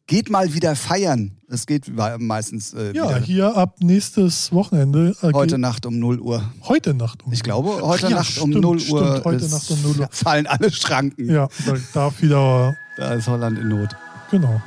geht 0.05 0.29
mal 0.29 0.53
wieder 0.53 0.75
feiern. 0.75 1.40
Es 1.53 1.65
geht 1.65 1.91
meistens 2.19 2.73
äh, 2.73 2.93
Ja, 2.95 3.09
wieder 3.09 3.19
hier 3.19 3.57
ab 3.57 3.75
nächstes 3.79 4.53
Wochenende. 4.53 5.13
äh, 5.21 5.33
heute 5.33 5.57
Nacht 5.57 5.85
um 5.85 5.99
0 5.99 6.19
Uhr. 6.19 6.43
heute 6.63 6.93
Nacht 6.93 7.23
um. 7.25 7.33
Ich 7.33 7.43
glaube, 7.43 7.81
heute 7.81 8.07
ja, 8.07 8.15
Nacht 8.17 8.37
um 8.39 8.51
stimmt, 8.51 8.63
0 8.63 8.79
stimmt, 8.79 9.01
Uhr 9.01 9.21
heute 9.25 9.49
Nacht 9.49 9.69
um 9.69 9.81
0 9.81 9.99
Uhr. 9.99 10.07
fallen 10.11 10.47
alle 10.47 10.71
Schranken. 10.71 11.29
Ja, 11.29 11.49
da 11.65 11.73
darf 11.93 12.21
wieder, 12.21 12.75
Da 12.95 13.13
ist 13.15 13.27
Holland 13.27 13.59
in 13.59 13.67
Not. 13.67 13.89
genau. 14.31 14.61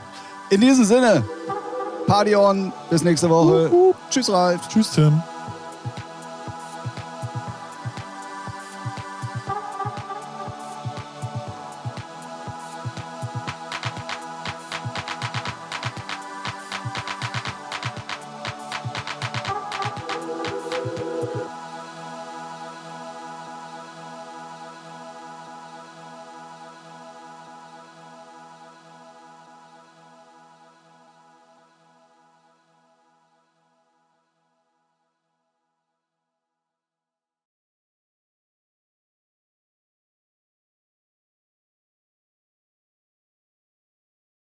In 0.50 0.60
diesem 0.60 0.84
Sinne, 0.84 1.24
Party 2.06 2.36
on, 2.36 2.70
bis 2.90 3.02
nächste 3.02 3.30
Woche. 3.30 3.70
Tschüss, 4.10 4.28
Ralf. 4.30 4.68
Tschüss, 4.68 4.90
Tim. 4.90 5.22